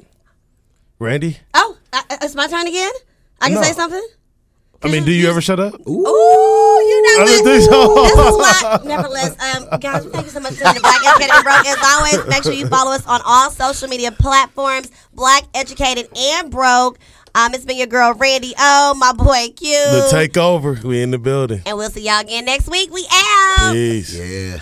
Randy? 0.98 1.38
Oh, 1.54 1.76
uh, 1.92 2.02
it's 2.22 2.34
my 2.34 2.46
turn 2.46 2.66
again. 2.66 2.92
I 3.40 3.46
can 3.46 3.54
No. 3.54 3.62
say 3.62 3.72
something. 3.72 4.06
I 4.82 4.88
mean, 4.88 5.04
do 5.04 5.12
you 5.12 5.28
ever 5.28 5.42
shut 5.42 5.60
up? 5.60 5.74
Ooh. 5.86 5.90
Ooh, 5.90 6.80
you 6.80 7.02
know 7.02 7.22
I 7.22 7.26
didn't 7.26 7.44
what? 7.44 7.52
think 7.52 7.70
so. 7.70 8.04
This 8.04 8.12
is 8.12 8.36
why, 8.38 8.80
nevertheless, 8.84 9.30
um, 9.70 9.78
guys, 9.78 10.04
thank 10.06 10.24
you 10.24 10.30
so 10.30 10.40
much 10.40 10.54
for 10.54 10.60
tuning 10.60 10.70
in 10.70 10.74
to 10.76 10.80
Black 10.80 11.04
Educated 11.04 11.34
and 11.34 11.44
Broke. 11.44 11.66
As 11.66 11.78
always, 11.84 12.28
make 12.28 12.42
sure 12.44 12.52
you 12.54 12.66
follow 12.66 12.92
us 12.92 13.06
on 13.06 13.20
all 13.26 13.50
social 13.50 13.88
media 13.88 14.10
platforms, 14.10 14.90
Black 15.12 15.42
Educated 15.54 16.08
and 16.16 16.50
Broke. 16.50 16.98
Um, 17.34 17.54
it's 17.54 17.64
been 17.64 17.76
your 17.76 17.86
girl 17.86 18.12
Randy 18.14 18.54
O, 18.58 18.94
my 18.98 19.12
boy 19.12 19.48
Q, 19.56 19.70
The 19.72 20.08
takeover. 20.12 20.82
We 20.82 21.02
in 21.02 21.10
the 21.10 21.18
building. 21.18 21.62
and 21.66 21.76
we'll 21.76 21.90
see 21.90 22.02
y'all 22.06 22.20
again 22.20 22.44
next 22.44 22.68
week. 22.68 22.92
We 22.92 23.06
out. 23.10 23.72
Peace. 23.72 24.14
Yeah. 24.14 24.60